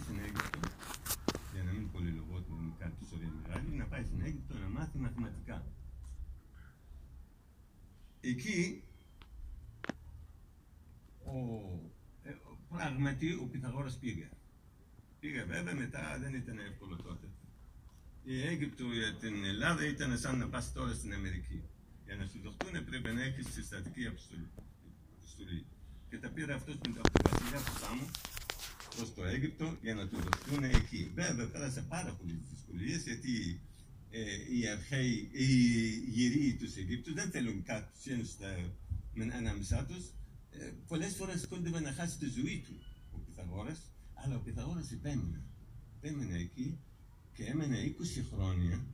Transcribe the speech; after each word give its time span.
στην 0.00 0.18
Αίγυπτο, 0.18 0.60
για 1.52 1.62
να 1.62 1.72
μην 1.72 1.90
πολυλογώ 1.90 2.44
με 2.48 2.72
κάτι 2.78 2.96
ιστορία 3.02 3.32
μεγάλη, 3.42 3.68
να 3.70 3.84
πάει 3.84 4.04
στην 4.04 4.20
Αίγυπτο 4.22 4.54
να 4.58 4.68
μάθει 4.68 4.98
μαθηματικά. 4.98 5.66
Εκεί 8.20 8.82
ο, 11.24 11.36
ε, 12.22 12.34
πράγματι 12.68 13.32
ο 13.32 13.48
Πυθαγόρας 13.52 13.98
πήγε. 13.98 14.28
Πήγε 15.20 15.42
βέβαια 15.42 15.74
μετά, 15.74 16.18
δεν 16.20 16.34
ήταν 16.34 16.58
εύκολο 16.58 16.96
τότε. 16.96 17.26
Η 18.24 18.46
Αίγυπτο 18.46 18.84
για 18.84 19.14
την 19.14 19.44
Ελλάδα 19.44 19.86
ήταν 19.86 20.18
σαν 20.18 20.38
να 20.38 20.48
πας 20.48 20.72
τώρα 20.72 20.92
στην 20.92 21.12
Αμερική. 21.14 21.62
Για 22.04 22.16
να 22.16 22.26
σου 22.26 22.40
δοθούν 22.42 22.84
πρέπει 22.84 23.10
να 23.12 23.22
έχεις 23.22 23.46
συστατική 23.52 24.06
αποστολή. 24.06 24.50
Και 26.08 26.18
τα 26.18 26.28
πήρα 26.28 26.54
αυτός 26.54 26.74
με 26.74 26.92
τον 26.94 27.02
βασιλιά 27.24 27.58
του 27.58 27.78
Σάμου 27.80 28.10
προ 28.96 29.06
το 29.14 29.24
Αίγυπτο 29.24 29.76
για 29.82 29.94
να 29.94 30.08
του 30.08 30.16
δοθούν 30.16 30.64
εκεί. 30.64 31.10
Βέβαια 31.14 31.48
πέρασε 31.48 31.82
πάρα 31.88 32.12
πολλές 32.12 32.36
δυσκολίες 32.50 33.02
γιατί 33.02 33.60
ε, 34.10 34.20
οι 34.56 34.68
αρχαίοι, 34.68 35.28
οι 35.32 35.44
γυροί 36.08 36.54
τους 36.54 36.76
Αιγύπτου 36.76 37.14
δεν 37.14 37.30
θέλουν 37.30 37.62
κάτι 37.62 37.88
με 39.14 39.34
ανάμεσά 39.34 39.84
τους. 39.84 40.04
Ε, 40.50 40.72
Πολλές 40.88 41.14
φορές 41.14 41.46
κόντευε 41.46 41.80
να 41.80 41.92
χάσει 41.92 42.18
τη 42.18 42.28
ζωή 42.28 42.64
του 42.66 42.82
ο 43.12 43.18
Πυθαγόρας, 43.18 43.78
αλλά 44.14 44.36
ο 44.36 44.40
Πυθαγόρας 44.40 44.92
επέμεινε. 44.92 45.42
Επέμεινε 45.96 46.38
εκεί 46.38 46.78
και 47.32 47.44
έμενε 47.44 47.78
20 47.78 48.24
χρόνια 48.32 48.86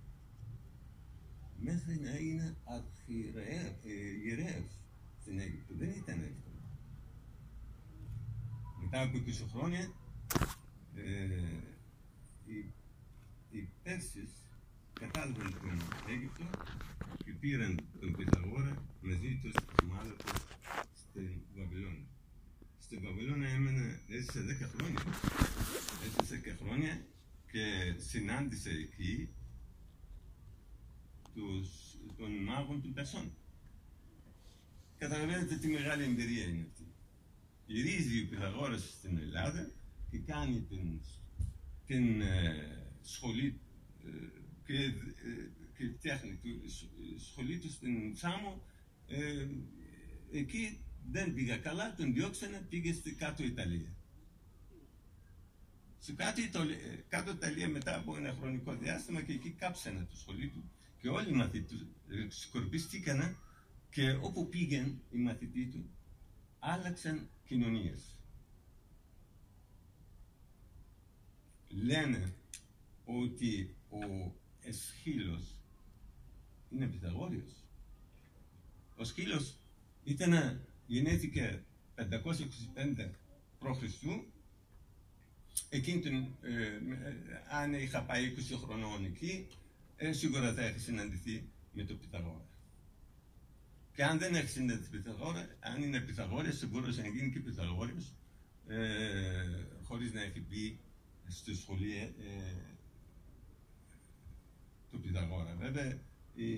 μέχρι 1.61 2.01
να 2.01 2.11
έγινε 2.11 2.57
αρχιερέας 2.65 4.65
στην 5.21 5.39
Αίγυπτο. 5.39 5.75
Δεν 5.75 5.89
ήταν 5.89 6.21
εύκολο. 6.21 6.46
Μετά 8.91 9.03
από 9.03 9.19
20 9.27 9.31
χρόνια 9.53 9.93
ε, 10.95 11.03
οι, 12.47 12.73
οι 13.51 13.69
Πέρσες 13.83 14.31
κατάλαβαν 14.93 15.55
τον 15.61 15.81
Αίγυπτο 16.09 16.45
και 17.25 17.33
πήραν 17.41 17.81
τον 18.01 18.13
Πυθαγόρα 18.17 18.85
μαζί 19.03 19.41
τους 19.43 19.53
μάλλον 19.85 20.17
στην 20.95 21.31
Βαβυλώνα. 21.57 22.07
Στην 22.79 23.01
Βαβυλώνα 23.03 23.49
έμενε, 23.49 24.01
έζησε 24.09 24.41
10 24.65 24.79
χρόνια. 24.79 25.03
Έζησε 26.05 26.41
10 26.45 26.57
χρόνια 26.63 27.07
και 27.53 27.95
συνάντησε 27.99 28.71
εκεί 28.71 29.29
τους, 31.35 31.69
των 32.17 32.31
μάγων 32.33 32.83
του 32.83 32.93
Περσών. 32.93 33.33
Καταλαβαίνετε 34.99 35.57
τι 35.57 35.69
μεγάλη 35.69 36.03
εμπειρία 36.05 36.45
είναι 36.45 36.67
αυτή. 36.71 36.76
Γυρίζει 37.67 38.23
ο 38.23 38.29
Πυθαγόρας 38.29 38.83
στην 38.99 39.19
Ελλάδα 39.19 39.71
και 40.11 40.19
κάνει 40.19 40.61
την, 40.61 41.01
την 41.87 42.21
ε, 42.21 42.89
σχολή 43.03 43.61
ε, 44.05 44.11
και, 44.65 44.75
ε, 44.75 44.93
και 45.77 45.89
τέχνη 46.01 46.35
του, 46.35 46.71
σχολή 47.21 47.59
του 47.59 47.71
στην 47.71 48.17
Σάμο. 48.17 48.63
Ε, 49.07 49.47
εκεί 50.33 50.81
δεν 51.11 51.35
πήγα 51.35 51.57
καλά, 51.57 51.95
τον 51.95 52.15
διώξανε, 52.15 52.67
πήγε 52.69 52.93
στην 52.93 53.17
κάτω 53.17 53.43
Ιταλία. 53.45 53.95
Στην 55.99 56.17
κάτω, 56.17 56.43
κάτω 57.09 57.31
Ιταλία 57.31 57.69
μετά 57.69 57.97
από 57.97 58.17
ένα 58.17 58.37
χρονικό 58.41 58.77
διάστημα 58.77 59.23
και 59.23 59.33
εκεί 59.33 59.51
κάψανε 59.51 60.07
το 60.11 60.17
σχολείο 60.17 60.49
του 60.49 60.71
και 61.01 61.09
όλοι 61.09 61.29
οι 61.29 61.33
μαθητές 61.33 61.79
του 61.79 61.89
σκορπίστηκαν 62.29 63.37
και 63.91 64.11
όπου 64.11 64.49
πήγαν 64.49 65.03
οι 65.11 65.19
μαθητοί 65.19 65.67
του 65.67 65.91
άλλαξαν 66.67 67.29
κοινωνίες. 67.45 68.21
Λένε 71.69 72.35
ότι 73.05 73.77
ο 73.91 74.33
Εσχύλος 74.61 75.61
είναι 76.71 76.87
Πυθαγόριος. 76.87 77.65
Ο 78.97 79.05
Σκύλος 79.05 79.57
ήταν, 80.05 80.61
γεννήθηκε 80.87 81.65
525 81.97 83.11
π.Χ. 83.59 84.03
Εκείνη 85.69 86.01
την, 86.01 86.15
ε, 86.43 86.67
ε, 86.67 86.81
αν 87.51 87.75
είχα 87.75 88.03
πάει 88.03 88.35
20 88.53 88.57
χρονών 88.65 89.05
εκεί, 89.05 89.49
ε, 89.97 90.13
σίγουρα 90.13 90.55
θα 90.55 90.65
έχει 90.65 90.79
συναντηθεί 90.79 91.49
με 91.73 91.85
τον 91.85 91.99
Πυθαγόρα. 91.99 92.46
Και 93.97 94.05
αν 94.05 94.19
δεν 94.19 94.35
έχει 94.35 94.49
συναντηθεί 94.49 94.91
Πυθαγόρα, 94.91 95.49
αν 95.61 95.83
είναι 95.83 96.01
Πυθαγόρια, 96.01 96.53
σίγουρα 96.53 96.87
να 96.87 97.09
γίνει 97.09 97.31
και 97.33 97.41
Πυθαγόριος, 97.41 98.15
ε, 98.67 99.65
χωρίς 99.83 100.13
να 100.13 100.23
έχει 100.23 100.41
μπει 100.41 100.79
στο 101.27 101.55
σχολείο 101.55 102.03
ε, 102.03 102.15
του 104.91 105.01
Πυθαγόρα. 105.01 105.55
Βέβαια, 105.55 106.01
οι, 106.35 106.51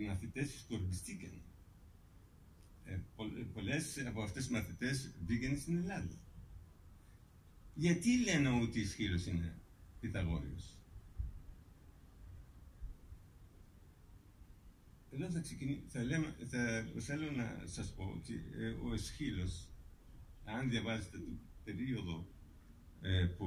οι 0.00 0.06
μαθητές 0.06 0.58
σκορπιστήκαν. 0.58 1.42
Ε, 2.84 2.98
πολλές 3.52 4.06
από 4.06 4.22
αυτές 4.22 4.42
τις 4.42 4.52
μαθητές 4.52 5.14
μπήκαν 5.20 5.58
στην 5.58 5.76
Ελλάδα. 5.76 6.18
Γιατί 7.74 8.18
λένε 8.18 8.48
ότι 8.48 8.80
η 8.80 8.86
Σχήλος 8.86 9.26
είναι 9.26 9.58
Πυθαγόριος; 10.00 10.73
Εδώ 15.14 15.30
θα, 15.30 15.40
ξεκινήσω, 15.40 15.80
θα, 15.88 16.02
λέμε, 16.02 16.34
θα 16.46 16.84
θέλω 17.00 17.30
να 17.30 17.62
σας 17.64 17.92
πω 17.94 18.12
ότι 18.16 18.44
ε, 18.58 18.68
ο 18.68 18.92
Εσχύλος, 18.92 19.68
αν 20.44 20.70
διαβάζετε 20.70 21.18
το 21.18 21.24
περίοδο 21.64 22.26
ε, 23.00 23.24
που 23.24 23.46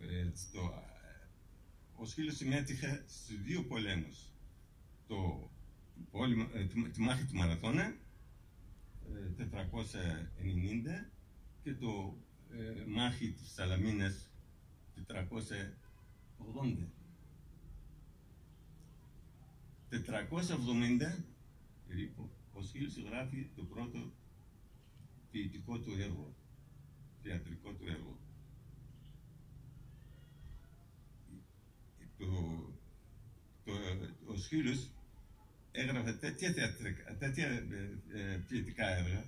ε, 0.00 0.30
το, 0.52 0.72
ο 1.96 2.04
Σχύλος 2.04 2.36
συμμέτειχε 2.36 3.04
στους 3.08 3.42
δύο 3.42 3.64
πολέμους. 3.64 4.32
Το, 5.06 5.50
πόλεμο, 6.10 6.48
ε, 6.52 6.64
τη 6.92 7.00
μάχη 7.00 7.24
του 7.24 7.36
Μαραθώνα, 7.36 7.96
490, 9.38 11.10
και 11.62 11.74
το 11.74 12.18
μάχη 12.86 13.32
της 13.32 13.52
Σαλαμίνας, 13.52 14.30
480. 15.06 16.99
470 19.90 21.24
περίπου, 21.86 22.30
ο 22.52 22.62
Σχήλος 22.62 22.96
γράφει 22.96 23.48
το 23.56 23.62
πρώτο 23.62 24.12
ποιητικό 25.30 25.78
του 25.78 25.92
έργο, 25.98 26.34
θεατρικό 27.22 27.72
του 27.72 27.86
έργο. 27.88 28.18
Το, 32.18 32.26
το, 33.64 33.72
ο 34.26 34.36
Σχήλος 34.36 34.90
έγραφε 35.72 36.12
τέτοια, 36.12 36.52
θεατρικά, 36.52 37.16
τέτοια 37.16 37.48
ε, 37.48 37.98
ε, 38.12 38.36
ποιητικά 38.48 38.88
έργα 38.88 39.24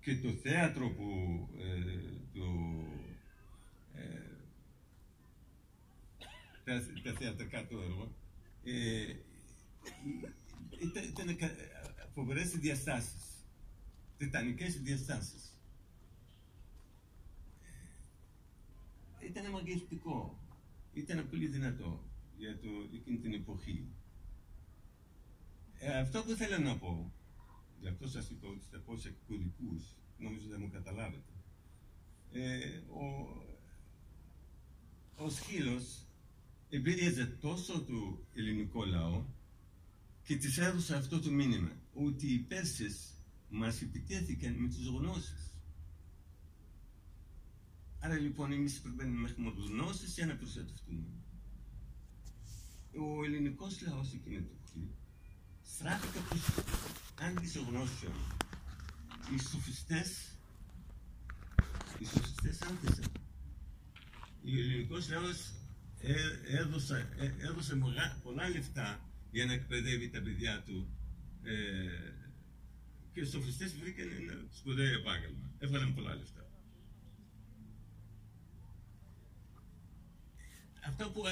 και 0.00 0.16
το 0.16 0.30
θέατρο 0.30 0.90
που 0.90 1.08
ε, 1.58 2.00
το, 2.32 2.48
ε, 3.94 4.20
τα, 6.64 6.82
τα 7.02 7.12
θεατρικά 7.18 7.66
του 7.66 7.78
έργο 7.78 8.14
ε, 8.64 9.14
ήταν, 10.80 11.04
ήταν 11.08 11.36
φοβερές 12.14 12.52
οι 12.54 12.58
διαστάσεις. 12.58 13.44
Τιτανικές 14.18 14.74
οι 14.74 14.78
διαστάσεις. 14.78 15.58
Ήταν 19.20 19.50
μαγευτικό. 19.50 20.38
Ήταν 20.92 21.28
πολύ 21.28 21.46
δυνατό 21.46 22.04
για 22.36 22.58
το, 22.58 22.68
εκείνη 22.94 23.18
την 23.18 23.32
εποχή. 23.32 23.88
Ε, 25.78 25.98
αυτό 25.98 26.22
που 26.22 26.30
θέλω 26.30 26.58
να 26.58 26.76
πω, 26.78 27.12
γι' 27.80 27.88
αυτό 27.88 28.08
σας 28.08 28.30
είπα 28.30 28.48
ότι 28.48 28.64
θα 28.70 28.78
πω 28.78 28.96
σε 28.96 29.14
κωδικούς, 29.28 29.82
νομίζω 30.18 30.48
δεν 30.48 30.60
μου 30.60 30.70
καταλάβετε. 30.70 31.32
Ε, 32.32 32.76
ο, 32.76 33.04
ο 35.16 35.30
Σχήλος 35.30 36.06
επηρεάζε 36.70 37.26
τόσο 37.26 37.84
το 37.84 38.24
ελληνικό 38.34 38.84
λαό, 38.84 39.24
και 40.30 40.36
της 40.36 40.58
έδωσα 40.58 40.96
αυτό 40.96 41.20
το 41.20 41.30
μήνυμα, 41.30 41.72
ότι 41.92 42.26
οι 42.32 42.38
Πέρσες 42.38 43.14
μας 43.48 43.82
επιτέθηκαν 43.82 44.52
με 44.54 44.68
τις 44.68 44.86
γνώσεις. 44.86 45.54
Άρα 48.00 48.14
λοιπόν 48.18 48.52
εμείς 48.52 48.80
πρέπει 48.80 49.04
να 49.04 49.28
έχουμε 49.28 49.52
γνώσεις 49.56 50.14
για 50.14 50.26
να 50.26 50.36
προστατευτούμε. 50.36 51.06
Ο 52.92 53.24
ελληνικός 53.24 53.80
λαός 53.80 54.12
εκείνη 54.12 54.36
την 54.36 54.44
εποχή 54.44 54.94
στράφηκε 55.62 56.18
προς 56.28 56.64
αντισογνώσεων. 57.20 58.14
Οι 59.34 59.38
σοφιστές, 59.38 60.36
οι 61.98 62.04
σοφιστές 62.04 62.62
άνθησαν. 62.62 63.12
Ο 64.44 64.48
ελληνικός 64.48 65.08
λαός 65.08 65.52
έδωσε, 66.46 67.08
έδωσε 67.38 67.78
πολλά 68.22 68.48
λεφτά 68.48 69.09
για 69.30 69.44
να 69.46 69.52
εκπαιδεύει 69.52 70.10
τα 70.10 70.22
παιδιά 70.22 70.62
του. 70.66 70.94
Ε, 71.42 71.52
και 73.12 73.24
στους 73.24 73.40
σοφιστές 73.40 73.76
βρήκαν 73.76 74.08
ένα 74.20 74.46
σπουδαίο 74.50 74.92
επάγγελμα. 74.98 75.50
Έβγαλαν 75.58 75.94
πολλά 75.94 76.14
λεφτά. 76.14 76.40
αυτό 80.90 81.10
που 81.10 81.22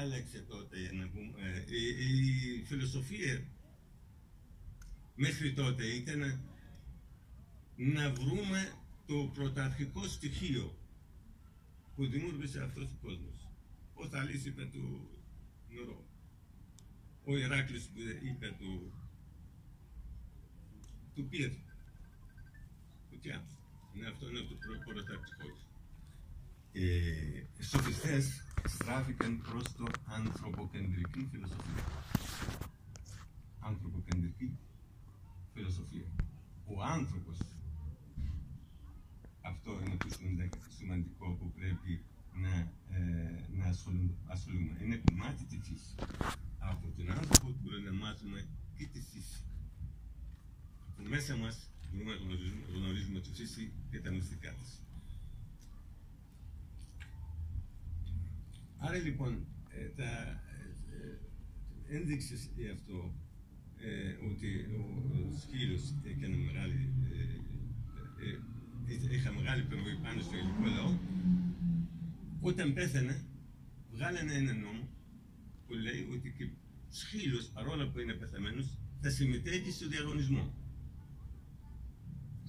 άλλαξε 0.00 0.38
τότε, 0.48 0.76
να 0.92 1.08
πούμε, 1.08 1.64
η, 1.68 1.82
η 2.58 2.64
φιλοσοφία 2.64 3.46
μέχρι 5.14 5.52
τότε 5.52 5.84
ήταν 5.86 6.40
να 7.76 8.10
βρούμε 8.12 8.72
το 9.06 9.30
πρωταρχικό 9.34 10.08
στοιχείο 10.08 10.78
που 11.94 12.06
δημιούργησε 12.06 12.62
αυτός 12.62 12.84
ο 12.84 12.98
κόσμος. 13.02 13.48
Ο 13.94 14.08
Θαλής 14.08 14.44
είπε 14.44 14.64
του 14.64 15.08
νερό. 15.68 16.09
Ο 17.24 17.36
Ηράκλης 17.36 17.90
είπε 18.22 18.56
του, 18.58 18.92
του 21.14 21.28
πυρ. 21.28 21.52
Φωτιά. 23.10 23.44
Είναι 23.94 24.06
αυτό 24.06 24.28
είναι 24.28 24.38
το 24.38 24.56
πρωταρχικός. 24.84 25.66
Ε, 26.72 26.80
οι 27.58 27.62
σοφιστές 27.62 28.44
στράφηκαν 28.64 29.40
προς 29.40 29.72
το 29.72 29.86
ανθρωποκεντρική 30.04 31.28
φιλοσοφία. 31.30 31.84
Ανθρωποκεντρική 33.60 34.58
φιλοσοφία. 35.52 36.14
Ο 36.64 36.82
άνθρωπος 36.82 37.38
αυτό 39.40 39.80
είναι 39.82 39.96
το 39.96 40.58
σημαντικό 40.68 41.30
που 41.30 41.52
πρέπει 41.52 42.04
να, 42.34 42.72
ε, 42.96 43.46
να 43.50 43.66
ασχολούμε. 44.26 44.76
Είναι 44.82 45.00
κομμάτι 45.10 45.44
της 45.44 45.58
φύσης. 45.62 45.94
Από 46.60 46.86
τον 46.96 47.10
άνθρωπο 47.10 47.56
μπορούμε 47.60 47.90
να 47.90 47.96
μάθουμε 47.96 48.46
και 48.76 48.86
τη 48.92 49.00
φύση. 49.00 49.42
Από 50.88 51.08
μέσα 51.08 51.36
μας 51.36 51.56
μπορούμε 51.92 52.12
να 52.12 52.18
γνωρίζουμε, 52.24 52.64
γνωρίζουμε 52.74 53.20
τη 53.20 53.30
φύση 53.38 53.72
και 53.90 54.00
τα 54.00 54.10
μυστικά 54.10 54.50
της. 54.52 54.70
Άρα 58.78 58.98
λοιπόν, 58.98 59.46
ε, 59.70 59.88
τα 59.88 60.10
ε, 61.88 61.96
ένδειξες 61.96 62.50
για 62.56 62.72
αυτό 62.72 63.14
ε, 63.82 64.16
ότι 64.30 64.48
ο, 64.78 64.82
ο 65.16 65.38
σκύλος 65.42 65.94
έκανε 66.04 66.36
μεγάλη 66.36 66.92
ε, 67.12 67.50
ε, 68.26 69.14
είχα 69.14 69.32
μεγάλη 69.32 69.60
επιρροή 69.60 69.96
πάνω 70.02 70.20
στο 70.20 70.36
ελληνικό 70.36 70.66
λαό, 70.76 70.98
όταν 72.40 72.72
πέθανε, 72.72 73.24
βγάλανε 73.92 74.32
ένα 74.34 74.54
νόμο 74.54 74.79
που 75.70 75.76
λέει 75.76 76.02
ότι 76.14 76.28
και 76.36 76.46
σκύλος, 76.88 77.44
παρόλο 77.54 77.88
που 77.88 77.98
είναι 77.98 78.12
πεθαμένος, 78.12 78.66
θα 79.00 79.10
συμμετέχει 79.10 79.70
στο 79.70 79.88
διαγωνισμό. 79.88 80.54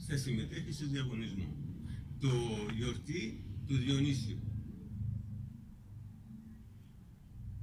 Θα 0.08 0.18
συμμετέχει 0.18 0.72
στο 0.72 0.88
διαγωνισμό. 0.88 1.48
Το 2.20 2.32
γιορτή 2.76 3.46
του 3.68 3.76
Διονύσιου. 3.78 4.40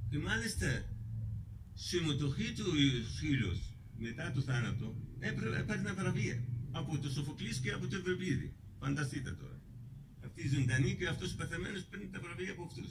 Και 0.09 0.17
μάλιστα 0.17 0.69
συμμετοχή 1.73 2.53
του 2.53 2.65
σκύλος 3.15 3.59
μετά 3.97 4.31
το 4.31 4.41
θάνατο 4.41 4.95
έπαιρνε 5.19 5.93
βραβεία 5.93 6.43
από 6.71 6.99
το 6.99 7.09
Σοφοκλής 7.09 7.57
και 7.59 7.71
από 7.71 7.87
το 7.87 7.95
Ευρωβίδη. 7.95 8.55
Φανταστείτε 8.79 9.31
τώρα. 9.31 9.61
Αυτοί 10.25 10.43
οι 10.43 10.47
ζωντανοί 10.47 10.95
και 10.95 11.07
αυτός 11.07 11.33
ο 11.33 11.35
πεθαμένος 11.35 11.83
παίρνει 11.83 12.09
τα 12.09 12.19
βραβεία 12.19 12.51
από 12.51 12.63
αυτούς. 12.63 12.89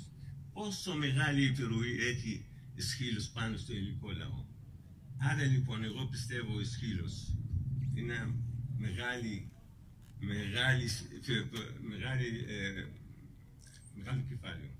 Πόσο 0.53 0.95
μεγάλη 0.95 1.45
επιρροή 1.47 1.97
έχει 2.13 2.47
η 2.79 2.81
Σχήλο 2.81 3.21
πάνω 3.33 3.57
στο 3.57 3.73
ελληνικό 3.73 4.11
λαό. 4.11 4.45
Άρα 5.19 5.45
λοιπόν 5.45 5.85
εγώ 5.85 6.07
πιστεύω 6.07 6.61
η 6.61 6.65
Σχήλο 6.65 7.09
είναι 7.95 8.35
μεγάλη, 8.79 9.51
μεγάλη, 10.19 10.89
μεγάλη, 11.81 12.45
ε, 12.49 12.87
μεγάλο 13.95 14.23
κεφάλαιο, 14.29 14.71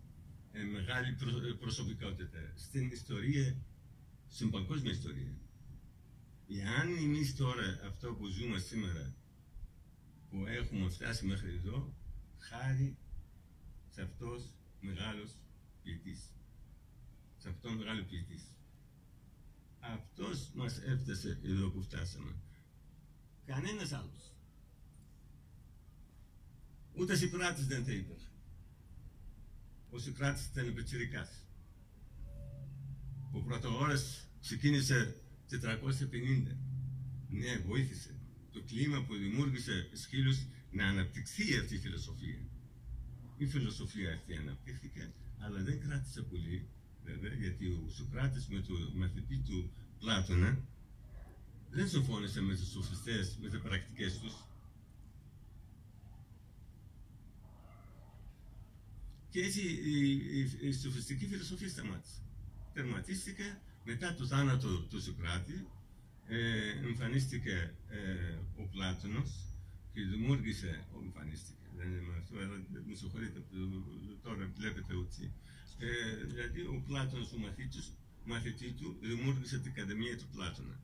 ε, 0.53 0.63
μεγάλη 0.63 1.13
προ, 1.13 1.31
προσωπικότητα 1.61 2.53
στην 2.55 2.91
ιστορία, 2.91 3.57
στην 4.29 4.51
παγκόσμια 4.51 4.93
ιστορία. 4.93 5.33
Εάν 6.49 6.97
εμείς 6.97 7.37
τώρα 7.37 7.81
αυτό 7.87 8.15
που 8.15 8.27
ζούμε 8.27 8.59
σήμερα 8.59 9.15
που 10.31 10.47
έχουμε 10.47 10.89
φτάσει 10.89 11.27
μέχρι 11.27 11.55
εδώ 11.55 11.95
χάρη 12.39 12.97
σε 13.89 14.03
αυτός 14.03 14.43
μεγάλος 14.81 15.31
ποιητής. 15.83 16.38
Σε 17.39 17.49
αυτόν 17.49 17.75
μεγάλο 17.75 18.03
ποιητής. 18.05 18.43
Αυτός 19.81 20.51
μας 20.55 20.79
έφτασε 20.79 21.41
εδώ 21.45 21.71
που 21.71 21.83
φτάσαμε. 21.83 22.35
Κανένας 23.47 23.93
άλλος. 23.93 24.33
Ούτε 26.95 27.17
Σοκράτης 27.17 27.67
δεν 27.67 27.85
θα 27.85 27.93
είπε. 27.93 28.17
Ο 29.91 29.99
Σοκράτης 29.99 30.47
ήταν 30.47 30.75
πετσιρικάς. 30.75 31.31
Ο 33.33 33.41
πρωτογόρας 33.41 34.29
ξεκίνησε 34.41 35.23
450. 35.47 36.57
Ναι, 37.29 37.57
βοήθησε 37.59 38.19
το 38.53 38.63
κλίμα 38.63 39.05
που 39.05 39.15
δημιούργησε 39.15 39.91
σκύλους 39.93 40.39
να 40.71 40.87
αναπτυχθεί 40.87 41.57
αυτή 41.57 41.75
η 41.75 41.79
φιλοσοφία. 41.79 42.39
Η 43.37 43.47
φιλοσοφία 43.47 44.15
αυτή 44.15 44.37
αναπτύχθηκε, 44.37 45.13
αλλά 45.39 45.63
δεν 45.63 45.81
κράτησε 45.81 46.23
πολύ, 46.23 46.69
βέβαια, 47.13 47.39
γιατί 47.39 47.67
ο 47.67 47.89
Σοκράτης 47.97 48.47
με 48.49 48.61
το 48.61 48.75
μαθητή 48.95 49.39
του 49.39 49.73
Πλάτωνα 49.99 50.59
δεν 51.71 51.89
συμφώνησε 51.89 52.41
με 52.41 52.55
τους 52.55 52.71
σοφιστές, 52.71 53.37
με 53.41 53.49
τις 53.49 53.61
πρακτικές 53.61 54.19
τους. 54.19 54.35
Και 59.31 59.41
έτσι 59.41 59.61
η, 59.61 60.11
η, 60.11 60.69
η 60.69 60.73
σοφιστική 60.73 61.27
φιλοσοφία 61.27 61.69
σταμάτησε. 61.69 62.21
Τερματίστηκε 62.73 63.59
μετά 63.85 64.15
το 64.15 64.27
θάνατο 64.27 64.81
του 64.81 65.03
Σοκράτη, 65.03 65.67
ε, 66.27 66.71
εμφανίστηκε 66.87 67.75
ε, 67.89 68.39
ο 68.63 68.69
Πλάτωνος 68.71 69.31
και 69.93 70.01
δημιούργησε, 70.01 70.87
ο 70.95 70.99
εμφανίστηκε, 71.05 71.67
δεν 71.77 71.89
είναι 71.89 72.17
αυτό, 72.23 72.39
αλλά 72.39 72.57
με 72.87 72.95
συγχωρείτε 72.95 73.45
τώρα 74.23 74.51
βλέπετε 74.57 74.95
ότι, 74.95 75.33
ε, 75.79 76.25
δηλαδή 76.25 76.61
ο 76.61 76.83
Πλάτωνος, 76.87 77.33
ο 77.33 77.39
μαθήτης, 77.39 77.93
μαθητή 78.25 78.73
του, 78.73 78.97
δημιούργησε 79.01 79.59
την 79.59 79.71
Ακαδημία 79.71 80.17
του 80.19 80.27
Πλάτωνα. 80.33 80.81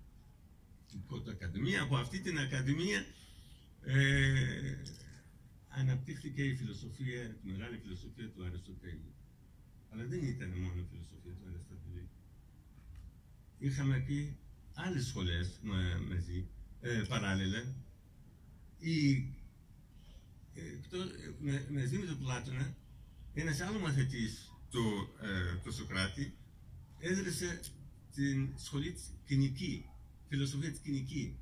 Η 0.94 1.31
Ακαδημία, 1.31 1.82
από 1.82 1.96
αυτή 1.96 2.20
την 2.20 2.38
Ακαδημία 2.38 3.06
ε, 3.82 4.76
αναπτύχθηκε 5.69 6.44
η 6.44 6.55
φιλοσοφία, 6.55 7.22
η 7.22 7.51
μεγάλη 7.51 7.79
φιλοσοφία 7.79 8.29
του 8.31 8.44
Αριστοτέλη. 8.44 9.13
Αλλά 9.91 10.05
δεν 10.05 10.22
ήταν 10.24 10.48
μόνο 10.48 10.81
η 10.81 10.86
φιλοσοφία 10.91 11.32
του 11.32 11.46
Αριστοτέλη. 11.48 12.08
Είχαμε 13.58 13.96
εκεί 13.96 14.36
άλλες 14.74 15.06
σχολές 15.06 15.60
μαζί, 16.08 16.48
ε, 16.81 17.05
παράλληλα, 17.08 17.74
η, 18.79 19.17
ε, 20.55 20.63
με, 21.39 21.67
μαζί 21.70 21.96
με 21.96 22.06
τον 22.06 22.19
Πλάτωνα, 22.19 22.77
ένας 23.34 23.60
άλλος 23.60 23.82
μαθητής 23.82 24.54
του, 24.74 25.08
ε, 25.20 25.56
του 25.62 25.72
Σοκράτη 25.72 26.34
έδρασε 26.98 27.60
την 28.14 28.52
σχολή 28.56 28.93
της 28.93 29.12
κοινική, 29.26 29.86
φιλοσοφία 30.28 30.70
της 30.70 30.78
κοινική, 30.81 31.38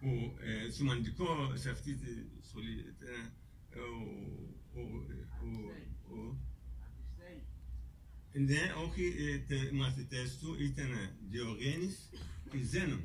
που 0.00 0.36
ε, 0.40 0.70
σημαντικό 0.70 1.56
σε 1.56 1.70
αυτή 1.70 1.94
τη 1.94 2.10
σχολή 2.48 2.72
ήταν 2.72 3.32
ο, 3.74 3.88
ο, 4.74 4.82
ο, 5.42 6.14
ο 6.14 6.36
ναι, 8.32 8.72
όχι, 8.86 9.02
οι 9.70 9.76
μαθητές 9.76 10.38
του 10.38 10.56
ήταν 10.60 10.90
Διογέννης 11.30 12.10
και 12.50 12.58
Ζένον. 12.58 13.02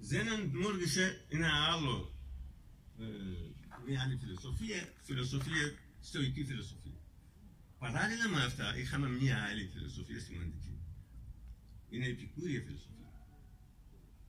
Ζένον 0.00 0.50
δημιούργησε 0.50 1.24
ένα 1.28 1.50
άλλο, 1.72 2.14
ε, 3.00 3.04
μια 3.86 4.02
άλλη 4.02 4.16
φιλοσοφία, 4.16 4.92
φιλοσοφία, 5.02 5.74
στοική 6.00 6.44
φιλοσοφία. 6.44 7.05
Παράλληλα 7.78 8.28
με 8.28 8.44
αυτά 8.44 8.76
είχαμε 8.78 9.08
μια 9.08 9.42
άλλη 9.42 9.70
φιλοσοφία 9.72 10.20
σημαντική. 10.20 10.78
Είναι 11.88 12.06
η 12.06 12.10
επικούρια 12.10 12.60
φιλοσοφία. 12.66 13.12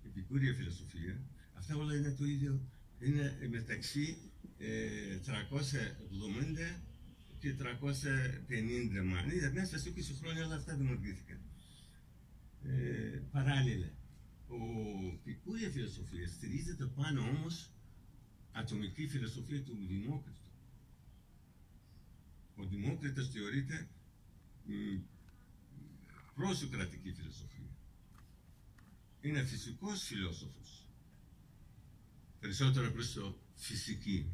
Η 0.04 0.08
επικούρια 0.08 0.54
φιλοσοφία, 0.54 1.22
αυτά 1.54 1.75
όλα 1.75 1.96
είναι 1.96 2.12
το 2.12 2.25
ίδιο, 2.25 2.62
είναι 3.00 3.48
μεταξύ 3.50 4.18
ε, 4.58 5.20
370 5.25 6.82
και 7.39 7.56
350 7.60 7.63
μάλλον. 9.06 9.54
Μέσα 9.54 9.80
σε 9.80 9.94
20 9.96 10.01
χρόνια 10.22 10.46
όλα 10.46 10.56
αυτά 10.56 10.75
δημιουργήθηκαν. 10.75 11.39
Ε, 12.63 13.22
παράλληλα, 13.32 13.89
ο 14.48 14.58
πικούρια 15.24 15.70
φιλοσοφίας 15.70 16.32
στηρίζεται 16.32 16.86
πάνω 16.86 17.22
όμως 17.22 17.72
ατομική 18.51 19.08
φιλοσοφία 19.08 19.63
του 19.63 19.77
Δημόκριτου. 19.88 20.47
Ο 22.58 22.66
Δημόκριτος 22.66 23.30
θεωρείται 23.30 23.90
προσοκρατική 26.36 27.12
φιλοσοφία. 27.12 27.78
Είναι 29.22 29.44
φυσικός 29.44 30.04
φιλόσοφος. 30.04 30.88
Περισσότερο 32.40 32.92
προς 32.92 33.14
το 33.14 33.40
φυσική. 33.56 34.32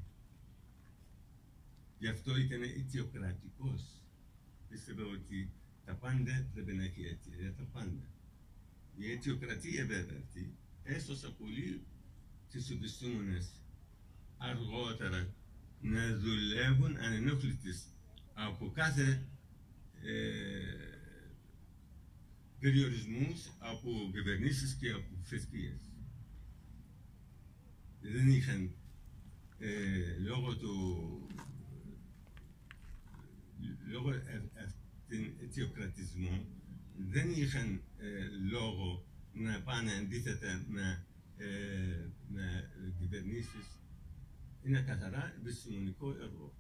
Γι' 2.00 2.08
αυτό 2.08 2.38
ήταν 2.38 2.64
ιτιοκρατικός. 2.64 4.02
πίστευε 4.70 5.04
ότι 5.04 5.52
τα 5.86 5.94
πάντα 5.96 6.48
πρέπει 6.54 6.74
να 6.74 6.84
έχει 6.84 7.04
αιτία, 7.04 7.54
τα 7.54 7.64
πάντα. 7.64 8.10
Η 8.96 9.12
αιτιοκρατία 9.12 9.86
βέβαια 9.86 10.20
αυτή 10.24 10.58
έσωσε 10.84 11.30
πολύ 11.30 11.86
τις 12.50 12.70
επιστήμονες 12.70 13.62
αργότερα 14.38 15.34
να 15.82 16.18
δουλεύουν 16.18 16.98
ανενόχλητες 16.98 17.93
από 18.34 18.72
κάθε 18.72 19.28
ε, 20.02 20.20
περιορισμούς 22.60 23.52
από 23.60 23.90
κυβερνήσεις 24.12 24.74
και 24.74 24.92
από 24.92 25.20
θρησκείες. 25.24 25.82
Δεν 28.02 28.30
είχαν 28.30 28.76
ε, 29.60 30.18
λόγω 30.20 30.58
του 30.58 30.74
λόγω 33.88 34.12
την 35.08 35.34
αιτιοκρατισμού 35.42 36.46
δεν 36.98 37.32
είχαν 37.32 37.82
ε, 37.98 38.28
λόγο 38.52 39.06
να 39.34 39.62
πάνε 39.62 39.92
αντίθετα 39.94 40.66
με, 40.68 41.06
ε, 41.38 41.48
με 42.28 42.70
κυβερνήσεις. 43.00 43.80
Είναι 44.64 44.82
καθαρά 44.82 45.34
επιστημονικό 45.42 46.12
έργο. 46.12 46.54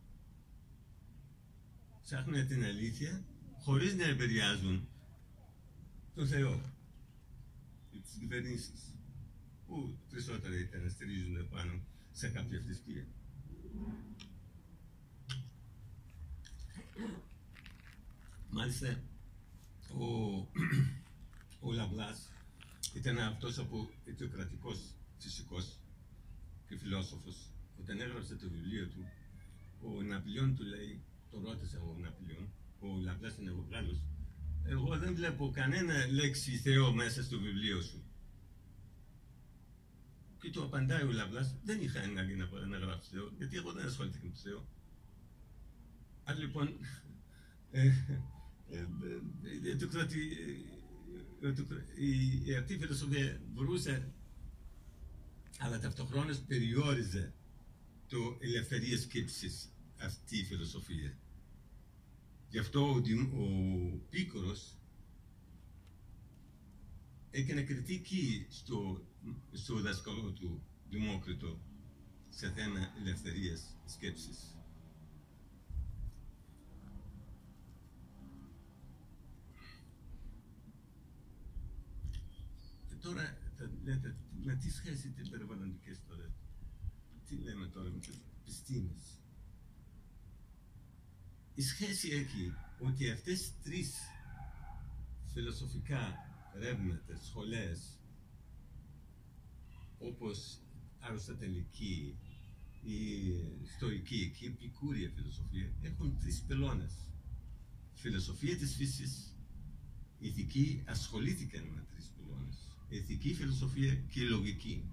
Ψάχνουν 2.03 2.47
την 2.47 2.63
αλήθεια 2.63 3.23
χωρίς 3.59 3.95
να 3.95 4.03
επηρεάζουν 4.03 4.87
τον 6.15 6.27
Θεό 6.27 6.61
και 7.89 7.99
τις 7.99 8.11
κυβερνήσεις 8.19 8.95
που 9.67 9.97
περισσότερα 10.09 10.59
ήταν 10.59 10.89
στηρίζουν 10.89 11.49
πάνω 11.49 11.81
σε 12.11 12.29
κάποια 12.29 12.61
θρησκεία. 12.65 13.07
Μάλιστα, 18.49 19.03
ο, 19.87 20.05
ο 21.67 21.71
Λαβλάς 21.71 22.31
ήταν 22.95 23.19
αυτός 23.19 23.57
από 23.57 23.89
αιτιοκρατικός 24.05 24.95
φυσικός 25.17 25.79
και 26.67 26.77
φιλόσοφος. 26.77 27.51
Όταν 27.79 27.99
έγραψε 27.99 28.35
το 28.35 28.49
βιβλίο 28.49 28.87
του, 28.87 29.05
ο 29.81 30.01
Ναπολεόν 30.01 30.55
του 30.55 30.63
λέει, 30.63 31.03
το 31.33 31.41
ρώτησε 31.49 31.77
ο 31.77 31.97
Ναπολεόν, 32.01 32.53
ο 32.79 32.87
Λαπλάς 33.03 33.37
είναι 33.37 33.51
ο 33.51 33.67
Γάλλος, 33.71 34.01
εγώ 34.63 34.97
δεν 34.97 35.15
βλέπω 35.15 35.51
κανένα 35.51 36.07
λέξη 36.07 36.51
Θεό 36.57 36.93
μέσα 36.93 37.23
στο 37.23 37.39
βιβλίο 37.39 37.81
σου. 37.81 38.03
Και 40.39 40.49
του 40.49 40.63
απαντάει 40.63 41.03
ο 41.03 41.11
Λαπλάς, 41.11 41.55
δεν 41.63 41.81
είχα 41.81 41.99
ανάγκη 41.99 42.35
να, 42.35 42.45
να 42.67 42.77
γράψω 42.77 43.09
Θεό, 43.11 43.31
γιατί 43.37 43.55
εγώ 43.55 43.71
δεν 43.71 43.85
ασχολήθηκα 43.85 44.25
με 44.25 44.31
το 44.31 44.39
Θεό. 44.39 44.67
Άρα 46.23 46.39
λοιπόν, 46.39 46.77
ε, 47.71 47.91
η 52.45 52.55
αυτή 52.55 52.77
φιλοσοφία 52.77 53.41
μπορούσε, 53.53 54.11
αλλά 55.59 55.79
ταυτοχρόνως 55.79 56.39
περιόριζε 56.39 57.33
το 58.07 58.37
ελευθερία 58.39 58.97
σκέψης 58.97 59.73
αυτή 59.97 60.37
η 60.37 60.43
φιλοσοφία. 60.43 61.17
Γι' 62.53 62.59
αυτό 62.59 62.93
ο, 62.93 62.97
ο 63.43 63.47
Πίκορος 64.09 64.77
έκανε 67.31 67.63
κριτική 67.63 68.45
στο, 68.49 69.05
στο 69.51 69.81
δάσκαλο 69.81 70.31
του 70.31 70.63
Δημόκριτο 70.89 71.59
σε 72.29 72.51
θέμα 72.51 72.79
ελευθερίας 72.99 73.77
σκέψης. 73.85 74.57
τώρα 82.99 83.37
θα 83.57 83.71
λέτε, 83.83 84.15
με 84.43 84.55
τι 84.55 84.71
σχέση 84.71 85.09
τι 85.09 85.29
περιβαλλοντικές 85.29 86.01
τώρα, 86.07 86.33
τι 87.25 87.35
λέμε 87.35 87.67
τώρα 87.67 87.89
με 87.89 87.99
τις 87.99 88.21
επιστήμες; 88.41 89.22
Η 91.55 91.61
σχέση 91.61 92.09
έχει 92.09 92.53
ότι 92.79 93.11
αυτές 93.11 93.39
τις 93.39 93.53
τρεις 93.63 93.93
φιλοσοφικά 95.33 96.17
ρεύματα, 96.59 97.17
σχολές, 97.23 97.99
όπως 99.99 100.59
αριστοτελική, 100.99 102.17
η 102.83 102.99
στοική 103.65 104.31
και 104.37 104.45
η 104.45 104.47
επικούρια 104.47 105.11
φιλοσοφία, 105.15 105.73
έχουν 105.81 106.17
τρεις 106.19 106.41
πυλώνες. 106.41 106.93
Φιλοσοφία 107.93 108.57
της 108.57 108.75
φύσης, 108.75 109.37
ηθική 110.19 110.83
ασχολήθηκαν 110.85 111.63
με 111.63 111.85
τρεις 111.91 112.05
πυλώνες 112.05 112.73
ηθική 112.97 113.33
φιλοσοφία 113.33 113.95
και 113.95 114.21
λογική. 114.21 114.83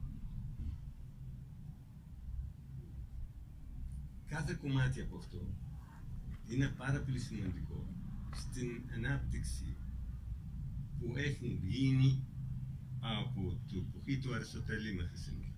Κάθε 4.27 4.55
κομμάτι 4.55 5.01
από 5.01 5.17
αυτό 5.17 5.55
είναι 6.51 6.69
πάρα 6.69 7.01
πολύ 7.01 7.19
σημαντικό 7.19 7.87
στην 8.35 8.83
ανάπτυξη 8.95 9.77
που 10.99 11.15
έχουν 11.17 11.61
γίνει 11.69 12.25
από 13.01 13.61
το 13.69 13.77
εποχή 13.77 14.19
του 14.19 14.35
Αριστοτέλη 14.35 14.95
μέχρι 14.95 15.17
σήμερα. 15.17 15.55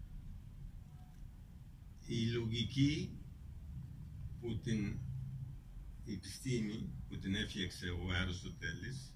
Η 2.07 2.27
λογική 2.27 3.11
που 4.41 4.59
την 4.59 4.99
επιστήμη 6.07 6.89
που 7.09 7.19
την 7.19 7.35
έφτιαξε 7.35 7.89
ο 7.89 8.13
Αριστοτέλης 8.21 9.15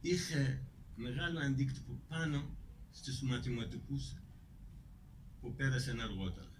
είχε 0.00 0.62
μεγάλο 0.96 1.38
αντίκτυπο 1.38 2.00
πάνω 2.08 2.56
στους 2.90 3.22
μαθηματικούς 3.22 4.14
που 5.40 5.54
πέρασαν 5.54 6.00
αργότερα. 6.00 6.50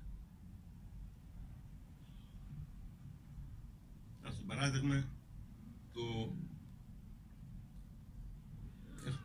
Ας 4.22 4.36
παράδειγμα, 4.50 5.08
το 5.92 6.36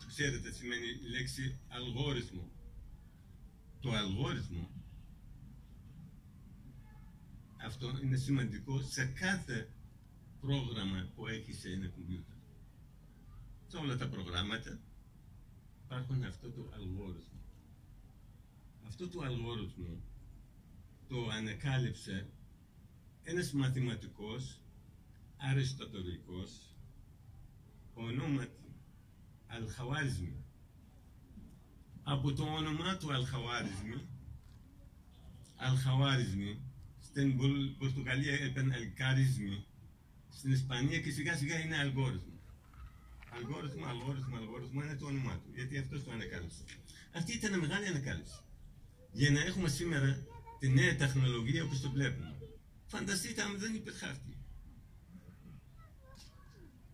ξέρετε 0.08 0.50
τι 0.50 0.56
σημαίνει 0.56 0.86
η 0.86 1.10
λέξη 1.10 1.60
αλγόριθμο. 1.68 2.52
Το 3.80 3.92
αλγόριθμο 3.92 4.70
αυτό 7.66 8.00
είναι 8.04 8.18
σημαντικό 8.18 8.82
σε 8.82 9.06
κάθε 9.06 9.70
πρόγραμμα 10.42 11.10
που 11.16 11.28
έχει 11.28 11.54
σε 11.54 11.70
ένα 11.70 11.88
κομπιούτερ. 11.88 12.36
Σε 13.68 13.78
όλα 13.78 13.98
τα 13.98 14.08
προγράμματα 14.08 14.80
υπάρχουν 15.86 16.24
αυτό 16.24 16.50
το 16.50 16.70
αλγόριθμο. 16.74 17.42
Αυτό 18.88 19.10
το 19.10 19.22
αλγόριθμο 19.22 20.02
το 21.08 21.30
ανακάλυψε 21.30 22.30
ένας 23.24 23.52
μαθηματικός 23.52 24.60
αριστοτορικός 25.50 26.50
ονόματι 27.94 28.66
Αλχαουάριζμι. 29.48 30.44
Από 32.04 32.34
το 32.34 32.44
όνομα 32.44 32.98
του 32.98 33.14
Αλχαουάριζμι, 33.14 34.08
Αλχαουάριζμι, 35.56 36.62
στην 37.02 37.38
Πορτογαλία 37.78 38.46
ήταν 38.46 38.72
Αλκάριζμι, 38.72 39.66
στην 40.30 40.52
Ισπανία 40.52 41.00
και 41.00 41.12
σιγά 41.12 41.36
σιγά 41.36 41.60
είναι 41.60 41.78
αλγόριθμο. 41.78 42.40
Αλγόριθμο, 43.30 43.86
αλγόριθμο, 43.86 44.36
αλγόριθμο 44.38 44.84
είναι 44.84 44.96
το 44.96 45.06
όνομά 45.06 45.34
του. 45.34 45.50
Γιατί 45.56 45.78
αυτός 45.78 46.04
το 46.04 46.12
ανακάλυψε. 46.12 46.64
Αυτή 47.14 47.34
ήταν 47.34 47.52
μια 47.52 47.60
μεγάλη 47.60 47.88
ανακάλυψη. 47.88 48.40
Για 49.12 49.32
να 49.32 49.42
έχουμε 49.42 49.70
σήμερα 49.70 50.26
τη 50.60 50.70
νέα 50.70 50.96
τεχνολογία 50.96 51.64
όπως 51.64 51.82
το 51.82 51.90
βλέπουμε. 51.90 52.36
Φανταστείτε 52.86 53.42
αν 53.42 53.58
δεν 53.60 53.76
υπήρχε 53.76 54.06
αυτή. 54.06 54.35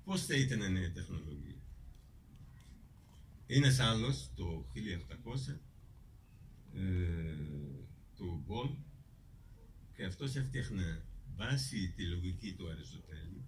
Πώς 0.04 0.26
θα 0.26 0.36
ήταν 0.36 0.62
η 0.62 0.70
νέα 0.70 0.92
τεχνολογία; 0.92 1.62
Ένας 3.48 3.80
άλλος, 3.80 4.30
το 4.36 4.66
1800, 4.74 5.60
ε, 6.74 7.36
το 8.18 8.44
Μπουλ, 8.46 8.70
και 9.94 10.06
αυτός 10.06 10.36
έφτιαχνε 10.36 11.06
βάσει 11.36 11.94
τη 11.96 12.06
λογική 12.06 12.54
του 12.54 12.70
Αριστοτέλη, 12.70 13.44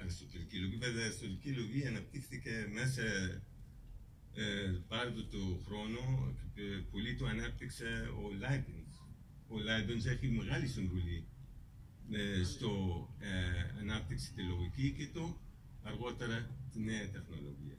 αριστοτελική 0.00 0.56
λογική. 0.56 0.76
Βέβαια, 0.76 1.02
η 1.02 1.04
αριστοτελική 1.04 1.50
λογική 1.50 1.86
αναπτύχθηκε 1.86 2.68
μέσα 2.72 3.02
ε, 4.34 4.80
πάρα 4.88 5.12
του 5.12 5.62
χρόνου 5.64 6.36
και 6.54 6.62
πολύ 6.90 7.16
το 7.16 7.26
ανάπτυξε 7.26 8.10
ο 8.22 8.34
Λάιμπνιτς. 8.38 8.96
Ο 9.48 9.58
Λάιμπνιτς 9.58 10.04
έχει 10.04 10.28
μεγάλη 10.28 10.66
συμβολή 10.66 11.16
ε, 11.16 11.37
στο 12.44 12.70
ε, 13.18 13.80
ανάπτυξη 13.80 14.32
τη 14.32 14.42
λογική 14.42 14.92
και 14.92 15.08
το 15.08 15.36
αργότερα 15.82 16.50
τη 16.72 16.80
νέα 16.80 17.10
τεχνολογία. 17.10 17.76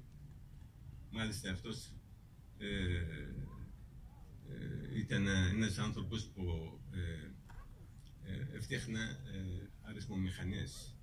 Μάλιστα 1.11 1.51
αυτός 1.51 1.91
ε, 2.57 2.67
ε, 4.49 4.97
ήταν 4.99 5.27
ένας 5.27 5.77
άνθρωπος 5.77 6.25
που 6.25 6.43
ε, 6.91 7.31
ε, 8.31 8.57
έφτιαχνε 8.57 9.17
αριθμομηχανές 9.81 10.93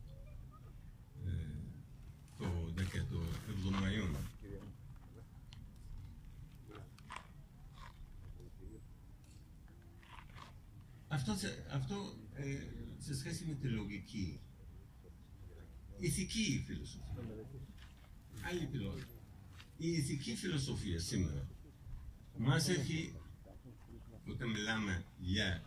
το 2.39 2.75
17ο 2.77 3.85
αιώνα. 3.95 4.21
Αυτό, 11.09 11.35
σε- 11.35 11.65
αυτό 11.73 12.15
ε, 12.35 12.57
σε 13.07 13.15
σχέση 13.15 13.45
με 13.45 13.55
τη 13.55 13.69
λογική, 13.69 14.41
ηθική 15.99 16.65
φιλοσοφία. 16.67 17.25
Άλλη 18.43 18.67
πυλώνα. 18.67 19.05
Η 19.79 19.89
ηθική 19.89 20.35
φιλοσοφία 20.35 20.99
σήμερα 20.99 21.49
μας 22.39 22.69
έχει, 22.69 23.15
όταν 24.29 24.51
μιλάμε 24.51 25.05
για 25.19 25.63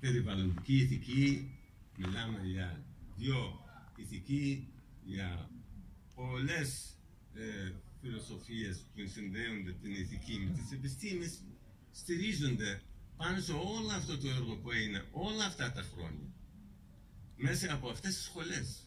περιβαλλοντική 0.00 0.76
ηθική, 0.76 1.50
μιλάμε 1.96 2.40
για 2.44 2.84
δύο 3.16 3.64
ηθική, 3.96 4.68
για 5.04 5.50
πολλές 6.14 6.98
ε, 7.34 7.72
φιλοσοφίες 8.00 8.78
που 8.94 9.06
συνδέονται 9.06 9.72
την 9.72 9.90
ηθική 9.92 10.38
με 10.38 10.50
τις 10.50 10.72
επιστήμες, 10.72 11.40
στηρίζονται 11.90 12.82
πάνω 13.16 13.40
σε 13.40 13.52
όλο 13.52 13.88
αυτό 13.92 14.18
το 14.18 14.28
έργο 14.28 14.56
που 14.56 14.70
έγινε 14.70 15.04
όλα 15.10 15.44
αυτά 15.44 15.72
τα 15.72 15.82
χρόνια 15.82 16.28
μέσα 17.36 17.72
από 17.72 17.88
αυτές 17.88 18.14
τις 18.14 18.24
σχολές. 18.24 18.80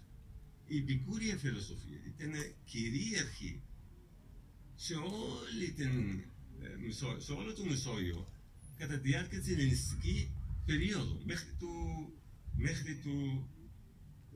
Η 0.67 0.77
επικούρια 0.77 1.37
φιλοσοφία 1.37 1.99
ήταν 2.05 2.31
κυρίαρχη 2.65 3.61
σε, 4.75 4.93
όλη 4.95 5.71
την, 5.75 6.19
ε, 6.61 6.75
Μεσό- 6.85 7.21
σε 7.21 7.31
όλο 7.31 7.53
το 7.53 7.63
Μεσόγειο 7.65 8.27
κατά 8.77 8.99
τη 8.99 9.07
διάρκεια 9.09 9.39
της 9.39 9.51
ελληνιστική 9.53 10.31
περίοδου 10.65 11.21
μέχρι 11.25 11.51
του, 11.59 11.73
μέχρι 12.55 12.95
του 12.95 13.47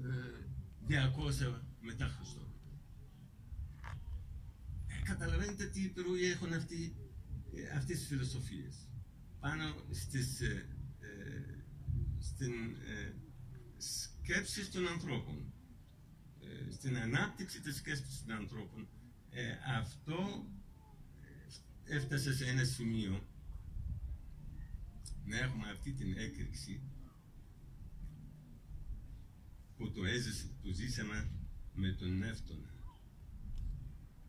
ε, 0.01 1.07
200 1.51 1.61
μετά 1.81 2.07
Χριστό. 2.07 2.47
Ε, 4.87 5.01
καταλαβαίνετε 5.03 5.65
τι 5.65 5.85
επιρροή 5.85 6.25
έχουν 6.25 6.53
αυτοί, 6.53 6.95
ε, 7.55 7.77
αυτές 7.77 7.97
τις 7.97 8.07
φιλοσοφίες 8.07 8.75
πάνω 9.43 9.75
στις, 9.91 10.41
ε, 10.41 10.67
ε, 10.99 11.63
στην 12.19 12.53
ε, 12.87 13.13
σκέψη 13.77 14.71
των 14.71 14.87
ανθρώπων, 14.87 15.53
ε, 16.39 16.71
στην 16.71 16.97
ανάπτυξη 16.97 17.61
της 17.61 17.75
σκέψης 17.75 18.23
των 18.25 18.35
ανθρώπων. 18.35 18.87
Ε, 19.29 19.57
αυτό 19.77 20.47
ε, 21.85 21.95
έφτασε 21.95 22.33
σε 22.33 22.45
ένα 22.45 22.63
σημείο 22.63 23.27
να 25.25 25.37
έχουμε 25.37 25.69
αυτή 25.69 25.93
την 25.93 26.17
έκρηξη 26.17 26.81
που 29.77 29.91
το 29.91 30.05
έζησε, 30.05 30.47
το 30.61 30.71
ζήσαμε 30.71 31.31
με 31.73 31.91
τον 31.91 32.17
Νεύτωνα. 32.17 32.73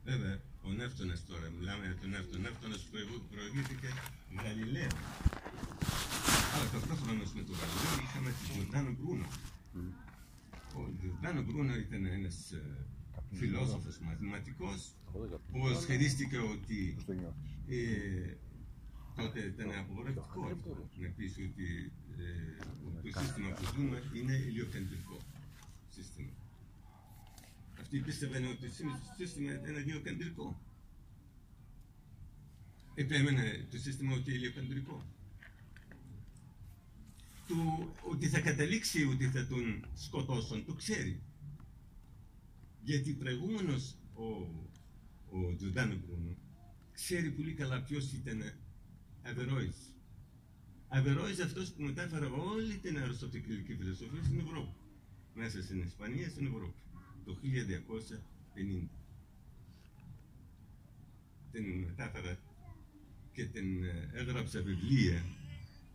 Βέβαια, 0.04 0.42
ο 0.68 0.71
Νεύτωνας 0.80 1.21
τώρα, 1.30 1.47
μιλάμε 1.59 1.85
για 1.87 1.97
τον 2.00 2.11
Νεύτωνα. 2.14 2.38
Ο 2.38 2.42
Νεύτωνας 2.49 2.80
προηγού- 2.90 3.25
προηγήθηκε 3.33 3.88
Γαλιλαίο. 4.42 4.92
Αλλά 6.52 6.66
ταυτόχρονα 6.73 7.25
με 7.38 7.42
τον 7.49 7.56
Γαλιλαίο 7.61 7.94
είχαμε 8.04 8.30
τον 8.38 8.44
Τζορντάνο 8.50 8.90
Μπρούνο. 8.99 9.26
Ο 10.80 10.83
Τζορντάνο 10.99 11.40
Μπρούνο 11.47 11.75
ήταν 11.87 12.02
ένας 12.18 12.37
ε, 12.52 12.62
φιλόσοφος, 13.38 13.99
μαθηματικός, 14.06 14.80
που 15.50 15.59
ισχυρίστηκε 15.75 16.38
ότι 16.54 16.78
ε, 17.68 18.35
τότε 19.16 19.38
ήταν 19.52 19.68
απογορευτικό 19.83 20.40
αυτό, 20.52 20.88
να 21.02 21.09
πεις 21.16 21.33
ότι 21.49 21.92
ε, 22.18 22.56
το 23.12 23.21
σύστημα 23.21 23.49
που 23.56 23.64
ζούμε 23.75 24.02
είναι 24.18 24.35
ηλιοκεντρικό 24.49 25.17
σύστημα. 25.95 26.30
Αυτοί 27.95 28.07
πίστευαν 28.07 28.45
ότι 28.45 28.67
το 28.67 28.67
σύστημα 29.17 29.52
ήταν 29.52 29.75
ηλιοκεντρικό. 29.76 30.61
Επέμενε 32.95 33.67
το 33.71 33.78
σύστημα 33.78 34.15
ότι 34.15 34.30
είναι 34.30 34.39
ηλιοκεντρικό. 34.39 35.04
Του, 37.47 37.93
ότι 38.11 38.28
θα 38.28 38.41
καταλήξει 38.41 39.04
ότι 39.04 39.28
θα 39.28 39.47
τον 39.47 39.87
σκοτώσουν, 39.95 40.65
το 40.65 40.75
ξέρει. 40.75 41.23
Γιατί 42.83 43.13
προηγούμενος 43.13 43.97
ο, 44.15 44.25
ο 45.30 45.57
Τζορντάνο 45.57 45.95
Μπρούνο 45.95 46.37
ξέρει 46.93 47.30
πολύ 47.30 47.52
καλά 47.52 47.83
ποιος 47.83 48.13
ήταν 48.13 48.52
Αβερόης. 49.23 49.93
Αβερόης 50.89 51.41
αυτός 51.41 51.73
που 51.73 51.83
μετάφερε 51.83 52.26
όλη 52.26 52.78
την 52.78 52.99
αριστοτελική 52.99 53.76
φιλοσοφία 53.76 54.23
στην 54.23 54.39
Ευρώπη. 54.39 54.75
Μέσα 55.35 55.63
στην 55.63 55.83
Ισπανία, 55.83 56.28
στην 56.28 56.47
Ευρώπη. 56.47 56.83
Το 57.25 57.37
1250. 58.54 58.89
Την 61.52 61.65
μετάφερε 61.87 62.39
και 63.32 63.45
την 63.45 63.84
ε, 63.84 64.10
έγραψε 64.13 64.60
βιβλία. 64.60 65.25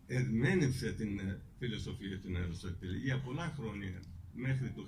Ερμήνευσε 0.06 0.92
την 0.92 1.18
ε, 1.18 1.40
φιλοσοφία 1.58 2.20
του 2.20 2.36
Αριστοτέλη 2.36 2.98
για 2.98 3.20
πολλά 3.20 3.54
χρόνια 3.58 4.02
μέχρι 4.34 4.70
το 4.70 4.86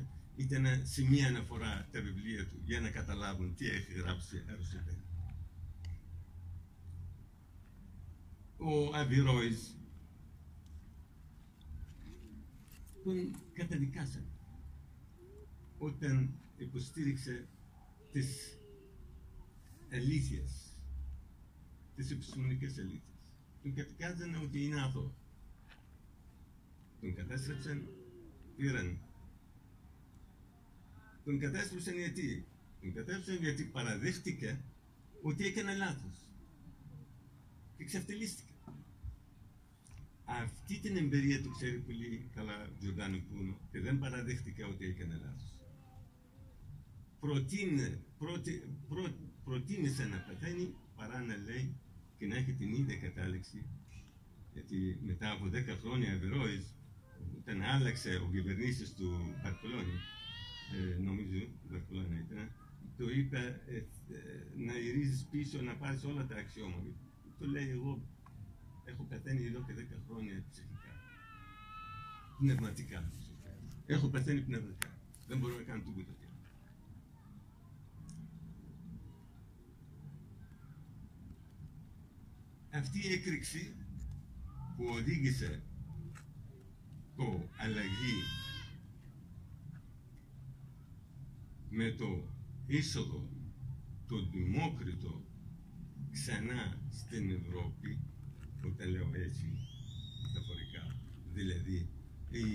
1500 0.00 0.04
ήταν 0.36 0.64
σε 0.82 1.02
μία 1.04 1.28
αναφορά 1.28 1.88
τα 1.92 2.00
βιβλία 2.00 2.46
του 2.46 2.60
για 2.64 2.80
να 2.80 2.90
καταλάβουν 2.90 3.54
τι 3.54 3.66
έχει 3.68 3.92
γράψει 3.92 4.44
Αριστοτέλη. 4.48 5.02
ο 8.62 8.94
Αβιρόης 8.94 9.76
τον 13.04 13.36
καταδικάσαν 13.52 14.31
όταν 15.82 16.34
υποστήριξε 16.56 17.48
τις 18.12 18.58
αλήθειες, 19.92 20.76
τις 21.96 22.10
επιστημονικές 22.10 22.78
αλήθειες. 22.78 23.18
Τον 23.62 23.74
καταδικάζανε 23.74 24.36
ότι 24.36 24.64
είναι 24.64 24.80
άθωο. 24.80 25.14
Τον 27.00 27.14
κατέστρεψαν, 27.14 27.88
πήραν. 28.56 28.98
Τον 31.24 31.38
κατέστρεψαν 31.38 31.94
γιατί; 31.94 32.46
Τον 32.80 32.92
κατέστρεψαν 32.92 33.44
γιατί 33.44 33.64
παραδέχτηκε 33.64 34.60
ότι 35.22 35.46
έκανε 35.46 35.74
λάθος 35.74 36.14
και 37.76 37.84
ξεφτυλίστηκε. 37.84 38.52
Αυτή 40.24 40.78
την 40.78 40.96
εμπειρία 40.96 41.42
του 41.42 41.50
ξέρει 41.50 41.78
πολύ 41.78 42.30
καλά 42.34 42.62
ο 42.62 42.78
Τζορντάνο 42.78 43.18
Πούνο 43.18 43.58
και 43.70 43.80
δεν 43.80 43.98
παραδέχτηκε 43.98 44.64
ότι 44.64 44.86
έκανε 44.86 45.14
λάθος. 45.14 45.51
Προτείνε, 47.24 47.88
προτι, 48.18 48.54
προ, 48.88 49.04
προτίμησε 49.44 50.04
να 50.06 50.18
πεθαίνει 50.26 50.74
παρά 50.96 51.20
να 51.22 51.36
λέει 51.36 51.76
και 52.18 52.26
να 52.26 52.36
έχει 52.36 52.52
την 52.52 52.72
ίδια 52.72 52.96
κατάληξη 52.96 53.66
γιατί 54.52 54.98
μετά 55.02 55.30
από 55.30 55.44
10 55.46 55.50
χρόνια 55.82 56.12
Αβερόης 56.12 56.74
όταν 57.40 57.62
άλλαξε 57.62 58.20
ο 58.24 58.28
κυβερνήσης 58.32 58.94
του 58.94 59.08
Μπαρκολόνη 59.42 59.96
ε, 60.76 61.02
νομίζω 61.02 61.38
Μπαρκολόνη 61.70 62.26
ήταν 62.30 62.50
το 62.96 63.10
είπε 63.10 63.60
ε, 63.66 63.76
ε, 63.76 63.84
να 64.66 64.78
γυρίζεις 64.78 65.26
πίσω 65.30 65.60
να 65.62 65.76
πάρεις 65.76 66.04
όλα 66.04 66.26
τα 66.26 66.36
αξιώματα 66.36 66.90
το 67.38 67.46
λέει 67.46 67.68
εγώ 67.70 68.02
έχω 68.84 69.02
πεθαίνει 69.04 69.46
εδώ 69.46 69.60
και 69.66 69.74
10 69.76 69.84
χρόνια 70.06 70.44
ψυχικά. 70.50 70.92
Πνευματικά. 72.38 73.12
Έχω 73.86 74.08
πεθαίνει 74.08 74.40
πνευματικά. 74.40 74.90
Δεν 75.26 75.38
μπορώ 75.38 75.54
να 75.56 75.62
κάνω 75.62 75.82
τίποτα 75.82 76.10
άλλο. 76.10 76.22
Αυτή 82.74 82.98
η 82.98 83.12
έκρηξη 83.12 83.74
που 84.76 84.84
οδήγησε 84.98 85.62
το 87.16 87.48
αλλαγή 87.56 88.18
με 91.70 91.90
το 91.90 92.28
είσοδο 92.66 93.28
το 94.06 94.28
Δημόκριτο 94.30 95.24
ξανά 96.10 96.80
στην 96.90 97.30
Ευρώπη, 97.30 97.98
όταν 98.64 98.90
λέω 98.90 99.10
έτσι, 99.14 99.46
μεταφορικά, 100.22 100.96
δηλαδή 101.32 101.88
η 102.30 102.46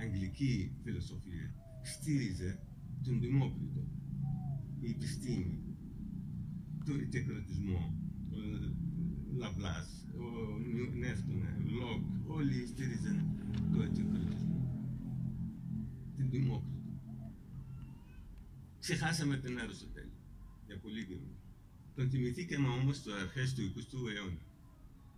αγγλική 0.00 0.72
φιλοσοφία 0.82 1.54
στήριζε 1.82 2.58
τον 3.04 3.20
Δημόκριτο, 3.20 3.86
η 4.80 4.90
επιστήμη, 4.90 5.60
το 6.84 6.94
αιτιοκρατισμό, 6.94 7.94
ο 9.30 9.36
Λαπλάς, 9.36 10.06
ο 10.16 10.58
Νεύτωνα, 10.94 11.56
ο 11.58 11.70
Λόκ, 11.70 12.02
όλοι 12.26 12.66
στήριζαν 12.66 13.16
το 13.72 13.82
αιτιοκρατισμό, 13.82 14.60
την 16.16 16.30
Δημόκριτο. 16.30 16.78
Ξεχάσαμε 18.80 19.36
την 19.36 19.58
Αριστοτέλη 19.60 20.12
για 20.66 20.78
πολύ 20.78 21.04
καιρό. 21.04 21.30
Τον 21.94 22.08
τιμηθήκαμε 22.10 22.68
όμως 22.68 22.96
στο 22.96 23.12
αρχές 23.12 23.54
του 23.54 23.72
20ου 23.76 24.14
αιώνα, 24.14 24.44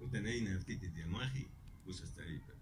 όταν 0.04 0.26
έγινε 0.26 0.54
αυτή 0.54 0.76
τη 0.76 0.86
διαμάχη 0.86 1.48
που 1.84 1.92
σας 1.92 2.14
τα 2.14 2.22
είπα. 2.22 2.52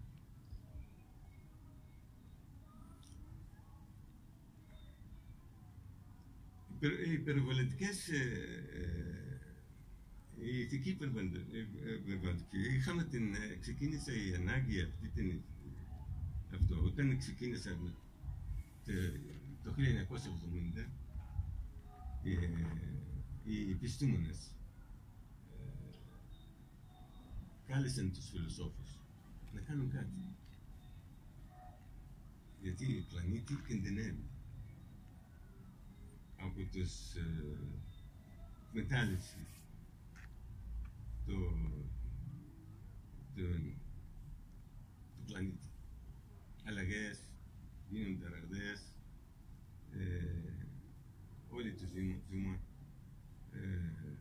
οι 7.07 7.11
υπερβολητικές, 7.11 8.07
ε, 8.09 8.17
ε, 8.73 9.20
η 10.43 10.59
ηθική 10.59 10.89
υπερβολητική, 10.89 12.57
είχαμε 12.75 13.03
την, 13.03 13.33
ε, 13.35 13.57
ξεκίνησε 13.59 14.13
η 14.13 14.35
ανάγκη 14.35 14.81
αυτή 14.81 15.09
την, 15.09 15.41
αυτό, 16.53 16.83
όταν 16.83 17.17
ξεκίνησε 17.17 17.77
το 19.63 19.73
1970, 19.77 20.89
οι 23.43 23.71
επιστήμονες 23.71 24.51
κάλεσαν 27.67 28.11
τους 28.13 28.29
φιλοσόφους 28.29 28.99
να 29.53 29.61
κάνουν 29.61 29.91
κάτι. 29.91 30.35
Γιατί 32.61 32.85
η 32.85 33.05
πλανήτη 33.09 33.55
κινδυνεύει 33.67 34.29
από 36.37 36.63
τις 36.71 37.15
ε, 37.15 37.57
μετάλλευση 38.73 39.45
του, 41.25 41.55
του, 43.35 43.75
του 45.15 45.23
πλανήτη. 45.25 45.69
Αλλαγές, 46.63 47.19
γίνονται 47.89 48.29
ραγδαίες, 48.29 48.81
ε, 49.91 50.53
όλοι 51.49 51.73
τους 51.73 51.89
ζούμε 52.29 52.59
ε, 53.51 54.17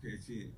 και 0.00 0.08
έτσι 0.08 0.54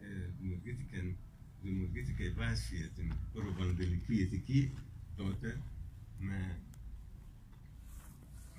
ε, 0.00 0.30
δημιουργήθηκαν 0.38 1.16
δημιουργήθηκε 1.62 2.22
η 2.24 2.30
βάση 2.30 2.76
για 2.76 2.88
την 2.88 3.12
προβαντελική 3.32 4.14
ηθική 4.14 4.72
τότε 5.16 5.60
με, 6.18 6.58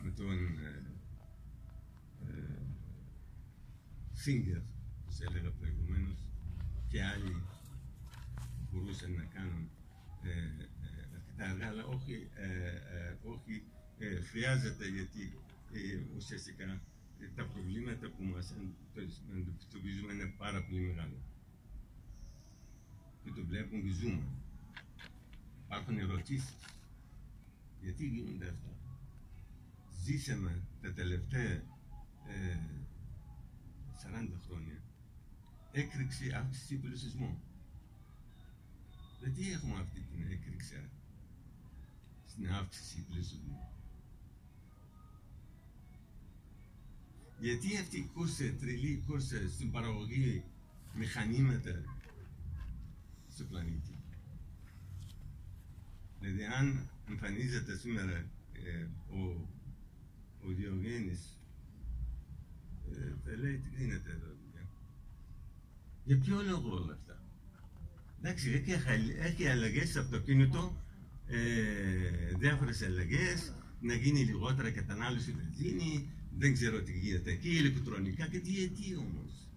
με 0.04 0.12
τον 0.12 0.60
ε, 0.60 0.84
ε, 2.28 2.60
Φίγκερ, 4.14 4.62
όπως 5.02 5.20
έλεγα 5.22 5.52
προηγουμένως, 5.52 6.31
και 6.92 7.04
άλλοι 7.04 7.36
μπορούσαν 8.72 9.12
να 9.12 9.24
κάνουν 9.24 9.70
ε, 10.24 10.30
ε, 10.30 11.08
αρκετά 11.16 11.50
αργά, 11.50 11.68
αλλά 11.68 11.86
όχι, 11.86 12.30
ε, 12.36 12.48
ε, 12.98 13.18
όχι 13.24 13.64
χρειάζεται 14.30 14.88
γιατί 14.88 15.38
ουσιαστικά 16.16 16.82
τα 17.36 17.46
προβλήματα 17.46 18.10
που 18.10 18.24
μας 18.24 18.54
αντιμετωπίζουμε 19.30 20.14
είναι 20.14 20.34
πάρα 20.38 20.64
πολύ 20.64 20.80
μεγάλα 20.80 21.20
και 23.24 23.32
το 23.32 23.46
βλέπουν 23.46 23.84
και 23.84 23.94
ζούμε. 23.94 24.24
Υπάρχουν 25.66 25.98
ερωτήσεις. 26.00 26.56
Γιατί 27.82 28.08
γίνονται 28.08 28.48
αυτά; 28.48 28.70
Ζήσαμε 30.04 30.62
τα 30.82 30.94
τελευταία 30.94 31.52
ε, 32.28 32.60
40 34.04 34.30
χρόνια 34.48 34.82
έκρηξη 35.72 36.32
αύξησης 36.34 36.80
πληθυσμού. 36.80 37.42
Γιατί 39.20 39.52
έχουμε 39.52 39.80
αυτή 39.80 40.00
την 40.00 40.32
έκρηξη 40.32 40.90
στην 42.28 42.52
αύξηση 42.52 43.06
πληθυσμού. 43.10 43.72
Γιατί 47.40 47.78
αυτή 47.78 47.98
η 47.98 48.10
κούρσα, 48.14 48.54
τρελή 48.60 49.04
κούρσα 49.08 49.50
στην 49.50 49.72
παραγωγή 49.72 50.44
μηχανήματα 50.94 51.84
στο 53.30 53.44
πλανήτη; 53.44 53.96
Δηλαδή 56.20 56.46
αν 56.46 56.90
εμφανίζεται 57.10 57.78
σήμερα 57.78 58.18
ε, 58.54 58.88
ο, 59.10 59.48
ο 60.46 60.48
Διογέννης 60.48 61.40
ε, 62.92 63.14
θα 63.24 63.38
λέει 63.38 63.58
τι 63.58 63.70
γίνεται 63.70 64.12
εδώ; 64.12 64.36
Για 66.04 66.18
ποιο 66.18 66.42
λόγο 66.50 66.76
όλα 66.76 66.94
αυτά; 66.94 67.24
Εντάξει, 68.20 68.50
έχει, 68.50 68.72
έχει 69.20 69.48
αλλαγές 69.48 69.90
στο 69.90 70.00
αυτοκίνητο, 70.00 70.84
ε, 71.28 72.36
διάφορες 72.40 72.82
αλλαγές, 72.82 73.54
να 73.82 73.94
γίνει 73.94 74.20
λιγότερα 74.20 74.72
κατανάλωση 74.72 75.32
βενζίνη, 75.32 76.12
δεν 76.38 76.54
ξέρω 76.54 76.82
τι 76.82 76.92
γίνεται 76.92 77.32
εκεί, 77.32 77.50
ηλεκτρονικά 77.50 78.28
και 78.28 78.40
τι 78.40 78.50
γιατί 78.50 78.96
όμως; 78.96 79.50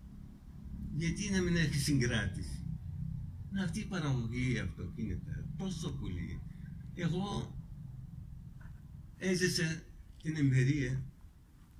Γιατί 0.95 1.31
να 1.31 1.41
μην 1.43 1.57
έχει 1.57 1.79
συγκράτηση; 1.79 2.59
Αυτή 3.65 3.81
η 3.81 3.85
παραγωγή 3.85 4.59
αυτοκίνητα 4.59 5.45
τόσο 5.57 5.91
πολύ. 5.91 6.41
Εγώ 6.95 7.57
έζησα 9.17 9.83
την 10.23 10.37
εμπειρία 10.37 11.03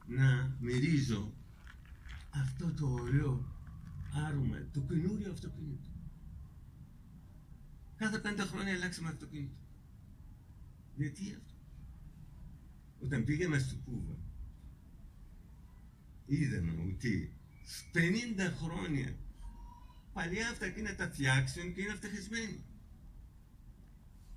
να 0.07 0.57
μυρίζω 0.61 1.33
αυτό 2.31 2.73
το 2.73 2.87
ωραίο 2.87 3.54
άρωμα, 4.15 4.69
το 4.73 4.81
καινούριο 4.81 5.31
αυτοκίνητο. 5.31 5.89
Κάθε 7.97 8.19
πέντε 8.19 8.43
χρόνια 8.43 8.73
αλλάξαμε 8.75 9.09
αυτοκίνητο. 9.09 9.57
Γιατί 10.97 11.35
αυτό; 11.35 11.55
Όταν 12.99 13.25
πήγαμε 13.25 13.59
στο 13.59 13.77
Κούβα, 13.85 14.17
είδαμε 16.27 16.93
ότι 16.93 17.33
50 17.93 17.99
χρόνια 18.63 19.17
παλιά 20.13 20.49
αυτοκίνητα 20.49 21.11
φτιάξουν 21.11 21.75
και 21.75 21.81
είναι 21.81 21.93
αυτοχισμένοι. 21.93 22.65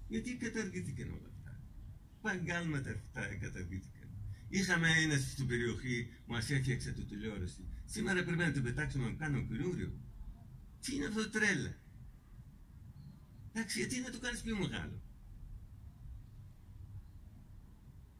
Γιατί 0.08 0.38
καταργήθηκαν 0.38 1.08
όλα 1.08 1.30
αυτά; 1.36 1.60
Παγκάλματα 2.22 2.92
αυτά 2.92 3.36
καταργήθηκαν. 3.36 4.10
Είχαμε 4.50 4.90
ένα 4.90 5.18
στην 5.18 5.48
περιοχή, 5.48 6.10
μας 6.28 6.50
έφτιαξε 6.50 6.92
το 6.92 7.04
τηλεόραση. 7.06 7.66
Σήμερα 7.90 8.24
πρέπει 8.24 8.40
να 8.40 8.52
το 8.52 8.62
πετάξουμε 8.62 9.06
να 9.06 9.14
κάνουμε 9.14 9.48
καινούριος. 9.48 9.92
Τι 10.82 10.96
είναι 10.96 11.06
αυτό 11.06 11.24
το 11.24 11.30
τρέλα; 11.30 11.76
Εντάξει, 13.54 13.80
γιατί 13.80 14.00
να 14.00 14.10
το 14.10 14.20
κάνεις 14.20 14.42
πιο 14.42 14.58
μεγάλο; 14.58 15.02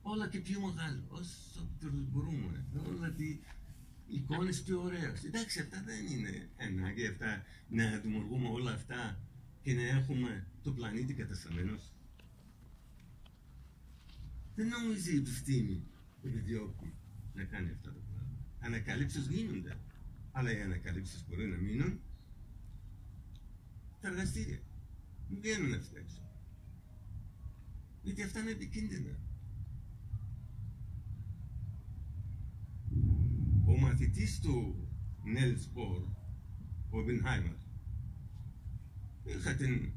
Όλα 0.02 0.28
και 0.30 0.40
πιο 0.40 0.60
μεγάλο, 0.60 1.04
όσο 1.08 1.70
μπορούμε. 1.82 2.66
Όλα 2.88 3.12
τι 3.12 3.40
εικόνες 4.08 4.64
πιο 4.64 4.82
ωραίες. 4.82 5.24
Εντάξει, 5.24 5.60
αυτά 5.60 5.84
δεν 5.86 6.06
είναι 6.06 6.50
ανάγκη 6.58 7.08
αυτά 7.08 7.44
να 7.70 7.98
δημιουργούμε 7.98 8.48
όλα 8.50 8.72
αυτά 8.72 9.20
και 9.62 9.74
να 9.74 9.82
έχουμε 9.82 10.48
το 10.64 10.72
πλανήτη 10.72 11.14
κατασταμένος. 11.14 11.92
Δεν 14.56 14.68
νομίζει 14.68 15.14
η 15.14 15.18
επιστήμη 15.18 15.84
επιδιώκει 16.24 16.94
να 17.34 17.44
κάνει 17.44 17.72
αυτά 17.72 17.94
τα 17.94 18.00
πράγματα. 18.60 18.76
Ανακαλύψεις 18.76 19.28
γίνονται. 19.28 19.78
Αλλά 20.32 20.58
οι 20.58 20.62
ανακαλύψεις 20.62 21.26
μπορεί 21.28 21.46
να 21.48 21.58
μείνουν 21.58 22.00
τα 24.02 24.08
εργαστήρια. 24.08 24.60
Μην 25.30 25.42
βγαίνουν 25.42 25.74
αυτά 25.74 26.00
έξω. 26.00 26.22
Γιατί 28.04 28.24
αυτά 28.24 28.40
είναι 28.40 28.52
επικίνδυνα. 28.52 29.20
ο 33.70 33.78
μαθητής 33.80 34.40
του 34.40 34.88
Νέλς 35.24 35.72
Μπορ, 35.74 36.04
ο 36.90 37.04
Μπινχάιμερ, 37.04 37.56
είχα 39.26 39.56
την 39.56 39.92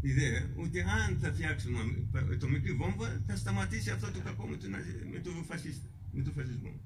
ιδέα 0.00 0.50
ότι 0.56 0.80
αν 0.80 1.18
θα 1.18 1.32
φτιάξουμε 1.32 1.78
ατομική 2.32 2.72
βόμβα 2.72 3.22
θα 3.26 3.36
σταματήσει 3.36 3.90
αυτό 3.90 4.10
το 4.10 4.20
κακό 4.20 4.46
με 4.46 4.56
τον, 4.56 4.70
με 5.12 5.18
τον, 5.18 5.44
φασίστα, 5.44 5.88
με 6.12 6.22
τον 6.22 6.32
φασισμό. 6.32 6.80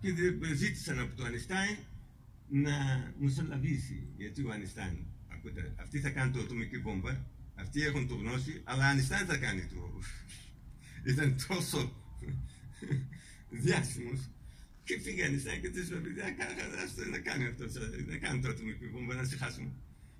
Και 0.00 0.14
ζήτησαν 0.54 0.98
από 0.98 1.16
τον 1.16 1.26
Ανιστάιν 1.26 1.76
να 2.48 2.74
μεσολαβήσει, 3.18 4.08
γιατί 4.16 4.44
ο 4.44 4.50
Ανιστάιν, 4.52 4.98
ακούτε, 5.28 5.74
αυτοί 5.76 6.00
θα 6.00 6.10
κάνουν 6.10 6.32
το 6.32 6.40
ατομική 6.40 6.78
βόμβα, 6.78 7.26
αυτοί 7.54 7.82
έχουν 7.82 8.08
το 8.08 8.14
γνώση, 8.14 8.60
αλλά 8.64 8.86
ο 8.86 8.88
Ανιστάιν 8.88 9.26
θα 9.26 9.36
κάνει 9.36 9.66
το... 9.66 10.00
Ήταν 11.04 11.36
τόσο 11.48 11.92
διάσημος 13.50 14.20
και 14.84 14.96
πήγαινε 14.96 15.38
σαν 15.38 15.60
και 15.60 15.68
τις 15.68 15.88
παιδιά 15.88 16.24
να 17.10 17.18
κάνει 17.18 17.46
αυτό, 17.46 17.70
να 18.10 18.16
κάνει 18.18 18.40
τότε 18.40 18.62
με 18.62 18.72
πούμε, 18.72 19.14
να 19.14 19.24
συγχάσουμε. 19.24 19.70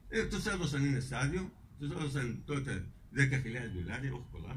Ε, 0.08 0.26
τους 0.26 0.46
έδωσαν 0.46 0.84
ένα 0.84 1.00
στάδιο, 1.00 1.52
τους 1.78 1.90
έδωσαν 1.90 2.42
τότε 2.44 2.86
10.000 3.16 3.20
δολάρια, 3.74 4.12
όχι 4.12 4.28
πολλά. 4.32 4.54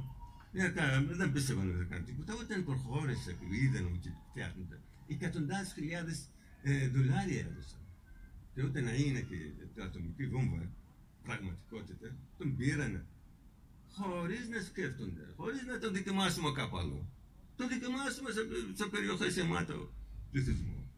Δεν 1.18 1.32
πίστευαν 1.32 1.68
να 1.68 1.84
κάνουν 1.84 2.06
τίποτα, 2.06 2.34
όταν 2.34 2.64
προχώρησε 2.64 3.32
και 3.40 3.46
είδαν 3.56 3.86
ότι 3.86 4.10
φτιάχνονται, 4.30 4.80
εκατοντάδες 5.14 5.74
χιλιάδες 5.74 6.30
ε, 6.64 6.88
δολάρια 6.88 7.40
έδωσαν. 7.40 7.80
Και 8.54 8.64
όταν 8.64 8.88
είναι 8.88 9.22
και 9.22 9.36
το 9.76 9.84
ατομική 9.84 10.28
βόμβα 10.28 10.72
πραγματικότητα, 11.24 12.16
τον 12.38 12.56
πήρανε 12.56 13.06
χωρίς 13.92 14.48
να 14.50 14.62
σκέφτονται, 14.62 15.34
χωρίς 15.36 15.66
να 15.66 15.80
τον 15.80 15.94
δοκιμάσουμε 15.94 16.52
κάπου 16.52 16.78
αλλού 16.78 17.14
το 17.56 17.68
δοκιμάσουμε 17.68 18.32
σε, 18.32 18.42
σε 18.74 18.86
περιοχές 18.90 19.38
αιμάτων 19.38 19.90
πληθυσμού. 20.32 20.92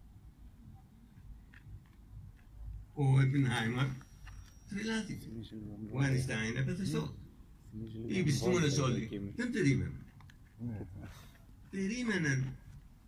Ο 2.94 3.22
Επινχάιμαρ 3.22 3.88
τρελάθηκε. 4.70 5.28
Ο 5.92 6.00
Αϊνστάιν 6.02 6.58
έπεθε 6.58 6.86
σοκ. 6.86 7.14
Οι 8.08 8.20
επιστήμονες 8.20 8.78
όλοι 8.78 9.32
δεν 9.36 9.52
περίμεναν. 9.52 10.06
Περίμεναν 11.72 12.56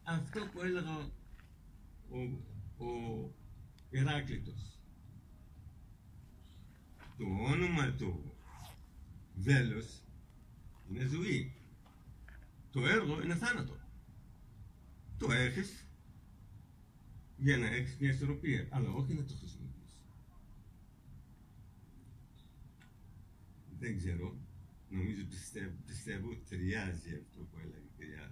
αυτό 0.07 0.49
που 0.51 0.61
έλεγα 0.61 0.97
ο, 2.09 2.19
ο 2.85 2.89
Ηράκλειτος. 3.89 4.79
Το 7.17 7.25
όνομα 7.25 7.91
του 7.91 8.33
βέλος 9.35 10.03
είναι 10.89 11.05
ζωή. 11.05 11.55
Το 12.71 12.85
έργο 12.85 13.21
είναι 13.21 13.35
θάνατο. 13.35 13.77
Το 15.17 15.31
έχεις 15.31 15.85
για 17.37 17.57
να 17.57 17.67
έχεις 17.67 17.97
μια 17.99 18.09
ισορροπία, 18.09 18.67
αλλά 18.69 18.89
όχι 18.89 19.13
να 19.13 19.25
το 19.25 19.33
χρησιμοποιήσεις. 19.33 20.05
Δεν 23.79 23.97
ξέρω, 23.97 24.37
νομίζω 24.89 25.25
πιστεύω, 25.29 25.75
πιστεύω 25.85 26.29
ότι 26.29 26.43
ταιριάζει 26.49 27.13
αυτό 27.15 27.43
που 27.43 27.57
έλεγε 27.57 27.85
η 27.85 27.91
κυρία 27.97 28.31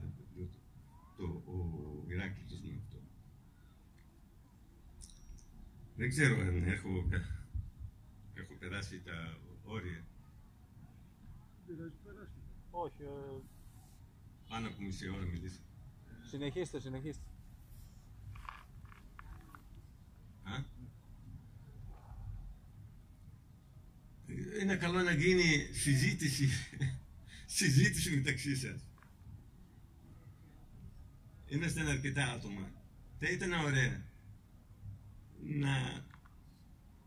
το, 1.17 1.27
το, 1.45 1.51
ο 1.51 2.05
Ηράκλειτος 2.11 2.61
με 2.61 2.73
αυτό. 2.83 2.97
Δεν 5.95 6.09
ξέρω 6.09 6.39
αν 6.41 6.63
έχω, 6.67 6.89
έχω 8.33 8.53
περάσει 8.59 9.01
τα 9.01 9.37
όρια. 9.63 10.03
Όχι. 12.71 13.01
ε, 13.03 13.41
Πάνω 14.47 14.67
από 14.67 14.81
μισή 14.81 15.09
ώρα 15.09 15.25
μιλήσα. 15.25 15.59
συνεχίστε, 16.29 16.79
συνεχίστε. 16.79 17.23
Α; 20.43 20.63
Είναι 24.61 24.75
καλό 24.75 25.01
να 25.01 25.11
γίνει 25.11 25.69
συζήτηση, 25.73 26.49
συζήτηση 27.45 28.15
μεταξύ 28.15 28.55
σας. 28.55 28.81
Είμαστε 31.55 31.89
αρκετά 31.89 32.31
άτομα. 32.31 32.71
Θα 33.19 33.29
ήταν 33.29 33.51
ωραία 33.51 34.05
να 35.43 36.05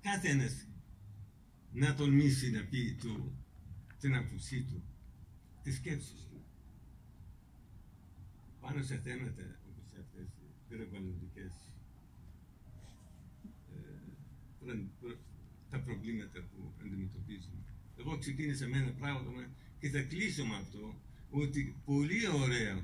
κάθε 0.00 0.28
ένας 0.28 0.66
να 1.72 1.94
τολμήσει 1.94 2.50
να 2.50 2.64
πει 2.64 2.96
του, 3.00 3.36
την 4.00 4.14
άποψή 4.14 4.62
του, 4.62 4.82
τις 5.62 5.74
σκέψεις 5.76 6.26
του. 6.30 6.44
Πάνω 8.60 8.82
σε 8.82 8.98
θέματα 8.98 9.42
όπως 9.68 9.90
αυτές 10.00 10.26
οι 10.26 10.46
περιβαλλοντικές 10.68 11.52
ε, 13.74 13.78
προ- 14.58 14.86
προ- 15.00 15.18
τα 15.70 15.80
προβλήματα 15.80 16.40
που 16.40 16.72
αντιμετωπίζουμε. 16.80 17.62
Εγώ 17.98 18.18
ξεκίνησα 18.18 18.66
με 18.68 18.78
ένα 18.78 18.90
πράγμα 18.92 19.48
και 19.78 19.88
θα 19.90 20.02
κλείσω 20.02 20.44
με 20.46 20.56
αυτό 20.56 21.00
ότι 21.30 21.76
πολύ 21.84 22.26
ωραίο 22.28 22.82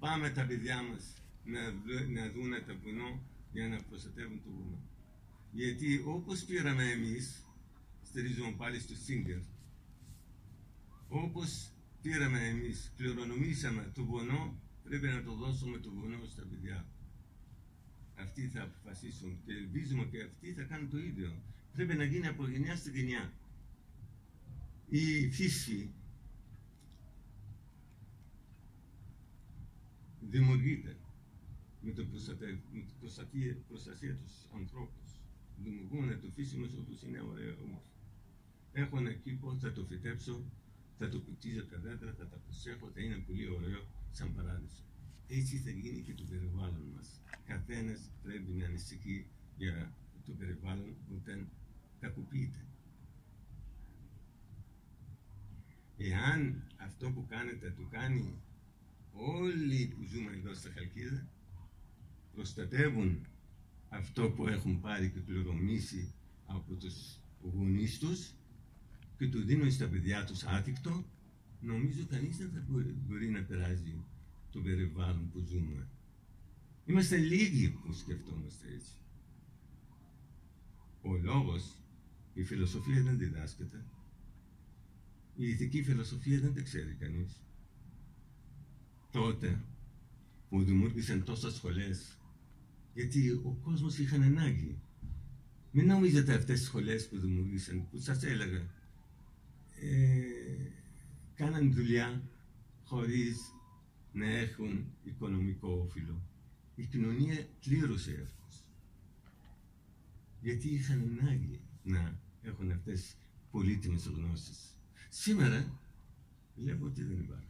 πάμε 0.00 0.30
τα 0.30 0.44
παιδιά 0.46 0.82
μας 0.82 1.14
να, 1.44 1.70
δω- 1.70 2.08
να 2.08 2.30
δούνε 2.30 2.58
το 2.60 2.74
βουνό 2.82 3.22
για 3.52 3.68
να 3.68 3.82
προστατεύουν 3.82 4.42
το 4.42 4.50
βουνό. 4.50 4.78
Γιατί 5.52 6.02
όπως 6.06 6.44
πήραμε 6.44 6.90
εμείς, 6.90 7.44
στηρίζουμε 8.02 8.52
πάλι 8.56 8.80
στο 8.80 8.94
Singer, 9.06 9.42
όπως 11.08 11.72
πήραμε 12.02 12.46
εμείς, 12.48 12.92
κληρονομήσαμε 12.96 13.90
το 13.94 14.04
βουνό, 14.04 14.60
πρέπει 14.84 15.06
να 15.06 15.22
το 15.22 15.34
δώσουμε 15.34 15.78
το 15.78 15.90
βουνό 15.90 16.24
στα 16.32 16.42
παιδιά. 16.50 16.86
Αυτοί 18.14 18.48
θα 18.48 18.62
αποφασίσουν 18.62 19.40
και 19.44 19.52
ελπίζουμε 19.52 20.04
και 20.04 20.22
αυτοί 20.22 20.52
θα 20.52 20.62
κάνουν 20.62 20.90
το 20.90 20.98
ίδιο. 20.98 21.42
Πρέπει 21.72 21.94
να 21.94 22.04
γίνει 22.04 22.26
από 22.26 22.48
γενιά 22.48 22.76
στη 22.76 22.90
γενιά. 22.90 23.32
Η 24.88 25.30
φύση 25.30 25.90
δημιουργείται 30.30 30.96
με 31.80 31.90
την 31.90 32.10
προστασία, 32.10 32.48
με 32.72 32.80
την 32.80 32.96
προστασία, 33.00 33.56
προστασία 33.68 34.14
τους 34.14 34.34
ανθρώπους. 34.54 35.10
Δημιουργούν 35.62 36.20
το 36.20 36.28
φύση 36.34 36.56
μας 36.56 36.72
όπως 36.74 37.02
είναι 37.02 37.20
ωραίο 37.20 37.54
όμως. 37.62 37.84
Έχω 38.72 38.98
ένα 38.98 39.12
κήπο, 39.12 39.56
θα 39.58 39.72
το 39.72 39.84
φυτέψω, 39.84 40.44
θα 40.98 41.08
το 41.08 41.20
κουτίζω 41.20 41.66
τα 41.66 41.78
δέντρα, 41.78 42.14
θα 42.14 42.26
τα 42.28 42.36
προσέχω, 42.36 42.90
θα 42.94 43.00
είναι 43.00 43.16
πολύ 43.16 43.48
ωραίο 43.48 43.82
σαν 44.10 44.34
παράδεισο. 44.34 44.84
Έτσι 45.26 45.56
θα 45.56 45.70
γίνει 45.70 46.00
και 46.02 46.14
το 46.14 46.24
περιβάλλον 46.30 46.86
μας. 46.94 47.20
Καθένας 47.44 48.10
πρέπει 48.22 48.52
να 48.52 48.66
ανησυχεί 48.66 49.26
για 49.56 49.94
το 50.26 50.32
περιβάλλον 50.32 50.96
όταν 51.16 51.48
κακοποιείται. 52.00 52.64
Εάν 55.96 56.62
αυτό 56.76 57.10
που 57.10 57.26
κάνετε 57.26 57.70
το 57.70 57.86
κάνει 57.90 58.40
όλοι 59.12 59.86
που 59.86 60.04
ζούμε 60.04 60.30
εδώ 60.36 60.54
στα 60.54 60.70
Χαλκίδα, 60.74 61.28
προστατεύουν 62.34 63.26
αυτό 63.88 64.30
που 64.30 64.46
έχουν 64.48 64.80
πάρει 64.80 65.10
και 65.10 65.20
κληρονομήσει 65.20 66.12
από 66.46 66.74
τους 66.74 67.18
γονείς 67.40 67.98
τους 67.98 68.34
και 69.18 69.28
το 69.28 69.42
δίνουν 69.44 69.70
στα 69.70 69.88
παιδιά 69.88 70.24
τους 70.24 70.42
άτυκτο, 70.44 71.04
νομίζω 71.60 72.06
κανείς 72.06 72.36
δεν 72.36 72.50
θα 72.50 72.64
μπορεί, 72.68 72.94
μπορεί 73.06 73.28
να 73.28 73.42
περάσει 73.42 74.04
το 74.50 74.60
περιβάλλον 74.60 75.30
που 75.30 75.40
ζούμε. 75.40 75.88
Είμαστε 76.86 77.16
λίγοι 77.16 77.70
που 77.70 77.92
σκεφτόμαστε 77.92 78.66
έτσι. 78.74 78.92
Ο 81.02 81.16
λόγος, 81.16 81.78
η 82.34 82.44
φιλοσοφία 82.44 83.02
δεν 83.02 83.18
διδάσκεται. 83.18 83.84
Η 85.36 85.48
ηθική 85.48 85.82
φιλοσοφία 85.82 86.40
δεν 86.40 86.54
τα 86.54 86.60
ξέρει 86.60 86.94
κανείς. 86.94 87.42
Τότε 89.10 89.60
που 90.48 90.62
δημιούργησαν 90.62 91.24
τόσες 91.24 91.54
σχολές, 91.54 92.18
γιατί 92.94 93.30
ο 93.30 93.58
κόσμος 93.62 93.98
είχε 93.98 94.14
ανάγκη. 94.14 94.78
Μην 95.72 95.86
νομίζετε 95.86 96.34
αυτές 96.34 96.58
τις 96.58 96.66
σχολές 96.68 97.08
που 97.08 97.18
δημιούργησαν, 97.18 97.88
που 97.90 97.98
σας 97.98 98.22
έλεγα, 98.22 98.66
ε, 99.80 100.22
κάναν 101.34 101.72
δουλειά 101.72 102.22
χωρίς 102.84 103.54
να 104.12 104.26
έχουν 104.26 104.84
οικονομικό 105.04 105.68
όφυλο. 105.86 106.20
Η 106.74 106.84
κοινωνία 106.84 107.48
κλήρωσε 107.60 108.10
αυτούς. 108.26 108.64
Γιατί 110.40 110.68
είχαν 110.68 111.18
ανάγκη 111.20 111.60
να 111.82 112.20
έχουν 112.42 112.70
αυτές 112.70 113.00
τις 113.00 113.16
πολύτιμες 113.50 114.06
γνώσεις. 114.06 114.76
Σήμερα 115.08 115.80
βλέπω 116.56 116.86
ότι 116.86 117.02
δεν 117.02 117.18
υπάρχει. 117.18 117.49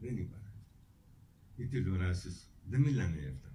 Δεν 0.00 0.16
υπάρχει. 0.16 0.64
Οι 1.56 1.66
τηλεοράσεις 1.66 2.50
δεν 2.68 2.80
μιλάνε 2.80 3.18
για 3.18 3.30
αυτά. 3.30 3.50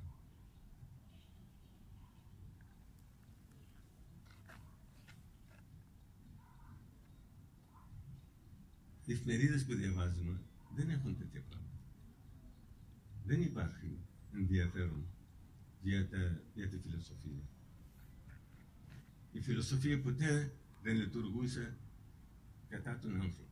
Οι 9.06 9.14
εφημερίδες 9.14 9.66
που 9.66 9.74
διαβάζουμε 9.76 10.40
δεν 10.76 10.90
έχουν 10.90 11.18
τέτοια 11.18 11.42
πράγματα. 11.42 11.66
Δεν 13.26 13.42
υπάρχει 13.42 14.00
ενδιαφέρον 14.34 15.06
για, 15.82 16.10
τα, 16.10 16.42
για 16.54 16.70
τη 16.70 16.78
φιλοσοφία. 16.78 17.50
Η 19.32 19.40
φιλοσοφία 19.42 20.02
ποτέ 20.02 20.54
δεν 20.82 20.96
λειτουργούσε 20.96 21.78
κατά 22.70 23.00
τον 23.00 23.22
άνθρωπο. 23.22 23.50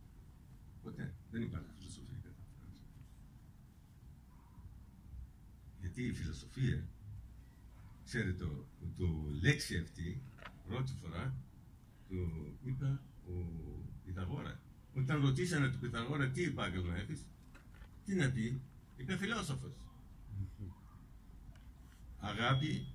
Ποτέ. 0.84 1.14
Δεν 1.32 1.42
υπάρχει 1.42 1.70
φιλοσοφία 1.78 2.18
κατά 2.24 2.36
τον 2.36 2.56
άνθρωπο. 2.64 2.88
Γιατί 5.96 6.12
η 6.12 6.14
φιλοσοφία, 6.14 6.88
ξέρετε, 8.06 8.32
το, 8.32 8.66
το 8.98 9.08
λέξη 9.42 9.78
αυτή, 9.78 10.22
πρώτη 10.68 10.94
φορά, 11.02 11.36
το 12.10 12.16
είπα 12.64 13.04
ο 13.26 13.34
Πυθαγόρας. 14.06 14.60
Όταν 14.94 15.22
ρωτήσανε 15.22 15.68
τον 15.70 15.80
Πυθαγόρα 15.80 16.30
τι 16.30 16.44
επάγγελμα 16.44 16.96
έχεις, 16.96 17.26
τι 18.06 18.16
να 18.16 18.32
πει, 18.32 18.62
είπε 18.98 19.18
φιλόσοφος. 19.18 19.74
Αγάπη, 22.20 22.88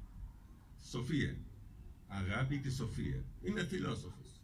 σοφία. 0.91 1.37
Αγάπη 2.07 2.61
και 2.61 2.71
σοφία. 2.71 3.25
Είμαι 3.43 3.65
φιλόσοφος. 3.65 4.41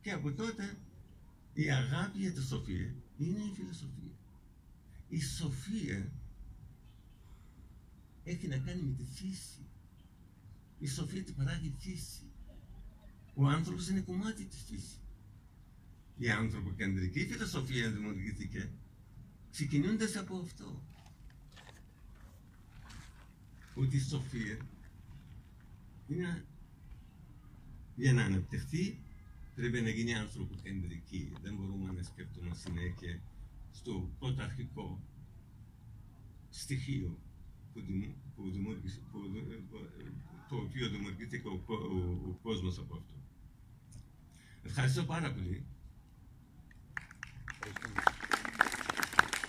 Και 0.00 0.12
από 0.12 0.32
τότε 0.32 0.78
η 1.52 1.70
αγάπη 1.70 2.18
για 2.18 2.32
τη 2.32 2.42
σοφία 2.42 2.94
είναι 3.18 3.38
η 3.38 3.52
φιλοσοφία. 3.54 4.16
Η 5.08 5.20
σοφία 5.20 6.12
έχει 8.30 8.48
να 8.48 8.58
κάνει 8.58 8.82
με 8.82 8.92
τη 8.92 9.04
φύση. 9.04 9.66
Η 10.78 10.86
σοφία 10.86 11.24
την 11.24 11.34
παράγει 11.34 11.66
η 11.66 11.74
φύση. 11.78 12.22
Ο 13.34 13.46
άνθρωπος 13.46 13.88
είναι 13.88 14.00
κομμάτι 14.00 14.44
της 14.44 14.62
φύσης. 14.62 15.00
Η 16.18 16.30
ανθρωποκεντρική 16.30 17.26
φιλοσοφία 17.26 17.90
δημιουργήθηκε 17.90 18.70
ξεκινώντας 19.50 20.16
από 20.16 20.38
αυτό. 20.38 20.82
Ότι 23.74 23.96
η 23.96 24.00
σοφία 24.00 24.58
είναι 26.08 26.44
για 27.96 28.12
να 28.12 28.24
αναπτυχθεί 28.24 28.98
πρέπει 29.54 29.80
να 29.80 29.88
γίνει 29.88 30.14
ανθρωποκεντρική. 30.14 31.32
Δεν 31.42 31.54
μπορούμε 31.54 31.92
να 31.92 32.02
σκέφτομαι 32.02 32.54
συνέχεια 32.54 33.20
στο 33.72 34.10
πρωταρχικό 34.18 35.02
στοιχείο 36.50 37.18
που, 37.78 37.84
δημο- 37.86 38.14
που 38.34 38.50
δημιούργησε- 38.50 39.00
που, 39.10 39.18
ε, 39.48 40.10
το 40.48 40.56
οποίο 40.56 40.88
δημιουργήθηκε 40.88 41.48
ο, 41.48 41.58
κο- 41.66 41.74
ο, 41.94 41.96
ο 42.28 42.38
κόσμος 42.42 42.78
από 42.78 42.94
αυτό. 42.94 43.14
Ευχαριστώ 44.62 45.02
πάρα 45.04 45.32
πολύ. 45.32 45.66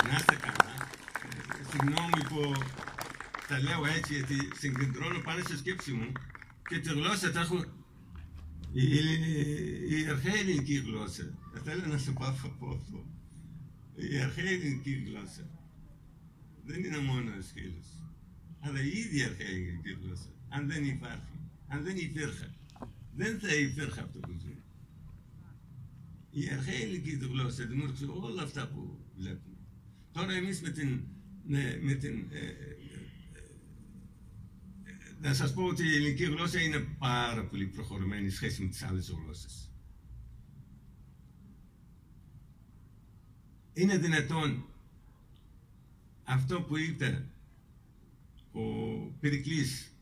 Να 0.07 0.15
είστε 0.15 0.35
καλά. 0.35 0.73
Ε, 1.29 1.63
Συγγνώμη 1.71 2.21
που 2.29 2.41
τα 3.47 3.59
λέω 3.59 3.85
έτσι, 3.85 4.13
γιατί 4.13 4.35
συγκεντρώνω 4.57 5.19
πάνω 5.19 5.43
στη 5.43 5.57
σκέψη 5.57 5.91
μου 5.91 6.11
και 6.69 6.79
τη 6.79 6.89
γλώσσα 6.89 7.31
τα 7.31 7.39
έχω. 7.39 7.63
Η, 8.71 8.83
η, 8.83 10.01
η 10.01 10.07
αρχαία 10.09 10.35
ελληνική 10.35 10.75
γλώσσα. 10.75 11.33
Θέλω 11.63 11.85
να 11.85 11.97
σε 11.97 12.11
πάω 12.11 12.29
από 12.43 12.67
αυτό. 12.73 13.05
Η 13.95 14.17
αρχαία 14.19 14.49
ελληνική 14.49 14.91
γλώσσα 14.91 15.49
δεν 16.65 16.83
είναι 16.83 16.97
μόνο 16.99 17.31
ο 17.37 17.41
σκύλος. 17.41 17.87
Αλλά 18.59 18.83
η 18.83 18.97
ίδια 18.97 19.25
αρχαία 19.25 19.47
ελληνική 19.47 19.97
γλώσσα, 20.01 20.29
αν 20.49 20.67
δεν 20.67 20.85
υπάρχει, 20.85 21.39
αν 21.67 21.83
δεν 21.83 21.97
υπήρχε, 21.97 22.53
δεν 23.15 23.39
θα 23.39 23.55
υπήρχε 23.55 23.99
αυτό 23.99 24.19
που 24.19 24.35
ζούμε. 24.39 24.63
Η 26.31 26.49
αρχαία 26.49 26.75
ελληνική 26.81 27.09
γλώσσα 27.09 27.65
δημιούργησε 27.65 28.05
όλα 28.05 28.43
αυτά 28.43 28.67
που 28.67 28.99
βλέπουμε. 29.15 29.55
Τώρα 30.11 30.33
εμείς 30.33 30.61
με 30.61 30.69
την, 30.69 31.01
ναι, 31.47 31.77
με 31.81 31.93
την 31.93 32.25
ε, 32.31 32.37
ε, 32.37 32.49
ε, 34.83 35.15
να 35.21 35.33
σας 35.33 35.53
πω 35.53 35.63
ότι 35.63 35.83
η 35.83 35.95
ελληνική 35.95 36.23
γλώσσα 36.23 36.61
είναι 36.61 36.79
πάρα 36.97 37.45
πολύ 37.45 37.65
προχωρημένη 37.65 38.29
σχέση 38.29 38.61
με 38.61 38.67
τις 38.69 38.83
άλλες 38.83 39.09
γλώσσες. 39.09 39.71
Είναι 43.73 43.97
δυνατόν 43.97 44.65
αυτό 46.23 46.61
που 46.61 46.77
είπε 46.77 47.25
ο 48.59 49.11
Περικλής, 49.19 49.93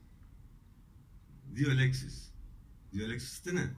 δύο 1.52 1.74
λέξεις, 1.74 2.34
δύο 2.91 3.08
λέξεις 3.08 3.41
τι 3.41 3.50
είναι, 3.50 3.76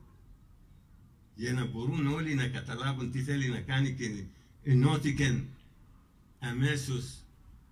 για 1.35 1.53
να 1.53 1.65
μπορούν 1.65 2.07
όλοι 2.07 2.33
να 2.35 2.47
καταλάβουν 2.47 3.11
τι 3.11 3.21
θέλει 3.21 3.49
να 3.49 3.61
κάνει 3.61 3.93
και 3.93 4.25
ενώθηκαν 4.63 5.47
αμέσως 6.39 7.23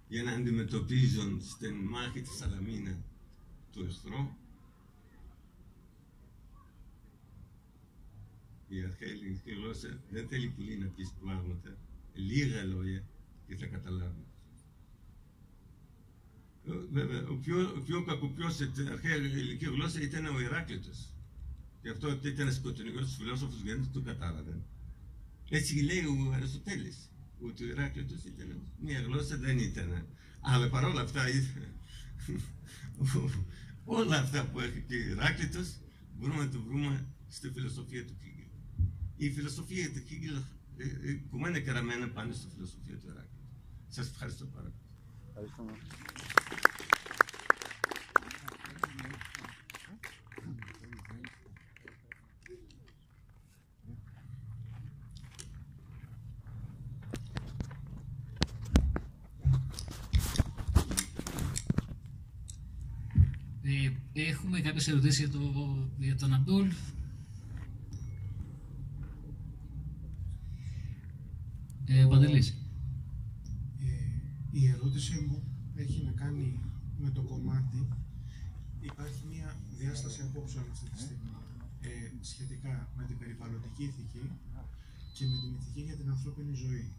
για 0.08 0.24
να 0.24 0.32
αντιμετωπίζουν 0.32 1.42
στην 1.44 1.76
μάχη 1.76 2.22
της 2.22 2.38
Σαλαμίνα 2.38 2.98
του 3.72 3.84
εχθρό. 3.84 4.38
Η 8.68 8.84
αρχαία 8.84 9.10
ελληνική 9.10 9.52
γλώσσα 9.52 10.00
δεν 10.10 10.28
θέλει 10.28 10.48
πολύ 10.50 10.78
να 10.78 10.88
πεις 10.88 11.14
πράγματα, 11.24 11.78
λίγα 12.14 12.64
λόγια 12.64 13.04
και 13.48 13.56
θα 13.56 13.66
καταλάβουν. 13.66 14.26
Ε, 16.68 16.72
Βέβαια, 16.92 17.28
ο 17.28 17.36
πιο, 17.36 17.74
ο 17.78 17.80
πιο 17.80 18.04
κακοποιός 18.04 18.54
στην 18.54 18.88
αρχαία 18.90 19.14
ελληνική 19.14 19.66
γλώσσα 19.66 20.02
ήταν 20.02 20.26
ο 20.26 20.40
Ηράκλειτος. 20.40 21.14
Γι' 21.82 21.90
αυτό 21.90 22.10
ότι 22.10 22.28
ήταν 22.28 22.54
σκοτεινικός 22.54 23.16
φιλόσοφος 23.18 23.62
γιατί 23.64 23.80
δεν 23.80 23.92
το 23.94 24.02
κατάλαβε. 24.02 24.62
Έτσι 25.50 25.76
λέει 25.76 26.04
ο 26.06 26.32
Αριστοτέλης, 26.36 26.98
ότι 27.40 27.64
ο 27.64 27.68
Ηράκλειτος 27.68 28.24
ήταν 28.24 28.62
μια 28.80 29.00
γλώσσα 29.02 29.38
δεν 29.38 29.58
ήταν. 29.60 30.06
Αλλά 30.42 30.70
παρόλα 30.70 31.02
αυτά 31.02 31.30
ήταν- 31.30 31.74
όλα 34.00 34.18
αυτά 34.20 34.46
που 34.50 34.60
έχει 34.60 34.82
και 34.88 34.96
ο 34.96 35.10
Ηράκλειτος 35.12 35.68
μπορούμε 36.18 36.44
να 36.44 36.50
το 36.50 36.62
βρούμε 36.62 37.06
στη 37.28 37.50
φιλοσοφία 37.50 38.06
του 38.06 38.16
Κίγκελ. 38.22 38.48
Η 39.18 39.32
φιλοσοφία 39.32 39.92
του 39.92 40.04
Κίγκελ 40.04 40.36
ε, 40.78 40.84
ε, 41.10 41.14
κουμένα 41.30 41.60
καραμένα 41.60 42.08
πάνω 42.10 42.34
στη 42.34 42.48
φιλοσοφία 42.54 42.96
του 42.98 43.06
Ηράκλειτου. 43.06 43.46
Σας 43.88 44.10
ευχαριστώ 44.10 44.46
πάρα 44.46 44.64
πολύ. 44.70 44.86
Ευχαριστούμε. 45.30 45.72
Ε, 63.64 63.92
έχουμε 64.30 64.60
κάποιες 64.78 64.96
ερωτήσεις 64.96 65.20
για, 65.20 65.30
το, 65.30 65.42
για 65.98 66.16
τον 66.16 66.34
Αμπτούλ. 66.34 66.70
Ε, 71.86 72.06
Παντελής. 72.10 72.50
Ε, 73.80 73.94
η 74.52 74.68
ερώτησή 74.68 75.20
μου 75.28 75.44
έχει 75.76 76.04
να 76.04 76.12
κάνει 76.12 76.60
με 76.98 77.10
το 77.10 77.22
κομμάτι. 77.22 77.88
Υπάρχει 78.82 79.26
μια 79.30 79.56
διάσταση 79.78 80.22
απόψεων 80.22 80.66
αυτή 80.72 80.90
τη 80.90 81.00
στιγμή 81.00 81.32
ε, 81.82 81.90
σχετικά 82.22 82.90
με 82.98 83.04
την 83.04 83.18
περιβαλλοντική 83.18 83.84
ηθική 83.84 84.32
και 85.14 85.26
με 85.26 85.36
την 85.42 85.54
ηθική 85.60 85.82
για 85.82 85.96
την 85.96 86.10
ανθρώπινη 86.10 86.54
ζωή. 86.54 86.92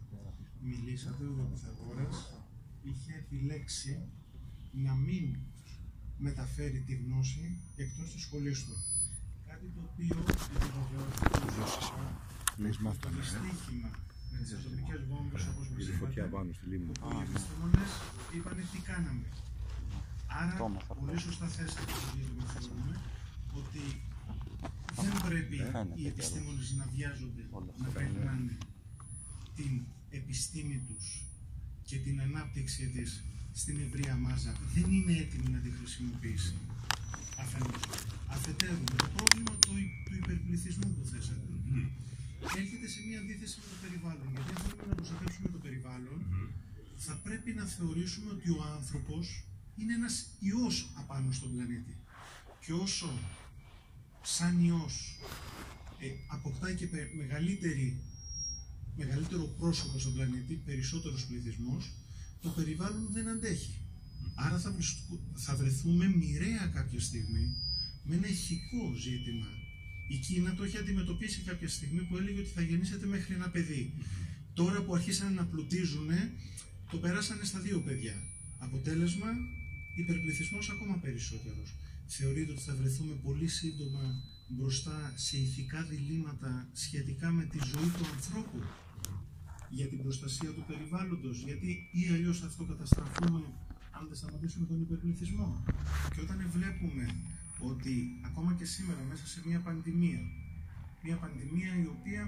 Μιλήσατε 0.61 1.23
ότι 1.23 1.41
ο 1.41 1.49
Πυθαγόρας 1.53 2.33
είχε 2.81 3.13
επιλέξει 3.13 4.07
να 4.71 4.93
μην 4.93 5.37
μεταφέρει 6.27 6.79
τη 6.87 6.93
γνώση 7.03 7.43
εκτός 7.75 8.07
της 8.13 8.21
σχολής 8.21 8.59
του. 8.65 8.75
Κάτι 9.49 9.65
το 9.75 9.81
οποίο 9.89 10.17
επιβεβαιώθηκε 10.55 11.39
Εμείς 12.59 12.75
το 12.77 12.83
μάθαμε, 12.83 13.17
ε. 13.17 13.21
δυστύχημα 13.21 13.89
με 14.31 14.37
τις 14.43 14.51
ατομικές 14.57 14.99
βόμβες 15.09 15.43
όπως 15.51 15.65
μας 15.69 15.79
Είδε 15.81 15.93
φωτιά 16.01 16.23
είπατε, 16.25 16.35
πάνω 16.35 16.49
στη 16.57 16.65
λίμνη. 16.71 16.91
που 16.99 17.07
οι 17.15 17.21
επιστήμονες 17.29 17.91
είπανε 18.35 18.61
τι 18.71 18.79
κάναμε. 18.89 19.27
Άρα, 20.39 20.53
Το 20.61 20.65
έμαθα 20.69 20.85
αυτό. 20.91 20.93
πολύ 21.05 21.19
σωστά 21.27 21.47
θέσατε 21.55 21.91
το 21.97 22.01
δίλημα 22.15 22.43
θεωρούμε 22.53 22.95
ότι 23.59 23.83
δεν 25.01 25.13
πρέπει 25.27 25.55
φαίνεται 25.57 25.93
οι 25.99 26.03
τώρα. 26.03 26.13
επιστήμονες 26.13 26.67
να 26.79 26.85
βιάζονται 26.93 27.43
Όλα 27.57 27.71
να 27.81 27.87
αυτά, 27.87 27.99
περνάνε 27.99 28.55
την 29.57 29.73
επιστήμη 30.19 30.77
τους 30.87 31.05
και 31.87 31.97
την 32.05 32.15
ανάπτυξή 32.21 32.85
της 32.95 33.09
στην 33.61 33.75
ευρεία 33.85 34.15
μάζα. 34.15 34.53
Δεν 34.75 34.87
είναι 34.95 35.13
έτοιμη 35.23 35.49
να 35.55 35.59
τη 35.59 35.69
χρησιμοποιήσει. 35.77 36.53
Αφενός. 37.43 37.81
Αφετέρου, 38.35 38.83
το 38.83 39.07
πρόβλημα 39.15 39.53
του, 39.63 39.73
του 40.05 40.13
υπερπληθυσμού 40.21 40.89
που 40.95 41.05
θέσατε 41.11 41.49
έρχεται 42.57 42.87
σε 42.87 42.99
μια 43.07 43.19
αντίθεση 43.19 43.55
με 43.59 43.65
το 43.71 43.77
περιβάλλον. 43.83 44.27
Γιατί 44.33 44.51
αν 44.55 44.61
θέλουμε 44.65 44.87
να 44.89 44.95
προστατεύσουμε 44.95 45.49
το 45.55 45.57
περιβάλλον, 45.65 46.19
θα 46.97 47.13
πρέπει 47.25 47.51
να 47.53 47.65
θεωρήσουμε 47.65 48.29
ότι 48.31 48.49
ο 48.49 48.59
άνθρωπος 48.77 49.25
είναι 49.79 49.93
ένας 49.93 50.15
ιός 50.39 50.75
απάνω 51.01 51.31
στον 51.31 51.49
πλανήτη. 51.53 51.95
Και 52.63 52.73
όσο 52.73 53.09
σαν 54.21 54.63
ιός 54.65 54.95
ε, 55.99 56.07
αποκτάει 56.27 56.75
και 56.75 56.87
πε- 56.87 57.13
μεγαλύτερη, 57.15 57.87
μεγαλύτερο 58.97 59.43
πρόσωπο 59.59 59.99
στον 59.99 60.13
πλανήτη, 60.13 60.53
περισσότερος 60.53 61.25
πληθυσμός, 61.25 61.91
το 62.41 62.49
περιβάλλον 62.49 63.07
δεν 63.11 63.27
αντέχει. 63.27 63.73
Άρα 64.35 64.59
θα, 64.59 64.71
βρισκου- 64.71 65.19
θα 65.33 65.55
βρεθούμε 65.55 66.05
μοιραία 66.07 66.65
κάποια 66.73 66.99
στιγμή 66.99 67.55
με 68.03 68.15
ένα 68.15 68.27
ηχικό 68.27 68.93
ζήτημα. 68.93 69.47
Η 70.07 70.15
Κίνα 70.17 70.53
το 70.55 70.63
έχει 70.63 70.77
αντιμετωπίσει 70.77 71.41
κάποια 71.41 71.69
στιγμή 71.69 72.01
που 72.01 72.17
έλεγε 72.17 72.39
ότι 72.39 72.49
θα 72.49 72.61
γεννήσετε 72.61 73.05
μέχρι 73.05 73.33
ένα 73.33 73.49
παιδί. 73.49 73.93
Τώρα 74.53 74.81
που 74.83 74.95
αρχίσανε 74.95 75.33
να 75.35 75.45
πλουτίζουν, 75.45 76.09
το 76.91 76.97
περάσανε 76.97 77.43
στα 77.43 77.59
δύο 77.59 77.79
παιδιά. 77.81 78.23
Αποτέλεσμα, 78.57 79.27
υπερπληθυσμός 79.95 80.69
ακόμα 80.69 80.95
περισσότερος. 80.95 81.73
Θεωρείτε 82.07 82.51
ότι 82.51 82.61
θα 82.61 82.75
βρεθούμε 82.75 83.13
πολύ 83.13 83.47
σύντομα 83.47 84.23
μπροστά 84.47 85.13
σε 85.15 85.37
ηθικά 85.37 85.83
διλήμματα 85.83 86.69
σχετικά 86.73 87.31
με 87.31 87.43
τη 87.43 87.57
ζωή 87.57 87.89
του 87.97 88.05
ανθρώπου 88.15 88.59
για 89.69 89.87
την 89.87 90.01
προστασία 90.01 90.49
του 90.55 90.63
περιβάλλοντος, 90.67 91.37
γιατί 91.43 91.89
ή 91.91 92.13
αλλιώς 92.13 92.39
θα 92.39 92.45
αυτοκαταστραφούμε 92.45 93.41
αν 93.91 94.07
δεν 94.07 94.15
σταματήσουμε 94.15 94.65
τον 94.65 94.81
υπερπληθυσμό. 94.81 95.63
Και 96.13 96.21
όταν 96.21 96.49
βλέπουμε 96.55 97.05
ότι 97.59 97.93
ακόμα 98.25 98.53
και 98.53 98.65
σήμερα 98.65 99.01
μέσα 99.09 99.27
σε 99.27 99.41
μια 99.45 99.59
πανδημία, 99.59 100.21
μια 101.03 101.15
πανδημία 101.15 101.71
η 101.83 101.85
οποία 101.85 102.21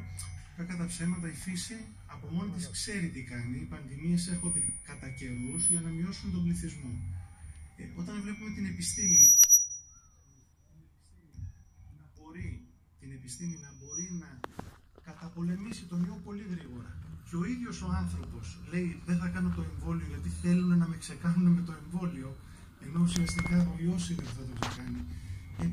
κακά 0.57 0.77
τα 0.77 0.85
ψέματα 0.85 1.27
η 1.27 1.33
φύση 1.33 1.77
από 2.05 2.27
μόνη 2.27 2.51
της 2.51 2.69
ξέρει 2.69 3.09
τι 3.09 3.23
κάνει, 3.23 3.57
οι 3.57 3.67
πανδημίες 3.73 4.27
έρχονται 4.27 4.59
κατά 4.83 5.09
καιρούς 5.09 5.67
για 5.67 5.81
να 5.81 5.89
μειώσουν 5.89 6.31
τον 6.31 6.43
πληθυσμό. 6.43 6.93
Ε, 7.75 7.83
όταν 7.95 8.21
βλέπουμε 8.21 8.51
την 8.55 8.65
επιστήμη 8.65 9.19
να 11.97 12.05
μπορεί, 12.15 12.67
την 12.99 13.11
επιστήμη 13.11 13.57
να 13.65 13.71
μπορεί 13.79 14.07
να 14.19 14.39
καταπολεμήσει 15.03 15.85
τον 15.85 16.03
ιό 16.05 16.21
πολύ 16.23 16.43
γρήγορα. 16.51 17.00
Και 17.31 17.37
ο 17.37 17.45
ίδιος 17.45 17.81
ο 17.81 17.89
άνθρωπος 18.01 18.57
λέει 18.71 19.01
δεν 19.05 19.17
θα 19.17 19.27
κάνω 19.27 19.49
το 19.55 19.63
εμβόλιο 19.71 20.07
γιατί 20.07 20.29
θέλουν 20.41 20.77
να 20.77 20.87
με 20.87 20.97
ξεκάνουν 20.97 21.51
με 21.57 21.61
το 21.61 21.73
εμβόλιο 21.81 22.37
ενώ 22.85 22.99
ουσιαστικά 23.01 23.57
ο 23.71 23.75
ιός 23.83 24.09
είναι 24.09 24.21
που 24.21 24.35
θα 24.39 24.43
το 24.49 24.53
ξεκάνει. 24.59 25.01
Ε, 25.57 25.67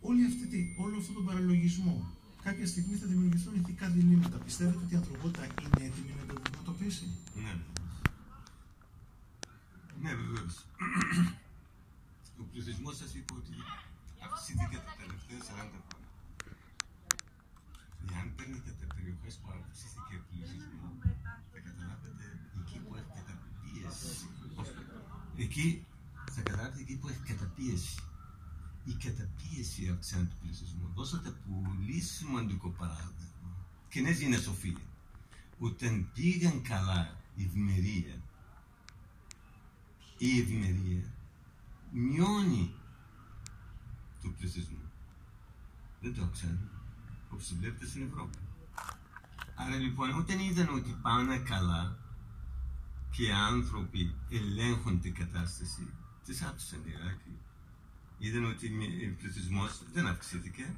όλη 0.00 0.24
αυτή 0.30 0.46
τη, 0.46 0.58
όλο 0.84 0.96
αυτόν 0.98 1.14
τον 1.14 1.24
παραλογισμό 1.24 1.94
κάποια 2.42 2.66
στιγμή 2.66 2.94
θα 2.96 3.06
δημιουργηθούν 3.06 3.54
ηθικά 3.54 3.88
διλήμματα. 3.88 4.36
Πιστεύετε 4.38 4.78
ότι 4.84 4.94
η 4.94 4.96
ανθρωπότητα 4.96 5.44
είναι 5.44 5.84
έτοιμη 5.88 6.12
να 6.20 6.24
το 6.28 6.34
αντιμετωπίσει; 6.40 7.06
Ναι. 7.44 7.54
Ναι, 10.02 10.14
βεβαίως. 10.14 10.54
Ο 12.42 12.44
πληθυσμός 12.50 12.96
σας 12.96 13.14
είπε 13.14 13.32
ότι 13.40 13.54
αυξήθηκε 14.24 14.76
τα 14.86 14.92
τελευταία 15.00 15.38
40 15.38 15.78
χρόνια. 15.86 16.10
Εάν 18.12 18.26
παίρνετε 18.36 18.70
τα 18.80 18.86
περιοχές 18.94 19.34
που 19.40 19.48
Εκεί 25.36 25.86
θα 26.30 26.40
καταλάβετε 26.42 26.80
εκεί 26.80 26.96
που 26.96 27.08
έχει 27.08 27.18
καταπίεση. 27.18 27.94
Η 28.84 28.92
καταπίεση 28.92 29.88
αυξάνει 29.88 30.26
τον 30.26 30.38
πληθυσμό. 30.40 30.90
Δώσατε 30.94 31.34
πολύ 31.48 32.00
σημαντικό 32.00 32.68
παράδειγμα. 32.68 33.56
Κοινέ 33.88 34.16
είναι 34.20 34.36
σοφία. 34.36 34.80
Όταν 35.58 36.10
πήγαν 36.14 36.62
καλά 36.62 37.16
η 37.36 37.44
ευημερία, 37.44 38.22
η 40.18 40.40
ευημερία 40.40 41.12
μειώνει 41.92 42.74
το 44.22 44.28
πληθυσμό. 44.38 44.90
Δεν 46.00 46.14
το 46.14 46.28
ξέρουν. 46.32 46.70
Όπως 47.30 47.54
βλέπετε 47.58 47.86
στην 47.86 48.06
Ευρώπη. 48.06 48.38
Άρα 49.54 49.76
λοιπόν 49.76 50.18
όταν 50.18 50.38
είδαν 50.38 50.68
ότι 50.74 50.98
πάνε 51.02 51.38
καλά 51.38 51.98
και 53.12 53.22
οι 53.22 53.30
άνθρωποι 53.30 54.14
ελέγχουν 54.30 55.00
την 55.00 55.14
κατάσταση, 55.14 55.88
τις 56.24 56.42
άφησαν 56.42 56.80
οι 56.84 56.92
Ιράκοι. 56.98 57.36
Είδαν 58.18 58.44
ότι 58.44 58.66
ο 58.66 59.16
πληθυσμός 59.18 59.82
δεν 59.92 60.06
αυξήθηκε. 60.06 60.74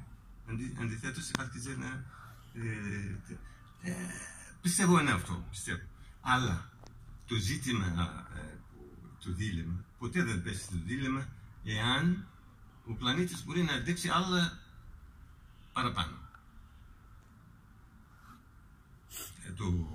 Αντι, 0.49 0.75
Αντιθέτως, 0.81 1.29
υπάρχει 1.29 1.57
ένα. 1.69 2.05
Ε, 2.53 3.89
ε, 3.89 3.95
πιστεύω 4.61 4.99
είναι 4.99 5.11
αυτό. 5.11 5.45
Πιστεύω. 5.49 5.81
Αλλά 6.21 6.69
το 7.27 7.35
ζήτημα, 7.35 7.85
ε, 8.35 8.57
το 9.23 9.31
δίλημα, 9.31 9.83
ποτέ 9.99 10.23
δεν 10.23 10.43
πέσει 10.43 10.63
στο 10.63 10.75
δίλημα 10.85 11.27
εάν 11.63 12.27
ο 12.85 12.93
πλανήτης 12.93 13.45
μπορεί 13.45 13.63
να 13.63 13.73
αντέξει 13.73 14.09
άλλα 14.09 14.59
παραπάνω. 15.73 16.17
Ε, 19.47 19.51
το, 19.51 19.87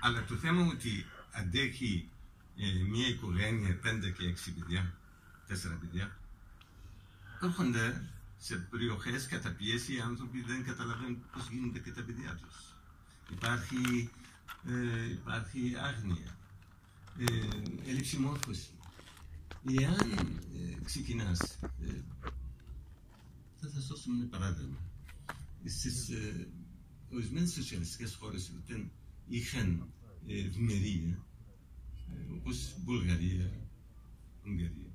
αλλά 0.00 0.24
το 0.24 0.34
θέμα 0.34 0.66
ότι 0.66 1.06
αντέχει 1.32 2.08
ε, 2.56 2.82
μια 2.90 3.08
οικογένεια 3.08 3.78
πέντε 3.78 4.10
και 4.10 4.24
έξι 4.24 4.52
παιδιά, 4.52 4.94
τέσσερα 5.46 5.74
παιδιά, 5.74 6.16
έρχονται 7.42 8.10
σε 8.38 8.56
περιοχές 8.56 9.26
κατά 9.26 9.50
πίεση 9.50 9.94
οι 9.94 10.00
άνθρωποι 10.00 10.42
δεν 10.42 10.64
καταλαβαίνουν 10.64 11.24
πώς 11.32 11.48
γίνονται 11.48 11.78
και 11.78 11.92
τα 11.92 12.02
παιδιά 12.02 12.38
τους. 12.42 12.74
Υπάρχει, 13.30 14.10
ε, 14.68 15.10
υπάρχει 15.10 15.76
άγνοια, 15.76 16.36
ε, 17.18 17.90
έλλειψη 17.90 18.16
μόρφωσης. 18.18 18.70
Εάν 19.80 20.10
ε, 20.10 20.84
ξεκινάς, 20.84 21.40
ε, 21.60 22.00
θα 23.60 23.68
σα 23.68 23.80
δώσω 23.80 24.10
ένα 24.12 24.26
παράδειγμα. 24.26 24.78
Στις 25.64 26.08
ε, 26.08 26.48
ορισμένες 27.12 27.52
σοσιαλιστικές 27.52 28.14
χώρες 28.14 28.52
όταν 28.64 28.90
είχαν 29.28 29.92
ε, 30.26 30.38
ευημερία, 30.46 31.26
ε, 32.08 32.32
όπως 32.32 32.74
Βουλγαρία, 32.84 33.50
Ουγγαρία, 34.46 34.92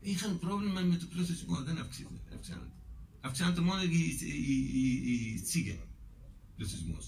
είχαν 0.00 0.38
πρόβλημα 0.38 0.80
με 0.80 0.96
το 0.96 1.06
πληθυσμό, 1.06 1.62
δεν 1.62 1.78
αυξάνεται. 1.78 2.34
αυξάνεται. 2.34 2.72
Αυξάνεται 3.20 3.60
μόνο 3.60 3.82
η, 3.82 4.18
η, 4.20 4.54
η, 4.74 5.34
η 5.34 5.40
τσίγα 5.40 5.76
πληθυσμό. 6.56 6.98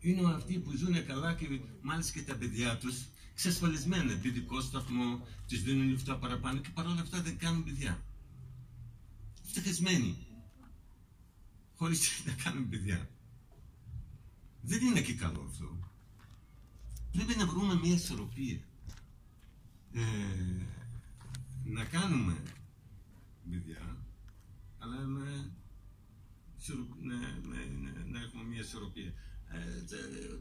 Είναι 0.00 0.32
αυτοί 0.34 0.58
που 0.58 0.76
ζουν 0.76 1.06
καλά 1.06 1.34
και 1.34 1.60
μάλιστα 1.82 2.12
και 2.18 2.24
τα 2.24 2.34
παιδιά 2.34 2.78
τους 2.78 3.04
εξασφαλισμένα. 3.32 4.14
Δυτικό 4.14 4.60
σταθμό, 4.60 5.26
τους 5.48 5.62
δίνουν 5.62 5.88
λεφτά 5.90 6.18
παραπάνω 6.18 6.60
και 6.60 6.68
παρόλα 6.74 7.00
αυτά 7.00 7.22
δεν 7.22 7.38
κάνουν 7.38 7.64
παιδιά. 7.64 8.04
Φτωχισμένοι. 9.42 10.16
Χωρίς 11.74 12.22
να 12.26 12.32
κάνουν 12.32 12.68
παιδιά. 12.68 13.08
Δεν 14.64 14.80
είναι 14.86 15.00
και 15.00 15.14
καλό 15.14 15.46
αυτό. 15.50 15.78
Πρέπει 17.12 17.36
να 17.36 17.46
βρούμε 17.46 17.74
μια 17.74 17.94
ισορροπία. 17.94 18.60
Ε, 19.92 20.02
να 21.64 21.84
κάνουμε 21.84 22.42
παιδιά, 23.50 23.96
αλλά 24.78 24.96
με, 24.96 25.52
να, 27.00 27.16
να, 27.16 27.58
να 28.06 28.20
έχουμε 28.20 28.44
μια 28.44 28.60
ισορροπία. 28.60 29.12
Ε, 29.48 29.82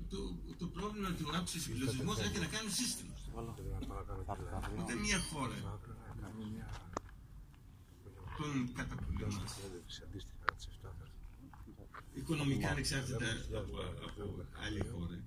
το, 0.10 0.18
το, 0.58 0.68
πρόβλημα 0.68 1.10
του 1.12 1.38
άψης 1.38 1.70
πληθυσμού 1.70 2.12
έχει 2.12 2.40
να 2.40 2.46
κάνει 2.46 2.70
σύστημα. 2.70 3.14
Ούτε 4.80 4.94
μια 4.94 5.20
χώρα 5.20 5.80
τον 8.38 8.74
καταπολεμάς. 8.74 9.60
Οικονομικά 12.24 12.70
ανεξάρτητα 12.70 13.30
από, 13.62 13.76
από 14.08 14.22
άλλη 14.64 14.82
χώρα. 14.92 15.18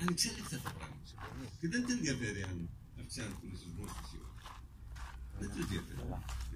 Ανεξέλεκτα 0.00 0.56
τα 0.64 0.70
πράγματα. 0.76 1.12
Και 1.60 1.68
δεν 1.68 1.80
την 1.84 1.96
ενδιαφέρει 1.96 2.42
αν 2.42 2.68
αυξάνει 3.00 3.32
τον 3.40 3.48
πληθυσμό 3.48 3.84
στη 3.86 4.18
Δεν 5.38 5.48
το 5.52 5.58
ενδιαφέρει. 5.64 6.02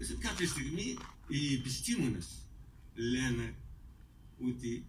Σε 0.08 0.14
κάποια 0.26 0.46
στιγμή 0.54 0.86
οι 1.28 1.54
επιστήμονες 1.58 2.26
λένε 2.94 3.54
ότι 4.48 4.86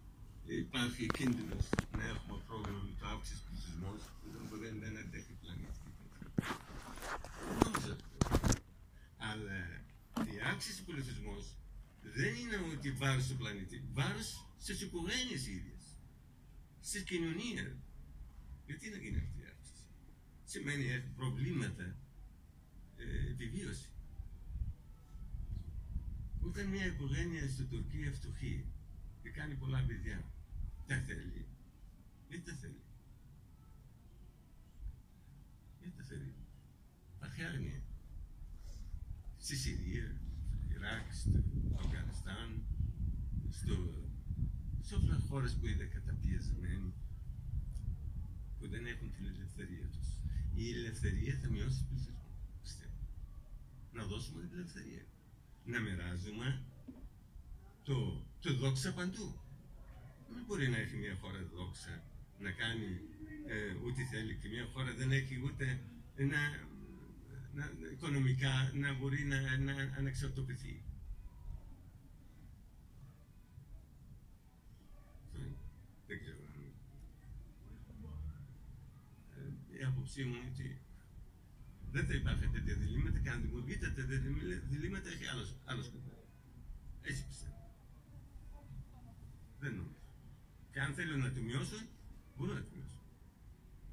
υπάρχει 0.62 1.06
κίνδυνος 1.06 1.64
να 1.98 2.04
έχουμε 2.12 2.36
πρόβλημα 2.46 2.80
με 2.88 2.94
το 3.00 3.06
αύξηση 3.06 3.38
του 3.42 3.46
πληθυσμού 3.48 3.92
που 4.48 4.56
δεν, 4.62 4.74
δεν 4.82 4.92
αντέχει 5.02 5.32
η 5.36 5.38
πλανήτη. 5.42 5.80
Δεν 7.46 7.56
νομίζω 7.64 7.96
Αλλά 9.30 9.58
η 10.34 10.36
αύξηση 10.50 10.76
του 10.78 10.84
πληθυσμού 10.90 11.36
δεν 12.14 12.34
είναι 12.34 12.56
ότι 12.72 12.92
βάρος 12.92 13.24
στο 13.24 13.34
πλανήτη, 13.34 13.84
βάρος 13.92 14.46
στις 14.58 14.80
οικογένειες 14.80 15.46
ίδιες, 15.46 15.84
στη 16.80 17.02
κοινωνία. 17.04 17.76
Γιατί 18.66 18.90
να 18.90 18.96
γίνει 18.96 19.16
αυτή 19.16 19.40
η 19.40 19.44
αύξηση; 19.52 19.84
Σημαίνει 20.44 20.84
έχει 20.84 21.08
προβλήματα 21.16 21.96
ε, 22.96 23.30
επιβίωση. 23.30 23.88
Όταν 26.40 26.66
μια 26.66 26.86
οικογένεια 26.86 27.48
στην 27.48 27.68
Τουρκία 27.68 28.12
φτωχή 28.12 28.64
και 29.22 29.30
κάνει 29.30 29.54
πολλά 29.54 29.84
παιδιά, 29.86 30.24
τα 30.86 30.96
θέλει. 31.06 31.46
Γιατί 32.28 32.44
τα 32.44 32.54
θέλει. 32.60 32.82
Γιατί 35.80 35.96
τα 35.96 36.04
θέλει. 36.04 36.34
Υπάρχει 37.16 37.42
άγνοια. 37.42 37.82
Στη 39.38 39.56
Συρία, 39.56 40.20
στο 40.30 40.33
Ιράκ, 40.84 41.12
στο 41.12 41.38
Αφγανιστάν, 41.80 42.48
στο, 43.58 43.76
σε 44.86 44.94
όλες 44.94 45.16
τις 45.16 45.28
χώρες 45.28 45.52
που 45.56 45.66
είναι 45.66 45.84
καταπιεσμένοι, 45.84 46.92
που 48.58 48.68
δεν 48.68 48.86
έχουν 48.86 49.08
την 49.16 49.24
ελευθερία 49.34 49.86
τους. 49.94 50.08
Η 50.54 50.64
ελευθερία 50.78 51.34
θα 51.42 51.48
μειώσει 51.48 51.78
τον 51.78 51.86
πληθυσμό, 51.88 52.28
πιστεύω. 52.62 53.00
Να 53.92 54.02
δώσουμε 54.10 54.42
την 54.42 54.58
ελευθερία. 54.58 55.04
Να 55.64 55.78
μοιράζουμε 55.80 56.48
το, 57.88 57.96
το 58.40 58.50
δόξα 58.54 58.94
παντού. 58.98 59.28
Δεν 60.34 60.44
μπορεί 60.46 60.68
να 60.68 60.78
έχει 60.84 60.96
μια 60.96 61.16
χώρα 61.20 61.40
δόξα 61.54 61.94
να 62.44 62.50
κάνει 62.50 62.88
ε, 63.52 63.70
ό,τι 63.86 64.02
θέλει 64.12 64.34
και 64.40 64.48
μια 64.48 64.66
χώρα 64.72 64.94
δεν 64.94 65.10
έχει 65.12 65.34
ούτε 65.44 65.64
να, 66.32 66.40
να, 67.54 67.70
οικονομικά 67.92 68.70
να 68.74 68.94
μπορεί 68.94 69.24
να, 69.24 69.58
να 69.58 69.72
ανεξαρτοποιηθεί. 69.98 70.82
Δεν 76.06 76.18
ξέρω. 76.20 76.38
Ε, 79.36 79.78
η 79.78 79.84
άποψή 79.84 80.24
μου 80.24 80.34
είναι 80.34 80.50
ότι 80.52 80.78
δεν 81.92 82.06
θα 82.06 82.14
υπάρχει 82.14 82.46
τέτοια 82.48 82.74
διλήμματα 82.74 83.18
και 83.18 83.30
αν 83.30 83.42
δημιουργείται 83.42 83.90
τέτοια 83.90 84.18
διλήμματα 84.68 85.08
έχει 85.08 85.26
άλλος, 85.26 85.54
άλλος 85.64 85.84
σκοπό. 85.86 86.12
Έτσι 87.02 87.26
πιστεύω. 87.26 87.54
Δεν 89.60 89.74
νομίζω. 89.74 89.94
Και 90.72 90.80
αν 90.80 90.94
θέλουν 90.94 91.18
να 91.18 91.32
το 91.32 91.40
μειώσουν, 91.40 91.82
μπορούν 92.36 92.54
να 92.54 92.60
το 92.60 92.68
μειώσουν. 92.74 93.00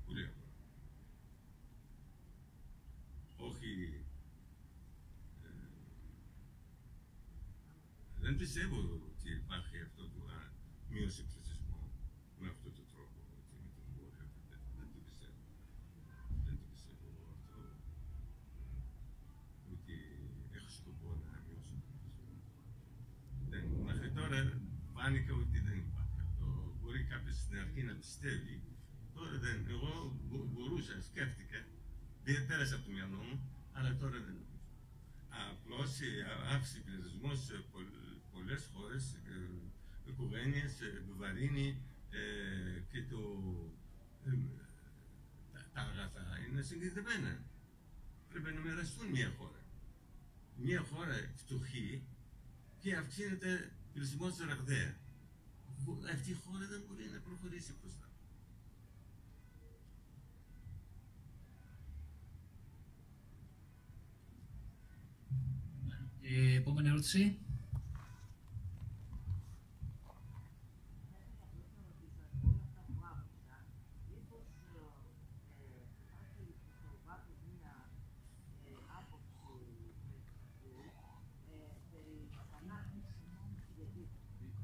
Πολύ 0.06 0.24
απλά. 0.24 0.42
Όχι. 3.48 3.72
Ε, 5.44 5.50
δεν 8.24 8.34
πιστεύω 8.42 8.78
ότι 9.10 9.30
υπάρχει 9.42 9.78
αυτό 9.88 10.02
που 10.12 10.20
να 10.32 10.38
μείωση 10.92 11.24
πληθυσμό 11.32 11.82
με 12.40 12.48
αυτόν 12.54 12.72
τον 12.78 12.86
τρόπο. 12.92 13.18
ότι 13.40 13.56
με 13.64 13.70
τον 13.78 13.86
βόρειο 13.96 14.26
δεν, 14.50 14.62
δεν 14.78 14.88
το 14.94 15.00
πιστεύω. 15.08 15.44
Δεν 16.46 16.56
το 16.62 16.66
πιστεύω 16.74 17.10
αυτό. 17.36 17.60
Ότι 19.74 19.96
έχω 20.58 20.70
σκοπό 20.80 21.10
να 21.28 21.34
μειώσω 21.46 21.74
τον 21.80 21.82
πληθυσμό. 22.00 22.34
Δεν, 23.52 23.64
μέχρι 23.90 24.10
τώρα 24.18 24.38
φάνηκε 24.94 25.32
ότι 25.44 25.58
δεν 25.68 25.78
υπάρχει 25.88 26.20
αυτό. 26.28 26.48
Μπορεί 26.80 27.02
κάποιος 27.14 27.38
στην 27.44 27.58
αρχή 27.64 27.82
να 27.90 27.94
πιστεύει, 28.02 28.56
τώρα 29.16 29.36
δεν. 29.46 29.58
Εγώ 29.76 29.92
μπο- 30.28 30.48
μπορούσα, 30.54 30.96
σκέφτηκα, 31.10 31.51
δεν 32.24 32.46
πέρασε 32.48 32.74
από 32.76 32.86
το 32.86 32.92
μυαλό 32.92 33.18
μου, 33.28 33.36
αλλά 33.74 33.96
τώρα 34.02 34.12
δεν 34.26 34.34
νομίζω. 34.40 34.60
Απλώς 35.52 36.00
η 36.00 36.10
α- 36.32 36.54
αύξηση 36.56 36.80
πληθυσμού 36.82 37.36
σε 37.36 37.56
πολλ- 37.72 38.20
πολλές 38.34 38.70
χώρες, 38.74 39.04
ε, 39.14 39.50
οικογένειες, 40.10 40.82
ε, 40.82 40.86
επιβαρύνει 41.02 41.68
ε, 42.12 42.22
και 42.92 43.02
το, 43.12 43.20
ε, 44.26 44.32
τα, 45.54 45.60
τα 45.74 45.82
αγαθά 45.82 46.26
είναι 46.50 46.62
συγκεκριμένα. 46.62 47.44
Πρέπει 48.30 48.54
να 48.54 48.60
μοιραστούν 48.60 49.08
μια 49.08 49.34
χώρα. 49.38 49.60
Μια 50.58 50.82
χώρα 50.92 51.16
φτωχή 51.36 52.04
και 52.80 52.96
αυξήνεται 52.96 53.72
πληθυσμός 53.94 54.38
ραγδαία. 54.38 54.96
Μπο- 55.84 56.02
Αυτή 56.14 56.30
η 56.32 56.38
χώρα 56.44 56.66
δεν 56.68 56.82
μπορεί 56.88 57.06
να 57.14 57.20
προχωρήσει 57.20 57.74
μπροστά. 57.82 58.08
Ε, 66.22 66.56
επόμενη 66.56 66.88
ερώτηση. 66.88 67.38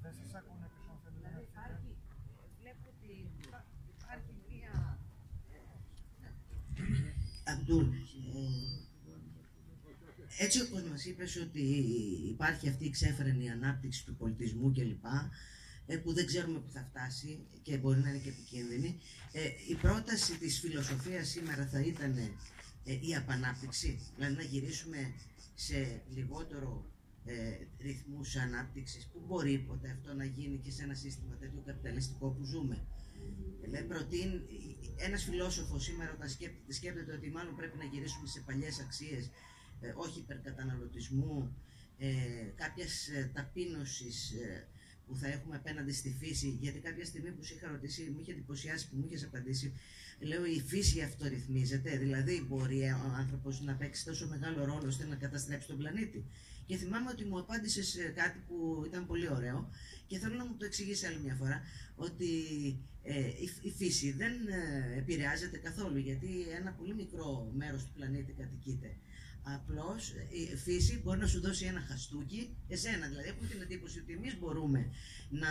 Δεν 0.04 0.14
σας 0.20 0.34
ακούνε 0.40 0.68
πίσω 0.74 0.90
αν 0.94 1.00
θέλετε 1.04 1.20
να 1.22 1.30
Δηλαδή 1.30 1.42
έρθετε. 1.42 1.52
υπάρχει, 1.54 1.92
ε, 2.42 2.46
βλέπω 2.60 2.86
ότι 2.94 3.12
υπά- 3.46 3.68
υπάρχει 3.94 4.32
μία 4.50 4.74
Αμπτούλ, 7.52 7.88
ε, 7.88 7.96
έτσι 10.38 10.62
όπως 10.62 10.82
μας 10.84 11.06
είπες 11.06 11.36
ότι 11.36 11.62
υπάρχει 12.30 12.70
αυτή 12.70 12.86
η 12.86 12.90
ξέφρενη 12.90 13.50
ανάπτυξη 13.50 14.06
του 14.06 14.16
πολιτισμού 14.16 14.72
κλπ 14.72 15.06
ε, 15.86 15.98
που 15.98 16.14
δεν 16.14 16.26
ξέρουμε 16.26 16.60
που 16.60 16.72
θα 16.72 16.88
φτάσει 16.90 17.40
και 17.62 17.78
μπορεί 17.78 18.00
να 18.00 18.10
είναι 18.10 18.18
και 18.18 18.30
επικίνδυνη 18.30 19.00
ε, 19.32 19.50
η 19.70 19.76
πρόταση 19.76 20.38
της 20.38 20.60
φιλοσοφίας 20.60 21.28
σήμερα 21.28 21.68
θα 21.68 21.80
ήταν 21.82 22.18
ε, 22.84 22.94
η 23.02 23.16
απανάπτυξη 23.16 24.00
δηλαδή 24.16 24.36
να 24.36 24.44
γυρίσουμε 24.44 25.14
σε 25.56 26.02
λιγότερο 26.16 26.92
ε, 27.26 27.68
ρυθμούς 27.80 28.36
ανάπτυξης 28.36 29.06
που 29.06 29.22
μπορεί 29.28 29.58
ποτέ 29.60 29.90
αυτό 29.90 30.14
να 30.14 30.26
γίνει 30.26 30.58
και 30.58 30.72
σε 30.72 30.84
ένα 30.84 30.94
σύστημα 30.94 31.36
τέτοιο 31.36 31.62
καπιταλιστικό 31.66 32.30
που 32.30 32.44
ζούμε. 32.44 32.86
Ε, 33.72 33.82
προτείνει, 33.82 34.42
ένας 34.96 35.24
φιλόσοφος 35.24 35.84
σήμερα 35.84 36.12
όταν 36.14 36.30
σκέπτεται, 36.30 36.74
σκέπτεται 36.74 37.14
ότι 37.14 37.30
μάλλον 37.30 37.56
πρέπει 37.56 37.78
να 37.78 37.84
γυρίσουμε 37.84 38.28
σε 38.28 38.40
παλιές 38.46 38.80
αξίες, 38.80 39.26
ε, 39.26 39.30
όχι 39.96 40.20
υπερκαταναλωτισμού, 40.20 41.56
ε, 41.98 42.10
κάποιας 42.56 43.08
ε, 43.08 43.32
ταπείνωσης 43.34 44.32
ε, 44.32 44.68
που 45.08 45.16
θα 45.16 45.28
έχουμε 45.28 45.56
απέναντι 45.56 45.94
στη 45.94 46.16
φύση, 46.20 46.58
γιατί 46.62 46.80
κάποια 46.80 47.06
στιγμή 47.06 47.32
που 47.32 47.44
σε 47.44 47.54
είχα 47.54 47.68
ρωτήσει, 47.68 48.12
μου 48.14 48.20
είχε 48.22 48.32
εντυπωσιάσει 48.32 48.90
που 48.90 48.96
μου 48.96 49.06
είχες 49.06 49.24
απαντήσει, 49.24 49.74
λέω 50.20 50.46
η 50.46 50.62
φύση 50.62 51.02
αυτορυθμίζεται, 51.02 51.98
δηλαδή 51.98 52.46
μπορεί 52.48 52.82
ο 52.82 53.14
άνθρωπος 53.18 53.62
να 53.62 53.74
παίξει 53.74 54.06
τόσο 54.06 54.28
μεγάλο 54.28 54.66
ρόλο 54.66 54.88
ώστε 54.88 55.06
να 55.06 55.16
καταστρέψει 55.16 55.68
τον 55.68 55.78
πλανήτη. 55.78 56.26
Και 56.66 56.78
θυμάμαι 56.78 57.10
ότι 57.10 57.26
μου 57.26 57.40
απάντησε 57.40 58.12
κάτι 58.16 58.40
που 58.48 58.84
ήταν 58.86 59.06
πολύ 59.06 59.30
ωραίο 59.30 59.70
και 60.08 60.18
θέλω 60.18 60.36
να 60.36 60.46
μου 60.46 60.56
το 60.58 60.66
εξηγήσει 60.66 61.06
άλλη 61.06 61.20
μια 61.20 61.36
φορά 61.36 61.62
ότι 61.96 62.28
ε, 63.04 63.28
η, 63.28 63.50
η 63.62 63.72
φύση 63.72 64.12
δεν 64.12 64.34
ε, 64.48 64.98
επηρεάζεται 64.98 65.58
καθόλου 65.58 65.98
γιατί 65.98 66.28
ένα 66.60 66.72
πολύ 66.72 66.94
μικρό 66.94 67.52
μέρος 67.56 67.84
του 67.84 67.92
πλανήτη 67.96 68.32
κατοικείται. 68.32 68.96
Απλώς 69.56 70.10
ε, 70.12 70.28
η 70.32 70.56
φύση 70.56 71.02
μπορεί 71.04 71.20
να 71.20 71.28
σου 71.28 71.42
δώσει 71.42 71.66
ένα 71.66 71.82
χαστούκι, 71.82 72.58
εσένα 72.68 73.08
δηλαδή. 73.08 73.28
Έχουμε 73.28 73.48
την 73.48 73.62
εντύπωση 73.62 74.00
ότι 74.00 74.14
εμείς 74.14 74.40
μπορούμε 74.40 74.90
να 75.30 75.50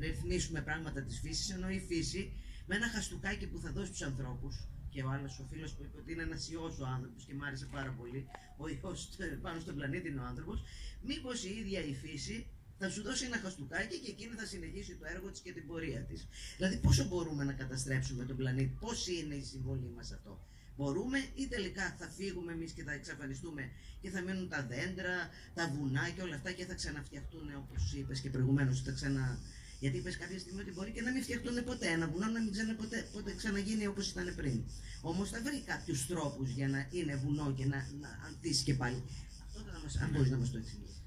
ρυθμίσουμε 0.00 0.60
πράγματα 0.60 1.02
της 1.02 1.20
φύσης, 1.20 1.50
ενώ 1.50 1.68
η 1.70 1.80
φύση 1.88 2.32
με 2.66 2.76
ένα 2.76 2.88
χαστούκάκι 2.88 3.46
που 3.46 3.58
θα 3.60 3.72
δώσει 3.72 3.86
στους 3.86 4.02
ανθρώπους 4.02 4.68
και 4.90 5.02
ο 5.02 5.10
άλλος 5.10 5.38
ο 5.38 5.46
φίλος 5.50 5.72
που 5.74 5.82
είπε 5.84 5.98
ότι 5.98 6.12
είναι 6.12 6.22
ένας 6.22 6.50
ιός 6.50 6.78
ο 6.78 6.86
άνθρωπος 6.86 7.24
και 7.24 7.34
μου 7.34 7.44
άρεσε 7.44 7.66
πάρα 7.66 7.90
πολύ, 7.98 8.26
ο 8.56 8.68
ιός 8.68 9.08
πάνω 9.42 9.60
στον 9.60 9.74
πλανήτη 9.74 10.08
είναι 10.08 10.20
ο 10.20 10.24
άνθρωπος, 10.24 10.62
μήπως 11.02 11.44
η 11.44 11.50
ίδια 11.60 11.84
η 11.84 11.94
φύση 11.94 12.46
θα 12.78 12.90
σου 12.90 13.02
δώσει 13.02 13.24
ένα 13.24 13.38
χαστούκάκι 13.38 13.98
και 13.98 14.10
εκείνη 14.10 14.34
θα 14.34 14.46
συνεχίσει 14.46 14.96
το 14.96 15.06
έργο 15.14 15.30
της 15.30 15.40
και 15.40 15.52
την 15.52 15.66
πορεία 15.66 16.00
της. 16.00 16.28
Δηλαδή 16.56 16.76
πόσο 16.76 17.04
μπορούμε 17.04 17.44
να 17.44 17.52
καταστρέψουμε 17.52 18.24
τον 18.24 18.36
πλανήτη, 18.36 18.76
πώς 18.80 19.06
είναι 19.08 19.34
η 19.34 19.42
συμβολή 19.42 19.90
μας 19.96 20.12
αυτό. 20.12 20.44
Μπορούμε 20.80 21.18
ή 21.34 21.46
τελικά 21.46 21.96
θα 21.98 22.06
φύγουμε 22.16 22.52
εμείς 22.52 22.72
και 22.72 22.82
θα 22.82 22.92
εξαφανιστούμε 22.92 23.70
και 24.00 24.10
θα 24.10 24.20
μείνουν 24.20 24.48
τα 24.48 24.66
δέντρα, 24.66 25.14
τα 25.54 25.68
βουνά 25.74 26.10
και 26.10 26.22
όλα 26.22 26.34
αυτά 26.34 26.52
και 26.52 26.64
θα 26.64 26.74
ξαναφτιαχτούν 26.74 27.46
όπως 27.62 27.92
είπες 27.92 28.20
και 28.20 28.30
προηγουμένως 28.30 28.82
θα 28.82 28.92
ξανα... 28.92 29.38
Γιατί 29.80 29.96
είπες 29.96 30.16
κάποια 30.16 30.38
στιγμή 30.38 30.60
ότι 30.60 30.72
μπορεί 30.72 30.90
και 30.90 31.00
να 31.02 31.10
μην 31.12 31.22
φτιαχτούν 31.22 31.64
ποτέ 31.64 31.86
ένα 31.86 32.08
βουνό, 32.08 32.26
να 32.26 32.40
μην 32.40 32.52
ξανα, 32.52 32.74
ποτέ, 32.74 33.08
ποτέ 33.12 33.34
ξαναγίνει 33.34 33.86
όπως 33.86 34.10
ήταν 34.10 34.34
πριν. 34.36 34.62
Όμως 35.00 35.30
θα 35.30 35.42
βρει 35.42 35.60
κάποιους 35.60 36.06
τρόπους 36.06 36.50
για 36.50 36.68
να 36.68 36.88
είναι 36.90 37.16
βουνό 37.16 37.54
και 37.54 37.66
να, 37.66 37.88
να 38.00 38.20
ανθίσει 38.26 38.64
και 38.64 38.74
πάλι. 38.74 39.02
Αυτό 39.46 39.60
θα 39.72 39.80
μας, 39.82 39.96
αν 39.96 40.10
μπορείς 40.10 40.30
να 40.30 40.36
μας 40.36 40.50
το 40.50 40.58
εξηγήσεις. 40.58 41.02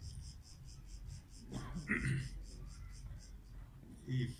η... 4.05 4.35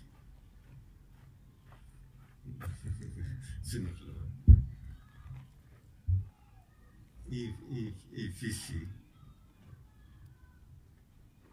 Η, 7.34 7.42
η, 7.78 7.94
η 8.10 8.30
φύση, 8.30 8.88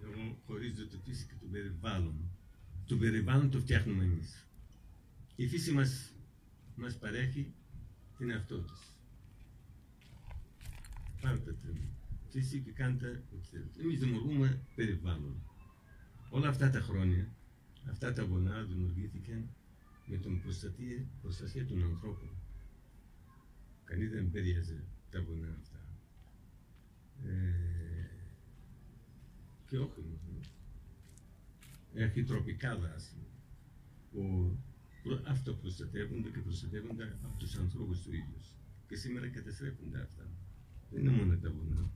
εγώ 0.04 0.38
χωρίζω 0.46 0.88
το 0.88 0.98
φύση 1.06 1.26
και 1.26 1.34
το 1.40 1.46
περιβάλλον. 1.52 2.32
Το 2.86 2.98
περιβάλλον 2.98 3.50
το 3.50 3.60
φτιάχνουμε 3.60 4.04
εμείς. 4.04 4.46
Η 5.36 5.48
φύση 5.48 5.72
μας, 5.72 6.14
μας 6.76 6.98
παρέχει 6.98 7.54
την 8.18 8.30
εαυτό 8.30 8.60
της. 8.60 8.96
Πάρτε 11.22 11.54
την 11.54 11.78
φύση 12.30 12.60
και 12.60 12.72
κάντε 12.72 13.24
ό,τι 13.34 13.48
θέλετε. 13.52 13.82
Εμείς 13.82 14.00
δημιουργούμε 14.00 14.62
περιβάλλον. 14.76 15.42
Όλα 16.30 16.50
αυτά 16.50 16.70
τα 16.70 16.80
χρόνια, 16.80 17.36
αυτά 17.90 18.14
τα 18.14 18.26
βουνά 18.26 18.64
δημιουργήθηκαν 18.64 19.50
με 20.06 20.18
την 20.18 20.42
προστασία, 20.42 21.06
προστασία 21.22 21.66
των 21.66 21.84
ανθρώπων. 21.84 22.30
Κανείς 23.84 24.10
δεν 24.12 24.32
περίαζε 24.32 24.84
τα 25.12 25.22
βουνά 25.22 25.58
αυτά. 25.62 25.71
Ε, 27.26 27.32
και 29.68 29.78
όχι 29.78 30.00
μόνο. 30.02 30.40
Έχει 31.94 32.24
τροπικά 32.24 32.78
δάση 32.78 33.16
που 34.12 34.56
προ- 35.04 35.24
αυτοπροστατεύονται 35.28 36.30
και 36.30 36.40
προστατεύονται 36.40 37.18
από 37.24 37.38
τους 37.38 37.56
ανθρώπους 37.56 38.02
του 38.02 38.14
ίδιους. 38.14 38.56
Και 38.88 38.96
σήμερα 38.96 39.28
καταστρέφονται 39.28 40.02
αυτά. 40.02 40.30
Δεν 40.90 41.02
είναι 41.06 41.12
μόνο 41.12 41.38
τα 41.38 41.52
βουνά. 41.52 41.92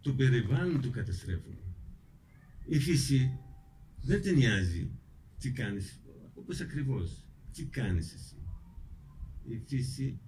Το 0.00 0.12
περιβάλλον 0.14 0.80
του 0.80 0.90
καταστρέφουν. 0.90 1.58
Η 2.66 2.78
φύση 2.78 3.38
δεν 4.02 4.22
την 4.22 4.36
νοιάζει 4.36 4.90
τι 5.38 5.52
κάνεις, 5.52 6.00
όπως 6.34 6.60
ακριβώς, 6.60 7.24
τι 7.52 7.64
κάνεις 7.64 8.14
εσύ. 8.14 8.36
Η 9.44 9.58
φύση, 9.66 10.20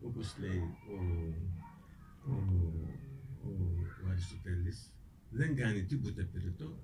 όπως 0.00 0.36
λέει 0.40 0.58
ο, 0.58 0.74
ο, 2.26 2.32
ο, 2.32 2.34
ο 2.34 3.09
Αριστοτέλης, 4.20 4.92
δεν 5.30 5.56
κάνει 5.56 5.84
τίποτα 5.84 6.24
περιττό, 6.32 6.78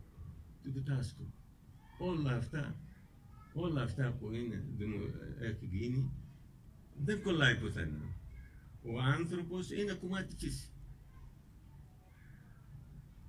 τίποτα 0.62 0.96
άσκοπο. 0.96 1.32
Όλα 1.98 2.36
αυτά, 2.36 2.76
όλα 3.54 3.82
αυτά 3.82 4.12
που 4.12 4.32
είναι, 4.32 4.64
δημο- 4.76 5.10
έχουν 5.40 5.68
γίνει, 5.68 6.10
δεν 7.04 7.22
κολλάει 7.22 7.58
πουθενά. 7.58 8.14
Ο 8.82 9.00
άνθρωπος 9.00 9.70
είναι 9.70 9.92
κομμάτι 9.92 10.34
της 10.34 10.38
φύσης. 10.38 10.70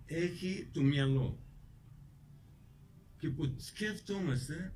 Έχει 0.06 0.70
το 0.74 0.82
μυαλό. 0.82 1.40
Και 3.20 3.30
που 3.30 3.54
σκέφτομαστε 3.58 4.74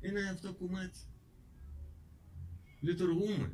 είναι 0.00 0.28
αυτό 0.28 0.54
κομμάτι. 0.54 0.98
Λειτουργούμε. 2.80 3.52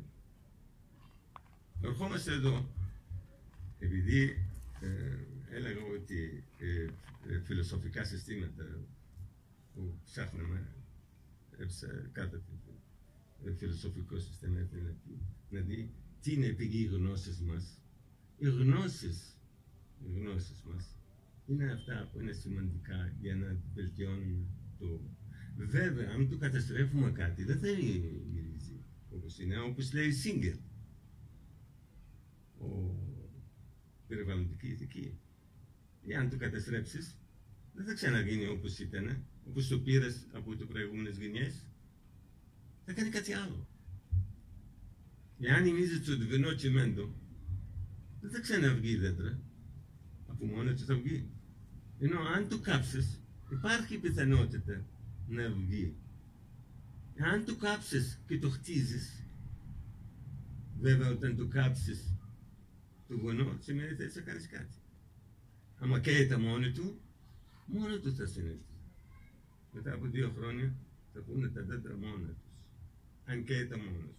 Ερχόμαστε 1.81 2.33
εδώ 2.33 2.69
επειδή 3.79 4.49
ε, 4.81 5.55
έλεγα 5.55 5.81
ότι 5.99 6.43
ε, 6.57 6.87
ε, 7.33 7.39
φιλοσοφικά 7.39 8.03
συστήματα 8.03 8.79
που 9.73 9.99
ψάχναμε 10.05 10.67
έψα 11.57 12.09
κάθε 12.11 12.41
ε, 13.45 13.51
φιλοσοφικό 13.53 14.19
σύστημα 14.19 14.59
ήθελε 14.59 14.93
να 15.49 15.59
δει 15.59 15.91
τι 16.21 16.33
είναι 16.33 16.45
η 16.45 16.53
πηγή 16.53 16.85
γνώσης 16.85 17.39
μας. 17.41 17.79
Οι 18.37 18.49
γνώσεις, 18.49 19.37
οι 19.99 20.19
γνώσεις 20.19 20.61
μας 20.61 20.95
είναι 21.45 21.71
αυτά 21.71 22.09
που 22.11 22.19
είναι 22.19 22.31
σημαντικά 22.31 23.13
για 23.21 23.35
να 23.35 23.57
βελτιώνουμε 23.73 24.45
το... 24.79 25.01
Βέβαια, 25.57 26.11
αν 26.11 26.29
το 26.29 26.37
καταστρέφουμε 26.37 27.11
κάτι, 27.11 27.43
δεν 27.43 27.59
θα 27.59 27.67
γυρίζει. 27.67 28.83
όπως 29.15 29.39
είναι, 29.39 29.59
όπως 29.59 29.93
λέει 29.93 30.11
Σίγκερ. 30.11 30.55
Ο 32.59 32.95
περιβαλλοντική 34.07 34.67
ηθική. 34.67 35.19
Εάν 36.07 36.29
το 36.29 36.37
καταστρέψεις, 36.37 37.15
δεν 37.73 37.85
θα 37.85 37.93
ξαναγίνει 37.93 38.47
όπως 38.47 38.79
ήταν, 38.79 39.25
όπως 39.47 39.67
το 39.67 39.79
πήρες 39.79 40.27
από 40.31 40.55
το 40.55 40.65
προηγούμενες 40.65 41.17
γενιές. 41.17 41.65
Θα 42.85 42.93
κάνει 42.93 43.09
κάτι 43.09 43.33
άλλο. 43.33 43.67
Εάν 45.39 45.65
ημίζεις 45.65 46.05
το 46.05 46.17
τυβερνό 46.17 46.55
τσιμέντο, 46.55 47.15
δεν 48.21 48.31
θα 48.31 48.39
ξαναβγεί 48.39 48.95
δέντρα. 48.95 49.39
Από 50.27 50.45
μόνο 50.45 50.73
του 50.73 50.85
θα 50.85 50.95
βγει. 50.95 51.29
Ενώ 51.99 52.19
αν 52.19 52.49
το 52.49 52.59
κάψεις, 52.59 53.19
υπάρχει 53.51 53.97
πιθανότητα 53.97 54.85
να 55.27 55.49
βγει. 55.49 55.95
Αν 57.17 57.45
το 57.45 57.55
κάψεις 57.55 58.21
και 58.27 58.39
το 58.39 58.49
χτίζεις, 58.49 59.23
βέβαια 60.79 61.09
όταν 61.09 61.35
το 61.35 61.47
κάψεις 61.47 62.14
το 63.07 63.15
γονό, 63.15 63.57
σημαίνει 63.59 63.91
ότι 63.91 64.03
θες 64.03 64.15
να 64.15 64.21
κάνεις 64.21 64.47
κάτι. 64.47 64.77
Άμα 65.79 65.99
καίγεται 65.99 66.37
μόνο 66.37 66.71
του, 66.71 66.99
μόνο 67.65 67.99
τους 67.99 68.15
θα 68.15 68.25
συνέλθει. 68.25 68.75
Μετά 69.71 69.93
από 69.93 70.05
δύο 70.05 70.33
χρόνια 70.37 70.75
θα 71.13 71.19
πούνε 71.19 71.47
τα 71.47 71.61
δέντρα 71.61 71.95
μόνα 71.95 72.27
τους. 72.27 72.51
Αν 73.25 73.43
καίγεται 73.43 73.77
μόνος. 73.77 74.15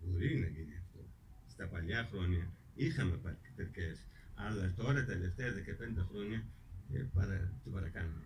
Μπορεί 0.00 0.38
να 0.38 0.46
γίνει 0.46 0.74
αυτό. 0.76 1.00
Στα 1.48 1.66
παλιά 1.66 2.08
χρόνια 2.12 2.52
είχαμε 2.74 3.16
παρκτερκές, 3.16 4.06
αλλά 4.34 4.72
τώρα 4.76 4.94
τα 4.94 5.04
τελευταία 5.04 5.52
15 5.52 6.06
χρόνια 6.10 6.46
ε, 6.92 6.98
παρα, 7.14 7.52
το 7.64 7.70
παρακάνουμε. 7.70 8.24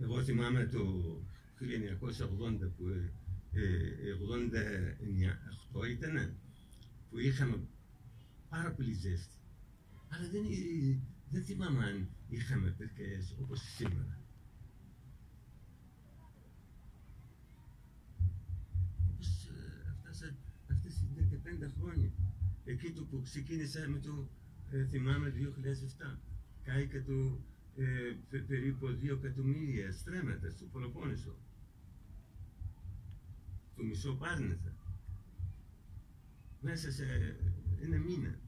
Εγώ 0.00 0.22
θυμάμαι 0.22 0.66
το 0.66 0.82
1980 1.60 2.70
που 2.76 2.88
ε, 3.52 4.14
89, 5.74 5.80
8 5.82 5.88
ήταν 5.90 6.36
που 7.10 7.18
είχαμε 7.18 7.60
πάρα 8.48 8.72
πολύ 8.72 8.92
ζέστη. 8.92 9.36
Αλλά 10.08 10.28
δεν, 10.28 10.44
ε, 10.44 10.98
δεν 11.30 11.42
θυμάμαι 11.44 11.84
αν 11.84 12.08
είχαμε 12.28 12.70
περκές 12.70 13.34
όπως 13.40 13.60
σήμερα. 13.60 14.18
Όπως 19.14 19.46
ε, 19.46 19.94
αυτές, 20.08 20.34
αυτές 20.70 20.94
οι 21.00 21.40
15 21.64 21.70
χρόνια. 21.80 22.10
Εκεί 22.64 22.90
το 22.92 23.02
που 23.04 23.20
ξεκίνησα 23.22 23.88
με 23.88 23.98
το, 23.98 24.28
ε, 24.70 24.84
θυμάμαι, 24.86 25.30
2007. 25.30 26.18
Κάηκα 26.64 27.02
το 27.02 27.40
ε, 27.76 28.16
πε- 28.30 28.46
περίπου 28.46 28.86
2 28.86 29.08
εκατομμύρια 29.24 29.92
στρέμματα 29.92 30.50
στο 30.50 30.64
Πελοπόννησο. 30.64 31.34
Το 33.76 33.82
μισό 33.82 34.12
πάρνηθα. 34.14 34.72
Μέσα 36.60 36.90
σε 36.92 37.04
ένα 37.82 37.98
μήνα. 37.98 38.38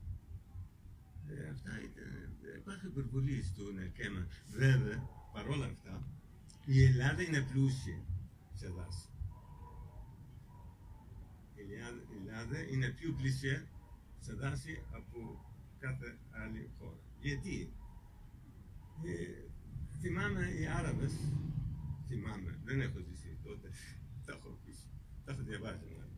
Ε, 1.29 1.49
αυτά 1.51 1.71
ήταν, 1.83 2.37
υπάρχει 2.57 2.87
υπερβολή 2.87 3.43
στον 3.43 3.93
Κέμα. 3.93 4.27
Βέβαια, 4.49 5.09
παρόλα 5.33 5.67
αυτά, 5.67 6.03
η 6.65 6.85
Ελλάδα 6.85 7.23
είναι 7.23 7.41
πλούσια 7.43 7.99
σε 8.55 8.69
δάση. 8.69 9.09
Η 11.55 11.61
Ελλάδα- 11.75 12.03
η 12.13 12.17
Ελλάδα 12.19 12.69
είναι 12.71 12.89
πιο 12.89 13.13
πλούσια 13.13 13.67
σε 14.21 14.33
δάση 14.33 14.83
από 14.93 15.45
κάθε 15.79 16.19
άλλη 16.31 16.71
χώρα. 16.79 16.99
Γιατί; 17.21 17.73
Ε, 19.05 19.49
θυμάμαι 20.01 20.45
οι 20.59 20.67
Άραβες, 20.67 21.13
θυμάμαι, 22.09 22.59
δεν 22.65 22.81
έχω 22.81 22.99
ζήσει 23.09 23.37
τότε, 23.43 23.69
τα 24.25 24.33
έχω 24.33 24.49
ακούσει, 24.49 24.87
τα 25.25 25.33
έχω 25.33 25.43
διαβάσει 25.43 25.85
μάλλον. 25.85 26.17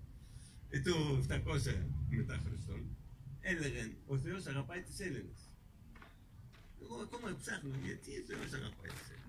Ε, 0.69 0.81
το 0.81 1.17
700 1.17 1.87
μετά 2.11 2.39
Χριστόν, 2.45 2.97
έλεγαν 3.43 3.97
ο 4.07 4.19
Θεός 4.19 4.47
αγαπάει 4.47 4.83
τις 4.83 5.01
Έλληνες. 5.01 5.41
Εγώ 6.83 6.97
ακόμα 6.97 7.37
ψάχνω 7.37 7.75
γιατί 7.85 8.11
ο 8.11 8.23
Θεός 8.27 8.53
αγαπάει 8.53 8.91
τις 8.99 9.09
Έλληνες. 9.15 9.23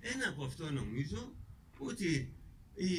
Ένα 0.00 0.28
από 0.28 0.44
αυτό 0.44 0.70
νομίζω 0.70 1.34
ότι 1.78 2.34
η, 2.74 2.90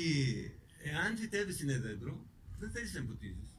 εάν 0.84 1.18
φυτεύεις 1.18 1.62
ένα 1.62 1.78
δέντρο, 1.78 2.26
δεν 2.60 2.72
θέλεις 2.72 2.94
να 2.94 3.06
ποτίζεις. 3.06 3.50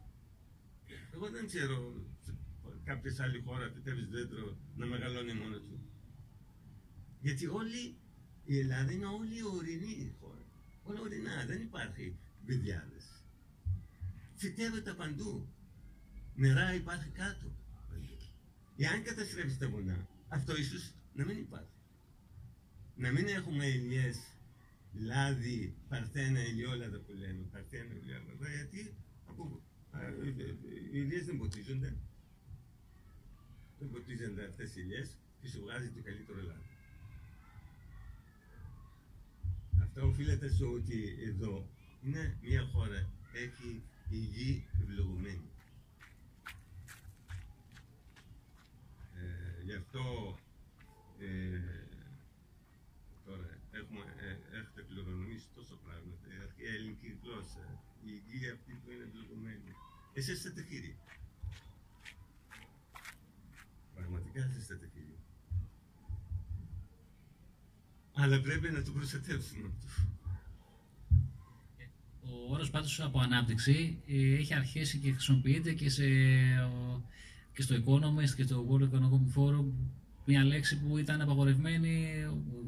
Εγώ 1.15 1.31
δεν 1.31 1.47
ξέρω 1.47 2.05
σε 2.25 2.35
κάποια 2.85 3.15
άλλη 3.19 3.43
χώρα 3.43 3.71
φυτεύεις 3.75 4.09
δέντρο 4.09 4.57
να 4.77 4.87
μεγαλώνει 4.87 5.35
μόνο 5.35 5.59
του. 5.59 5.81
Γιατί 7.21 7.47
όλη 7.47 7.97
η 8.45 8.59
Ελλάδα 8.59 8.93
είναι 8.93 9.07
όλη 9.07 9.43
ορεινή 9.43 10.15
χώρα. 10.21 10.47
Όλα 10.83 11.01
ορεινά, 11.01 11.45
δεν 11.47 11.61
υπάρχει 11.61 12.17
βιδιάδες. 12.45 13.05
Φυτεύεται 14.35 14.93
παντού. 14.93 15.49
Νερά 16.37 16.75
υπάρχει 16.75 17.09
κάτω. 17.09 17.47
παντού. 17.89 18.17
Εάν 18.77 19.03
καταστρέψει 19.03 19.59
τα 19.59 19.69
βουνά, 19.69 20.09
αυτό 20.29 20.57
ίσως 20.57 20.93
να 21.15 21.25
μην 21.25 21.39
υπάρχει. 21.39 21.71
Να 22.97 23.13
μην 23.13 23.29
έχουμε 23.29 23.65
ελιές, 23.67 24.19
λάδι, 24.93 25.75
παρθένα, 25.89 26.39
ελιόλαδα 26.39 26.99
που 26.99 27.13
λέμε, 27.13 27.43
παρθένα, 27.53 27.95
ελιόλαδα, 27.95 28.49
γιατί 28.49 28.95
από, 29.27 29.63
α, 29.91 30.01
ε, 30.01 30.35
ε, 30.39 30.55
οι 30.93 31.01
ελιές 31.01 31.25
δεν 31.25 31.37
ποτίζονται. 31.39 31.97
Δεν 33.79 33.91
ποτίζονται 33.91 34.47
αυτές 34.47 34.77
οι 34.77 34.81
ελιές 34.81 35.17
και 35.41 35.49
σου 35.49 35.61
βγάζει 35.61 35.91
το 35.91 36.03
καλύτερο 36.03 36.43
λάδι. 36.43 36.69
Αυτό 39.83 40.07
οφείλεται 40.07 40.49
στο 40.49 40.73
ότι 40.73 41.17
εδώ 41.29 41.69
είναι 42.05 42.37
μια 42.43 42.63
χώρα, 42.73 43.11
έχει 43.33 43.83
η 44.09 44.17
γη 44.17 44.67
ευλογημένη. 44.83 45.51
Ε, 49.15 49.56
γι' 49.67 49.75
αυτό 49.83 50.05
ε, 51.19 51.61
τώρα 53.27 53.49
έχουμε, 53.81 54.03
ε, 54.27 54.31
έχετε 54.59 54.81
κληρονομήσει 54.89 55.47
τόσο 55.55 55.75
πράγματα. 55.85 56.25
Η 56.37 56.39
αρχαία 56.47 56.73
ελληνική 56.79 57.11
γλώσσα, 57.23 57.65
η 58.11 58.13
γη 58.27 58.51
αυτή 58.57 58.73
που 58.81 58.91
είναι 58.93 59.05
ευλογημένη. 59.09 59.71
Εσείς 60.19 60.35
είστε 60.37 60.51
τεχείροι. 60.51 60.97
Πραγματικά 63.95 64.41
εσείς 64.45 64.57
είστε 64.63 64.75
τεχείροι. 64.77 65.17
Αλλά 68.15 68.41
πρέπει 68.41 68.71
να 68.71 68.83
το 68.83 68.91
προστατεύσουμε 68.93 69.71
αυτό. 69.75 69.89
Ο 72.29 72.53
όρος 72.53 72.71
πάντως 72.71 73.01
από 73.01 73.19
ανάπτυξη 73.21 74.03
ε, 74.07 74.35
έχει 74.35 74.55
αρχίσει 74.55 74.99
και 74.99 75.13
χρησιμοποιείται 75.13 75.73
και, 75.73 75.91
σε, 75.91 76.05
ο- 76.73 77.03
και 77.57 77.63
στο 77.63 77.75
Economist 77.85 78.31
και 78.37 78.43
στο 78.43 78.67
World 78.71 78.83
Economic 78.83 79.39
Forum 79.39 79.65
μια 80.25 80.45
λέξη 80.45 80.79
που 80.81 80.99
ήταν 80.99 81.21
απαγορευμένη, 81.21 82.07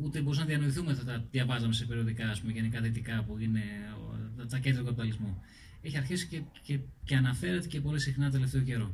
ούτε 0.03 0.21
μπορούσαν 0.21 0.43
να 0.45 0.49
διανοηθούμε 0.51 0.95
θα 0.95 1.05
τα 1.05 1.25
διαβάζαμε 1.31 1.73
σε 1.73 1.85
περιοδικά, 1.87 2.31
ας 2.31 2.41
πούμε, 2.41 2.53
γενικά 2.53 2.81
δυτικά 2.81 3.23
που 3.25 3.39
είναι 3.39 3.63
ο- 3.99 4.31
τα 4.37 4.47
τσακέτια 4.47 4.79
του 4.79 4.85
καπιταλισμού. 4.85 5.43
Έχει 5.83 5.97
αρχίσει 5.97 6.27
και, 6.27 6.41
και, 6.63 6.79
και 7.05 7.17
αναφέρεται 7.17 7.67
και 7.69 7.81
πολύ 7.81 8.01
συχνά 8.01 8.31
τελευταίο 8.31 8.61
καιρό. 8.63 8.93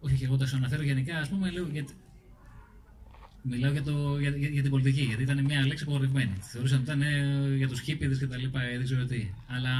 Όχι, 0.00 0.16
και 0.16 0.24
εγώ 0.24 0.36
το 0.36 0.46
αναφέρω 0.54 0.82
γενικά, 0.82 1.18
ας 1.18 1.28
πούμε, 1.28 1.50
λέω, 1.50 1.66
γιατί, 1.66 1.92
Μιλάω 3.46 3.72
για, 3.72 3.82
το, 3.82 4.18
για, 4.18 4.30
για, 4.30 4.48
για 4.48 4.62
την 4.62 4.70
πολιτική, 4.70 5.02
γιατί 5.02 5.22
ήταν 5.22 5.44
μια 5.44 5.66
λέξη 5.66 5.82
απογορευμένη. 5.84 6.34
Θεωρούσαν 6.40 6.78
ότι 6.80 6.86
ήταν 6.90 7.02
ε, 7.02 7.54
για 7.56 7.68
τους 7.68 7.80
χίπηδε 7.80 8.14
και 8.16 8.26
τα 8.26 8.36
λοιπά, 8.36 8.60
ε, 8.62 8.76
δεν 8.76 8.84
ξέρω 8.84 9.04
τι. 9.04 9.20
Αλλά 9.46 9.72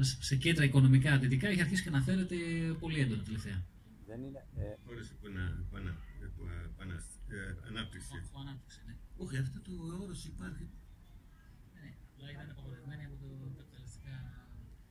σε- 0.00 0.22
σε 0.28 0.36
κέντρα 0.36 0.64
οικονομικά 0.64 1.18
δυτικά 1.18 1.48
έχει 1.48 1.60
αρχίσει 1.60 1.82
και 1.82 1.88
αναφέρεται 1.88 2.36
πολύ 2.80 2.98
έντονα 3.00 3.22
τελευταία. 3.22 3.58
Δεν 4.06 4.18
είναι, 4.26 4.40
ε, 4.56 4.62
Χώρες 4.86 5.06
που 5.20 5.26
να, 5.36 5.44
που 5.70 5.76
ανα- 5.76 5.96
που 6.36 6.42
ανα- 6.82 7.02
ε, 7.36 7.38
ανάπτυξη. 7.68 8.08
Ο 8.36 8.38
ανάπτυξη, 8.44 8.78
ναι. 8.86 8.94
Όχι, 9.16 9.36
αυτό 9.44 9.58
το 9.66 9.72
όρος 10.02 10.20
υπάρχει. 10.32 10.64
Ναι, 11.74 11.88
απλά 12.14 12.28
ήταν 12.34 12.46
απαγορευμένη 12.54 13.02
από 13.08 13.16
το 13.22 13.26
καπιταλιστικά 13.58 14.14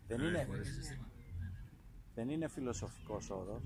δεν 0.07 0.17
Ναι, 0.21 0.27
είναι, 0.27 0.43
χωρίς- 0.49 0.73
συστήματα. 0.75 1.09
δεν 2.15 2.29
είναι 2.33 2.47
φιλοσοφικός 2.55 3.29
όρος. 3.29 3.63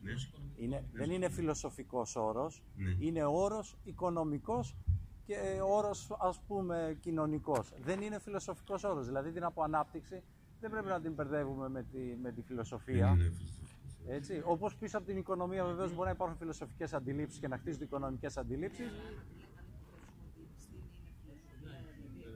Ναι. 0.00 0.12
Είναι, 0.56 0.84
δεν 0.92 1.10
είναι 1.10 1.28
φιλοσοφικός 1.28 2.16
όρος. 2.16 2.62
Ναι. 2.76 2.96
Είναι 2.98 3.24
όρος 3.24 3.76
οικονομικός 3.84 4.76
και 5.24 5.60
όρος 5.64 6.10
ας 6.18 6.40
πούμε 6.46 6.96
κοινωνικός. 7.00 7.72
Δεν 7.82 8.00
είναι 8.00 8.18
φιλοσοφικός 8.18 8.84
όρος. 8.84 9.06
Δηλαδή 9.06 9.32
την 9.32 9.44
από 9.44 9.62
ανάπτυξη 9.62 10.22
δεν 10.60 10.70
πρέπει 10.70 10.86
να 10.86 11.00
την 11.00 11.12
μπερδεύουμε 11.12 11.68
με 11.68 11.82
τη, 11.82 11.98
με 12.22 12.32
τη 12.32 12.42
φιλοσοφία. 12.42 13.06
Δεν 13.06 13.14
είναι 13.14 13.30
φιλοσοφικός. 13.30 13.76
Έτσι. 14.06 14.42
Όπως 14.44 14.76
πίσω 14.76 14.98
από 14.98 15.06
την 15.06 15.16
οικονομία 15.16 15.64
βεβαίως 15.64 15.94
μπορεί 15.94 16.04
να 16.04 16.10
υπάρχουν 16.10 16.36
φιλοσοφικές 16.36 16.92
αντιλήψεις 16.92 17.40
και 17.40 17.48
να 17.48 17.58
χτίζονται 17.58 17.84
οικονομικές 17.84 18.36
αντιλήψεις. 18.36 18.90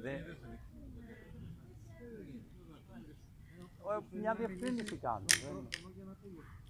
Δεν... 0.03 0.15
Ε, 0.15 0.37
Μια 4.19 4.35
διευκρίνηση 4.35 4.97
κάνω. 4.97 5.25
Δεν... 5.27 5.69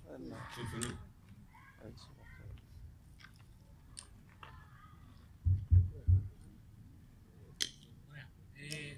δεν- 0.09 0.37
Συμφωνώ. 0.55 0.99
έτσι. 1.87 2.07
Ωραία. 8.11 8.29
Ε, 8.55 8.97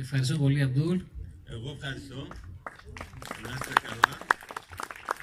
Ευχαριστώ 0.00 0.36
πολύ, 0.38 0.62
Αμπτούλ. 0.62 1.00
Εγώ 1.44 1.70
ευχαριστώ. 1.70 2.20
Να 3.42 3.50
είστε 3.54 3.72
καλά. 3.88 4.12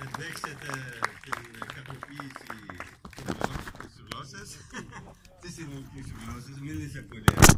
Εντέξετε 0.04 0.70
την 1.24 1.44
κακοποίηση 1.76 2.46
της 3.88 3.96
γλώσσας, 4.08 4.50
της 5.42 5.58
ελληνικής 5.58 6.08
γλώσσας. 6.20 6.56
Μίλησε 6.66 7.02
πολύ 7.02 7.22
εντάξει. 7.22 7.56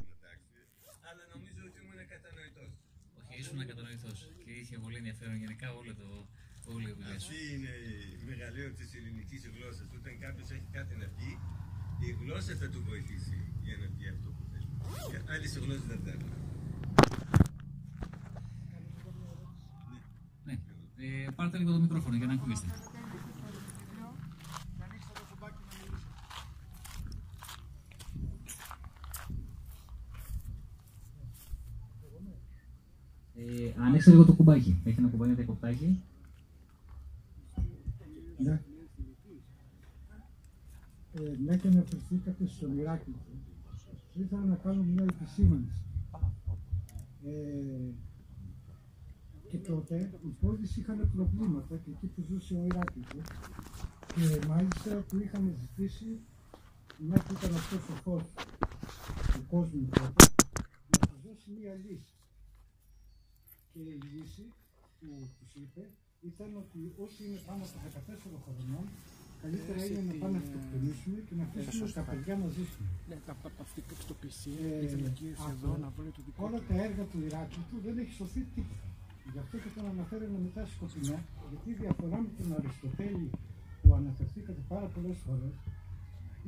Αλλά 1.10 1.24
νομίζω 1.34 1.60
ότι 1.68 1.78
ήμουν 1.84 2.02
κατανοητός. 2.14 2.70
Όχι, 3.18 3.40
ήσουν 3.40 3.60
ακατανοητό 3.66 4.10
και 4.46 4.52
είχε 4.62 4.76
πολύ 4.84 4.98
ενδιαφέρον 5.02 5.36
γενικά 5.44 5.68
όλο 5.80 5.92
το, 6.02 6.08
όλη 6.74 6.88
η 6.91 6.93
δουλειά 6.97 7.18
σου. 7.20 7.28
Αυτή 7.32 7.39
είναι 7.53 7.72
η 8.22 8.24
μεγαλείο 8.32 8.70
της 8.78 8.89
ελληνικής 8.99 9.41
γλώσσας. 9.53 9.88
Όταν 9.99 10.13
κάποιος 10.26 10.47
έχει 10.55 10.68
κάτι 10.78 10.93
να 11.01 11.07
πει, 11.16 11.30
η 12.07 12.09
γλώσσα 12.20 12.53
θα 12.61 12.68
του 12.74 12.80
βοηθήσει 12.89 13.38
για 13.66 13.76
να 13.82 13.88
πει 13.95 14.03
αυτό 14.16 14.28
που 14.36 14.43
θέλει. 14.51 14.70
Και 15.09 15.18
άλλες 15.34 15.51
γλώσσες 15.63 15.88
δεν 15.91 15.99
θέλουν. 16.05 16.32
Ναι. 20.47 20.55
Ε, 21.03 21.05
πάρτε 21.38 21.57
λίγο 21.57 21.72
το 21.72 21.80
μικρόφωνο 21.80 22.16
για 22.20 22.28
να 22.28 22.34
ακούγεστε. 22.34 22.68
Και 22.68 22.74
ανοίξτε 24.84 25.11
το 25.20 25.24
κουμπάκι 25.30 25.59
να 25.68 25.72
μιλήσει. 25.80 26.07
Ε, 33.36 33.74
ανοίξτε 33.86 34.09
λίγο 34.11 34.26
το 34.26 34.34
κουμπάκι. 34.34 34.82
Έχει 34.84 34.99
ένα 34.99 35.07
κουμπάκι 35.07 35.34
διακοπτάκι. 35.34 36.01
Ναι. 38.38 38.62
Ε, 41.14 41.38
ναι 41.46 41.58
και 41.58 41.68
αναφερθήκατε 41.68 42.48
στο 42.48 42.68
Ηράκλειο. 42.68 43.18
Θα 44.14 44.22
ήθελα 44.22 44.44
να 44.46 44.56
κάνω 44.56 44.84
μια 44.84 45.04
επισήμανση. 45.04 45.84
Ε, 47.24 47.92
και 49.50 49.58
τότε 49.58 50.20
οι 50.26 50.30
πόλεις 50.42 50.78
είχαν 50.78 51.12
προβλήματα 51.16 51.78
και 51.78 51.90
εκεί 51.90 52.06
που 52.06 52.22
ζούσε 52.22 52.56
ο 52.56 52.66
Ηράκλειος 52.66 53.26
και 54.16 54.48
μάλιστα 54.48 54.96
του 55.10 55.22
είχαν 55.22 55.56
ζητήσει 55.60 56.20
μια 56.98 57.24
που 57.24 57.34
ήταν 57.34 57.56
αυτός 57.56 57.90
ο 57.90 57.94
φως 57.94 58.24
του 59.34 59.46
κόσμου 59.50 59.90
τότε 59.90 60.24
να 60.90 61.08
τους 61.08 61.22
δώσει 61.24 61.52
μια 61.60 61.74
λύση. 61.74 62.16
Και 63.74 63.80
η 63.80 64.00
λύση 64.14 64.54
που 65.00 65.30
τους 65.40 65.62
είπε 65.62 65.90
ήταν 66.32 66.50
ότι 66.64 66.80
όσοι 67.06 67.20
είναι 67.28 67.40
πάνω 67.48 67.62
από 67.68 67.78
14 67.86 68.38
χρονών 68.44 68.86
καλύτερα 69.42 69.80
είναι 69.88 70.02
να 70.10 70.16
πάνε 70.22 70.38
να 70.38 70.42
αυτοκτονήσουν 70.46 71.14
και 71.28 71.34
να 71.40 71.44
αφήσουν 71.50 71.88
τα 71.98 72.04
παιδιά 72.10 72.34
να 72.44 72.48
ζήσουν. 72.58 72.86
Ναι, 73.10 73.18
τα 73.28 73.34
τα 73.44 73.50
αυτοκτοπισίε, 73.66 74.60
Ε, 74.68 74.84
οι 74.84 74.88
γυναικείες 74.94 75.38
αυτό. 75.40 75.52
εδώ 75.56 75.72
να 75.84 75.90
βρουν 75.96 76.10
το 76.18 76.22
δικό 76.28 76.40
Όλα 76.48 76.60
του. 76.62 76.68
τα 76.70 76.76
έργα 76.88 77.04
του 77.12 77.20
Ηράκλειτου 77.28 77.78
δεν 77.86 77.96
έχει 78.02 78.14
σωθεί 78.22 78.42
τίποτα. 78.56 78.88
Γι' 79.34 79.42
αυτό 79.44 79.56
και 79.64 79.70
τον 79.76 79.86
αναφέρω 79.94 80.26
μετά 80.48 80.62
σκοπινά, 80.74 81.18
γιατί 81.52 81.68
η 81.74 81.78
διαφορά 81.84 82.18
με 82.26 82.30
τον 82.38 82.48
Αριστοτέλη 82.58 83.28
που 83.82 83.90
αναφερθήκατε 84.00 84.62
πάρα 84.74 84.88
πολλές 84.96 85.18
φορές 85.26 85.54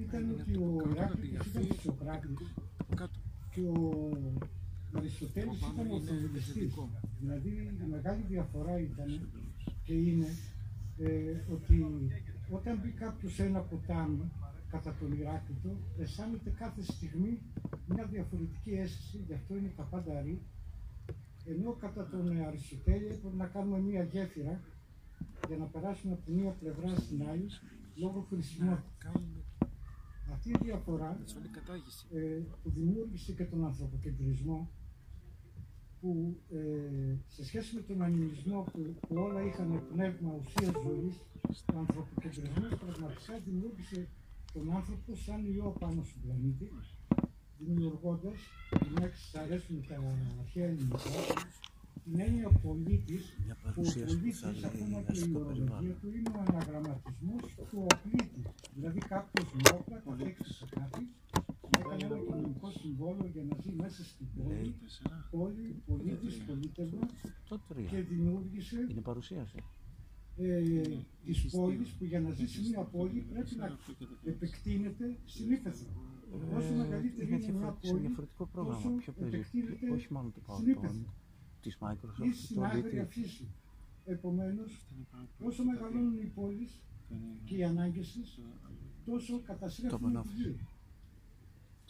ήταν 0.06 0.22
ότι 0.36 0.52
ο 0.66 0.70
Κάτω, 0.78 0.92
Ηράκλειτος 0.96 1.38
κάτω, 1.38 1.50
ήταν 1.50 1.64
κάτω. 1.64 1.74
φυσιοκράτης 1.76 2.40
Κάτω. 3.00 3.18
και 3.54 3.62
ο 3.78 3.82
Αριστοτέλης 4.98 5.60
Το 5.60 5.66
πάνω 5.66 5.76
ήταν 5.76 5.86
είναι 5.86 5.96
ορθοδηλιστής. 5.98 6.54
δυτικό. 6.54 6.84
Δηλαδή 7.22 7.52
η 7.84 7.86
μεγάλη 7.96 8.24
διαφορά 8.34 8.76
ήταν 8.90 9.10
και 9.88 9.94
είναι 9.94 10.28
ε, 10.98 11.54
ότι 11.54 11.76
όταν 12.50 12.80
μπει 12.82 12.90
κάποιος 12.92 13.34
σε 13.34 13.44
ένα 13.44 13.60
ποτάμι 13.60 14.32
κατά 14.72 14.96
τον 15.00 15.12
Ηράκλειτο, 15.20 15.78
αισθάνεται 16.00 16.50
κάθε 16.50 16.82
στιγμή 16.82 17.42
μια 17.88 18.06
διαφορετική 18.06 18.72
αίσθηση, 18.72 19.18
γι' 19.28 19.34
αυτό 19.34 19.56
είναι 19.58 19.74
τα 19.76 19.84
πάντα 19.84 20.22
ρί. 20.22 20.42
Ενώ 21.46 21.72
κατά 21.72 22.08
τον 22.08 22.42
Αριστοτέλη 22.48 23.06
έπρεπε 23.06 23.36
να 23.36 23.46
κάνουμε 23.46 23.80
μια 23.80 24.04
γέφυρα 24.04 24.62
για 25.48 25.58
να 25.58 25.66
περάσουμε 25.66 26.14
από 26.14 26.22
τη 26.26 26.32
μία 26.32 26.52
πλευρά 26.52 26.96
στην 26.96 27.24
άλλη 27.30 27.48
λόγω 27.96 28.26
χρησιμότητας. 28.30 28.94
Κάνουμε 28.98 29.42
Αυτή 30.34 30.50
η 30.50 30.56
διαφορά 30.62 31.20
όλη 31.38 31.48
κατάγηση. 31.48 32.06
ε, 32.14 32.42
που 32.64 32.70
δημιούργησε 32.70 33.32
και 33.32 33.44
τον 33.46 33.66
ανθρωποκεντρισμό 33.66 34.70
που 36.08 36.38
ε, 36.50 37.16
σε 37.28 37.46
σχέση 37.46 37.76
με 37.76 37.82
τον 37.82 38.02
ανιμισμό 38.02 38.62
που, 38.72 38.96
που 39.08 39.16
όλα 39.16 39.42
είχαν 39.42 39.82
πνεύμα 39.92 40.32
ουσίας 40.40 40.74
ζωής 40.86 41.16
ο 41.74 41.78
ανθρωποκεντρισμός 41.78 42.76
πραγματικά 42.84 43.34
δημιούργησε 43.46 44.08
τον 44.54 44.76
άνθρωπο 44.76 45.16
σαν 45.16 45.40
ιό 45.54 45.76
πάνω 45.80 46.04
στον 46.04 46.22
πλανήτη 46.22 46.70
δημιουργώντας, 47.58 48.40
μια 48.96 49.12
σας 49.16 49.42
αρέσουν 49.42 49.86
τα 49.88 49.96
αρχαία 50.40 50.66
ελληνικά, 50.66 51.10
την 52.04 52.20
έννοια 52.20 52.50
πολίτης, 52.64 53.24
που 53.74 53.82
ο 53.86 54.06
πολίτης 54.06 54.44
ακόμα 54.44 55.02
και 55.02 55.20
η 55.20 55.34
ορολογία 55.36 55.94
του 56.02 56.08
είναι 56.16 56.32
ο 56.38 56.40
αναγραμματισμός 56.48 57.44
του 57.70 57.86
οπλίτη. 57.92 58.42
Δηλαδή 58.76 59.00
κάποιος 59.00 59.54
με 59.54 59.78
όπλα 59.80 59.98
κατέξει 60.06 60.54
σε 60.54 60.66
κάτι, 60.76 61.02
έκανε 61.80 62.04
ένα 62.06 62.18
κοινωνικό 62.18 62.70
συμβόλαιο 62.72 63.28
για 63.28 63.44
να 63.44 63.56
ζει 63.62 63.72
μέσα 63.72 64.04
στην 64.04 64.28
πόλη, 64.36 64.76
πόλη, 65.32 65.82
πολίτης, 65.86 66.38
πολίτευμα 66.48 67.08
Το 67.50 67.60
τρία. 67.68 67.86
και 67.90 68.02
δημιούργησε 68.02 68.88
Είναι 68.90 69.02
παρουσίαση. 69.02 69.58
ε, 70.38 70.62
της 71.26 71.46
πόλης 71.56 71.90
που 71.90 72.04
για 72.06 72.20
να 72.22 72.30
ζήσει 72.32 72.60
μια 72.70 72.82
πόλη 72.84 73.20
πρέπει 73.32 73.56
να 73.56 73.78
επεκτείνεται 74.26 75.18
στην 75.26 75.52
ύπεθρο. 75.52 75.88
Όσο 76.58 76.74
μεγαλύτερη 76.74 77.28
Είναι 77.28 77.36
είναι 77.36 77.52
μια 77.52 77.60
διαφορετικό, 77.60 77.86
σε 77.86 77.92
πόλη, 77.92 78.02
διαφορετικό 78.06 78.46
τόσο 78.46 78.52
πρόγραμμα. 78.52 78.98
Ποιο 78.98 79.14
παίζει, 79.14 79.36
επεκτείνεται 79.36 79.90
όχι 79.92 80.14
μόνο 80.14 80.30
το 80.30 80.42
στην 80.54 80.66
PowerPoint, 80.66 80.68
ύπεθρο 80.78 81.14
της 81.62 81.74
ή 81.74 81.78
Microsoft, 81.82 82.34
στην 82.34 82.56
το 82.56 82.62
άγρια 82.64 83.06
DT. 83.06 83.10
φύση. 83.10 83.48
Επομένως, 84.06 84.86
όσο 85.44 85.64
μεγαλώνουν 85.64 86.18
οι 86.18 86.32
πόλεις 86.36 86.82
και 87.44 87.56
οι 87.56 87.64
ανάγκες 87.64 88.12
της, 88.14 88.40
τόσο 89.06 89.34
Το 89.38 89.42
καταστρέφουν 89.46 89.98
τη 89.98 90.04
πανόφης. 90.04 90.34
γη. 90.46 90.56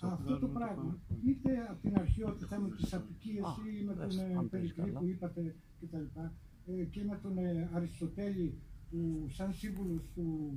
Αυτό 0.02 0.40
το 0.40 0.48
πράγμα, 0.48 0.98
είτε 1.26 1.68
από 1.70 1.82
την 1.82 1.98
αρχαιότητα 2.00 2.60
με 2.60 2.70
τις 2.70 2.94
απικίες 2.94 3.44
Α, 3.46 3.56
ή 3.80 3.84
με 3.84 3.94
δες, 3.94 4.16
τον 4.16 4.26
ε, 4.26 4.36
αν 4.38 4.50
παίζει 4.50 4.74
Περικλή 4.74 4.84
καλά. 4.94 5.00
που 5.00 5.06
είπατε 5.06 5.56
κτλ. 5.82 6.20
ε, 6.66 6.84
και 6.84 7.04
με 7.04 7.20
τον 7.22 7.38
ε, 7.38 7.70
Αριστοτέλη 7.74 8.62
που 8.90 9.28
σαν 9.30 9.54
σύμβουλος 9.54 10.02
του 10.16 10.52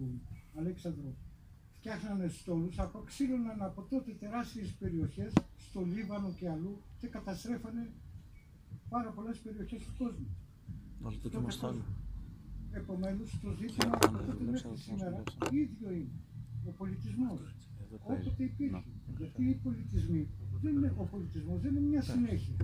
Αλέξανδρου 0.58 1.14
φτιάχνανε 1.72 2.28
στόλους, 2.28 2.78
αποξύλωναν 2.78 3.62
από 3.62 3.82
τότε 3.82 4.12
τεράστιες 4.12 4.72
περιοχές 4.72 5.32
στο 5.56 5.80
Λίβανο 5.80 6.32
και 6.32 6.48
αλλού 6.50 6.80
και 6.98 7.06
καταστρέφανε 7.06 7.92
πάρα 8.88 9.10
πολλές 9.10 9.38
περιοχές 9.38 9.84
του 9.84 9.92
κόσμου. 9.98 10.36
Όλο 11.02 11.10
το 11.14 11.18
Στο 11.18 11.28
κύμα 11.28 11.50
στο 11.50 11.66
άλλο. 11.66 11.84
Επομένως, 12.72 13.38
το 13.42 13.50
ζήτημα 13.50 13.76
Και 13.98 14.06
αν 14.06 14.14
από 14.14 14.16
δεν 14.16 14.26
τότε 14.26 14.44
δουλέψα, 14.44 14.68
μέχρι 14.68 14.82
θα 14.82 14.96
σήμερα 14.96 15.10
δουλέψα. 15.10 15.36
ίδιο 15.52 15.90
είναι. 15.90 16.20
Ο 16.64 16.70
πολιτισμός. 16.70 17.40
Εδώ 17.92 17.98
παίζει. 18.08 18.28
Όποτε 18.28 18.42
υπήρχε. 18.50 18.72
Να. 18.76 18.80
Γιατί 19.20 19.42
οι 19.52 19.56
πολιτισμοί 19.66 20.22
δεν 20.62 20.72
είναι, 20.76 20.90
ο 21.02 21.04
πολιτισμός 21.12 21.56
δεν 21.64 21.70
είναι 21.76 21.86
μια 21.92 22.02
συνέχεια. 22.12 22.56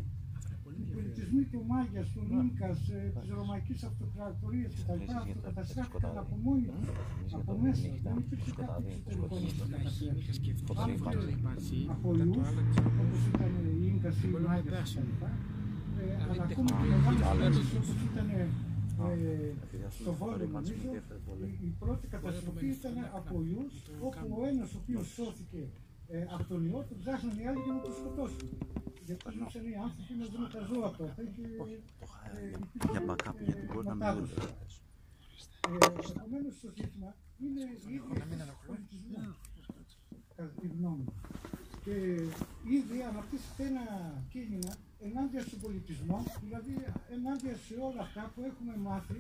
Οι 0.83 0.87
πολιτισμοί 0.97 1.43
του 1.53 1.61
Μάγιας, 1.71 2.09
του 2.15 2.23
Νίκας, 2.31 2.79
ε, 2.99 3.13
της 3.21 3.29
Ρωμαϊκής 3.39 3.81
Αυτοκρατορίας 3.91 4.71
κτλ. 4.75 4.87
Παίζεις 4.89 5.07
για 5.07 5.15
τα- 5.15 5.23
αυτοκαταστράφηκαν 5.27 5.89
σκοτάδι. 5.91 6.19
από 6.23 6.35
μόνοι 6.47 6.67
τους. 6.75 6.87
Εμείς 6.89 7.31
για 7.33 7.39
Από 7.41 7.51
το 7.53 7.59
μέσα. 7.65 7.83
νύχτα, 7.93 8.11
Δεν 8.15 8.23
υπήρχε 8.25 8.51
κάποιο 8.51 8.65
σκοτάδι, 8.65 8.89
εξωτερικό 8.93 9.25
να 9.27 9.49
σκοτάδι. 9.53 9.59
τους 9.59 9.71
καταστρέψει. 9.75 10.51
Φωτεινή 10.69 10.95
Άνθρωποι 11.07 11.33
υπάρχει. 11.41 11.79
από 11.95 12.07
μετά 12.11 12.25
το 12.25 12.39
ιούς, 12.39 12.49
άλλαξε. 12.51 12.81
όπως 13.03 13.21
ήταν 13.33 13.51
οι 13.69 13.75
Ίνκας 13.91 14.15
ή 14.17 14.25
οι 14.25 14.31
Μπορεί 14.31 14.45
να 14.47 14.51
Μάγιας 14.53 14.75
πέσει. 14.77 14.99
κτλ. 15.07 15.25
Ε, 15.25 16.13
Αλλά 16.13 16.25
Αλλά 16.25 16.35
είναι 16.35 16.45
ακόμα 16.49 16.71
και 16.71 16.77
τεχνολογία. 16.77 16.97
μεγάλες 16.97 17.27
Άλλες. 17.31 17.55
πόλεις 17.57 17.71
όπως 17.79 18.01
ήταν 18.11 18.27
ε, 18.29 18.33
Επειδή 18.33 18.55
αυτό 18.57 18.76
στο 19.97 20.05
το 20.05 20.13
Βόλο 20.21 20.37
ρημάτσι 20.37 20.71
με 20.73 20.77
νομίζω 20.77 20.89
ενδιαφέρει 20.89 21.21
πολύ. 21.29 21.47
η, 21.63 21.67
η 21.71 21.75
πρώτη 21.83 22.07
καταστροφή 22.15 22.67
ήταν 22.79 22.95
από 23.19 23.35
ιούς 23.51 23.75
όπου 24.09 24.27
ο 24.41 24.43
ένας 24.53 24.69
ο 24.75 24.79
οποίος 24.83 25.07
σώθηκε 25.17 25.63
ε, 26.09 26.23
από 26.35 26.45
τον 26.51 26.61
ιό 26.69 26.81
τον 26.89 26.97
ψάχναν 27.03 27.35
οι 27.39 27.45
άλλοι 27.49 27.61
για 27.67 27.73
να 27.77 27.81
τον 27.87 27.93
σκοτώσουν. 28.01 28.49
Γιατί 29.07 29.25
ζούσαν 29.39 29.65
οι 29.71 29.75
άνθρωποι 29.87 30.13
να 30.21 30.27
δουν 30.33 30.45
τα 30.55 30.61
ζώα 30.71 30.89
τότε 30.99 31.23
και 31.37 31.45
Όχι, 31.65 31.77
το 32.01 32.05
είχα 32.07 32.21
ε, 32.39 32.49
για- 32.49 32.59
υπήρχε, 32.67 32.91
για 32.95 33.03
backup, 33.09 33.37
γιατί 33.49 33.63
ε, 33.65 33.69
μπορεί 33.73 33.87
να 33.91 33.95
μην 33.95 34.03
μετάδοση. 34.03 34.35
δουλεύει. 34.35 34.65
Ε, 35.69 35.87
Επομένως 36.17 36.55
το 36.63 36.69
ζήτημα 36.79 37.11
είναι 37.45 37.65
η 37.89 37.93
ίδια 37.97 38.25
θέση 38.31 38.45
του 38.51 38.59
πολιτισμού, 38.69 39.21
κατά 40.37 40.51
τη 40.61 40.67
γνώμη 40.75 41.03
μου. 41.07 41.15
Και 41.85 41.95
ήδη 42.79 42.97
αναπτύσσεται 43.11 43.63
ένα 43.73 43.85
κίνημα 44.33 44.73
ενάντια 45.01 45.41
στον 45.43 45.61
πολιτισμό, 45.61 46.25
δηλαδή 46.43 46.75
ενάντια 47.11 47.57
σε 47.57 47.75
όλα 47.75 48.03
αυτά 48.03 48.33
που 48.35 48.43
έχουμε 48.43 48.77
μάθει 48.77 49.19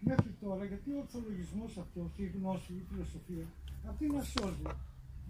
μέχρι 0.00 0.32
τώρα, 0.40 0.64
γιατί 0.64 0.90
ο 0.92 0.98
ορθολογισμός 0.98 1.78
αυτός, 1.78 2.10
η 2.16 2.26
γνώση, 2.26 2.72
η 2.72 2.84
φιλοσοφία, 2.88 3.46
αυτή 3.88 4.06
να 4.06 4.22
σώζει. 4.22 4.66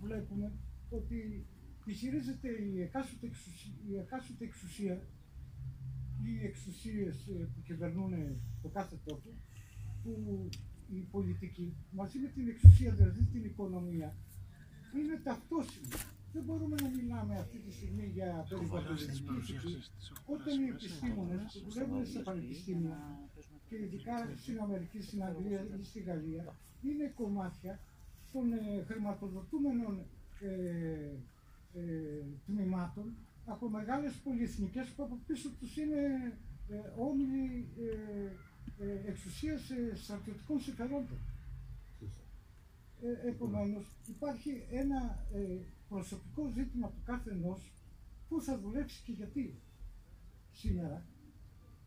Βλέπουμε 0.03 0.53
ότι 0.91 1.47
ισχυρίζεται 1.85 2.49
η 2.49 2.83
εκάστοτε 2.83 3.27
εξουσία, 3.27 3.73
η 3.89 3.97
εκάστοτε 3.97 4.45
εξουσία 4.45 4.95
ή 6.23 6.31
οι 6.41 6.45
εξουσίες 6.45 7.27
ε, 7.27 7.33
που 7.33 7.63
κυβερνούν 7.63 8.13
το 8.63 8.69
κάθε 8.69 8.97
τόπο, 9.05 9.31
που 10.03 10.49
η 10.89 11.01
πολιτική 11.11 11.77
μαζί 11.91 12.19
με 12.19 12.29
την 12.29 12.49
εξουσία, 12.49 12.93
δηλαδή 12.93 13.23
την 13.25 13.45
οικονομία, 13.45 14.15
είναι 14.97 15.21
ταυτόσιμη. 15.25 15.89
Δεν 16.37 16.45
μπορούμε 16.45 16.77
να 16.83 16.89
μιλάμε 16.89 17.35
αυτή 17.39 17.59
τη 17.59 17.73
στιγμή 17.73 18.07
για 18.15 18.47
περιβαλλοντική 18.49 19.23
φυσική 19.35 19.79
όταν 20.35 20.55
οι 20.63 20.69
επιστήμονες 20.75 21.63
που 21.63 21.71
δουλεύουν 21.71 22.07
σε 22.07 22.19
πανεπιστήμια 22.19 22.99
και 23.69 23.77
ειδικά 23.85 24.17
στην 24.43 24.61
Αμερική, 24.61 25.01
στην 25.03 25.23
Αγγλία 25.25 25.61
ή 25.81 25.85
στη 25.85 26.01
Γαλλία 26.01 26.45
είναι 26.83 27.13
κομμάτια 27.21 27.79
των 28.33 28.53
ε, 28.53 28.85
χρηματοδοτούμενων 28.89 29.95
ε, 30.41 30.51
ε, 31.81 32.23
τμήματων 32.47 33.07
από 33.47 33.69
μεγάλες 33.69 34.13
πολυεθνικές 34.25 34.87
που 34.89 35.03
από 35.03 35.19
πίσω 35.27 35.49
τους 35.59 35.77
είναι 35.77 36.03
ε, 36.69 36.77
όμιλοι 36.99 37.69
ε, 37.79 38.31
ε, 38.85 39.09
εξουσίας 39.11 39.71
ε, 39.71 39.97
στρατιωτικών 39.97 40.61
συμφερόντων. 40.61 41.19
Ε, 43.03 43.29
επομένως, 43.29 43.85
υπάρχει 44.09 44.67
ένα 44.71 45.27
ε, 45.35 45.59
προσωπικό 45.89 46.49
ζήτημα 46.57 46.89
του 46.89 47.03
κάθε 47.05 47.31
ενός 47.31 47.73
που 48.29 48.41
θα 48.41 48.59
δουλέψει 48.59 49.03
και 49.05 49.13
γιατί 49.13 49.61
σήμερα 50.53 51.07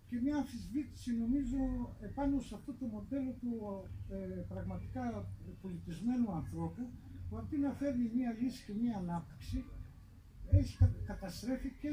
και 0.09 0.19
μια 0.23 0.35
αμφισβήτηση 0.37 1.11
νομίζω 1.17 1.57
επάνω 2.01 2.39
σε 2.39 2.55
αυτό 2.55 2.73
το 2.73 2.85
μοντέλο 2.85 3.31
του 3.41 3.83
ε, 4.09 4.15
πραγματικά 4.47 5.29
πολιτισμένου 5.61 6.31
ανθρώπου 6.31 6.89
που 7.29 7.37
αντί 7.37 7.57
να 7.57 7.71
φέρνει 7.73 8.11
μια 8.15 8.31
λύση 8.41 8.65
και 8.65 8.73
μια 8.81 8.97
ανάπτυξη 8.97 9.63
έχει 10.51 10.77
κα- 10.77 10.95
καταστρέφει 11.05 11.69
και 11.81 11.89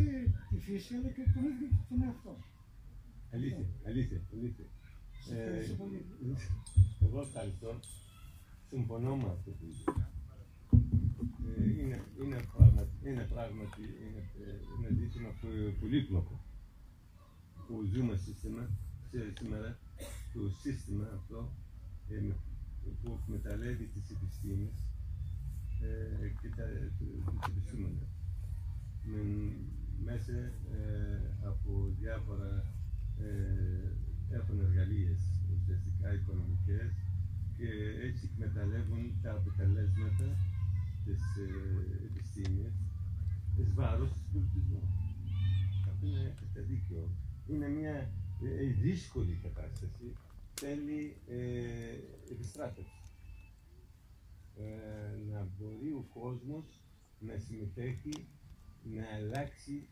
τη 0.50 0.58
φύση 0.60 0.94
αλλά 0.94 1.08
και 1.08 1.22
τον 1.34 1.44
ίδιο 1.44 1.68
τον 1.88 2.02
εαυτό. 2.02 2.36
Αλήθεια, 3.32 3.66
αλήθεια, 3.86 4.20
αλήθεια. 4.32 4.64
Σε 5.20 5.42
ευχαριστώ 5.42 5.74
πολύ. 5.74 6.04
εγώ 7.02 7.20
ευχαριστώ. 7.20 7.80
Συμφωνώ 8.68 9.16
με 9.16 9.28
αυτό 9.28 9.50
που 9.50 9.64
είπες. 9.64 9.84
Ε, 11.56 11.62
είναι, 11.80 11.98
είναι, 12.22 12.38
πράγματι, 12.56 12.94
είναι 13.08 13.24
πράγματι 13.34 13.82
είναι, 14.04 14.22
ε, 14.44 14.50
ένα 14.76 14.88
ζήτημα 15.00 15.28
που- 15.40 15.74
πολύπλοκο 15.80 16.40
που 17.66 17.74
ζούμε 17.92 18.16
σύστημα, 18.16 18.62
σε- 19.10 19.32
σήμερα 19.38 19.78
το 20.32 20.40
σύστημα 20.62 21.06
αυτό 21.18 21.52
ε, 22.08 22.20
με- 22.20 22.36
που 23.02 23.18
εκμεταλλεύει 23.22 23.84
τις 23.94 24.10
επιστήμες 24.10 24.76
ε, 25.86 26.28
και 26.40 26.48
τα, 26.56 26.64
του- 26.98 27.22
τους 27.24 27.46
επιστήμονες. 27.50 28.10
Με, 29.10 29.20
μέσα 30.04 30.36
ε, 30.76 31.18
από 31.50 31.70
διάφορα 32.00 32.52
ε, 33.20 34.36
έχουν 34.36 34.60
εργαλείες 34.60 35.20
ουσιαστικά 35.54 36.14
οικονομικές 36.14 36.90
και 37.56 37.68
έτσι 38.06 38.22
εκμεταλλεύουν 38.32 39.02
τα 39.22 39.30
αποτελέσματα 39.32 40.26
της 41.06 41.36
ε, 41.36 42.04
επιστήμης 42.06 42.74
εις 43.56 43.74
βάρος 43.74 44.10
του 44.12 44.24
πολιτισμού. 44.32 44.82
Αυτό 45.90 46.06
είναι 46.06 46.20
έχετε 46.20 46.60
δίκιο. 46.60 47.10
Είναι 47.46 47.68
μια 47.68 48.10
ε, 48.42 48.66
δύσκολη 48.66 49.38
κατάσταση. 49.42 50.16
Θέλει 50.54 51.16
ε, 51.28 51.98
επιστράτευση. 52.30 53.00
Ε, 54.58 55.32
να 55.32 55.48
μπορεί 55.58 55.92
ο 55.92 56.06
κόσμος 56.14 56.80
να 57.18 57.38
συμμετέχει, 57.38 58.28
να 58.82 59.06
αλλάξει 59.14 59.88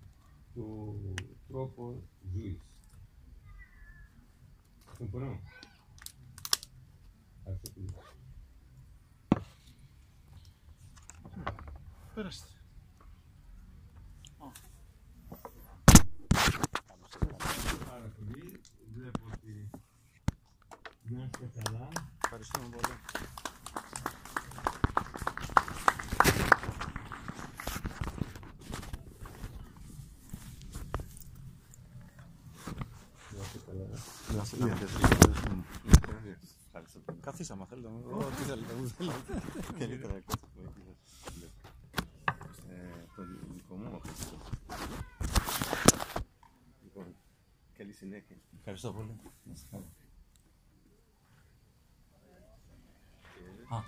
το 0.55 0.95
τρόπο 1.49 2.03
ζωής. 2.33 2.61
Συμφωνώ. 4.97 5.41
Ευχαριστώ 7.39 7.71
πολύ. 7.71 8.14
Πέραστε. 12.15 12.49
Πάρα 17.89 18.13
πολύ. 18.17 18.61
Βλέπω 18.95 19.25
ότι 19.33 19.71
να 21.09 21.25
είστε 21.25 21.51
καλά. 21.63 21.89
Ευχαριστούμε 22.25 22.69
πολύ. 22.69 22.95
Να 33.37 33.43
είστε 33.43 33.59
καλά. 33.67 33.87
Καθίσαμε, 37.21 37.65
θέλετε. 37.69 37.89
Ό,τι 37.89 38.43
θέλετε. 38.43 38.73
ό,τι 38.73 38.89
θέλετε. 38.89 39.43
Καλύτερα 39.79 40.15
εκτός 40.17 40.35
από 40.43 40.61
εκεί. 40.61 41.51
Ε, 42.71 43.07
Το 43.17 43.23
δικό 43.55 43.75
μου, 43.77 43.91
ο 43.95 43.99
Χριστός. 43.99 44.39
Λοιπόν, 46.83 47.05
καλή 47.77 47.93
συνέχεια. 47.93 48.37
Ευχαριστώ 48.67 48.93
πολύ. 48.93 49.21
Να 49.45 49.53
είστε 49.53 49.67
καλά. 49.71 49.85
Α, 53.69 53.83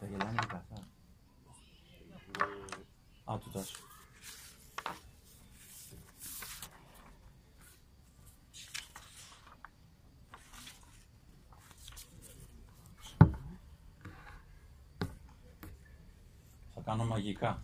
τα 0.00 0.06
γελάνε 0.06 0.38
και 0.40 0.46
καθά. 0.46 0.88
Α, 3.32 3.38
του 3.38 3.50
τάσου. 3.50 3.84
Θα 16.74 16.80
κάνω 16.84 17.04
μαγικά. 17.04 17.62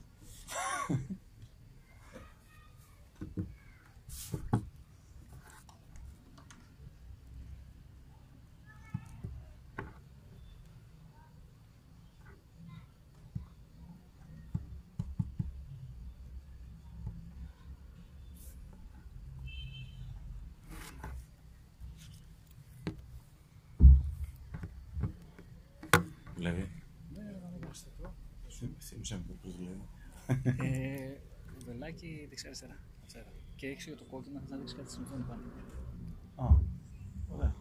Δουλεύει. 26.35 26.69
Θύμισε 28.79 29.17
μου 29.17 29.39
πώς 29.43 29.57
δουλεύει. 29.57 29.89
Ε, 30.61 31.21
βελάκι 32.03 32.27
δεξιά-αριστερά. 32.29 32.77
Αριστερά. 33.01 33.33
Και 33.57 33.67
έχεις 33.67 33.85
για 33.85 33.97
το 33.97 34.05
κόκκινο, 34.05 34.41
θα 34.49 34.57
δείξεις 34.57 34.77
κάτι 34.77 34.91
στην 34.91 35.03
οθόνη 35.03 35.23
πάνω. 35.23 35.43
Α, 36.37 36.59
ωραία. 37.29 37.55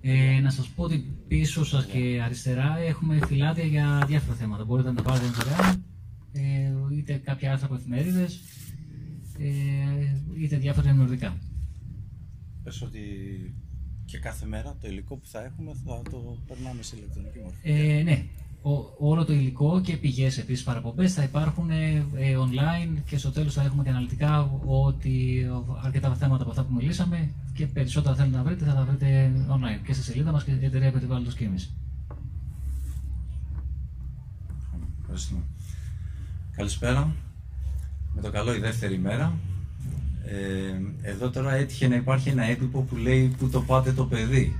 Ε, 0.00 0.40
να 0.40 0.50
σας 0.50 0.68
πω 0.68 0.82
ότι 0.82 1.16
πίσω 1.28 1.64
σας 1.64 1.86
και 1.86 2.20
αριστερά 2.24 2.78
έχουμε 2.78 3.18
φυλάδια 3.26 3.64
για 3.64 4.04
διάφορα 4.06 4.36
θέματα. 4.36 4.64
Μπορείτε 4.64 4.88
να 4.88 4.94
τα 4.94 5.02
πάρετε 5.02 5.26
δωρεάν, 5.26 5.84
ε, 6.32 6.72
είτε 6.96 7.16
κάποια 7.16 7.52
άρθρα 7.52 7.66
από 7.66 7.74
εφημερίδες, 7.74 8.40
ε, 9.38 10.42
είτε 10.42 10.56
διάφορα 10.56 10.88
ενημερωτικά. 10.88 11.38
Πες 12.62 12.82
ότι 12.82 13.00
και 14.04 14.18
κάθε 14.18 14.46
μέρα 14.46 14.76
το 14.80 14.88
υλικό 14.88 15.16
που 15.16 15.26
θα 15.26 15.44
έχουμε 15.44 15.72
θα 15.84 16.02
το 16.10 16.42
περνάμε 16.46 16.82
σε 16.82 16.96
ηλεκτρονική 16.96 17.38
μορφή. 17.38 17.70
Ε, 17.70 18.02
ναι, 18.02 18.24
Ο- 18.38 18.43
όλο 18.98 19.24
το 19.24 19.32
υλικό 19.32 19.80
και 19.80 19.96
πηγές 19.96 20.38
επίσης 20.38 20.64
παραπομπές 20.64 21.14
θα 21.14 21.22
υπάρχουν 21.22 21.70
ε, 21.70 22.06
ε, 22.14 22.36
online 22.38 22.98
και 23.06 23.18
στο 23.18 23.30
τέλος 23.30 23.54
θα 23.54 23.62
έχουμε 23.62 23.82
και 23.82 23.88
αναλυτικά 23.88 24.50
ότι 24.66 25.46
αρκετά 25.82 26.14
θέματα 26.14 26.42
από 26.42 26.50
αυτά 26.50 26.62
που 26.64 26.74
μιλήσαμε 26.74 27.30
και 27.54 27.66
περισσότερα 27.66 28.14
θέλετε 28.14 28.36
να 28.36 28.42
βρείτε 28.42 28.64
θα 28.64 28.74
τα 28.74 28.84
βρείτε 28.84 29.32
online 29.48 29.86
και 29.86 29.92
στη 29.92 30.02
σελίδα 30.02 30.32
μας 30.32 30.44
και 30.44 30.50
στην 30.50 30.64
εταιρεία 30.64 30.90
περιβάλλοντος 30.92 31.34
και 31.34 31.44
εμείς. 31.44 31.74
Ευχαριστούμε. 35.00 35.40
Καλησπέρα. 36.56 37.14
Με 38.14 38.20
το 38.22 38.30
καλό 38.30 38.54
η 38.54 38.58
δεύτερη 38.58 38.98
μέρα. 38.98 39.32
Ε, 40.24 41.10
εδώ 41.10 41.30
τώρα 41.30 41.52
έτυχε 41.52 41.88
να 41.88 41.94
υπάρχει 41.96 42.28
ένα 42.28 42.42
έντυπο 42.42 42.80
που 42.82 42.96
λέει 42.96 43.34
«Πού 43.38 43.48
το 43.48 43.60
πάτε 43.60 43.92
το 43.92 44.04
παιδί». 44.04 44.56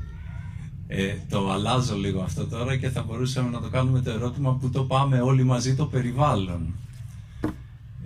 Ε, 0.87 1.15
το 1.29 1.51
αλλάζω 1.51 1.97
λίγο 1.97 2.21
αυτό 2.21 2.47
τώρα 2.47 2.77
και 2.77 2.89
θα 2.89 3.03
μπορούσαμε 3.03 3.51
να 3.51 3.61
το 3.61 3.69
κάνουμε 3.69 4.01
το 4.01 4.11
ερώτημα 4.11 4.55
«Πού 4.55 4.71
το 4.71 4.85
πάμε 4.85 5.21
όλοι 5.21 5.45
μαζί 5.45 5.75
το 5.75 5.87
περιβάλλον». 5.87 6.75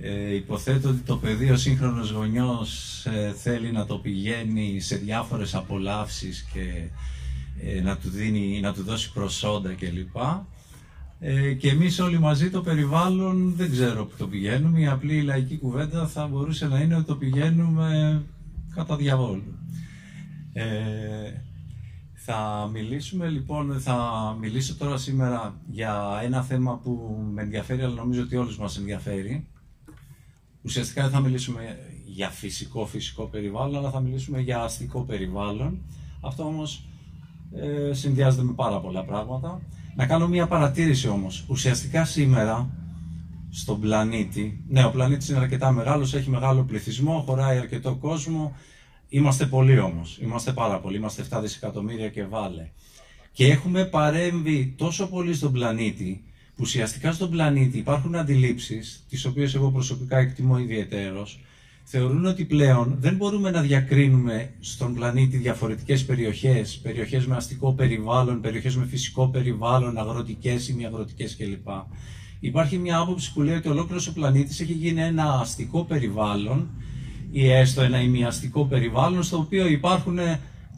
Ε, 0.01 0.35
υποθέτω 0.35 0.89
ότι 0.89 0.99
το 0.99 1.17
παιδί 1.17 1.51
ο 1.51 1.57
σύγχρονος 1.57 2.11
γονιός 2.11 3.05
ε, 3.07 3.33
θέλει 3.37 3.73
να 3.73 3.87
το 3.87 3.99
πηγαίνει 3.99 4.81
σε 4.81 4.97
διάφορες 4.97 5.55
απολαύσεις 5.55 6.47
και 6.53 6.89
ε, 7.63 7.81
να, 7.81 7.97
του 7.97 8.11
δίνει, 8.11 8.61
να 8.61 8.73
του 8.73 8.83
δώσει 8.83 9.13
προσόντα 9.13 9.75
κλπ. 9.75 10.17
Ε, 11.21 11.53
και 11.53 11.69
εμείς 11.69 11.99
όλοι 11.99 12.19
μαζί 12.19 12.51
το 12.51 12.61
περιβάλλον 12.61 13.55
δεν 13.57 13.71
ξέρω 13.71 14.05
που 14.05 14.15
το 14.19 14.27
πηγαίνουμε. 14.27 14.81
Η 14.81 14.87
απλή 14.87 15.23
λαϊκή 15.23 15.59
κουβέντα 15.59 16.07
θα 16.07 16.27
μπορούσε 16.27 16.67
να 16.67 16.81
είναι 16.81 16.95
ότι 16.95 17.07
το 17.07 17.15
πηγαίνουμε 17.15 18.23
κατά 18.75 18.97
διαβόλου. 18.97 19.55
Ε, 20.53 20.65
Θα 22.31 22.69
μιλήσουμε 22.73 23.29
λοιπόν, 23.29 23.81
θα 23.81 23.97
μιλήσω 24.41 24.77
τώρα 24.77 24.97
σήμερα 24.97 25.61
για 25.71 26.21
ένα 26.23 26.43
θέμα 26.43 26.77
που 26.77 27.19
με 27.33 27.43
ενδιαφέρει, 27.43 27.83
αλλά 27.83 27.95
νομίζω 27.95 28.23
ότι 28.23 28.37
όλους 28.37 28.59
μας 28.59 28.79
ενδιαφέρει. 28.79 29.47
Ουσιαστικά 30.63 31.03
δεν 31.03 31.11
θα 31.11 31.21
μιλήσουμε 31.21 31.79
για 32.07 32.29
φυσικό 32.29 32.87
φυσικό 32.87 33.25
περιβάλλον, 33.25 33.77
αλλά 33.77 33.91
θα 33.91 34.01
μιλήσουμε 34.01 34.41
για 34.41 34.63
αστικό 34.63 35.01
περιβάλλον. 35.01 35.79
Αυτό 36.21 36.43
όμως 36.43 36.89
ε, 37.55 37.93
συνδυάζεται 37.93 38.43
με 38.43 38.53
πάρα 38.53 38.81
πολλά 38.81 39.05
πράγματα. 39.05 39.61
Να 39.97 40.07
κάνω 40.07 40.29
μια 40.29 40.47
παρατήρηση 40.47 41.09
όμως. 41.09 41.45
Ουσιαστικά 41.49 42.05
σήμερα 42.05 42.71
στον 43.51 43.81
πλανήτη, 43.81 44.65
ναι 44.69 44.85
ο 44.85 44.91
πλανήτης 44.91 45.29
είναι 45.29 45.39
αρκετά 45.39 45.71
μεγάλος, 45.73 46.15
έχει 46.15 46.31
μεγάλο 46.31 46.63
πληθυσμό, 46.63 47.23
χωράει 47.27 47.59
αρκετό 47.59 47.95
κόσμο, 47.95 48.53
είμαστε 49.09 49.47
πολλοί 49.47 49.79
όμως, 49.79 50.19
είμαστε 50.23 50.53
πάρα 50.53 50.81
πολλοί, 50.81 50.97
είμαστε 50.97 51.27
7 51.31 51.39
δισεκατομμύρια 51.43 52.09
και 52.09 52.25
βάλε. 52.25 52.69
Και 53.33 53.47
έχουμε 53.47 53.85
παρέμβει 53.85 54.75
τόσο 54.77 55.09
πολύ 55.09 55.35
στον 55.35 55.53
πλανήτη, 55.53 56.23
που 56.49 56.63
ουσιαστικά 56.63 57.13
στον 57.13 57.31
πλανήτη 57.31 57.79
υπάρχουν 57.79 58.15
αντιλήψεις, 58.15 59.05
τις 59.09 59.25
οποίες 59.25 59.55
εγώ 59.55 59.71
προσωπικά 59.71 60.19
εκτιμώ 60.19 60.59
ιδιαιτέρως, 60.59 61.41
θεωρούν 61.85 62.27
ότι 62.27 62.45
πλέον 62.45 62.97
δεν 63.01 63.15
μπορούμε 63.17 63.51
να 63.51 63.61
διακρίνουμε 63.61 64.51
στον 64.61 64.95
πλανήτη 64.95 65.37
διαφορετικές 65.37 66.05
περιοχές, 66.05 66.79
περιοχές 66.83 67.27
με 67.27 67.37
αστικό 67.37 67.73
περιβάλλον, 67.73 68.41
περιοχές 68.41 68.77
με 68.77 68.87
φυσικό 68.87 69.29
περιβάλλον, 69.29 69.99
αγροτικές 69.99 70.69
ή 70.69 70.75
μη 70.75 70.87
αγροτικές 70.87 71.37
κλπ. 71.37 71.69
Υπάρχει 72.41 72.79
μια 72.79 72.99
άποψη 72.99 73.33
που 73.33 73.43
λέει 73.43 73.57
ότι 73.57 73.69
ολόκληρος 73.69 74.07
ο 74.07 74.13
πλανήτης 74.13 74.61
έχει 74.61 74.73
γίνει 74.73 75.01
ένα 75.01 75.41
αστικό 75.41 75.85
περιβάλλον 75.85 76.69
ή 77.31 77.51
έστω 77.51 77.83
ένα 77.83 78.01
ημιαστικό 78.01 78.65
περιβάλλον 78.65 79.23
στο 79.23 79.37
οποίο 79.39 79.67
υπάρχουν 79.67 80.19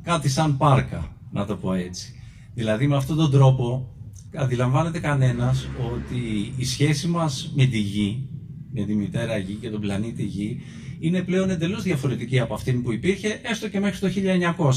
κάτι 0.03 0.29
σαν 0.29 0.57
πάρκα, 0.57 1.17
να 1.33 1.47
το 1.47 1.57
πω 1.57 1.73
έτσι. 1.73 2.15
Δηλαδή 2.55 2.87
με 2.87 2.97
αυτόν 2.97 3.17
τον 3.17 3.31
τρόπο 3.31 3.95
αντιλαμβάνεται 4.35 4.99
κανένας 4.99 5.69
ότι 5.95 6.53
η 6.57 6.65
σχέση 6.65 7.09
μας 7.09 7.53
με 7.55 7.65
τη 7.65 7.79
γη, 7.79 8.29
με 8.73 8.85
τη 8.85 8.95
μητέρα 8.95 9.37
γη 9.37 9.53
και 9.53 9.71
τον 9.71 9.81
πλανήτη 9.81 10.23
γη 10.23 10.61
είναι 11.01 11.23
πλέον 11.23 11.51
εντελώς 11.51 11.83
διαφορετική 11.83 12.41
από 12.41 12.55
αυτήν 12.55 12.83
που 12.83 12.93
υπήρχε 12.93 13.41
έστω 13.43 13.69
και 13.69 13.81
μέχρι 13.81 13.99
το 13.99 14.09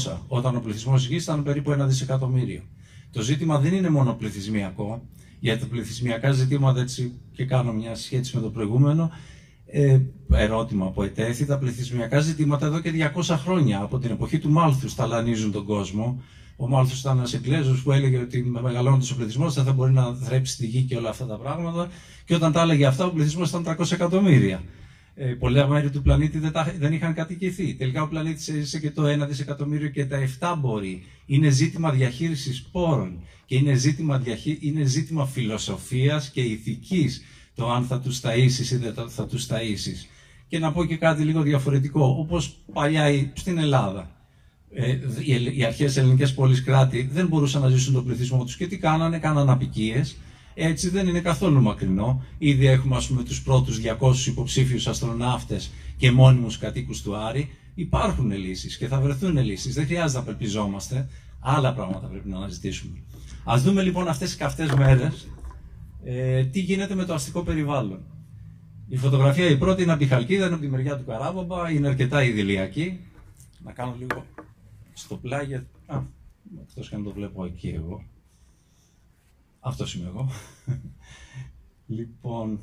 1900, 0.06 0.18
όταν 0.28 0.56
ο 0.56 0.60
πληθυσμός 0.60 1.06
γης 1.06 1.22
ήταν 1.22 1.42
περίπου 1.42 1.72
ένα 1.72 1.86
δισεκατομμύριο. 1.86 2.62
Το 3.10 3.22
ζήτημα 3.22 3.58
δεν 3.58 3.74
είναι 3.74 3.90
μόνο 3.90 4.12
πληθυσμιακό, 4.14 5.08
γιατί 5.40 5.60
τα 5.60 5.66
πληθυσμιακά 5.66 6.32
ζητήματα, 6.32 6.80
έτσι 6.80 7.12
και 7.32 7.44
κάνω 7.44 7.72
μια 7.72 7.94
σχέση 7.94 8.36
με 8.36 8.42
το 8.42 8.50
προηγούμενο, 8.50 9.10
ε, 9.76 10.00
ερώτημα 10.32 10.90
που 10.90 11.02
ετέθη, 11.02 11.46
τα 11.46 11.58
πληθυσμιακά 11.58 12.20
ζητήματα 12.20 12.66
εδώ 12.66 12.80
και 12.80 13.10
200 13.16 13.36
χρόνια, 13.44 13.80
από 13.82 13.98
την 13.98 14.10
εποχή 14.10 14.38
του 14.38 14.50
Μάλθου, 14.50 14.94
ταλανίζουν 14.94 15.52
τον 15.52 15.64
κόσμο. 15.64 16.22
Ο 16.56 16.68
Μάλθου 16.68 16.96
ήταν 16.98 17.16
ένας 17.18 17.34
Εκκλέζο 17.34 17.76
που 17.84 17.92
έλεγε 17.92 18.18
ότι 18.18 18.42
με 18.44 18.60
μεγαλώνοντας 18.60 19.10
ο 19.10 19.16
πληθυσμός 19.16 19.54
δεν 19.54 19.64
θα 19.64 19.72
μπορεί 19.72 19.92
να 19.92 20.14
θρέψει 20.14 20.56
τη 20.56 20.66
γη 20.66 20.82
και 20.82 20.96
όλα 20.96 21.08
αυτά 21.08 21.26
τα 21.26 21.36
πράγματα. 21.36 21.88
Και 22.24 22.34
όταν 22.34 22.52
τα 22.52 22.60
έλεγε 22.62 22.86
αυτά, 22.86 23.04
ο 23.04 23.10
πληθυσμός 23.10 23.48
ήταν 23.48 23.76
300 23.78 23.92
εκατομμύρια 23.92 24.62
ε, 25.14 25.24
πολλά 25.24 25.66
μέρη 25.66 25.90
του 25.90 26.02
πλανήτη 26.02 26.38
δεν, 26.38 26.52
τα, 26.52 26.74
δεν 26.78 26.92
είχαν 26.92 27.14
κατοικηθεί. 27.14 27.74
Τελικά 27.74 28.02
ο 28.02 28.08
πλανήτης 28.08 28.48
έζησε 28.48 28.80
και 28.80 28.90
το 28.90 29.02
1 29.22 29.26
δισεκατομμύριο 29.28 29.88
και 29.88 30.06
τα 30.06 30.18
7 30.40 30.54
μπορεί. 30.58 31.04
Είναι 31.26 31.48
ζήτημα 31.48 31.90
διαχείρισης 31.90 32.62
πόρων 32.62 33.22
και 33.46 33.56
είναι 33.56 33.74
ζήτημα, 33.74 34.18
διαχεί, 34.18 34.58
είναι 34.60 34.84
ζήτημα 34.84 35.26
φιλοσοφίας 35.26 36.30
και 36.30 36.40
ηθικής 36.40 37.22
το 37.54 37.70
αν 37.70 37.84
θα 37.84 38.00
τους 38.00 38.20
ταΐσεις 38.20 38.70
ή 38.70 38.76
δεν 38.76 38.94
θα 39.08 39.26
τους 39.26 39.46
ταΐσεις. 39.46 40.08
Και 40.48 40.58
να 40.58 40.72
πω 40.72 40.84
και 40.84 40.96
κάτι 40.96 41.22
λίγο 41.22 41.42
διαφορετικό, 41.42 42.16
όπως 42.18 42.56
παλιά 42.72 43.30
στην 43.34 43.58
Ελλάδα. 43.58 44.10
Ε, 44.74 44.98
οι 45.54 45.64
αρχές 45.64 45.96
ελληνικές 45.96 46.34
πόλεις 46.34 46.62
κράτη 46.62 47.08
δεν 47.12 47.26
μπορούσαν 47.26 47.62
να 47.62 47.68
ζήσουν 47.68 47.94
τον 47.94 48.04
πληθυσμό 48.04 48.44
τους 48.44 48.56
και 48.56 48.66
τι 48.66 48.78
κάνανε, 48.78 49.18
κάνανε 49.18 49.52
απικίες 49.52 50.16
έτσι 50.54 50.88
δεν 50.88 51.08
είναι 51.08 51.20
καθόλου 51.20 51.62
μακρινό. 51.62 52.24
Ήδη 52.38 52.66
έχουμε 52.66 52.96
ας 52.96 53.06
πούμε 53.06 53.22
τους 53.22 53.42
πρώτους 53.42 53.80
200 54.00 54.26
υποψήφιους 54.26 54.86
αστροναύτες 54.86 55.70
και 55.96 56.10
μόνιμους 56.10 56.58
κατοίκους 56.58 57.02
του 57.02 57.16
Άρη. 57.16 57.50
Υπάρχουν 57.74 58.32
λύσεις 58.32 58.76
και 58.76 58.86
θα 58.86 59.00
βρεθούν 59.00 59.38
λύσεις. 59.38 59.74
Δεν 59.74 59.86
χρειάζεται 59.86 60.12
να 60.12 60.24
απελπιζόμαστε. 60.24 61.08
Άλλα 61.40 61.74
πράγματα 61.74 62.06
πρέπει 62.06 62.28
να 62.28 62.36
αναζητήσουμε. 62.36 62.98
Ας 63.44 63.62
δούμε 63.62 63.82
λοιπόν 63.82 64.08
αυτές 64.08 64.28
τις 64.28 64.36
καυτές 64.36 64.70
μέρες 64.74 65.26
ε, 66.04 66.44
τι 66.44 66.60
γίνεται 66.60 66.94
με 66.94 67.04
το 67.04 67.14
αστικό 67.14 67.42
περιβάλλον; 67.42 68.00
Η 68.88 68.96
φωτογραφία 68.96 69.50
η 69.50 69.58
πρώτη 69.58 69.82
είναι 69.82 69.92
από 69.92 70.00
τη 70.00 70.06
Χαλκίδα, 70.06 70.44
είναι 70.44 70.54
από 70.54 70.62
τη 70.62 70.70
μεριά 70.70 70.96
του 70.98 71.04
Καράβαμπα, 71.04 71.70
είναι 71.70 71.88
αρκετά 71.88 72.22
ιδηλιακή. 72.22 73.00
Να 73.64 73.72
κάνω 73.72 73.94
λίγο 73.98 74.24
στο 74.92 75.16
πλάγι. 75.16 75.54
Α, 75.86 76.02
εκτός 76.60 76.88
και 76.88 76.94
αν 76.94 77.04
το 77.04 77.12
βλέπω 77.12 77.44
εκεί 77.44 77.68
εγώ. 77.68 78.04
Αυτός 79.60 79.94
είμαι 79.94 80.06
εγώ. 80.06 80.28
λοιπόν, 81.96 82.60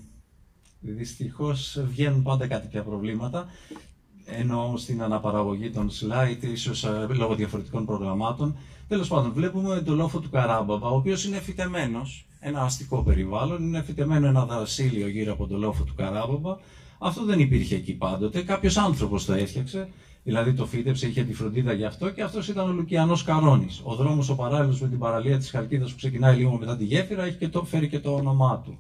δυστυχώς 0.80 1.84
βγαίνουν 1.88 2.24
πάντα 2.24 2.48
κάτι 2.48 2.68
πια 2.68 2.84
προβλήματα, 2.84 3.48
ενώ 4.26 4.74
στην 4.78 5.02
αναπαραγωγή 5.02 5.70
των 5.70 5.90
slide, 5.90 6.44
ίσως 6.44 6.84
ε, 6.84 7.08
λόγω 7.10 7.36
διαφορετικών 7.36 7.86
προγραμμάτων. 7.86 8.56
Τέλος 8.88 9.08
πάντων, 9.08 9.32
βλέπουμε 9.32 9.82
τον 9.82 9.96
λόφο 9.96 10.20
του 10.20 10.30
Καράμπαμπα, 10.30 10.90
ο 10.90 10.96
οποίος 10.96 11.26
είναι 11.26 11.40
φυτεμένος, 11.40 12.26
ένα 12.44 12.62
αστικό 12.62 13.04
περιβάλλον, 13.04 13.64
είναι 13.64 13.82
φυτεμένο 13.82 14.28
ένα 14.28 14.46
δασίλειο 14.46 15.08
γύρω 15.08 15.34
από 15.34 15.48
τον 15.48 15.60
λόφο 15.60 15.84
του 15.84 15.94
Καράμπαμπα. 15.96 16.58
Αυτό 17.00 17.26
δεν 17.26 17.40
υπήρχε 17.40 17.76
εκεί 17.76 17.94
πάντοτε, 17.94 18.42
κάποιος 18.42 18.78
άνθρωπος 18.78 19.26
το 19.26 19.34
έφτιαξε, 19.34 19.90
Δηλαδή 20.24 20.54
το 20.54 20.66
φύτεψε, 20.66 21.08
είχε 21.08 21.24
τη 21.24 21.34
φροντίδα 21.34 21.74
γι' 21.74 21.86
αυτό 21.86 22.10
και 22.10 22.22
αυτός 22.22 22.48
ήταν 22.48 22.70
ο 22.70 22.72
Λουκιανός 22.72 23.24
Καρόνη. 23.24 23.68
Ο 23.84 23.96
δρόμος 23.96 24.30
ο 24.30 24.36
παράλληλος 24.36 24.82
με 24.82 24.88
την 24.88 25.00
παραλία 25.00 25.38
της 25.38 25.50
Χαλκίδας 25.50 25.92
που 25.92 25.98
ξεκινάει 25.98 26.38
λίγο 26.38 26.58
μετά 26.58 26.78
τη 26.78 26.84
γέφυρα 26.84 27.24
έχει 27.24 27.38
και 27.38 27.48
το, 27.48 27.64
φέρει 27.64 27.88
και 27.88 28.00
το 28.00 28.14
όνομά 28.14 28.62
του. 28.66 28.80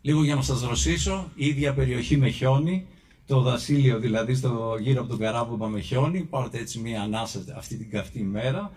Λίγο 0.00 0.24
για 0.24 0.34
να 0.34 0.42
σας 0.42 0.60
δροσίσω, 0.60 1.30
η 1.34 1.46
ίδια 1.46 1.74
περιοχή 1.74 2.16
με 2.16 2.28
χιόνι, 2.28 2.86
το 3.26 3.40
δασίλειο 3.40 3.98
δηλαδή 3.98 4.34
στο, 4.34 4.76
γύρω 4.80 5.00
από 5.00 5.08
τον 5.08 5.18
Καράβομπα 5.18 5.68
με 5.68 5.80
χιόνι, 5.80 6.20
πάρτε 6.20 6.58
έτσι 6.58 6.78
μία 6.78 7.02
ανάσα 7.02 7.44
αυτή 7.56 7.76
την 7.76 7.90
καυτή 7.90 8.18
ημέρα. 8.18 8.72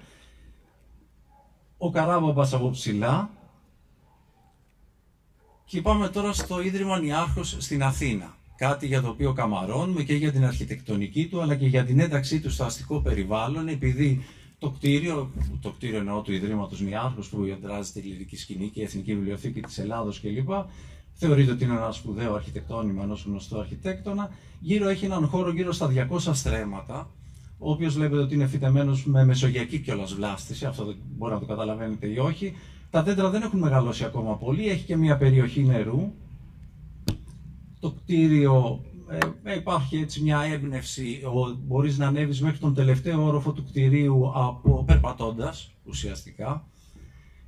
Ο 1.83 1.91
Καράβομπας 1.91 2.53
από 2.53 2.69
ψηλά. 2.69 3.29
Και 5.65 5.81
πάμε 5.81 6.09
τώρα 6.09 6.33
στο 6.33 6.61
Ίδρυμα 6.61 6.99
Νιάρχος 6.99 7.55
στην 7.59 7.83
Αθήνα 7.83 8.35
κάτι 8.57 8.87
για 8.87 9.01
το 9.01 9.07
οποίο 9.07 9.33
καμαρώνουμε 9.33 10.03
και 10.03 10.13
για 10.13 10.31
την 10.31 10.45
αρχιτεκτονική 10.45 11.27
του, 11.27 11.41
αλλά 11.41 11.55
και 11.55 11.65
για 11.65 11.85
την 11.85 11.99
ένταξή 11.99 12.39
του 12.39 12.49
στο 12.49 12.63
αστικό 12.63 12.99
περιβάλλον, 12.99 13.67
επειδή 13.67 14.25
το 14.59 14.69
κτίριο, 14.69 15.31
το 15.61 15.69
κτίριο 15.69 15.97
εννοώ 15.97 16.21
του 16.21 16.33
Ιδρύματος 16.33 16.81
Μιάρχου 16.81 17.23
που 17.29 17.45
ιοντράζει 17.45 17.91
τη 17.91 17.99
λυρική 17.99 18.37
σκηνή 18.37 18.67
και 18.67 18.79
η 18.79 18.83
Εθνική 18.83 19.15
Βιβλιοθήκη 19.15 19.61
της 19.61 19.77
Ελλάδος 19.77 20.19
κλπ. 20.19 20.49
Θεωρείται 21.13 21.51
ότι 21.51 21.63
είναι 21.63 21.73
ένα 21.73 21.91
σπουδαίο 21.91 22.35
αρχιτεκτόνημα 22.35 23.03
ενός 23.03 23.23
γνωστού 23.25 23.59
αρχιτέκτονα. 23.59 24.31
Γύρω 24.59 24.87
έχει 24.87 25.05
έναν 25.05 25.27
χώρο 25.27 25.51
γύρω 25.51 25.71
στα 25.71 25.89
200 26.09 26.31
στρέμματα, 26.33 26.99
ο 26.99 27.20
οποίος 27.69 27.93
βλέπετε 27.93 28.21
ότι 28.21 28.33
είναι 28.33 28.47
φυτεμένος 28.47 29.05
με 29.05 29.25
μεσογειακή 29.25 29.79
κιόλας 29.79 30.13
βλάστηση. 30.13 30.65
Αυτό 30.65 30.85
δεν 30.85 30.95
μπορεί 31.17 31.33
να 31.33 31.39
το 31.39 31.45
καταλαβαίνετε 31.45 32.07
ή 32.07 32.17
όχι. 32.17 32.53
Τα 32.89 33.03
δέντρα 33.03 33.29
δεν 33.29 33.41
έχουν 33.41 33.59
μεγαλώσει 33.59 34.03
ακόμα 34.03 34.37
πολύ. 34.37 34.69
Έχει 34.69 34.85
και 34.85 34.95
μια 34.95 35.17
περιοχή 35.17 35.63
νερού, 35.63 36.13
το 37.79 37.91
κτίριο 37.91 38.83
ε, 39.43 39.55
υπάρχει 39.55 39.97
έτσι 39.97 40.21
μια 40.21 40.41
έμπνευση, 40.41 41.21
μπορείς 41.67 41.97
να 41.97 42.07
ανέβεις 42.07 42.41
μέχρι 42.41 42.57
τον 42.57 42.73
τελευταίο 42.73 43.25
όροφο 43.25 43.51
του 43.51 43.65
κτιρίου 43.65 44.31
από, 44.35 44.83
περπατώντας 44.87 45.71
ουσιαστικά. 45.83 46.65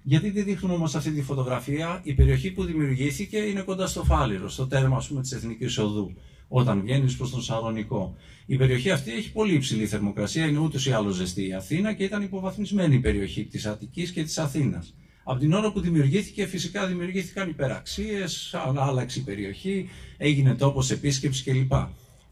Γιατί 0.04 0.32
τη 0.32 0.42
δείχνουμε 0.42 0.74
όμως 0.74 0.96
αυτή 0.96 1.12
τη 1.12 1.22
φωτογραφία, 1.22 2.00
η 2.04 2.14
περιοχή 2.14 2.52
που 2.52 2.64
δημιουργήθηκε 2.64 3.38
είναι 3.38 3.62
κοντά 3.62 3.88
στο 3.88 4.04
Φάληρο, 4.04 4.50
στο 4.50 4.68
τέρμα 4.68 4.98
ας 4.98 5.08
πούμε, 5.08 5.22
της 5.22 5.32
Εθνικής 5.32 5.78
Οδού, 5.78 6.14
όταν 6.56 6.82
βγαίνεις 6.82 7.18
προς 7.18 7.30
τον 7.30 7.42
Σαρονικό. 7.42 8.16
Η 8.46 8.56
περιοχή 8.56 8.92
αυτή 8.92 9.12
έχει 9.12 9.32
πολύ 9.32 9.54
υψηλή 9.54 9.86
θερμοκρασία, 9.86 10.46
είναι 10.46 10.60
ούτως 10.60 10.86
ή 10.86 10.92
άλλως 10.92 11.16
ζεστή 11.16 11.48
η 11.48 11.54
Αθήνα 11.54 11.94
και 11.94 12.04
ήταν 12.04 12.22
υποβαθμισμένη 12.22 12.96
η 12.96 13.00
περιοχή 13.00 13.46
της 13.46 13.66
Αττικής 13.66 14.12
και 14.12 14.24
της 14.24 14.38
Αθήνας. 14.38 14.94
Από 15.24 15.40
την 15.40 15.54
ώρα 15.54 15.72
που 15.72 15.80
δημιουργήθηκε, 15.80 16.46
φυσικά 16.46 16.88
δημιουργήθηκαν 16.88 17.50
υπεραξίες, 17.50 18.56
άλλαξε 18.76 19.20
η 19.20 19.22
περιοχή, 19.22 19.90
έγινε 20.18 20.56
τόπος 20.56 20.92
επίσκεψης 20.92 21.44
κλπ. 21.44 21.72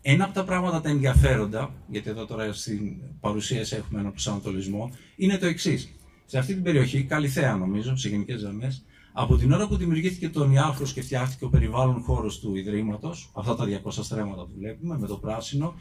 Ένα 0.02 0.24
από 0.24 0.34
τα 0.34 0.44
πράγματα 0.44 0.82
τα 0.82 0.90
ενδιαφέροντα, 0.90 1.74
γιατί 1.88 2.10
εδώ 2.10 2.26
τώρα 2.26 2.54
στην 2.54 2.96
παρουσίαση 3.20 3.76
έχουμε 3.76 4.00
ένα 4.00 4.10
προσανατολισμό, 4.10 4.92
είναι 5.16 5.38
το 5.38 5.46
εξής. 5.46 5.90
Σε 6.26 6.38
αυτή 6.38 6.54
την 6.54 6.64
περιοχή, 6.64 7.04
Καλυθέα 7.04 7.56
νομίζω, 7.56 7.96
σε 7.96 8.10
γενικές 8.10 8.42
γραμμές, 8.42 8.84
από 9.14 9.38
την 9.38 9.52
ώρα 9.52 9.68
που 9.68 9.76
δημιουργήθηκε 9.76 10.30
το 10.30 10.46
Νιάρχο 10.48 10.84
και 10.84 11.02
φτιάχτηκε 11.02 11.46
ο 11.46 11.50
περιβάλλον 11.50 12.02
χώρος 12.02 12.40
του 12.40 12.56
Ιδρύματος, 12.56 13.30
αυτά 13.34 13.56
τα 13.56 13.66
200 13.66 13.92
στρέμματα 14.02 14.42
που 14.42 14.52
βλέπουμε 14.58 14.98
με 14.98 15.08
το 15.08 15.16
πράσινο, 15.16 15.74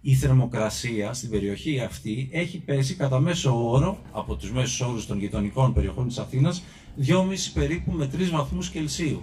η 0.00 0.14
θερμοκρασία 0.14 1.12
στην 1.12 1.30
περιοχή 1.30 1.80
αυτή 1.80 2.28
έχει 2.32 2.58
πέσει 2.58 2.94
κατά 2.94 3.20
μέσο 3.20 3.70
όρο 3.70 3.98
από 4.12 4.34
τους 4.34 4.52
μέσους 4.52 4.80
όρους 4.80 5.06
των 5.06 5.18
γειτονικών 5.18 5.72
περιοχών 5.72 6.08
της 6.08 6.18
Αθήνας 6.18 6.62
2,5 7.06 7.50
περίπου 7.54 7.92
με 7.92 8.10
3 8.16 8.30
βαθμούς 8.30 8.68
Κελσίου. 8.70 9.22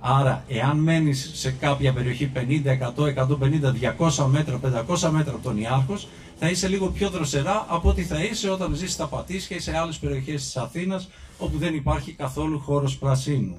Άρα, 0.00 0.44
εάν 0.48 0.78
μένεις 0.78 1.30
σε 1.34 1.50
κάποια 1.50 1.92
περιοχή 1.92 2.26
50, 2.26 2.72
100, 2.72 3.06
150, 3.06 3.72
200 3.72 4.26
μέτρα, 4.26 4.58
500 4.58 5.10
μέτρα 5.10 5.34
από 5.34 5.42
τον 5.42 5.58
Ιάρχος, 5.58 6.08
θα 6.38 6.50
είσαι 6.50 6.68
λίγο 6.68 6.86
πιο 6.86 7.10
δροσερά 7.10 7.66
από 7.68 7.88
ό,τι 7.88 8.02
θα 8.02 8.22
είσαι 8.22 8.50
όταν 8.50 8.74
ζεις 8.74 8.92
στα 8.92 9.06
Πατήσια 9.06 9.56
ή 9.56 9.60
σε 9.60 9.76
άλλες 9.76 9.98
περιοχές 9.98 10.42
της 10.42 10.56
Αθήνας, 10.56 11.08
όπου 11.38 11.58
δεν 11.58 11.74
υπάρχει 11.74 12.12
καθόλου 12.12 12.58
χώρος 12.58 12.98
πρασίνου. 12.98 13.56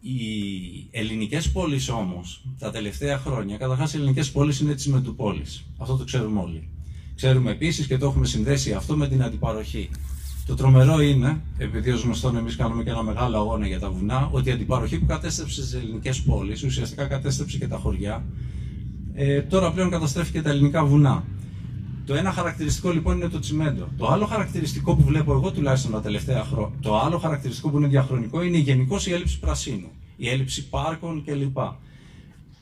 Οι 0.00 0.88
ελληνικές 0.90 1.52
πόλεις 1.52 1.88
όμως, 1.88 2.44
τα 2.58 2.70
τελευταία 2.70 3.18
χρόνια, 3.18 3.56
καταρχάς 3.56 3.94
οι 3.94 3.96
ελληνικές 3.96 4.30
πόλεις 4.32 4.60
είναι 4.60 4.74
της 4.74 4.86
μετουπόλεις. 4.86 5.64
Αυτό 5.78 5.96
το 5.96 6.04
ξέρουμε 6.04 6.40
όλοι. 6.40 6.68
Ξέρουμε 7.14 7.50
επίσης 7.50 7.86
και 7.86 7.98
το 7.98 8.06
έχουμε 8.06 8.26
συνδέσει 8.26 8.72
αυτό 8.72 8.96
με 8.96 9.08
την 9.08 9.22
αντιπαροχή. 9.22 9.90
Το 10.46 10.54
τρομερό 10.54 11.00
είναι, 11.00 11.40
επειδή 11.58 11.90
ως 11.90 12.02
γνωστόν 12.02 12.36
εμείς 12.36 12.56
κάνουμε 12.56 12.82
και 12.82 12.90
ένα 12.90 13.02
μεγάλο 13.02 13.36
αγώνα 13.36 13.66
για 13.66 13.80
τα 13.80 13.90
βουνά, 13.90 14.28
ότι 14.32 14.48
η 14.48 14.52
αντιπαροχή 14.52 14.98
που 14.98 15.06
κατέστρεψε 15.06 15.60
τις 15.60 15.74
ελληνικές 15.74 16.22
πόλεις 16.22 16.62
ουσιαστικά 16.62 17.06
κατέστρεψε 17.06 17.58
και 17.58 17.68
τα 17.68 17.76
χωριά. 17.76 18.24
Ε, 19.14 19.42
τώρα 19.42 19.72
πλέον 19.72 19.90
καταστρέφει 19.90 20.32
και 20.32 20.42
τα 20.42 20.50
ελληνικά 20.50 20.84
βουνά. 20.84 21.24
Το 22.06 22.14
ένα 22.14 22.32
χαρακτηριστικό 22.32 22.90
λοιπόν 22.90 23.16
είναι 23.16 23.28
το 23.28 23.38
τσιμέντο. 23.38 23.88
Το 23.96 24.06
άλλο 24.06 24.26
χαρακτηριστικό 24.26 24.96
που 24.96 25.02
βλέπω 25.02 25.32
εγώ 25.32 25.50
τουλάχιστον 25.52 25.92
τα 25.92 26.00
τελευταία 26.00 26.44
χρόνια, 26.44 26.78
το 26.80 26.98
άλλο 26.98 27.18
χαρακτηριστικό 27.18 27.70
που 27.70 27.76
είναι 27.76 27.86
διαχρονικό 27.86 28.42
είναι 28.42 28.58
γενικώς 28.58 29.06
η 29.06 29.12
έλλειψη 29.12 29.38
πρασίνου, 29.38 29.90
η 30.16 30.28
έλλειψη 30.28 30.68
πάρκων 30.68 31.24
κλπ. 31.24 31.56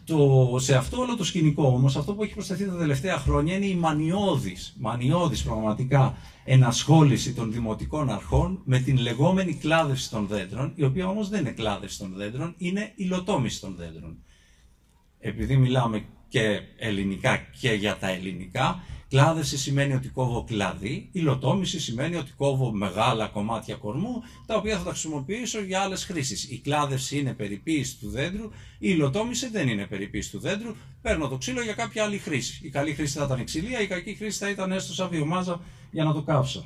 Το, 0.04 0.56
σε 0.58 0.74
αυτό 0.74 1.00
όλο 1.00 1.16
το 1.16 1.24
σκηνικό 1.24 1.66
όμως, 1.66 1.96
αυτό 1.96 2.14
που 2.14 2.22
έχει 2.22 2.34
προσθεθεί 2.34 2.66
τα 2.66 2.76
τελευταία 2.76 3.18
χρόνια 3.18 3.54
είναι 3.54 3.66
η 3.66 3.74
μανιώδης, 3.74 4.76
μανιώδης 4.78 5.42
πραγματικά 5.42 6.16
ενασχόληση 6.44 7.32
των 7.32 7.52
δημοτικών 7.52 8.10
αρχών 8.10 8.60
με 8.64 8.78
την 8.78 8.98
λεγόμενη 8.98 9.54
κλάδευση 9.54 10.10
των 10.10 10.26
δέντρων, 10.26 10.72
η 10.74 10.84
οποία 10.84 11.08
όμως 11.08 11.28
δεν 11.28 11.40
είναι 11.40 11.50
κλάδευση 11.50 11.98
των 11.98 12.12
δέντρων, 12.16 12.54
είναι 12.56 12.92
υλοτόμηση 12.94 13.60
των 13.60 13.74
δέντρων. 13.78 14.16
Επειδή 15.18 15.56
μιλάμε 15.56 16.04
και 16.28 16.60
ελληνικά 16.78 17.36
και 17.60 17.72
για 17.72 17.96
τα 17.96 18.08
ελληνικά, 18.08 18.82
Κλάδευση 19.12 19.58
σημαίνει 19.58 19.94
ότι 19.94 20.08
κόβω 20.08 20.44
κλαδί, 20.44 21.08
υλοτόμηση 21.12 21.80
σημαίνει 21.80 22.16
ότι 22.16 22.32
κόβω 22.36 22.72
μεγάλα 22.72 23.26
κομμάτια 23.26 23.74
κορμού, 23.74 24.22
τα 24.46 24.56
οποία 24.56 24.78
θα 24.78 24.84
τα 24.84 24.90
χρησιμοποιήσω 24.90 25.60
για 25.60 25.80
άλλες 25.80 26.04
χρήσεις. 26.04 26.50
Η 26.50 26.58
κλάδευση 26.58 27.18
είναι 27.18 27.32
περιποίηση 27.34 27.98
του 27.98 28.08
δέντρου, 28.08 28.44
η 28.44 28.50
υλοτόμηση 28.78 29.48
δεν 29.48 29.68
είναι 29.68 29.86
περιποίηση 29.86 30.30
του 30.30 30.38
δέντρου. 30.38 30.74
Παίρνω 31.02 31.28
το 31.28 31.36
ξύλο 31.36 31.62
για 31.62 31.72
κάποια 31.72 32.04
άλλη 32.04 32.18
χρήση. 32.18 32.60
Η 32.66 32.70
καλή 32.70 32.94
χρήση 32.94 33.18
θα 33.18 33.24
ήταν 33.24 33.40
η 33.40 33.44
ξυλία, 33.44 33.80
η 33.80 33.86
κακή 33.86 34.14
χρήση 34.14 34.38
θα 34.38 34.50
ήταν 34.50 34.72
έστω 34.72 34.92
σαν 34.94 35.08
βιομάζα 35.08 35.60
για 35.90 36.04
να 36.04 36.12
το 36.12 36.22
κάψω. 36.22 36.64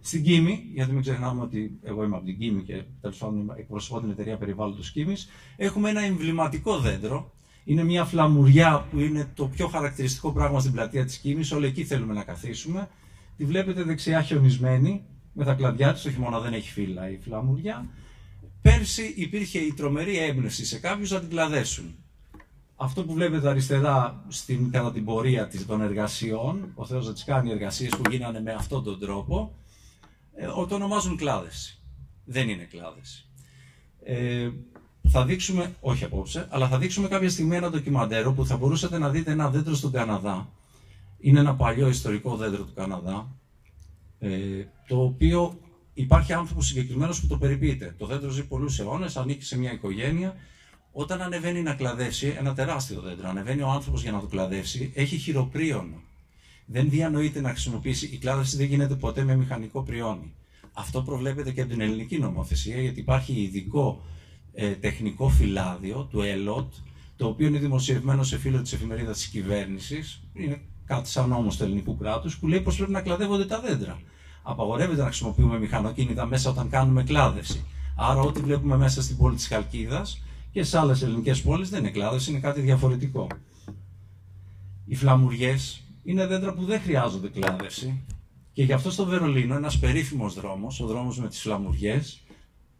Στην 0.00 0.22
Κίμη, 0.22 0.64
γιατί 0.74 0.92
μην 0.92 1.02
ξεχνάμε 1.02 1.42
ότι 1.42 1.78
εγώ 1.82 2.04
είμαι 2.04 2.16
από 2.16 2.24
την 2.24 2.38
Κίμη 2.38 2.62
και 2.62 2.82
τέλος 3.00 3.16
πάντων 3.16 3.52
εκπροσωπώ 3.56 4.00
την 4.00 4.10
εταιρεία 4.10 4.36
περιβάλλοντος 4.36 4.90
Κίμης, 4.90 5.28
έχουμε 5.56 5.90
ένα 5.90 6.00
εμβληματικό 6.00 6.78
δέντρο, 6.78 7.32
είναι 7.70 7.84
μια 7.84 8.04
φλαμουριά 8.04 8.86
που 8.90 8.98
είναι 8.98 9.30
το 9.34 9.46
πιο 9.46 9.68
χαρακτηριστικό 9.68 10.32
πράγμα 10.32 10.60
στην 10.60 10.72
πλατεία 10.72 11.04
της 11.04 11.16
Κίνης. 11.16 11.52
Όλοι 11.52 11.66
εκεί 11.66 11.84
θέλουμε 11.84 12.14
να 12.14 12.24
καθίσουμε. 12.24 12.88
Τη 13.36 13.44
βλέπετε 13.44 13.82
δεξιά 13.82 14.22
χιονισμένη, 14.22 15.04
με 15.32 15.44
τα 15.44 15.54
κλαδιά 15.54 15.92
της, 15.92 16.02
το 16.02 16.10
χειμώνα 16.10 16.40
δεν 16.40 16.52
έχει 16.52 16.70
φύλλα 16.70 17.10
η 17.10 17.18
φλαμουριά. 17.18 17.86
Πέρσι 18.62 19.14
υπήρχε 19.16 19.58
η 19.58 19.72
τρομερή 19.72 20.18
έμπνευση 20.18 20.64
σε 20.64 20.78
κάποιους 20.78 21.10
να 21.10 21.20
την 21.20 21.28
κλαδέσουν. 21.28 21.94
Αυτό 22.76 23.04
που 23.04 23.12
βλέπετε 23.12 23.48
αριστερά 23.48 24.24
στην, 24.28 24.70
κατά 24.70 24.92
την 24.92 25.04
πορεία 25.04 25.48
της, 25.48 25.66
των 25.66 25.80
εργασιών, 25.80 26.72
ο 26.74 26.86
Θεός 26.86 27.06
να 27.06 27.12
τις 27.12 27.24
κάνει 27.24 27.50
εργασίες 27.50 27.90
που 27.90 28.10
γίνανε 28.10 28.40
με 28.40 28.52
αυτόν 28.52 28.84
τον 28.84 28.98
τρόπο, 28.98 29.54
ε, 30.34 30.46
το 30.46 30.74
ονομάζουν 30.74 31.16
κλάδεση. 31.16 31.78
Δεν 32.24 32.48
είναι 32.48 32.64
κλάδεση. 32.64 33.24
Ε, 34.02 34.50
θα 35.12 35.24
δείξουμε, 35.24 35.74
όχι 35.80 36.04
απόψε, 36.04 36.46
αλλά 36.50 36.68
θα 36.68 36.78
δείξουμε 36.78 37.08
κάποια 37.08 37.30
στιγμή 37.30 37.56
ένα 37.56 37.70
ντοκιμαντέρο 37.70 38.32
που 38.32 38.46
θα 38.46 38.56
μπορούσατε 38.56 38.98
να 38.98 39.08
δείτε 39.08 39.30
ένα 39.30 39.50
δέντρο 39.50 39.74
στον 39.74 39.92
Καναδά. 39.92 40.48
Είναι 41.18 41.40
ένα 41.40 41.54
παλιό 41.54 41.88
ιστορικό 41.88 42.36
δέντρο 42.36 42.64
του 42.64 42.72
Καναδά, 42.74 43.28
ε, 44.18 44.28
το 44.88 45.02
οποίο 45.02 45.58
υπάρχει 45.94 46.32
άνθρωπος 46.32 46.66
συγκεκριμένος 46.66 47.20
που 47.20 47.26
το 47.26 47.38
περιποιείται. 47.38 47.94
Το 47.98 48.06
δέντρο 48.06 48.30
ζει 48.30 48.46
πολλούς 48.46 48.78
αιώνες, 48.78 49.16
ανήκει 49.16 49.44
σε 49.44 49.58
μια 49.58 49.72
οικογένεια. 49.72 50.34
Όταν 50.92 51.22
ανεβαίνει 51.22 51.62
να 51.62 51.74
κλαδεύσει, 51.74 52.34
ένα 52.38 52.54
τεράστιο 52.54 53.00
δέντρο, 53.00 53.28
ανεβαίνει 53.28 53.62
ο 53.62 53.68
άνθρωπος 53.68 54.02
για 54.02 54.12
να 54.12 54.20
το 54.20 54.26
κλαδεύσει, 54.26 54.92
έχει 54.94 55.16
χειροπρίωνο. 55.16 56.02
Δεν 56.66 56.90
διανοείται 56.90 57.40
να 57.40 57.48
χρησιμοποιήσει. 57.48 58.06
Η 58.06 58.16
κλάδευση 58.16 58.56
δεν 58.56 58.66
γίνεται 58.66 58.94
ποτέ 58.94 59.24
με 59.24 59.36
μηχανικό 59.36 59.82
πριόνι. 59.82 60.32
Αυτό 60.72 61.02
προβλέπεται 61.02 61.50
και 61.50 61.60
από 61.60 61.70
την 61.70 61.80
ελληνική 61.80 62.18
νομοθεσία, 62.18 62.80
γιατί 62.80 63.00
υπάρχει 63.00 63.32
ειδικό 63.32 64.02
ε, 64.62 64.70
τεχνικό 64.70 65.28
φυλάδιο 65.28 66.08
του 66.10 66.20
ΕΛΟΤ, 66.20 66.72
το 67.16 67.26
οποίο 67.26 67.46
είναι 67.46 67.58
δημοσιευμένο 67.58 68.22
σε 68.22 68.38
φύλλο 68.38 68.62
της 68.62 68.72
εφημερίδας 68.72 69.16
της 69.16 69.26
κυβέρνησης. 69.26 70.22
Είναι 70.32 70.60
κάτι 70.84 71.08
σαν 71.08 71.28
νόμος 71.28 71.56
του 71.56 71.62
ελληνικού 71.62 71.96
κράτους 71.96 72.38
που 72.38 72.48
λέει 72.48 72.60
πως 72.60 72.76
πρέπει 72.76 72.92
να 72.92 73.00
κλαδεύονται 73.00 73.44
τα 73.44 73.60
δέντρα. 73.60 74.00
Απαγορεύεται 74.42 75.00
να 75.00 75.06
χρησιμοποιούμε 75.06 75.58
μηχανοκίνητα 75.58 76.26
μέσα 76.26 76.50
όταν 76.50 76.68
κάνουμε 76.68 77.02
κλάδευση. 77.02 77.64
Άρα, 77.96 78.20
ό,τι 78.20 78.40
βλέπουμε 78.40 78.76
μέσα 78.76 79.02
στην 79.02 79.16
πόλη 79.16 79.36
της 79.36 79.46
Χαλκίδας 79.46 80.22
και 80.52 80.62
σε 80.62 80.78
άλλες 80.78 81.02
ελληνικές 81.02 81.42
πόλεις 81.42 81.70
δεν 81.70 81.80
είναι 81.80 81.90
κλάδευση, 81.90 82.30
είναι 82.30 82.40
κάτι 82.40 82.60
διαφορετικό. 82.60 83.26
Οι 84.84 84.94
φλαμουριές 84.94 85.82
είναι 86.04 86.26
δέντρα 86.26 86.54
που 86.54 86.64
δεν 86.64 86.80
χρειάζονται 86.80 87.28
κλάδευση 87.28 88.04
και 88.52 88.62
γι' 88.62 88.72
αυτό 88.72 88.90
στο 88.90 89.04
Βερολίνο 89.04 89.54
ένας 89.54 89.78
περίφημος 89.78 90.34
δρόμος, 90.34 90.80
ο 90.80 90.86
δρόμος 90.86 91.18
με 91.18 91.28
τις 91.28 91.40
φλαμουριές, 91.40 92.22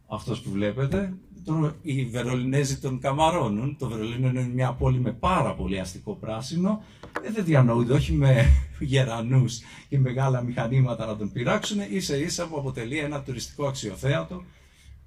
αυτός 0.07 0.41
που 0.41 0.49
βλέπετε, 0.49 1.13
το, 1.43 1.73
οι 1.81 2.05
Βερολινέζοι 2.05 2.77
τον 2.77 2.99
καμαρώνουν. 2.99 3.75
Το 3.79 3.87
Βερολίνο 3.87 4.27
είναι 4.27 4.49
μια 4.53 4.73
πόλη 4.73 4.99
με 4.99 5.11
πάρα 5.11 5.55
πολύ 5.55 5.79
αστικό 5.79 6.13
πράσινο. 6.13 6.83
Ε, 7.21 7.31
δεν 7.31 7.45
διανοούνται, 7.45 7.93
όχι 7.93 8.13
με 8.13 8.45
γερανούς 8.79 9.59
και 9.89 9.99
μεγάλα 9.99 10.41
μηχανήματα 10.41 11.05
να 11.05 11.17
τον 11.17 11.31
πειράξουν, 11.31 11.77
ίσα 11.89 12.15
ίσα 12.15 12.47
που 12.47 12.57
αποτελεί 12.57 12.97
ένα 12.97 13.21
τουριστικό 13.21 13.67
αξιοθέατο 13.67 14.43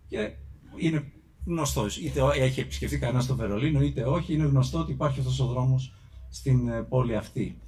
και 0.08 0.32
είναι 0.76 1.12
γνωστό. 1.46 1.86
Είτε 2.02 2.20
έχει 2.34 2.60
επισκεφθεί 2.60 2.98
κανένας 2.98 3.26
το 3.26 3.36
Βερολίνο, 3.36 3.80
είτε 3.80 4.02
όχι, 4.02 4.34
είναι 4.34 4.44
γνωστό 4.44 4.78
ότι 4.78 4.92
υπάρχει 4.92 5.20
αυτός 5.20 5.40
ο 5.40 5.46
δρόμος 5.46 5.94
στην 6.30 6.68
ε, 6.68 6.82
πόλη 6.82 7.16
αυτή. 7.16 7.58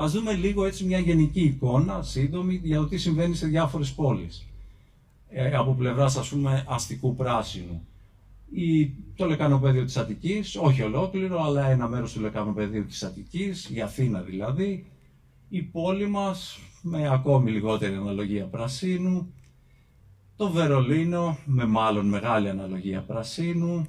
Α 0.00 0.08
δούμε 0.08 0.32
λίγο 0.32 0.64
έτσι 0.64 0.84
μια 0.84 0.98
γενική 0.98 1.40
εικόνα, 1.40 2.02
σύντομη, 2.02 2.60
για 2.62 2.78
το 2.78 2.86
τι 2.86 2.96
συμβαίνει 2.96 3.34
σε 3.34 3.46
διάφορες 3.46 3.92
πόλεις. 3.92 4.46
Ε, 5.28 5.56
από 5.56 5.74
πλευράς, 5.74 6.16
ας 6.16 6.28
πούμε, 6.28 6.64
αστικού 6.68 7.14
πράσινου 7.14 7.87
η, 8.50 8.94
το 9.16 9.26
λεκανοπέδιο 9.26 9.84
της 9.84 9.96
Αττικής, 9.96 10.56
όχι 10.56 10.82
ολόκληρο, 10.82 11.42
αλλά 11.42 11.68
ένα 11.70 11.88
μέρος 11.88 12.12
του 12.12 12.20
λεκανοπεδίου 12.20 12.84
της 12.84 13.02
Αττικής, 13.02 13.70
η 13.70 13.80
Αθήνα 13.80 14.20
δηλαδή, 14.20 14.86
η 15.48 15.62
πόλη 15.62 16.08
μας 16.08 16.58
με 16.82 17.08
ακόμη 17.12 17.50
λιγότερη 17.50 17.94
αναλογία 17.94 18.44
πρασίνου, 18.44 19.32
το 20.36 20.50
Βερολίνο 20.50 21.38
με 21.44 21.66
μάλλον 21.66 22.08
μεγάλη 22.08 22.48
αναλογία 22.48 23.02
πρασίνου, 23.02 23.86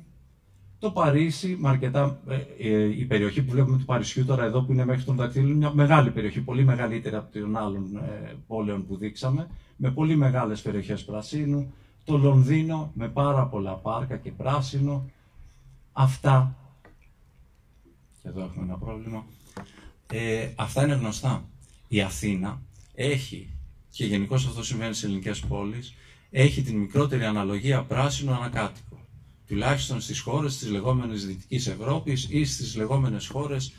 το 0.79 0.91
Παρίσι, 0.91 1.57
με 1.59 1.69
αρκετά, 1.69 2.19
ε, 2.27 2.69
ε, 2.69 2.99
η 2.99 3.05
περιοχή 3.05 3.43
που 3.43 3.51
βλέπουμε 3.51 3.77
του 3.77 3.85
Παρισιού 3.85 4.25
τώρα 4.25 4.43
εδώ 4.43 4.61
που 4.61 4.71
είναι 4.71 4.85
μέχρι 4.85 5.03
τον 5.03 5.15
δακτύλο, 5.15 5.55
μια 5.55 5.73
μεγάλη 5.73 6.11
περιοχή, 6.11 6.41
πολύ 6.41 6.63
μεγαλύτερη 6.63 7.15
από 7.15 7.39
των 7.39 7.57
άλλων 7.57 7.95
ε, 7.95 8.33
πόλεων 8.47 8.87
που 8.87 8.97
δείξαμε, 8.97 9.47
με 9.75 9.91
πολύ 9.91 10.15
μεγάλες 10.15 10.61
περιοχές 10.61 11.05
πρασίνου, 11.05 11.73
το 12.03 12.17
Λονδίνο 12.17 12.91
με 12.95 13.07
πάρα 13.07 13.45
πολλά 13.45 13.73
πάρκα 13.73 14.17
και 14.17 14.31
πράσινο. 14.31 15.09
Αυτά, 15.93 16.55
και 18.21 18.27
εδώ 18.27 18.43
έχουμε 18.43 18.65
ένα 18.65 18.77
πρόβλημα, 18.77 19.25
ε, 20.11 20.49
αυτά 20.55 20.83
είναι 20.83 20.93
γνωστά. 20.93 21.43
Η 21.87 22.01
Αθήνα 22.01 22.61
έχει, 22.93 23.49
και 23.89 24.05
γενικώς 24.05 24.45
αυτό 24.47 24.63
συμβαίνει 24.63 24.93
σε 24.93 25.05
ελληνικές 25.05 25.39
πόλεις, 25.39 25.93
έχει 26.31 26.61
την 26.61 26.77
μικρότερη 26.77 27.23
αναλογία 27.25 27.83
πράσινο 27.83 28.33
ανακάτοικο. 28.33 29.05
Τουλάχιστον 29.47 30.01
στις 30.01 30.19
χώρες 30.19 30.57
της 30.57 30.69
λεγόμενης 30.69 31.25
Δυτικής 31.25 31.67
Ευρώπης 31.67 32.27
ή 32.29 32.43
στις 32.45 32.75
λεγόμενες 32.75 33.27
χώρες 33.27 33.73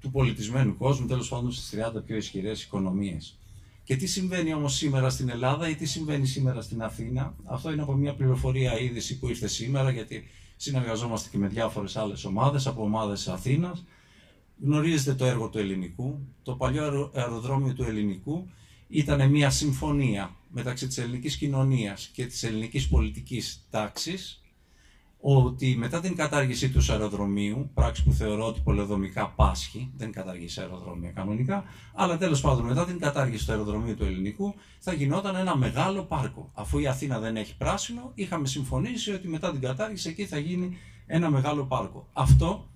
του 0.00 0.10
πολιτισμένου 0.10 0.76
κόσμου, 0.76 1.06
τέλος 1.06 1.28
πάντων 1.28 1.52
στις 1.52 1.68
30 1.68 2.00
πιο 2.06 2.16
ισχυρές 2.16 2.62
οικονομίες. 2.62 3.38
Και 3.84 3.96
τι 3.96 4.06
συμβαίνει 4.06 4.54
όμως 4.54 4.74
σήμερα 4.74 5.10
στην 5.10 5.28
Ελλάδα 5.28 5.68
ή 5.68 5.74
τι 5.74 5.86
συμβαίνει 5.86 6.26
σήμερα 6.26 6.62
στην 6.62 6.82
Αθήνα. 6.82 7.34
Αυτό 7.44 7.72
είναι 7.72 7.82
από 7.82 7.92
μια 7.92 8.14
πληροφορία 8.14 8.80
είδηση 8.80 9.18
που 9.18 9.28
ήρθε 9.28 9.46
σήμερα, 9.46 9.90
γιατί 9.90 10.28
συνεργαζόμαστε 10.56 11.28
και 11.30 11.38
με 11.38 11.48
διάφορες 11.48 11.96
άλλες 11.96 12.24
ομάδες 12.24 12.66
από 12.66 12.82
ομάδες 12.82 13.28
Αθήνας. 13.28 13.84
Γνωρίζετε 14.62 15.14
το 15.14 15.24
έργο 15.24 15.48
του 15.48 15.58
ελληνικού. 15.58 16.18
Το 16.42 16.54
παλιό 16.54 17.10
αεροδρόμιο 17.14 17.72
του 17.74 17.82
ελληνικού 17.82 18.50
ήταν 18.88 19.30
μια 19.30 19.50
συμφωνία 19.50 20.36
μεταξύ 20.48 20.86
της 20.86 20.98
ελληνικής 20.98 21.36
κοινωνίας 21.36 22.10
και 22.12 22.26
της 22.26 22.42
ελληνικής 22.42 22.88
πολιτικής 22.88 23.66
τάξης, 23.70 24.43
ότι 25.26 25.76
μετά 25.76 26.00
την 26.00 26.16
κατάργηση 26.16 26.70
του 26.70 26.92
αεροδρομίου, 26.92 27.70
πράξη 27.74 28.04
που 28.04 28.12
θεωρώ 28.12 28.46
ότι 28.46 28.60
πολεοδομικά 28.60 29.28
πάσχει, 29.28 29.90
δεν 29.96 30.12
καταργήσει 30.12 30.60
αεροδρόμια 30.60 31.10
κανονικά, 31.10 31.64
αλλά 31.94 32.16
τέλος 32.16 32.40
πάντων 32.40 32.66
μετά 32.66 32.84
την 32.84 32.98
κατάργηση 32.98 33.46
του 33.46 33.52
αεροδρομίου 33.52 33.94
του 33.94 34.04
ελληνικού 34.04 34.54
θα 34.78 34.92
γινόταν 34.92 35.36
ένα 35.36 35.56
μεγάλο 35.56 36.02
πάρκο. 36.02 36.50
Αφού 36.54 36.78
η 36.78 36.86
Αθήνα 36.86 37.18
δεν 37.18 37.36
έχει 37.36 37.56
πράσινο, 37.56 38.12
είχαμε 38.14 38.46
συμφωνήσει 38.46 39.12
ότι 39.12 39.28
μετά 39.28 39.50
την 39.50 39.60
κατάργηση 39.60 40.08
εκεί 40.08 40.26
θα 40.26 40.38
γίνει 40.38 40.76
ένα 41.06 41.30
μεγάλο 41.30 41.64
πάρκο. 41.64 42.08
Αυτό 42.12 42.68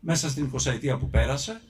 μέσα 0.00 0.28
στην 0.28 0.50
20 0.54 0.66
ετία 0.72 0.96
που 0.96 1.10
πέρασε, 1.10 1.60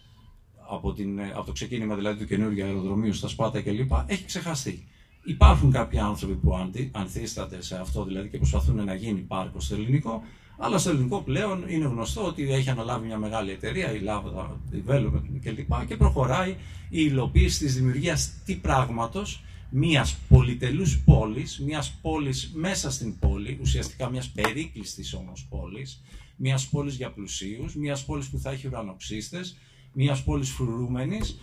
από, 0.68 0.92
την, 0.92 1.20
από 1.20 1.44
το 1.46 1.52
ξεκίνημα 1.52 1.94
δηλαδή 1.94 2.18
του 2.18 2.26
καινούργιου 2.26 2.64
αεροδρομίου 2.64 3.12
στα 3.12 3.28
Σπάτα 3.28 3.62
κλπ. 3.62 3.92
έχει 4.06 4.24
ξεχαστεί. 4.24 4.88
Υπάρχουν 5.28 5.70
κάποιοι 5.70 5.98
άνθρωποι 5.98 6.34
που 6.34 6.54
αντι, 6.56 6.90
ανθίσταται 6.94 7.62
σε 7.62 7.76
αυτό 7.76 8.04
δηλαδή 8.04 8.28
και 8.28 8.36
προσπαθούν 8.36 8.84
να 8.84 8.94
γίνει 8.94 9.20
πάρκο 9.20 9.60
στο 9.60 9.74
ελληνικό, 9.74 10.22
αλλά 10.58 10.78
στο 10.78 10.90
ελληνικό 10.90 11.20
πλέον 11.22 11.64
είναι 11.68 11.84
γνωστό 11.84 12.24
ότι 12.26 12.52
έχει 12.52 12.70
αναλάβει 12.70 13.06
μια 13.06 13.18
μεγάλη 13.18 13.50
εταιρεία, 13.50 13.92
η 13.92 14.00
Lava 14.04 14.46
Development 14.74 15.40
κλπ. 15.42 15.86
Και 15.86 15.96
προχωράει 15.96 16.50
η 16.50 16.56
υλοποίηση 16.88 17.58
της 17.58 17.74
δημιουργίας 17.74 18.30
τι 18.44 18.54
πράγματος, 18.54 19.42
μιας 19.70 20.16
πολυτελούς 20.28 20.98
πόλης, 21.04 21.60
μιας 21.60 21.98
πόλης 22.02 22.50
μέσα 22.54 22.90
στην 22.90 23.18
πόλη, 23.18 23.58
ουσιαστικά 23.60 24.10
μιας 24.10 24.28
περίκλειστης 24.28 25.14
όμως 25.14 25.46
πόλης, 25.50 26.02
μιας 26.36 26.68
πόλης 26.68 26.94
για 26.94 27.10
πλουσίους, 27.10 27.74
μιας 27.74 28.04
πόλης 28.04 28.28
που 28.28 28.38
θα 28.38 28.50
έχει 28.50 28.66
ουρανοξύστες, 28.66 29.56
μιας 29.92 30.22
πόλης 30.22 30.50
φρουρούμενης, 30.50 31.40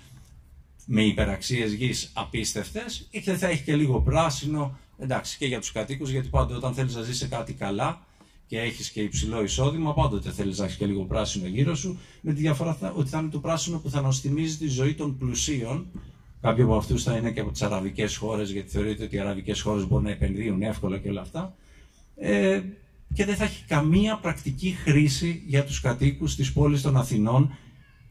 με 0.85 1.01
υπεραξίες 1.01 1.73
γης 1.73 2.11
απίστευτες 2.13 3.07
και 3.09 3.33
θα 3.33 3.47
έχει 3.47 3.63
και 3.63 3.75
λίγο 3.75 4.01
πράσινο, 4.01 4.77
εντάξει 4.97 5.37
και 5.37 5.45
για 5.45 5.59
τους 5.59 5.71
κατοίκους 5.71 6.09
γιατί 6.09 6.27
πάντοτε 6.27 6.55
όταν 6.55 6.73
θέλεις 6.73 6.95
να 6.95 7.01
ζεις 7.01 7.17
σε 7.17 7.27
κάτι 7.27 7.53
καλά 7.53 8.05
και 8.47 8.59
έχεις 8.59 8.89
και 8.89 9.01
υψηλό 9.01 9.43
εισόδημα 9.43 9.93
πάντοτε 9.93 10.31
θέλεις 10.31 10.57
να 10.57 10.65
έχεις 10.65 10.77
και 10.77 10.85
λίγο 10.85 11.03
πράσινο 11.03 11.47
γύρω 11.47 11.75
σου 11.75 11.99
με 12.21 12.33
τη 12.33 12.41
διαφορά 12.41 12.93
ότι 12.95 13.09
θα 13.09 13.19
είναι 13.19 13.29
το 13.29 13.39
πράσινο 13.39 13.79
που 13.79 13.89
θα 13.89 14.01
νοστιμίζει 14.01 14.57
τη 14.57 14.67
ζωή 14.67 14.93
των 14.93 15.17
πλουσίων 15.17 15.87
Κάποιοι 16.45 16.63
από 16.63 16.75
αυτούς 16.75 17.03
θα 17.03 17.17
είναι 17.17 17.31
και 17.31 17.39
από 17.39 17.51
τις 17.51 17.61
αραβικές 17.61 18.15
χώρες, 18.15 18.51
γιατί 18.51 18.69
θεωρείται 18.69 19.03
ότι 19.03 19.15
οι 19.15 19.19
αραβικές 19.19 19.61
χώρες 19.61 19.87
μπορούν 19.87 20.03
να 20.03 20.11
επενδύουν 20.11 20.61
εύκολα 20.61 20.97
και 20.97 21.09
όλα 21.09 21.21
αυτά. 21.21 21.55
Ε, 22.15 22.61
και 23.13 23.25
δεν 23.25 23.35
θα 23.35 23.43
έχει 23.43 23.63
καμία 23.67 24.17
πρακτική 24.17 24.77
χρήση 24.83 25.43
για 25.47 25.63
τους 25.63 25.81
κατοίκους 25.81 26.35
της 26.35 26.53
πόλης 26.53 26.81
των 26.81 26.97
Αθηνών 26.97 27.57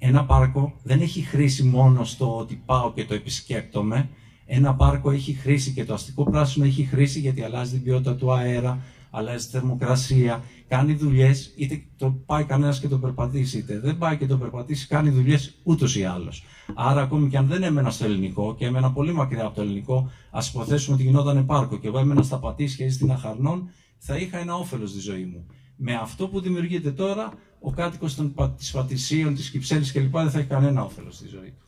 ένα 0.06 0.24
πάρκο 0.24 0.72
δεν 0.82 1.00
έχει 1.00 1.20
χρήση 1.20 1.62
μόνο 1.62 2.04
στο 2.04 2.36
ότι 2.36 2.62
πάω 2.66 2.92
και 2.92 3.04
το 3.04 3.14
επισκέπτομαι. 3.14 4.08
Ένα 4.46 4.74
πάρκο 4.74 5.10
έχει 5.10 5.32
χρήση 5.32 5.72
και 5.72 5.84
το 5.84 5.94
αστικό 5.94 6.24
πράσινο 6.24 6.64
έχει 6.64 6.84
χρήση 6.84 7.20
γιατί 7.20 7.42
αλλάζει 7.42 7.72
την 7.72 7.82
ποιότητα 7.82 8.14
του 8.14 8.32
αέρα, 8.32 8.78
αλλάζει 9.10 9.44
τη 9.46 9.50
θερμοκρασία, 9.50 10.42
κάνει 10.68 10.94
δουλειές, 10.94 11.52
είτε 11.56 11.82
το 11.96 12.10
πάει 12.26 12.44
κανένας 12.44 12.80
και 12.80 12.88
το 12.88 12.98
περπατήσει, 12.98 13.58
είτε 13.58 13.78
δεν 13.78 13.98
πάει 13.98 14.16
και 14.16 14.26
το 14.26 14.36
περπατήσει, 14.36 14.86
κάνει 14.86 15.10
δουλειές 15.10 15.54
ούτως 15.62 15.96
ή 15.96 16.04
άλλως. 16.04 16.44
Άρα, 16.74 17.02
ακόμη 17.02 17.28
και 17.28 17.36
αν 17.36 17.46
δεν 17.46 17.62
έμενα 17.62 17.90
στο 17.90 18.04
ελληνικό 18.04 18.54
και 18.54 18.66
έμενα 18.66 18.92
πολύ 18.92 19.12
μακριά 19.12 19.44
από 19.44 19.54
το 19.54 19.60
ελληνικό, 19.60 20.10
ας 20.30 20.48
υποθέσουμε 20.48 20.96
ότι 20.96 21.04
γινόταν 21.04 21.46
πάρκο 21.46 21.78
και 21.78 21.86
εγώ 21.86 21.98
έμενα 21.98 22.22
στα 22.22 22.38
Πατήσια 22.38 22.86
ή 22.86 22.90
στην 22.90 23.10
Αχαρνών, 23.10 23.68
θα 23.98 24.16
είχα 24.16 24.38
ένα 24.38 24.54
όφελος 24.54 24.90
στη 24.90 25.00
ζωή 25.00 25.24
μου. 25.24 25.46
Με 25.76 25.94
αυτό 25.94 26.28
που 26.28 26.40
δημιουργείται 26.40 26.90
τώρα, 26.90 27.32
ο 27.64 27.70
κάτοικος 27.70 28.16
της 28.56 28.70
Πατησίων, 28.70 29.34
της 29.34 29.50
Κυψέλης 29.50 29.92
κλπ. 29.92 30.16
δεν 30.16 30.30
θα 30.30 30.38
έχει 30.38 30.48
κανένα 30.48 30.84
όφελος 30.84 31.14
στη 31.14 31.28
ζωή 31.28 31.48
του. 31.48 31.64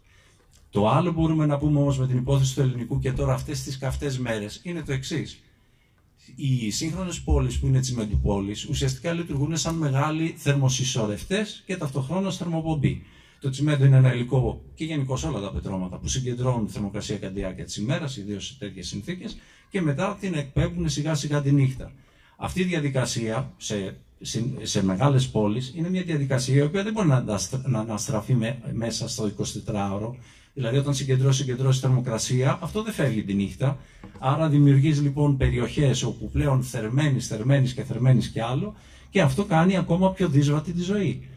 Το 0.70 0.88
άλλο 0.88 1.12
που 1.12 1.20
μπορούμε 1.20 1.46
να 1.46 1.58
πούμε 1.58 1.80
όμως 1.80 1.98
με 1.98 2.06
την 2.06 2.16
υπόθεση 2.16 2.54
του 2.54 2.60
ελληνικού 2.60 2.98
και 2.98 3.12
τώρα 3.12 3.32
αυτές 3.32 3.62
τις 3.62 3.78
καυτές 3.78 4.18
μέρες 4.18 4.60
είναι 4.62 4.82
το 4.82 4.92
εξής. 4.92 5.40
Οι 6.36 6.70
σύγχρονες 6.70 7.20
πόλεις 7.20 7.58
που 7.58 7.66
είναι 7.66 7.80
τσιμεντοπόλει 7.80 8.56
ουσιαστικά 8.70 9.12
λειτουργούν 9.12 9.56
σαν 9.56 9.74
μεγάλοι 9.74 10.34
θερμοσυσσωρευτές 10.36 11.62
και 11.66 11.76
ταυτοχρόνως 11.76 12.36
θερμοπομπή. 12.36 13.02
Το 13.40 13.50
τσιμέντο 13.50 13.84
είναι 13.84 13.96
ένα 13.96 14.14
υλικό 14.14 14.62
και 14.74 14.84
γενικώ 14.84 15.18
όλα 15.26 15.40
τα 15.40 15.52
πετρώματα 15.52 15.96
που 15.98 16.08
συγκεντρώνουν 16.08 16.68
θερμοκρασία 16.68 17.16
κατά 17.18 17.32
τη 17.32 17.38
διάρκεια 17.38 17.64
της 17.64 17.76
ημέρας, 17.76 18.16
ιδίως 18.16 18.46
σε 18.46 18.56
τέτοιες 18.58 18.86
συνθήκες, 18.86 19.36
και 19.70 19.80
μετά 19.80 20.16
την 20.20 20.34
εκπέμπουν 20.34 20.88
σιγά 20.88 21.14
σιγά 21.14 21.42
τη 21.42 21.52
νύχτα. 21.52 21.92
Αυτή 22.36 22.60
η 22.60 22.64
διαδικασία 22.64 23.52
σε 23.56 23.96
σε 24.62 24.84
μεγάλες 24.84 25.28
πόλεις 25.28 25.72
είναι 25.76 25.90
μια 25.90 26.02
διαδικασία 26.02 26.54
η 26.56 26.60
οποία 26.62 26.82
δεν 26.82 26.92
μπορεί 26.92 27.06
να 27.66 27.78
αναστραφεί 27.78 28.36
μέσα 28.72 29.08
στο 29.08 29.30
24ωρο. 29.38 30.10
Δηλαδή 30.54 30.76
όταν 30.76 30.94
συγκεντρώσει, 30.94 31.38
συγκεντρώσει 31.38 31.80
θερμοκρασία, 31.80 32.58
αυτό 32.62 32.82
δεν 32.82 32.92
φεύγει 32.92 33.24
τη 33.24 33.34
νύχτα. 33.34 33.78
Άρα 34.18 34.48
δημιουργείς 34.48 35.02
λοιπόν 35.02 35.36
περιοχές 35.36 36.02
όπου 36.02 36.30
πλέον 36.30 36.62
θερμαίνεις, 36.62 37.26
θερμαίνεις 37.26 37.74
και 37.74 37.82
θερμαίνεις 37.82 38.28
και 38.28 38.42
άλλο 38.42 38.74
και 39.10 39.20
αυτό 39.20 39.44
κάνει 39.44 39.76
ακόμα 39.76 40.12
πιο 40.12 40.28
δύσβατη 40.28 40.72
τη 40.72 40.82
ζωή. 40.82 41.28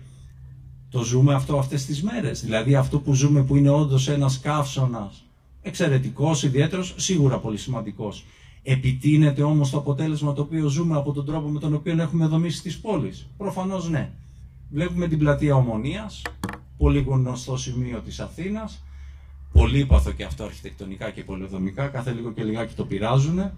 Το 0.89 1.03
ζούμε 1.03 1.33
αυτό 1.33 1.57
αυτές 1.57 1.85
τις 1.85 2.03
μέρες. 2.03 2.41
Δηλαδή 2.43 2.75
αυτό 2.75 2.99
που 2.99 3.13
ζούμε 3.13 3.43
που 3.43 3.55
είναι 3.55 3.69
όντως 3.69 4.07
ένας 4.07 4.39
καύσωνας 4.39 5.23
εξαιρετικός, 5.61 6.43
ιδιαίτερος, 6.43 6.93
σίγουρα 6.97 7.37
πολύ 7.39 7.57
σημαντικός. 7.57 8.25
Επιτείνεται 8.71 9.43
όμως 9.43 9.69
το 9.69 9.77
αποτέλεσμα 9.77 10.33
το 10.33 10.41
οποίο 10.41 10.67
ζούμε 10.67 10.97
από 10.97 11.11
τον 11.11 11.25
τρόπο 11.25 11.47
με 11.47 11.59
τον 11.59 11.73
οποίο 11.73 12.01
έχουμε 12.01 12.25
δομήσει 12.25 12.61
τις 12.61 12.79
πόλεις. 12.79 13.27
Προφανώς 13.37 13.89
ναι. 13.89 14.11
Βλέπουμε 14.69 15.07
την 15.07 15.17
πλατεία 15.17 15.55
Ομονίας, 15.55 16.21
πολύ 16.77 17.01
γνωστό 17.07 17.57
σημείο 17.57 17.99
της 17.99 18.19
Αθήνας, 18.19 18.83
πολύ 19.51 19.85
παθο 19.85 20.11
και 20.11 20.23
αυτό 20.23 20.43
αρχιτεκτονικά 20.43 21.09
και 21.09 21.23
πολυδομικά, 21.23 21.87
κάθε 21.87 22.11
λίγο 22.11 22.31
και 22.31 22.43
λιγάκι 22.43 22.75
το 22.75 22.85
πειράζουν. 22.85 23.51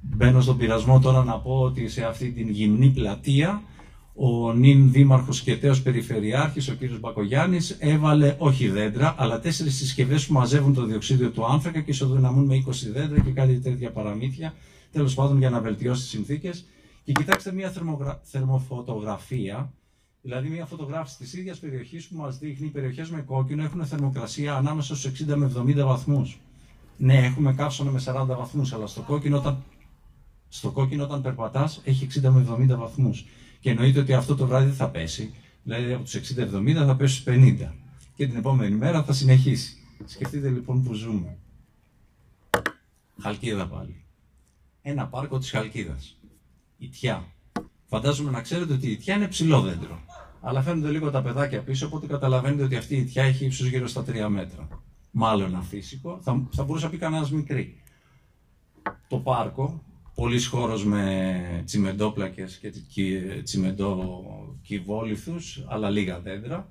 Μπαίνω 0.00 0.40
στον 0.40 0.56
πειρασμό 0.56 1.00
τώρα 1.00 1.24
να 1.24 1.38
πω 1.38 1.60
ότι 1.60 1.88
σε 1.88 2.04
αυτή 2.04 2.30
την 2.30 2.48
γυμνή 2.48 2.90
πλατεία 2.90 3.62
ο 4.14 4.52
νυν 4.52 4.92
δήμαρχος 4.92 5.40
και 5.40 5.56
τέος 5.56 5.82
περιφερειάρχης, 5.82 6.68
ο 6.68 6.74
κύριος 6.74 7.00
Μπακογιάννης, 7.00 7.76
έβαλε 7.80 8.36
όχι 8.38 8.68
δέντρα, 8.68 9.14
αλλά 9.18 9.40
τέσσερις 9.40 9.76
συσκευές 9.76 10.26
που 10.26 10.32
μαζεύουν 10.32 10.74
το 10.74 10.84
διοξίδιο 10.84 11.30
του 11.30 11.46
άνθρακα 11.46 11.80
και 11.80 11.90
ισοδυναμούν 11.90 12.44
με 12.44 12.54
20 12.54 12.90
δέντρα 12.92 13.20
και 13.20 13.30
κάτι 13.30 13.60
τέτοια 13.60 13.90
παραμύθια, 13.90 14.54
τέλος 14.92 15.14
πάντων 15.14 15.38
για 15.38 15.50
να 15.50 15.60
βελτιώσει 15.60 16.00
τις 16.00 16.10
συνθήκες. 16.10 16.64
Και 17.04 17.12
κοιτάξτε 17.12 17.52
μια 17.52 17.70
θερμογρα... 17.70 18.20
θερμοφωτογραφία, 18.22 19.72
δηλαδή 20.22 20.48
μια 20.48 20.66
φωτογράφηση 20.66 21.16
της 21.18 21.34
ίδιας 21.34 21.58
περιοχής 21.58 22.06
που 22.06 22.16
μας 22.16 22.38
δείχνει 22.38 22.66
οι 22.66 22.70
περιοχές 22.70 23.10
με 23.10 23.20
κόκκινο 23.20 23.62
έχουν 23.62 23.86
θερμοκρασία 23.86 24.54
ανάμεσα 24.54 24.96
στους 24.96 25.26
60 25.28 25.34
με 25.34 25.52
70 25.56 25.84
βαθμούς. 25.84 26.38
Ναι, 26.96 27.14
έχουμε 27.14 27.54
καύσωνα 27.54 27.90
με 27.90 28.00
40 28.04 28.26
βαθμούς, 28.26 28.72
αλλά 28.72 28.86
στο 28.86 29.00
κόκκινο 29.00 29.36
όταν, 29.36 29.62
στο 30.48 30.70
κόκκινο 30.70 31.04
όταν 31.04 31.22
περπατάς 31.22 31.80
έχει 31.84 32.06
60 32.20 32.28
με 32.28 32.46
70 32.74 32.76
βαθμούς. 32.78 33.26
Και 33.64 33.70
εννοείται 33.70 34.00
ότι 34.00 34.12
αυτό 34.12 34.36
το 34.36 34.46
βράδυ 34.46 34.70
θα 34.70 34.90
πέσει. 34.90 35.34
Δηλαδή 35.62 35.92
από 35.92 36.04
τους 36.04 36.14
60-70 36.14 36.72
θα 36.74 36.96
πέσει 36.96 37.14
στους 37.14 37.34
50. 37.34 37.72
Και 38.14 38.26
την 38.26 38.36
επόμενη 38.36 38.76
μέρα 38.76 39.04
θα 39.04 39.12
συνεχίσει. 39.12 39.76
Σκεφτείτε 40.04 40.48
λοιπόν 40.48 40.82
που 40.82 40.92
ζούμε. 40.92 41.36
Χαλκίδα 43.20 43.66
πάλι. 43.66 44.04
Ένα 44.82 45.06
πάρκο 45.06 45.38
της 45.38 45.50
Χαλκίδας. 45.50 46.16
Η 46.78 46.88
Τιά. 46.88 47.24
Φαντάζομαι 47.86 48.30
να 48.30 48.40
ξέρετε 48.40 48.72
ότι 48.72 48.90
η 48.90 48.96
Τιά 48.96 49.14
είναι 49.14 49.28
ψηλό 49.28 49.60
δέντρο. 49.60 50.00
Αλλά 50.40 50.62
φαίνονται 50.62 50.90
λίγο 50.90 51.10
τα 51.10 51.22
παιδάκια 51.22 51.62
πίσω, 51.62 51.86
οπότε 51.86 52.06
καταλαβαίνετε 52.06 52.62
ότι 52.62 52.76
αυτή 52.76 52.96
η 52.96 53.04
Τιά 53.04 53.22
έχει 53.22 53.44
ύψος 53.44 53.66
γύρω 53.66 53.86
στα 53.86 54.04
3 54.06 54.28
μέτρα. 54.28 54.68
Μάλλον 55.10 55.56
αφύσικο. 55.56 56.18
Θα, 56.22 56.46
θα 56.50 56.64
μπορούσε 56.64 56.84
να 56.84 56.90
πει 56.90 56.98
κανένας 56.98 57.30
μικρή. 57.30 57.82
Το 59.08 59.18
πάρκο 59.18 59.82
πολλής 60.14 60.46
χώρος 60.46 60.84
με 60.84 61.62
τσιμεντόπλακες 61.64 62.56
και 62.56 62.72
τσιμεντόκυβόληθους, 63.42 65.64
αλλά 65.68 65.90
λίγα 65.90 66.20
δέντρα. 66.20 66.68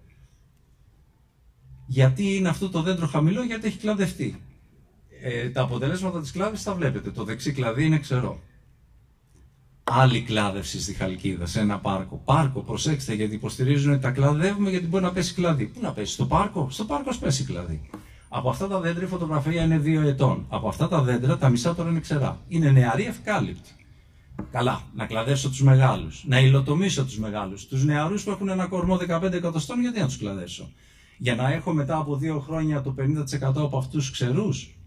Γιατί 1.88 2.36
είναι 2.36 2.50
αυτό 2.50 2.70
το 2.70 2.82
δέντρο 2.82 3.08
χαμηλό, 3.08 3.44
γιατί 3.44 3.68
έχει 3.68 3.78
κλαδευτεί. 3.78 4.42
Ε, 5.22 5.50
τα 5.50 5.62
αποτελέσματα 5.62 6.22
της 6.22 6.32
κλάδης 6.32 6.64
τα 6.64 6.74
βλέπετε. 6.74 7.12
Το 7.12 7.24
δεξί 7.24 7.52
κλαδί 7.52 7.86
είναι 7.86 8.00
ξερό. 8.00 8.40
Άλλη 9.84 10.22
κλάδευση 10.22 10.82
στη 10.82 10.94
Χαλκίδα, 10.94 11.46
σε 11.46 11.60
ένα 11.60 11.80
πάρκο. 11.80 12.22
Πάρκο, 12.26 12.62
προσέξτε, 12.62 13.14
γιατί 13.14 13.36
υποστηρίζουν 13.36 13.92
ότι 13.92 14.02
τα 14.02 14.12
κλαδεύουμε 14.12 14.70
γιατί 14.70 14.86
μπορεί 14.86 15.04
να 15.04 15.12
πέσει 15.12 15.34
κλαδί. 15.34 15.66
Πού 15.66 15.80
να 15.82 15.94
πέσει, 15.94 16.14
στο 16.14 16.26
πάρκο, 16.26 16.70
στο 16.70 16.86
πάρκο 16.86 17.18
πέσει 17.20 17.44
κλαδί. 17.44 17.90
Από 18.36 18.50
αυτά 18.50 18.68
τα 18.68 18.80
δέντρα 18.80 19.04
η 19.04 19.08
φωτογραφία 19.08 19.64
είναι 19.64 19.78
δύο 19.78 20.02
ετών. 20.02 20.46
Από 20.50 20.68
αυτά 20.68 20.88
τα 20.88 21.02
δέντρα 21.02 21.38
τα 21.38 21.50
μισά 21.50 21.76
τώρα 21.76 21.90
είναι 21.90 22.00
ξερά. 22.00 22.40
Είναι 22.48 22.72
νεαροί 22.72 23.06
ευκάλυπτοι. 23.06 23.70
Καλά, 24.52 24.82
να 24.96 25.06
κλαδέψω 25.06 25.50
τους 25.50 25.62
μεγάλους. 25.62 26.26
Να 26.28 26.40
υλοτομήσω 26.40 27.06
τους 27.06 27.20
μεγάλους. 27.20 27.68
Τους 27.68 27.84
νεαρούς 27.84 28.24
που 28.24 28.32
έχουν 28.32 28.50
ένα 28.50 28.68
κορμό 28.68 28.98
15 28.98 29.34
εκατοστών, 29.34 29.82
γιατί 29.82 30.00
να 30.00 30.06
τους 30.06 30.18
κλαδέψω. 30.18 30.70
Για 31.18 31.36
να 31.36 31.52
έχω 31.52 31.74
μετά 31.74 31.98
από 31.98 32.16
δύο 32.16 32.40
χρόνια 32.40 32.82
το 32.82 32.96
50% 32.98 33.62
από 33.64 33.78
αυτούς 33.78 34.06
του 34.06 34.12
ξερούς; 34.12 34.78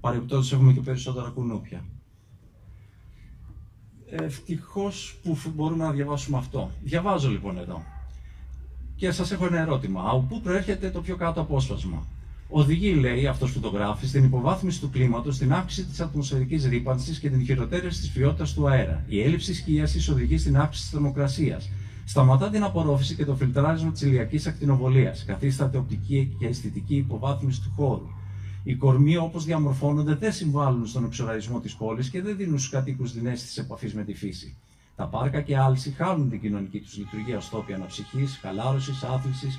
Παρεμπιπτόντως 0.00 0.52
έχουμε 0.52 0.72
και 0.72 0.80
περισσότερα 0.80 1.28
κουνούπια. 1.28 1.84
Ευτυχώς 4.10 5.18
που 5.22 5.38
μπορούμε 5.54 5.84
να 5.84 5.90
διαβάσουμε 5.90 6.38
αυτό. 6.38 6.70
Διαβάζω 6.82 7.30
λοιπόν 7.30 7.58
εδώ. 7.58 7.82
Και 8.96 9.10
σας 9.10 9.30
έχω 9.30 9.46
ένα 9.46 9.58
ερώτημα. 9.60 10.02
Από 10.06 10.20
πού 10.28 10.40
προέρχεται 10.40 10.90
το 10.90 11.00
πιο 11.00 11.16
κάτω 11.16 11.40
απόσπασμα; 11.40 12.06
Οδηγεί, 12.48 12.94
λέει 12.94 13.26
αυτός 13.26 13.52
που 13.52 13.60
το 13.60 13.68
γράφει, 13.68 14.06
στην 14.06 14.24
υποβάθμιση 14.24 14.80
του 14.80 14.90
κλίματος, 14.90 15.34
στην 15.34 15.52
αύξηση 15.52 15.86
της 15.86 16.00
ατμοσφαιρικής 16.00 16.66
ρήπανσης 16.66 17.18
και 17.18 17.30
την 17.30 17.44
χειροτέρευση 17.44 18.00
της 18.00 18.10
ποιότητας 18.10 18.54
του 18.54 18.68
αέρα. 18.68 19.04
Η 19.08 19.22
έλλειψη 19.22 19.54
σκίαση 19.54 20.10
οδηγεί 20.10 20.38
στην 20.38 20.56
αύξηση 20.56 20.84
της 20.84 20.92
θερμοκρασίας. 20.92 21.70
Σταματά 22.04 22.50
την 22.50 22.62
απορρόφηση 22.62 23.14
και 23.14 23.24
το 23.24 23.34
φιλτράρισμα 23.34 23.92
της 23.92 24.02
ηλιακής 24.02 24.46
ακτινοβολίας. 24.46 25.24
Καθίσταται 25.24 25.78
οπτική 25.78 26.36
και 26.38 26.46
αισθητική 26.46 26.96
υποβάθμιση 26.96 27.62
του 27.62 27.72
χώρου. 27.76 28.06
Οι 28.64 28.74
κορμοί 28.74 29.16
όπως 29.16 29.44
διαμορφώνονται 29.44 30.14
δεν 30.14 30.32
συμβάλλουν 30.32 30.86
στον 30.86 31.04
εξοραρισμό 31.04 31.60
της 31.60 31.74
πόλης 31.74 32.10
και 32.10 32.22
δεν 32.22 32.36
δίνουν 32.36 32.58
στους 32.58 32.70
κατοίκους 32.70 33.12
την 33.12 33.26
αίσθηση 33.26 33.60
επαφής 33.60 33.94
με 33.94 34.04
τη 34.04 34.14
φύση. 34.14 34.54
Τα 34.96 35.06
πάρκα 35.06 35.40
και 35.40 35.56
άλση 35.56 35.90
χάνουν 35.90 36.30
την 36.30 36.40
κοινωνική 36.40 36.80
τους 36.80 36.96
λειτουργία 36.96 37.36
ω 37.36 37.40
τόποι 37.50 37.72
αναψυχή, 37.72 38.26
χαλάρωσης, 38.40 39.02
άθλησης, 39.02 39.58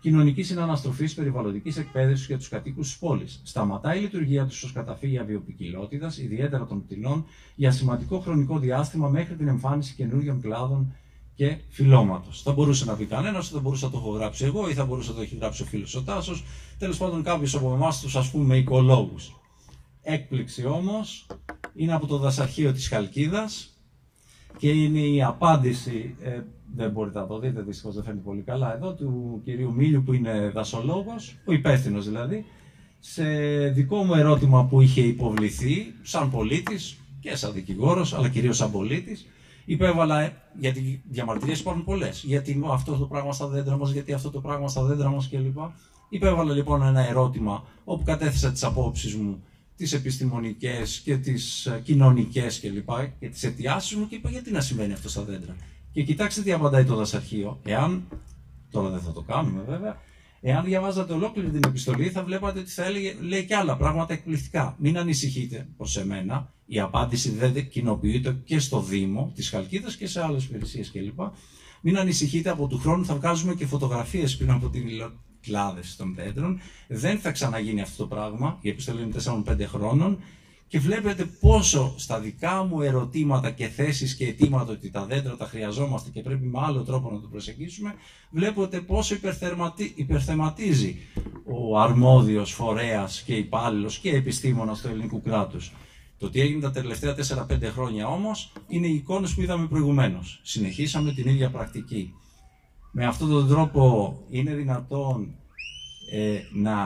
κοινωνική 0.00 0.42
συναναστροφής, 0.42 1.14
περιβαλλοντικής 1.14 1.76
εκπαίδευσης 1.76 2.26
για 2.26 2.38
τους 2.38 2.48
κατοίκους 2.48 2.88
της 2.88 2.98
πόλης. 2.98 3.40
Σταματάει 3.44 3.98
η 3.98 4.00
λειτουργία 4.00 4.46
τους 4.46 4.62
ως 4.62 4.72
καταφύγια 4.72 5.24
βιοπικιλότητα, 5.24 6.12
ιδιαίτερα 6.20 6.66
των 6.66 6.84
πτηνών, 6.84 7.24
για 7.54 7.70
σημαντικό 7.70 8.18
χρονικό 8.18 8.58
διάστημα 8.58 9.08
μέχρι 9.08 9.34
την 9.34 9.48
εμφάνιση 9.48 9.94
καινούριων 9.94 10.40
κλάδων 10.40 10.94
και 11.34 11.56
φυλώματο. 11.68 12.28
Θα 12.32 12.52
μπορούσε 12.52 12.84
να 12.84 12.94
πει 12.94 13.04
κανένας, 13.04 13.48
θα 13.48 13.60
μπορούσα 13.60 13.86
να 13.86 13.92
το 13.92 13.98
έχω 13.98 14.10
γράψει 14.10 14.44
εγώ 14.44 14.68
ή 14.68 14.74
θα 14.74 14.84
μπορούσε 14.84 15.10
να 15.10 15.16
το 15.16 15.22
έχει 15.22 15.36
γράψει 15.36 15.62
ο 15.62 15.64
φίλος 15.64 15.94
ο 15.94 16.02
Τάσος. 16.02 16.44
Τέλος 16.78 16.98
πάντων, 16.98 17.22
κάποιο 17.22 17.58
από 17.58 17.72
εμάς 17.74 18.00
τους 18.00 18.16
ας 18.16 18.30
πούμε 18.30 18.56
οικολόγους. 18.56 19.36
Έκπληξη 20.02 20.66
όμως 20.66 21.26
είναι 21.74 21.92
από 21.92 22.06
το 22.06 22.16
δασαρχείο 22.18 22.72
της 22.72 22.88
Χαλκίδας 22.88 23.76
και 24.58 24.70
είναι 24.70 25.00
η 25.00 25.22
απάντηση, 25.22 26.14
ε, 26.22 26.40
δεν 26.74 26.90
μπορείτε 26.90 27.18
να 27.18 27.26
το 27.26 27.38
δείτε, 27.38 27.62
δυστυχώς 27.62 27.94
δεν 27.94 28.04
φαίνεται 28.04 28.22
πολύ 28.24 28.42
καλά 28.42 28.74
εδώ, 28.74 28.94
του 28.94 29.40
κυρίου 29.44 29.74
Μίλιου 29.74 30.02
που 30.02 30.12
είναι 30.12 30.50
δασολόγος, 30.54 31.36
ο 31.44 31.52
υπεύθυνος 31.52 32.04
δηλαδή, 32.04 32.44
σε 33.00 33.24
δικό 33.68 34.02
μου 34.02 34.14
ερώτημα 34.14 34.64
που 34.64 34.80
είχε 34.80 35.00
υποβληθεί 35.00 35.94
σαν 36.02 36.30
πολίτης 36.30 36.98
και 37.20 37.36
σαν 37.36 37.52
δικηγόρος, 37.52 38.14
αλλά 38.14 38.28
κυρίως 38.28 38.56
σαν 38.56 38.70
πολίτης, 38.70 39.26
υπέβαλα, 39.64 40.32
γιατί 40.58 41.02
διαμαρτυρίες 41.08 41.60
υπάρχουν 41.60 41.84
πολλές. 41.84 42.22
Γιατί 42.26 42.62
αυτό 42.70 42.96
το 42.96 43.04
πράγμα 43.04 43.32
στα 43.32 43.46
δέντρα 43.46 43.76
μα, 43.76 43.88
γιατί 43.88 44.12
αυτό 44.12 44.30
το 44.30 44.40
πράγμα 44.40 44.68
στα 44.68 44.82
δέντρα 44.82 45.08
μα 45.08 45.26
κλπ. 45.30 45.58
Υπέβαλα 46.08 46.52
λοιπόν 46.52 46.82
ένα 46.82 47.08
ερώτημα 47.08 47.64
όπου 47.84 48.04
κατέθεσα 48.04 48.52
τις 48.52 48.64
απόψεις 48.64 49.14
μου, 49.14 49.42
τις 49.76 49.92
επιστημονικές 49.92 51.00
και 51.04 51.16
τις 51.16 51.68
κοινωνικές 51.82 52.60
κλπ. 52.60 52.88
Και, 52.88 53.08
και 53.20 53.28
τις 53.28 53.42
αιτιάσεις 53.42 53.96
μου 53.96 54.08
και 54.08 54.14
είπα 54.14 54.30
γιατί 54.30 54.50
να 54.50 54.60
συμβαίνει 54.60 54.92
αυτό 54.92 55.08
στα 55.08 55.22
δέντρα. 55.22 55.56
Και 55.96 56.02
κοιτάξτε 56.02 56.42
τι 56.42 56.52
απαντάει 56.52 56.84
το 56.84 56.94
δασαρχείο. 56.94 57.60
Εάν, 57.64 58.08
τώρα 58.70 58.88
δεν 58.90 59.00
θα 59.00 59.12
το 59.12 59.22
κάνουμε 59.22 59.62
βέβαια, 59.68 59.96
εάν 60.40 60.64
διαβάζατε 60.64 61.12
ολόκληρη 61.12 61.50
την 61.50 61.60
επιστολή 61.66 62.10
θα 62.10 62.22
βλέπατε 62.22 62.58
ότι 62.58 62.70
θα 62.70 62.84
έλεγε, 62.84 63.16
λέει 63.20 63.44
και 63.44 63.54
άλλα 63.54 63.76
πράγματα 63.76 64.12
εκπληκτικά. 64.12 64.76
Μην 64.78 64.98
ανησυχείτε 64.98 65.68
προς 65.76 65.96
εμένα, 65.96 66.52
η 66.66 66.80
απάντηση 66.80 67.30
δεν 67.30 67.68
κοινοποιείται 67.68 68.40
και 68.44 68.58
στο 68.58 68.82
Δήμο 68.82 69.32
της 69.34 69.48
Χαλκίδας 69.48 69.96
και 69.96 70.06
σε 70.06 70.22
άλλες 70.22 70.44
υπηρεσίες 70.44 70.90
κλπ. 70.90 71.20
Μην 71.80 71.98
ανησυχείτε, 71.98 72.50
από 72.50 72.66
του 72.66 72.78
χρόνου 72.78 73.04
θα 73.04 73.14
βγάζουμε 73.14 73.54
και 73.54 73.66
φωτογραφίες 73.66 74.36
πριν 74.36 74.50
από 74.50 74.68
την 74.68 74.84
κλάδες 75.40 75.96
των 75.96 76.14
δέντρων. 76.14 76.60
Δεν 76.88 77.18
θα 77.18 77.30
ξαναγίνει 77.30 77.80
αυτό 77.80 78.02
το 78.02 78.14
πράγμα. 78.14 78.58
Η 78.60 78.68
επιστολή 78.68 79.02
είναι 79.02 79.42
4-5 79.46 79.66
χρόνων. 79.66 80.18
Και 80.68 80.78
βλέπετε 80.78 81.24
πόσο 81.24 81.94
στα 81.96 82.20
δικά 82.20 82.64
μου 82.64 82.80
ερωτήματα 82.82 83.50
και 83.50 83.66
θέσεις 83.66 84.14
και 84.14 84.26
αιτήματα 84.26 84.72
ότι 84.72 84.90
τα 84.90 85.04
δέντρα 85.04 85.36
τα 85.36 85.46
χρειαζόμαστε 85.46 86.10
και 86.10 86.22
πρέπει 86.22 86.46
με 86.46 86.60
άλλο 86.62 86.82
τρόπο 86.82 87.10
να 87.10 87.20
το 87.20 87.28
προσεγγίσουμε, 87.28 87.94
βλέπετε 88.30 88.80
πόσο 88.80 89.16
υπερθεματίζει 89.94 90.96
ο 91.44 91.78
αρμόδιος 91.78 92.52
φορέας 92.52 93.22
και 93.22 93.34
υπάλληλος 93.34 93.98
και 93.98 94.10
επιστήμονας 94.10 94.80
του 94.80 94.88
ελληνικού 94.88 95.22
κράτους. 95.22 95.72
Το 96.18 96.30
τι 96.30 96.40
έγινε 96.40 96.60
τα 96.60 96.70
τελευταία 96.70 97.14
4-5 97.14 97.62
χρόνια 97.62 98.06
όμως 98.06 98.52
είναι 98.68 98.86
οι 98.86 98.94
εικόνες 98.94 99.34
που 99.34 99.40
είδαμε 99.40 99.66
προηγουμένως. 99.66 100.40
Συνεχίσαμε 100.42 101.12
την 101.12 101.28
ίδια 101.28 101.50
πρακτική. 101.50 102.14
Με 102.92 103.06
αυτόν 103.06 103.28
τον 103.28 103.48
τρόπο 103.48 104.16
είναι 104.30 104.54
δυνατόν 104.54 105.34
ε, 106.10 106.38
να 106.52 106.78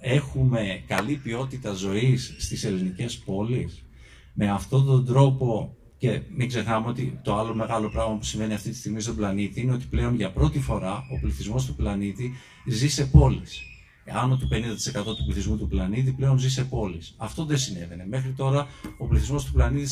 έχουμε 0.00 0.82
καλή 0.86 1.16
ποιότητα 1.16 1.72
ζωής 1.72 2.34
στις 2.38 2.64
ελληνικές 2.64 3.18
πόλεις. 3.18 3.84
Με 4.32 4.50
αυτόν 4.50 4.86
τον 4.86 5.04
τρόπο 5.04 5.76
και 5.98 6.20
μην 6.36 6.48
ξεχνάμε 6.48 6.88
ότι 6.88 7.20
το 7.22 7.34
άλλο 7.34 7.54
μεγάλο 7.54 7.90
πράγμα 7.90 8.16
που 8.16 8.24
συμβαίνει 8.24 8.54
αυτή 8.54 8.70
τη 8.70 8.76
στιγμή 8.76 9.00
στον 9.00 9.16
πλανήτη 9.16 9.60
είναι 9.60 9.72
ότι 9.72 9.86
πλέον 9.90 10.14
για 10.14 10.30
πρώτη 10.32 10.60
φορά 10.60 11.04
ο 11.12 11.20
πληθυσμός 11.20 11.66
του 11.66 11.74
πλανήτη 11.74 12.32
ζει 12.66 12.88
σε 12.88 13.04
πόλεις. 13.04 13.60
Άνω 14.06 14.36
του 14.36 14.48
50% 14.52 15.04
του 15.04 15.24
πληθυσμού 15.24 15.58
του 15.58 15.68
πλανήτη 15.68 16.12
πλέον 16.12 16.38
ζει 16.38 16.50
σε 16.50 16.64
πόλεις. 16.64 17.14
Αυτό 17.16 17.44
δεν 17.44 17.58
συνέβαινε. 17.58 18.06
Μέχρι 18.06 18.30
τώρα 18.30 18.66
ο 18.98 19.06
πληθυσμός 19.06 19.44
του 19.44 19.52
πλανήτη 19.52 19.90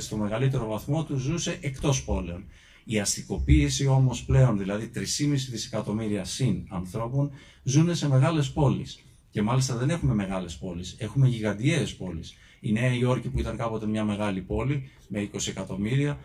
στο 0.00 0.16
μεγαλύτερο 0.16 0.66
βαθμό 0.66 1.04
του 1.04 1.16
ζούσε 1.16 1.58
εκτός 1.60 2.04
πόλεων. 2.04 2.44
Η 2.92 3.00
αστικοποίηση 3.00 3.86
όμως 3.86 4.24
πλέον, 4.24 4.58
δηλαδή 4.58 4.90
3,5 4.94 5.02
δισεκατομμύρια 5.50 6.24
συν 6.24 6.66
ανθρώπων, 6.68 7.30
ζουν 7.62 7.94
σε 7.94 8.08
μεγάλες 8.08 8.50
πόλεις. 8.50 8.98
Και 9.30 9.42
μάλιστα 9.42 9.76
δεν 9.76 9.90
έχουμε 9.90 10.14
μεγάλες 10.14 10.56
πόλεις, 10.56 10.94
έχουμε 10.98 11.28
γιγαντιαίες 11.28 11.94
πόλεις. 11.94 12.34
Η 12.60 12.72
Νέα 12.72 12.94
Υόρκη 12.94 13.28
που 13.28 13.38
ήταν 13.38 13.56
κάποτε 13.56 13.86
μια 13.86 14.04
μεγάλη 14.04 14.40
πόλη 14.40 14.90
με 15.08 15.20
20 15.20 15.48
εκατομμύρια, 15.48 16.18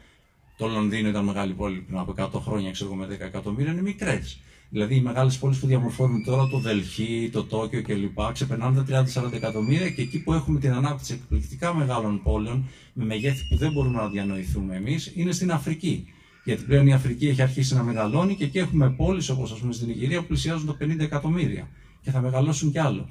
το 0.58 0.68
Λονδίνο 0.68 1.10
ήταν 1.10 1.26
μεγάλη 1.26 1.54
πόλη 1.54 1.80
πριν 1.80 1.98
από 1.98 2.12
100 2.12 2.40
χρόνια, 2.40 2.72
ξέρω 2.72 2.96
με 2.96 3.06
10 3.06 3.20
εκατομμύρια, 3.20 3.72
είναι 3.72 3.82
μικρές. 3.82 4.40
Δηλαδή 4.70 4.96
οι 4.96 5.02
μεγάλες 5.02 5.38
πόλεις 5.38 5.60
που 5.60 5.68
διαμορφώνουν 5.68 6.24
τώρα, 6.24 6.48
το 6.48 6.60
Δελχή, 6.60 7.30
το 7.32 7.44
Τόκιο 7.44 7.82
κλπ., 7.82 8.32
ξεπερνάνε 8.34 8.84
τα 8.84 9.06
30-40 9.14 9.34
εκατομμύρια 9.34 9.90
και 9.90 10.02
εκεί 10.02 10.24
που 10.24 10.34
έχουμε 10.34 10.60
την 10.60 10.72
ανάπτυξη 10.72 11.14
εκπληκτικά 11.14 11.74
μεγάλων 11.74 12.22
πόλεων, 12.24 12.66
με 12.94 13.06
μεγέθη 13.06 13.48
που 13.48 13.58
δεν 13.58 13.72
μπορούμε 13.72 14.02
να 14.02 14.10
διανοηθούμε 14.10 14.76
εμείς, 14.76 15.12
είναι 15.16 15.32
στην 15.32 15.52
Αφρική. 15.52 16.08
Γιατί 16.46 16.64
πλέον 16.64 16.88
η 16.88 16.94
Αφρική 16.94 17.28
έχει 17.28 17.42
αρχίσει 17.42 17.76
να 17.76 17.84
μεγαλώνει 17.84 18.36
και 18.36 18.44
εκεί 18.44 18.58
έχουμε 18.58 18.90
πόλεις 18.90 19.30
όπως 19.30 19.52
ας 19.52 19.60
πούμε 19.60 19.74
στην 19.74 19.90
Ιγυρία 19.90 20.22
που 20.22 20.28
πλησιάζουν 20.28 20.66
τα 20.66 20.78
50 20.80 21.00
εκατομμύρια 21.00 21.68
και 22.02 22.12
θα 22.12 22.22
μεγαλώσουν 22.22 22.72
κι 22.72 22.80
άλλο. 22.80 23.10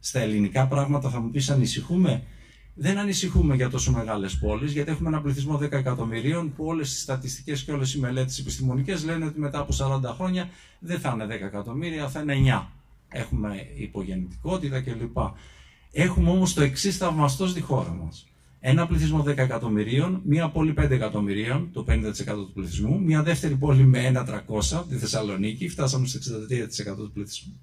Στα 0.00 0.20
ελληνικά 0.20 0.66
πράγματα 0.66 1.10
θα 1.10 1.20
μου 1.20 1.30
πεις 1.30 1.50
ανησυχούμε; 1.50 2.22
Δεν 2.74 2.98
ανησυχούμε 2.98 3.54
για 3.54 3.70
τόσο 3.70 3.92
μεγάλες 3.92 4.38
πόλεις, 4.38 4.72
γιατί 4.72 4.90
έχουμε 4.90 5.08
ένα 5.08 5.20
πληθυσμό 5.20 5.58
10 5.58 5.72
εκατομμυρίων 5.72 6.54
που 6.54 6.64
όλες 6.64 6.92
οι 6.92 6.98
στατιστικές 6.98 7.62
και 7.62 7.72
όλες 7.72 7.94
οι 7.94 7.98
μελέτες 7.98 8.38
επιστημονικές 8.38 9.04
λένε 9.04 9.24
ότι 9.24 9.40
μετά 9.40 9.58
από 9.58 9.72
40 9.78 10.14
χρόνια 10.16 10.48
δεν 10.78 11.00
θα 11.00 11.10
είναι 11.14 11.26
10 11.26 11.30
εκατομμύρια, 11.30 12.08
θα 12.08 12.20
είναι 12.20 12.34
9. 12.34 12.66
Έχουμε 13.08 13.66
υπογεννητικότητα 13.76 14.80
κλπ. 14.80 15.16
Έχουμε 15.92 16.30
όμως 16.30 16.54
το 16.54 16.62
εξής 16.62 16.96
θαυμαστό 16.96 17.46
στη 17.46 17.60
χώρα 17.60 17.90
μας 17.90 18.26
ένα 18.66 18.86
πληθυσμό 18.86 19.24
10 19.26 19.36
εκατομμυρίων, 19.36 20.20
μία 20.24 20.48
πόλη 20.48 20.74
5 20.78 20.90
εκατομμυρίων, 20.90 21.70
το 21.72 21.84
50% 21.88 21.92
του 22.24 22.52
πληθυσμού, 22.54 23.00
μία 23.00 23.22
δεύτερη 23.22 23.56
πόλη 23.56 23.84
με 23.84 24.24
1,300, 24.68 24.84
τη 24.88 24.96
Θεσσαλονίκη, 24.96 25.68
φτάσαμε 25.68 26.06
στο 26.06 26.18
63% 26.18 26.96
του 26.96 27.10
πληθυσμού, 27.12 27.60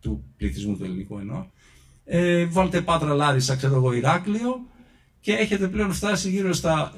του 0.00 0.24
πληθυσμού 0.36 0.76
του 0.76 0.84
ελληνικού 0.84 1.18
εννοώ. 1.18 1.46
Ε, 2.04 2.44
βάλτε 2.44 2.80
Πάτρα 2.80 3.14
Λάρισα, 3.14 3.56
ξέρω 3.56 3.74
εγώ, 3.74 3.92
Ηράκλειο 3.92 4.60
και 5.20 5.32
έχετε 5.32 5.68
πλέον 5.68 5.92
φτάσει 5.92 6.30
γύρω 6.30 6.52
στα 6.52 6.92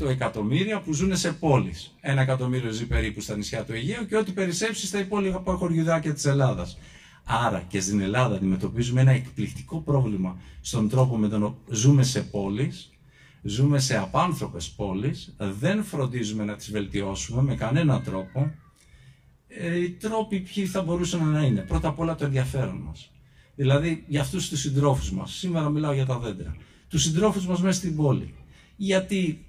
7-8 0.00 0.08
εκατομμύρια 0.08 0.80
που 0.80 0.92
ζουν 0.92 1.16
σε 1.16 1.32
πόλεις. 1.32 1.94
Ένα 2.00 2.22
εκατομμύριο 2.22 2.70
ζει 2.70 2.86
περίπου 2.86 3.20
στα 3.20 3.36
νησιά 3.36 3.64
του 3.64 3.72
Αιγαίου 3.72 4.06
και 4.06 4.16
ό,τι 4.16 4.32
περισσέψει 4.32 4.86
στα 4.86 4.98
υπόλοιπα 4.98 5.54
χωριουδάκια 5.54 6.14
της 6.14 6.24
Ελλάδας. 6.24 6.78
Άρα 7.24 7.64
και 7.68 7.80
στην 7.80 8.00
Ελλάδα 8.00 8.34
αντιμετωπίζουμε 8.36 9.00
ένα 9.00 9.10
εκπληκτικό 9.10 9.80
πρόβλημα 9.80 10.36
στον 10.60 10.88
τρόπο 10.88 11.16
με 11.16 11.28
τον 11.28 11.42
οποίο 11.42 11.74
ζούμε 11.74 12.02
σε 12.02 12.20
πόλεις, 12.22 12.90
ζούμε 13.42 13.78
σε 13.78 13.96
απάνθρωπες 13.96 14.70
πόλεις, 14.70 15.34
δεν 15.38 15.84
φροντίζουμε 15.84 16.44
να 16.44 16.56
τις 16.56 16.70
βελτιώσουμε 16.70 17.42
με 17.42 17.54
κανένα 17.54 18.00
τρόπο. 18.00 18.54
Ε, 19.48 19.78
οι 19.78 19.90
τρόποι 19.90 20.40
ποιοι 20.40 20.66
θα 20.66 20.82
μπορούσαν 20.82 21.30
να 21.30 21.42
είναι. 21.42 21.60
Πρώτα 21.60 21.88
απ' 21.88 21.98
όλα 21.98 22.14
το 22.14 22.24
ενδιαφέρον 22.24 22.76
μας. 22.76 23.10
Δηλαδή 23.54 24.04
για 24.08 24.20
αυτούς 24.20 24.48
τους 24.48 24.60
συντρόφους 24.60 25.12
μας. 25.12 25.32
Σήμερα 25.32 25.68
μιλάω 25.68 25.92
για 25.92 26.06
τα 26.06 26.18
δέντρα. 26.18 26.56
Τους 26.88 27.02
συντρόφους 27.02 27.46
μας 27.46 27.60
μέσα 27.62 27.78
στην 27.78 27.96
πόλη. 27.96 28.34
Γιατί 28.76 29.46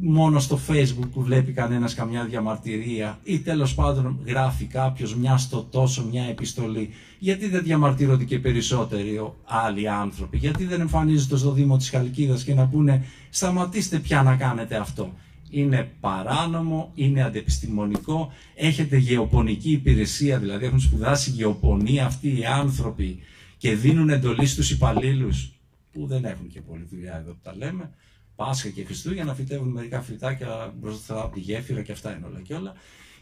μόνο 0.00 0.40
στο 0.40 0.60
facebook 0.68 1.08
που 1.12 1.22
βλέπει 1.22 1.52
κανένας 1.52 1.94
καμιά 1.94 2.24
διαμαρτυρία 2.24 3.18
ή 3.22 3.38
τέλος 3.38 3.74
πάντων 3.74 4.18
γράφει 4.26 4.64
κάποιος 4.64 5.16
μια 5.16 5.36
στο 5.36 5.62
τόσο 5.70 6.04
μια 6.10 6.24
επιστολή. 6.24 6.90
Γιατί 7.18 7.48
δεν 7.48 7.62
διαμαρτύρονται 7.62 8.24
και 8.24 8.38
περισσότεροι 8.38 9.32
άλλοι 9.44 9.88
άνθρωποι; 9.88 10.36
Γιατί 10.36 10.64
δεν 10.64 10.80
εμφανίζονται 10.80 11.36
στο 11.36 11.52
Δήμο 11.52 11.76
της 11.76 11.90
Χαλκίδας 11.90 12.44
και 12.44 12.54
να 12.54 12.66
πούνε 12.66 13.04
σταματήστε 13.30 13.98
πια 13.98 14.22
να 14.22 14.36
κάνετε 14.36 14.76
αυτό 14.76 15.12
είναι 15.50 15.90
παράνομο, 16.00 16.92
είναι 16.94 17.22
αντεπιστημονικό 17.22 18.32
έχετε 18.54 18.96
γεωπονική 18.96 19.70
υπηρεσία 19.70 20.38
δηλαδή 20.38 20.64
έχουν 20.66 20.80
σπουδάσει 20.80 21.30
γεωπονία 21.30 22.06
αυτοί 22.06 22.38
οι 22.38 22.44
άνθρωποι 22.44 23.18
και 23.56 23.74
δίνουν 23.74 24.10
εντολή 24.10 24.46
στους 24.46 24.70
υπαλλήλους 24.70 25.52
που 25.92 26.06
δεν 26.06 26.24
έχουν 26.24 26.48
και 26.48 26.60
πολλή 26.60 26.86
δουλειά 26.90 27.16
εδώ 27.16 27.32
που 27.32 27.38
τα 27.42 27.56
λέμε 27.56 27.90
Πάσχα 28.36 28.68
και 28.68 28.84
Χριστούγεννα 28.84 29.34
φυτεύουν 29.34 29.68
μερικά 29.68 30.00
φυτάκια 30.00 30.74
μπροστά 30.80 31.22
από 31.22 31.34
τη 31.34 31.40
γέφυρα 31.40 31.82
και 31.82 31.92
αυτά 31.92 32.16
είναι 32.16 32.26
όλα 32.26 32.40
και 32.40 32.54
όλα. 32.54 32.74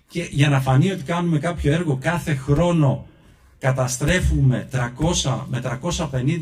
Και 0.09 0.29
για 0.31 0.49
να 0.49 0.61
φανεί 0.61 0.91
ότι 0.91 1.03
κάνουμε 1.03 1.39
κάποιο 1.39 1.73
έργο 1.73 1.99
κάθε 2.01 2.35
χρόνο 2.35 3.07
καταστρέφουμε 3.59 4.69
300 5.23 5.45
με 5.49 5.81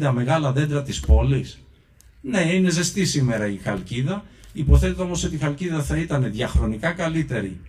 350 0.01 0.11
μεγάλα 0.13 0.53
δέντρα 0.53 0.83
της 0.83 1.01
πόλης. 1.01 1.59
Ναι, 2.21 2.41
είναι 2.41 2.71
ζεστή 2.71 3.05
σήμερα 3.05 3.47
η 3.47 3.57
Χαλκίδα. 3.57 4.25
Υποθέτω 4.53 5.03
όμως 5.03 5.25
ότι 5.25 5.35
η 5.35 5.39
Χαλκίδα 5.39 5.83
θα 5.83 5.97
ήταν 5.97 6.33
διαχρονικά 6.33 6.93
καλύτερη. 6.93 7.61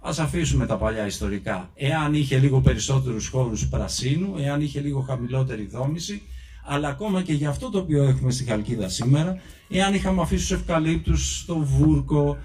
Ας 0.00 0.18
αφήσουμε 0.18 0.66
τα 0.66 0.76
παλιά 0.76 1.06
ιστορικά. 1.06 1.70
Εάν 1.74 2.14
είχε 2.14 2.38
λίγο 2.38 2.60
περισσότερους 2.60 3.28
χώρους 3.28 3.68
πρασίνου, 3.68 4.34
εάν 4.38 4.60
είχε 4.60 4.80
λίγο 4.80 5.00
χαμηλότερη 5.00 5.66
δόμηση, 5.66 6.22
αλλά 6.68 6.88
ακόμα 6.88 7.22
και 7.22 7.32
για 7.32 7.48
αυτό 7.48 7.70
το 7.70 7.78
οποίο 7.78 8.02
έχουμε 8.02 8.30
στη 8.30 8.44
Χαλκίδα 8.44 8.88
σήμερα, 8.88 9.40
εάν 9.68 9.94
είχαμε 9.94 10.22
αφήσει 10.22 10.48
τους 10.48 10.58
ευκαλύπτους 10.58 11.38
στο 11.38 11.58
βούρκο, 11.58 12.38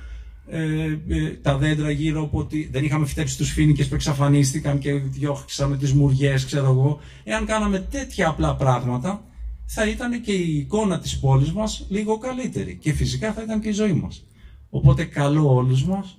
ε, 0.48 1.00
ε, 1.08 1.30
τα 1.42 1.58
δέντρα 1.58 1.92
γύρω 1.92 2.22
από 2.22 2.40
ότι 2.40 2.70
δεν 2.72 2.84
είχαμε 2.84 3.06
φυτέψει 3.06 3.38
τους 3.38 3.52
φοίνικες 3.52 3.88
που 3.88 3.96
εξαφανίστηκαν 3.96 4.80
και 4.80 4.94
διώξαμε 4.94 5.78
τις 5.78 5.94
μουριές, 5.94 6.46
ξέρω 6.46 6.66
εγώ. 6.66 7.00
Εάν 7.24 7.46
κάναμε 7.46 7.80
τέτοια 7.80 8.28
απλά 8.28 8.56
πράγματα, 8.56 9.24
θα 9.66 9.88
ήταν 9.88 10.22
και 10.22 10.32
η 10.32 10.58
εικόνα 10.58 11.00
της 11.00 11.20
πόλης 11.20 11.52
μας 11.52 11.86
λίγο 11.90 12.18
καλύτερη 12.18 12.76
και 12.76 12.94
φυσικά 12.94 13.34
θα 13.34 13.42
ήταν 13.42 13.62
και 13.62 13.70
η 13.70 13.72
ζωή 13.72 13.94
μας. 13.94 14.26
Οπότε 14.70 15.04
καλό 15.04 15.56
όλους 15.56 15.86
μας 15.86 16.18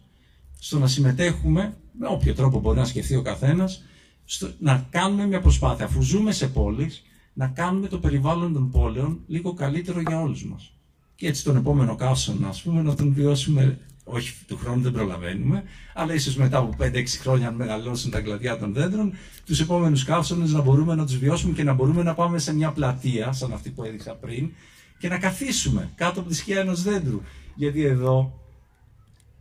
στο 0.59 0.79
να 0.79 0.87
συμμετέχουμε, 0.87 1.77
με 1.99 2.07
όποιο 2.07 2.35
τρόπο 2.35 2.61
μπορεί 2.61 2.79
να 2.79 2.85
σκεφτεί 2.85 3.17
ο 3.17 3.23
καθένας, 3.23 3.83
στο, 4.25 4.51
να 4.59 4.87
κάνουμε 4.91 5.27
μια 5.27 5.41
προσπάθεια, 5.41 5.85
αφού 5.85 6.03
ζούμε 6.03 6.33
σε 6.33 6.47
πόλεις, 6.49 7.03
να 7.35 7.47
κάνουμε 7.47 7.89
το 7.89 7.99
περιβάλλον 7.99 8.53
των 8.53 8.71
πόλεων 8.71 9.21
λίγο 9.27 9.55
καλύτερο 9.55 10.01
για 10.01 10.21
όλους 10.21 10.45
μας. 10.45 10.73
Και 11.15 11.27
έτσι 11.27 11.45
τον 11.45 11.57
επόμενο 11.57 11.95
καύσωνα, 11.95 12.49
ας 12.49 12.63
πούμε, 12.63 12.83
να 12.83 12.95
τον 12.95 13.13
βιώσουμε 13.13 13.79
όχι 14.05 14.35
του 14.47 14.57
χρόνου 14.57 14.83
δεν 14.83 14.93
προλαβαίνουμε, 14.93 15.63
αλλά 15.95 16.15
ίσως 16.15 16.37
μετά 16.37 16.59
από 16.59 16.77
5-6 16.79 17.19
χρόνια, 17.19 17.49
αν 17.49 17.55
μεγαλώσουν 17.55 18.11
τα 18.11 18.21
κλαδιά 18.21 18.59
των 18.59 18.73
δέντρων, 18.73 19.15
τους 19.47 19.61
επόμενους 19.61 20.05
καύσονες 20.05 20.53
να 20.53 20.61
μπορούμε 20.61 20.95
να 20.95 21.07
τους 21.07 21.19
βιώσουμε 21.19 21.55
και 21.55 21.65
να 21.65 21.73
μπορούμε 21.73 22.03
να 22.03 22.15
πάμε 22.15 22.39
σε 22.39 22.55
μια 22.55 22.71
πλατεία, 22.71 23.33
σαν 23.33 23.53
αυτή 23.53 23.71
που 23.71 23.85
έδειξα 23.85 24.15
πριν, 24.15 24.51
και 24.99 25.09
να 25.09 25.19
καθίσουμε 25.19 25.91
κάτω 25.95 26.21
από 26.21 26.29
τη 26.29 26.35
σκιά 26.35 26.61
ενός 26.61 26.83
δέντρου. 26.83 27.23
Γιατί 27.55 27.85
εδώ 27.85 28.41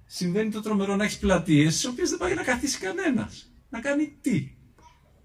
συμβαίνει 0.06 0.52
το 0.52 0.62
τρομερό 0.62 0.96
να 0.96 1.04
έχεις 1.04 1.18
πλατείες, 1.18 1.74
στις 1.74 1.86
οποίες 1.86 2.10
δεν 2.10 2.20
πάει 2.20 2.34
να 2.34 2.44
καθίσει 2.44 2.80
κανένας. 2.80 3.52
Να 3.70 3.80
κάνει 3.80 4.14
τι, 4.22 4.52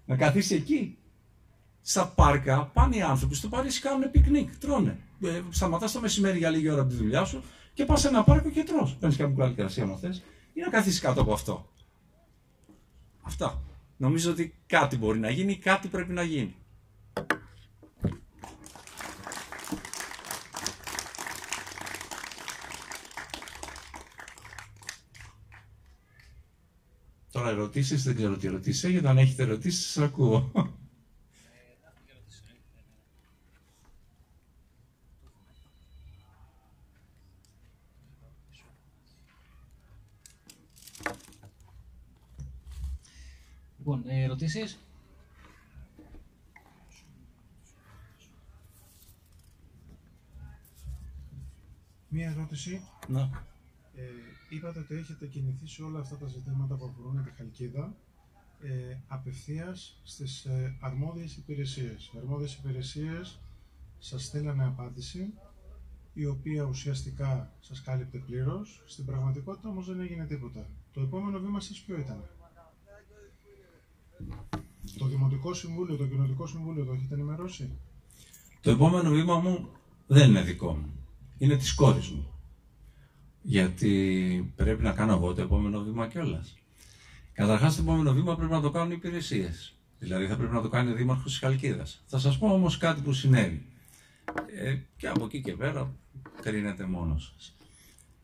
να 0.05 0.15
καθίσει 0.15 0.55
εκεί; 0.55 0.97
Στα 1.89 2.07
πάρκα 2.07 2.65
πάνε 2.65 2.95
οι 2.95 3.01
άνθρωποι 3.01 3.35
στο 3.35 3.47
Παρίσι 3.47 3.81
κάνουν 3.81 4.11
πικνίκ, 4.11 4.55
τρώνε. 4.57 4.99
Ε, 5.21 5.41
Σταματάς 5.49 5.91
το 5.91 5.99
μεσημέρι 5.99 6.37
για 6.37 6.49
λίγη 6.49 6.69
ώρα 6.69 6.81
από 6.81 6.89
τη 6.89 6.95
δουλειά 6.95 7.25
σου 7.25 7.43
και 7.73 7.85
πας 7.85 8.01
σε 8.01 8.07
ένα 8.07 8.23
πάρκο 8.23 8.49
και 8.49 8.63
τρως. 8.63 8.95
Παίρνεις 8.95 9.17
κάποια 9.17 9.33
μπουκάλι 9.33 9.53
κρασί, 9.53 9.81
άμα 9.81 9.97
θες, 9.97 10.23
ή 10.53 10.59
να 10.61 10.69
καθίσεις 10.69 10.99
κάτω 10.99 11.21
από 11.21 11.33
αυτό. 11.33 11.69
Αυτά. 13.21 13.61
Νομίζω 13.97 14.31
ότι 14.31 14.55
κάτι 14.65 14.97
μπορεί 14.97 15.19
να 15.19 15.29
γίνει, 15.29 15.55
κάτι 15.55 15.87
πρέπει 15.87 16.13
να 16.13 16.23
γίνει. 16.23 16.55
Τώρα 27.31 27.49
ερωτήσεις, 27.49 28.03
δεν 28.03 28.15
ξέρω 28.15 28.37
τι 28.37 28.47
ερωτήσεις 28.47 28.83
έχετε. 28.83 29.07
Αν 29.07 29.17
έχετε 29.17 29.43
ερωτήσεις, 29.43 29.91
σας 29.91 30.03
ακούω. 30.03 30.51
Λοιπόν, 43.89 44.09
ε, 44.09 44.23
ερωτήσεις. 44.39 44.79
Μία 52.09 52.29
ερώτηση. 52.29 52.81
Να. 53.07 53.21
Ε, 53.95 54.01
είπατε 54.49 54.79
ότι 54.79 54.95
έχετε 54.95 55.25
κινηθεί 55.27 55.67
σε 55.67 55.83
όλα 55.83 55.99
αυτά 55.99 56.17
τα 56.17 56.27
ζητήματα 56.27 56.75
που 56.75 56.85
αφορούν 56.85 57.23
τη 57.23 57.29
Χαλκίδα 57.37 57.95
ε, 58.61 58.97
απευθείας 59.07 59.99
στις 60.03 60.45
ε, 60.45 60.77
αρμόδιες 60.79 61.35
υπηρεσίες. 61.35 62.11
Οι 62.13 62.17
αρμόδιες 62.17 62.53
υπηρεσίες 62.55 63.39
σας 63.99 64.23
στέλνανε 64.25 64.65
απάντηση 64.65 65.33
η 66.13 66.25
οποία 66.25 66.63
ουσιαστικά 66.63 67.53
σας 67.59 67.81
κάλυπτε 67.81 68.17
πλήρως. 68.17 68.83
Στην 68.85 69.05
πραγματικότητα 69.05 69.69
όμως 69.69 69.85
δεν 69.85 69.99
έγινε 69.99 70.25
τίποτα. 70.25 70.69
Το 70.93 71.01
επόμενο 71.01 71.39
βήμα 71.39 71.59
σας 71.59 71.79
ποιο 71.79 71.97
ήταν; 71.97 72.23
Το 74.97 75.05
Δημοτικό 75.05 75.53
Συμβούλιο, 75.53 75.95
το 75.95 76.05
Κοινοτικό 76.05 76.47
Συμβούλιο 76.47 76.85
το 76.85 76.91
έχετε 76.93 77.13
ενημερώσει; 77.13 77.69
Το 78.61 78.71
επόμενο 78.71 79.09
βήμα 79.09 79.39
μου 79.39 79.69
δεν 80.07 80.29
είναι 80.29 80.41
δικό 80.41 80.71
μου. 80.71 80.93
Είναι 81.37 81.57
της 81.57 81.73
κόρης 81.73 82.09
μου. 82.09 82.33
Γιατί 83.41 84.53
πρέπει 84.55 84.83
να 84.83 84.91
κάνω 84.91 85.13
εγώ 85.13 85.33
το 85.33 85.41
επόμενο 85.41 85.83
βήμα 85.83 86.07
κιόλας. 86.07 86.57
Καταρχάς, 87.33 87.75
το 87.75 87.81
επόμενο 87.81 88.13
βήμα 88.13 88.35
πρέπει 88.35 88.51
να 88.51 88.61
το 88.61 88.71
κάνουν 88.71 88.91
οι 88.91 88.95
υπηρεσίες. 88.97 89.73
Δηλαδή, 89.99 90.27
θα 90.27 90.37
πρέπει 90.37 90.53
να 90.53 90.61
το 90.61 90.69
κάνει 90.69 90.91
ο 90.91 90.95
Δήμαρχος 90.95 91.31
της 91.31 91.39
Χαλκίδας. 91.39 92.03
Θα 92.05 92.19
σας 92.19 92.37
πω 92.37 92.47
όμως 92.47 92.77
κάτι 92.77 93.01
που 93.01 93.13
συνέβη. 93.13 93.65
Ε, 94.55 94.77
και 94.97 95.07
από 95.07 95.25
εκεί 95.25 95.41
και 95.41 95.53
πέρα 95.55 95.93
κρίνετε 96.41 96.85
μόνος 96.85 97.33
σας. 97.35 97.57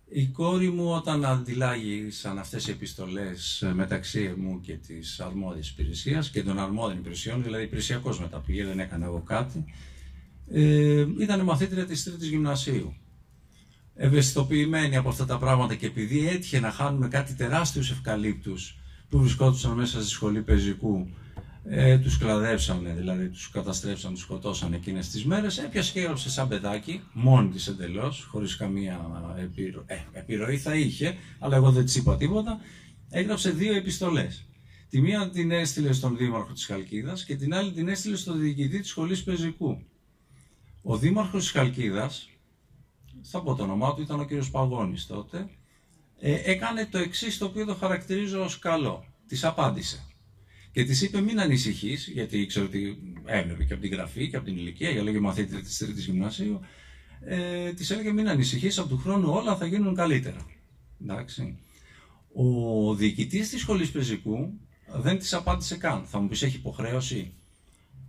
Η 0.09 0.25
κόρη 0.25 0.69
μου 0.69 0.91
όταν 0.91 1.25
αντιλάγησαν 1.25 2.39
αυτές 2.39 2.67
οι 2.67 2.71
επιστολές 2.71 3.61
ε, 3.61 3.73
μεταξύ 3.73 4.33
μου 4.37 4.59
και 4.61 4.73
της 4.73 5.19
αρμόδιας 5.19 5.69
υπηρεσίας 5.69 6.29
και 6.29 6.43
των 6.43 6.59
αρμόδιων 6.59 6.99
υπηρεσιών, 6.99 7.43
δηλαδή 7.43 7.63
υπηρεσιακός 7.63 8.19
μεταπηγή, 8.19 8.63
δεν 8.63 8.79
έκανα 8.79 9.05
εγώ 9.05 9.21
κάτι, 9.21 9.65
ε, 10.51 11.05
ήταν 11.19 11.41
μαθήτρια 11.41 11.85
της 11.85 12.03
τρίτης 12.03 12.27
γυμνασίου. 12.27 12.95
Ευαισθητοποιημένη 13.95 14.95
από 14.95 15.09
αυτά 15.09 15.25
τα 15.25 15.37
πράγματα 15.37 15.75
και 15.75 15.85
επειδή 15.85 16.27
έτυχε 16.27 16.59
να 16.59 16.71
χάνουμε 16.71 17.07
κάτι 17.07 17.33
τεράστιους 17.33 17.91
ευκαλύπτους 17.91 18.77
που 19.09 19.19
βρισκόντουσαν 19.19 19.71
μέσα 19.71 20.01
στη 20.01 20.09
σχολή 20.09 20.41
πεζικού 20.41 21.07
ε, 21.67 21.97
τους 21.97 22.17
κλαδέψανε, 22.17 22.93
δηλαδή 22.93 23.29
τους 23.29 23.49
καταστρέψαν, 23.49 24.13
τους 24.13 24.21
σκοτώσαν 24.21 24.73
εκείνες 24.73 25.09
τις 25.09 25.25
μέρες, 25.25 25.57
έπιασε 25.57 25.91
και 25.91 25.99
έγραψε 25.99 26.29
σαν 26.29 26.47
παιδάκι, 26.47 27.01
μόνη 27.13 27.49
της 27.49 27.67
εντελώς, 27.67 28.23
χωρίς 28.23 28.55
καμία 28.55 28.99
επιρροή, 29.37 29.83
ε, 29.85 29.97
επιρροή 30.11 30.57
θα 30.57 30.75
είχε, 30.75 31.15
αλλά 31.39 31.55
εγώ 31.55 31.71
δεν 31.71 31.85
της 31.85 31.95
είπα 31.95 32.17
τίποτα, 32.17 32.59
έγραψε 33.09 33.51
δύο 33.51 33.75
επιστολές. 33.75 34.47
Τη 34.89 35.01
μία 35.01 35.29
την 35.29 35.51
έστειλε 35.51 35.93
στον 35.93 36.17
δήμαρχο 36.17 36.53
της 36.53 36.65
Χαλκίδας 36.65 37.25
και 37.25 37.35
την 37.35 37.53
άλλη 37.53 37.71
την 37.71 37.87
έστειλε 37.87 38.15
στον 38.15 38.39
διοικητή 38.39 38.79
της 38.79 38.89
σχολής 38.89 39.23
πεζικού. 39.23 39.83
Ο 40.81 40.97
δήμαρχος 40.97 41.43
της 41.43 41.51
Χαλκίδας, 41.51 42.29
θα 43.21 43.41
πω 43.41 43.55
το 43.55 43.63
όνομά 43.63 43.93
του, 43.93 44.01
ήταν 44.01 44.19
ο 44.19 44.25
κύριος 44.25 44.51
Παγώνης 44.51 45.05
τότε, 45.05 45.49
ε, 46.19 46.51
έκανε 46.51 46.85
το 46.85 46.97
εξής 46.97 47.37
το 47.37 47.45
οποίο 47.45 47.65
το 47.65 47.75
χαρακτηρίζω 47.75 48.43
ως 48.43 48.59
καλό. 48.59 49.05
Της 49.27 49.43
απάντησε 49.43 50.03
και 50.75 50.83
της 50.83 51.01
είπε: 51.01 51.21
Μην 51.21 51.39
ανησυχείς, 51.39 52.07
γιατί 52.07 52.37
ήξερε 52.37 52.65
ότι 52.65 52.97
έβλεπε 53.25 53.63
και 53.63 53.73
από 53.73 53.81
την 53.81 53.91
γραφή 53.91 54.29
και 54.29 54.35
από 54.35 54.45
την 54.45 54.57
ηλικία, 54.57 54.89
για 54.89 55.03
λέγε 55.03 55.19
μαθήτρια 55.19 55.61
της 55.61 55.77
Τρίτης 55.77 56.05
Γυμνασίου. 56.05 56.59
Ε, 57.25 57.73
της 57.73 57.89
έλεγε: 57.91 58.11
Μην 58.11 58.29
ανησυχείς, 58.29 58.77
από 58.77 58.89
του 58.89 58.97
χρόνου 58.97 59.31
όλα 59.31 59.55
θα 59.55 59.65
γίνουν 59.65 59.95
καλύτερα. 59.95 60.45
Εντάξει. 61.01 61.57
Ο 62.33 62.95
διοικητής 62.95 63.49
της 63.49 63.61
σχολής 63.61 63.91
πεζικού 63.91 64.53
δεν 64.95 65.17
της 65.17 65.33
απάντησε 65.33 65.77
καν. 65.77 66.05
Θα 66.05 66.19
μου 66.19 66.27
πεις: 66.27 66.41
Έχει 66.41 66.55
υποχρέωση 66.55 67.33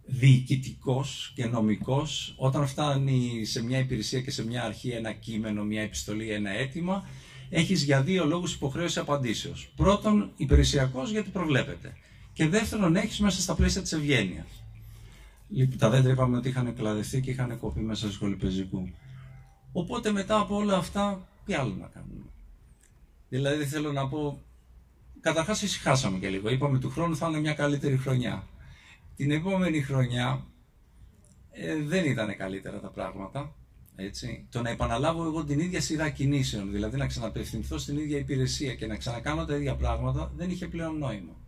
διοικητικός 0.04 1.32
και 1.34 1.46
νομικός, 1.46 2.34
όταν 2.36 2.66
φτάνει 2.66 3.44
σε 3.44 3.62
μια 3.64 3.78
υπηρεσία 3.78 4.20
και 4.20 4.30
σε 4.30 4.46
μια 4.46 4.64
αρχή 4.64 4.88
ένα 4.88 5.12
κείμενο, 5.12 5.64
μια 5.64 5.82
επιστολή, 5.82 6.30
ένα 6.30 6.50
αίτημα, 6.50 7.08
έχεις 7.50 7.82
για 7.82 8.02
δύο 8.02 8.24
λόγους 8.24 8.54
υποχρέωση 8.54 8.98
απαντήσεως. 8.98 9.72
Πρώτον, 9.76 10.32
υπηρεσιακός 10.36 11.10
γιατί 11.10 11.30
προβλέπεται 11.30 11.92
και 12.36 12.48
δεύτερον 12.48 12.96
έχεις 12.96 13.20
μέσα 13.20 13.40
στα 13.40 13.54
πλαίσια 13.54 13.82
της 13.82 13.92
ευγένειας. 13.92 14.46
Τα 15.78 15.90
δέντρα 15.90 16.12
είπαμε 16.12 16.36
ότι 16.36 16.48
είχαν 16.48 16.74
κλαδευτεί 16.74 17.20
και 17.20 17.30
είχαν 17.30 17.58
κοπεί 17.58 17.80
μέσα 17.80 18.00
στο 18.00 18.12
σχολή 18.12 18.36
πεζικού. 18.36 18.88
Οπότε 19.72 20.12
μετά 20.12 20.38
από 20.40 20.56
όλα 20.56 20.76
αυτά, 20.76 21.28
τι 21.44 21.54
άλλο 21.54 21.74
να 21.74 21.86
κάνουμε; 21.86 22.24
Δηλαδή 23.28 23.64
θέλω 23.64 23.92
να 23.92 24.08
πω, 24.08 24.42
καταρχάς 25.20 25.62
ησυχάσαμε 25.62 26.18
και 26.18 26.28
λίγο. 26.28 26.50
Είπαμε 26.50 26.78
του 26.78 26.90
χρόνου 26.90 27.16
θα 27.16 27.28
είναι 27.28 27.40
μια 27.40 27.54
καλύτερη 27.54 27.96
χρονιά. 27.96 28.46
Την 29.16 29.30
επόμενη 29.30 29.82
χρονιά 29.82 30.44
ε, 31.50 31.76
δεν 31.76 32.04
ήταν 32.04 32.36
καλύτερα 32.36 32.80
τα 32.80 32.88
πράγματα. 32.88 33.54
Έτσι. 33.96 34.46
Το 34.50 34.62
να 34.62 34.70
επαναλάβω 34.70 35.24
εγώ 35.24 35.44
την 35.44 35.58
ίδια 35.58 35.80
σειρά 35.80 36.10
κινήσεων, 36.10 36.70
δηλαδή 36.70 36.96
να 36.96 37.06
ξαναπευθυνθώ 37.06 37.78
στην 37.78 37.98
ίδια 37.98 38.18
υπηρεσία 38.18 38.74
και 38.74 38.86
να 38.86 38.96
ξανακάνω 38.96 39.44
τα 39.44 39.56
ίδια 39.56 39.76
πράγματα, 39.76 40.32
δεν 40.36 40.50
είχε 40.50 40.66
πλέον 40.66 40.98
νόημα. 40.98 41.44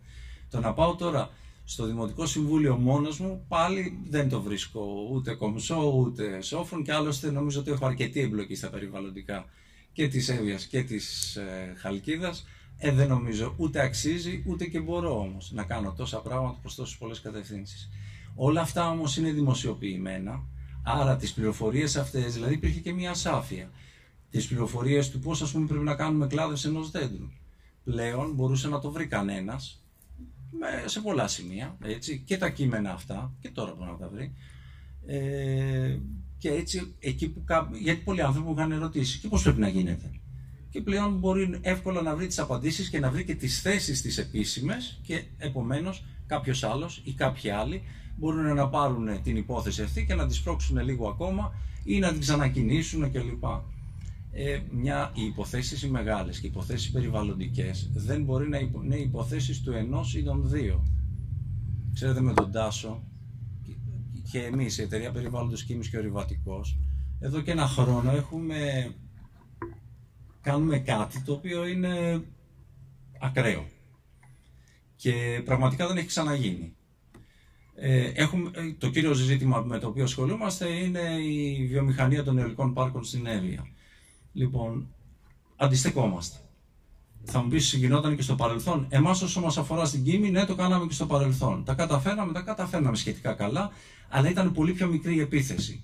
Το 0.51 0.61
να 0.61 0.73
πάω 0.75 0.95
τώρα 0.97 1.31
στο 1.65 1.87
Δημοτικό 1.87 2.27
Συμβούλιο 2.27 2.77
μόνος 2.77 3.19
μου, 3.19 3.45
πάλι 3.49 3.99
δεν 4.09 4.29
το 4.29 4.41
βρίσκω 4.43 5.09
ούτε 5.13 5.35
κομψό 5.35 5.93
ούτε 5.97 6.41
σόφρον 6.43 6.83
και 6.83 6.93
άλλωστε 6.93 7.31
νομίζω 7.31 7.61
ότι 7.61 7.71
έχω 7.71 7.87
αρκετή 7.87 8.21
εμπλοκή 8.21 8.55
στα 8.55 8.71
περιβαλλοντικά 8.71 9.45
και 9.93 10.09
της 10.09 10.29
Εύβοιας 10.29 10.67
και 10.67 10.83
της 10.83 11.37
ε, 11.37 11.75
Χαλκίδας. 11.79 12.47
Ε, 12.79 12.93
δεν 12.93 13.09
νομίζω 13.09 13.55
ούτε 13.57 13.81
αξίζει 13.81 14.43
ούτε 14.47 14.67
και 14.67 14.81
μπορώ 14.81 15.21
όμως 15.21 15.51
να 15.53 15.63
κάνω 15.65 15.93
τόσα 15.97 16.21
πράγματα 16.21 16.59
προς 16.61 16.75
τόσες 16.75 16.97
πολλές 16.97 17.21
κατευθύνσεις. 17.21 17.89
Όλα 18.35 18.61
αυτά 18.61 18.91
όμως 18.91 19.17
είναι 19.17 19.31
δημοσιοποιημένα, 19.33 20.43
άρα 20.85 21.17
τις 21.17 21.33
πληροφορίες 21.33 21.97
αυτές, 21.97 22.35
δηλαδή 22.35 22.55
υπήρχε 22.55 22.81
και 22.81 22.93
μια 22.93 23.11
ασάφεια. 23.11 23.71
Τις 24.31 24.47
πληροφορίες 24.49 25.11
του 25.11 25.19
πώς 25.19 25.43
ας 25.43 25.51
πούμε 25.53 25.67
πρέπει 25.67 25.85
να 25.85 25.95
κάνουμε 25.95 26.27
κλάδες 26.27 26.65
ενός 26.65 26.91
δέντρου. 26.91 27.29
Πλέον 27.85 28.33
μπορούσε 28.35 28.69
να 28.69 28.79
το 28.81 28.91
βρει 28.91 29.07
κανένας 29.07 29.83
με- 29.83 29.88
σε 30.85 31.01
πολλά 31.01 31.29
σημεία, 31.29 31.77
έτσι, 31.85 32.23
και 32.27 32.37
τα 32.37 32.49
κείμενα 32.51 32.93
αυτά, 32.93 33.35
και 33.41 33.49
τώρα 33.49 33.75
μπορεί 33.75 33.91
να 33.91 33.97
τα 33.97 34.09
βρει. 34.09 34.33
Ε, 35.07 35.99
και 36.39 36.51
έτσι, 36.51 36.95
εκεί 36.99 37.29
που 37.29 37.45
κά... 37.45 37.71
γιατί 37.73 38.01
πολλοί 38.01 38.23
άνθρωποι 38.23 38.49
μου 38.49 38.55
είχαν 38.59 38.73
ερωτήσει, 38.73 39.19
και 39.19 39.29
πώς 39.29 39.43
πρέπει 39.43 39.61
να 39.61 39.69
γίνεται; 39.69 40.11
Και 40.71 40.81
πλέον 40.81 41.19
μπορεί 41.19 41.59
εύκολα 41.63 42.03
να 42.03 42.17
βρει 42.17 42.27
τις 42.27 42.39
απαντήσεις 42.39 42.89
και 42.89 42.99
να 42.99 43.11
βρει 43.11 43.25
και 43.25 43.35
τις 43.35 43.61
θέσεις 43.61 44.03
τις 44.03 44.19
επίσημες 44.19 45.01
και 45.03 45.25
επομένως 45.39 46.05
κάποιος 46.27 46.65
άλλος 46.65 47.03
ή 47.05 47.13
κάποιοι 47.13 47.51
άλλοι 47.51 47.83
μπορούν 48.17 48.55
να 48.55 48.69
πάρουν 48.69 49.23
την 49.23 49.37
υπόθεση 49.37 49.83
αυτή 49.83 50.07
και 50.07 50.15
να 50.15 50.27
τη 50.27 50.35
σπρώξουν 50.35 50.79
λίγο 50.79 51.09
ακόμα 51.09 51.53
ή 51.85 51.99
να 51.99 52.11
την 52.11 52.21
ξανακινήσουν 52.21 53.13
κλπ. 53.13 53.45
Ε, 54.41 54.59
μια, 54.71 55.11
οι 55.15 55.23
υποθέσεις 55.25 55.83
οι 55.83 55.89
μεγάλες 55.89 56.41
και 56.41 56.47
οι 56.47 56.51
υποθέσεις 56.53 56.91
περιβαλλοντικές 56.91 57.91
δεν 57.95 58.23
μπορεί 58.25 58.49
να 58.49 58.59
υπο- 58.59 58.83
είναι 58.83 58.97
υποθέσεις 58.97 59.61
του 59.63 59.73
ενός 59.73 60.15
ή 60.15 60.23
των 60.23 60.49
δύο. 60.49 60.87
Ξέρετε 61.95 62.21
με 62.21 62.35
τον 62.35 62.51
Τάσο 62.53 63.03
και- 63.63 63.77
και 64.31 64.39
εμείς 64.45 64.79
η 64.79 64.83
Εταιρεία 64.83 65.11
Περιβάλλοντος 65.13 65.65
Κίμης 65.65 65.89
και 65.89 65.97
Ορειβατικός 65.99 66.79
εδώ 67.21 67.41
και 67.41 67.51
ένα 67.51 67.67
χρόνο 67.67 68.11
έχουμε 68.11 68.91
κάνουμε 70.41 70.79
κάτι 70.79 71.23
το 71.23 71.33
οποίο 71.33 71.67
είναι 71.67 72.23
ακραίο 73.21 73.67
και 74.97 75.43
πραγματικά 75.45 75.87
δεν 75.87 75.97
έχει 75.97 76.07
ξαναγίνει. 76.07 76.73
Ε, 77.75 78.11
έχουμε, 78.15 78.51
ε, 78.55 78.73
το 78.79 78.91
κύριο 78.91 79.13
ζήτημα 79.13 79.61
με 79.61 79.79
το 79.79 79.87
οποίο 79.89 80.05
ασχολούμαστε 80.05 80.69
είναι 80.69 81.01
η 81.29 81.67
βιομηχανία 81.67 82.25
των 82.25 82.39
αιωλικών 82.39 82.75
πάρκων 82.75 83.05
στην 83.05 83.27
Εύβοια. 83.27 83.67
Λοιπόν, 84.39 84.89
αντιστεκόμαστε. 85.57 86.37
Θα 87.25 87.43
μου 87.43 87.49
πεις, 87.49 87.75
γινόταν 87.75 88.17
και 88.17 88.23
στο 88.23 88.35
παρελθόν. 88.35 88.87
Εμάς, 88.89 89.23
όσο 89.23 89.41
μας 89.41 89.57
αφορά 89.57 89.85
στην 89.85 90.05
Κίμη, 90.05 90.31
ναι, 90.31 90.45
το 90.45 90.55
κάναμε 90.55 90.87
και 90.87 90.93
στο 90.93 91.07
παρελθόν. 91.07 91.65
Τα 91.65 91.75
καταφέραμε, 91.75 92.33
τα 92.33 92.41
καταφέρναμε 92.41 92.97
σχετικά 92.97 93.33
καλά, 93.33 93.71
αλλά 94.09 94.31
ήταν 94.31 94.53
πολύ 94.53 94.73
πιο 94.73 94.87
μικρή 94.87 95.15
η 95.15 95.21
επίθεση. 95.21 95.83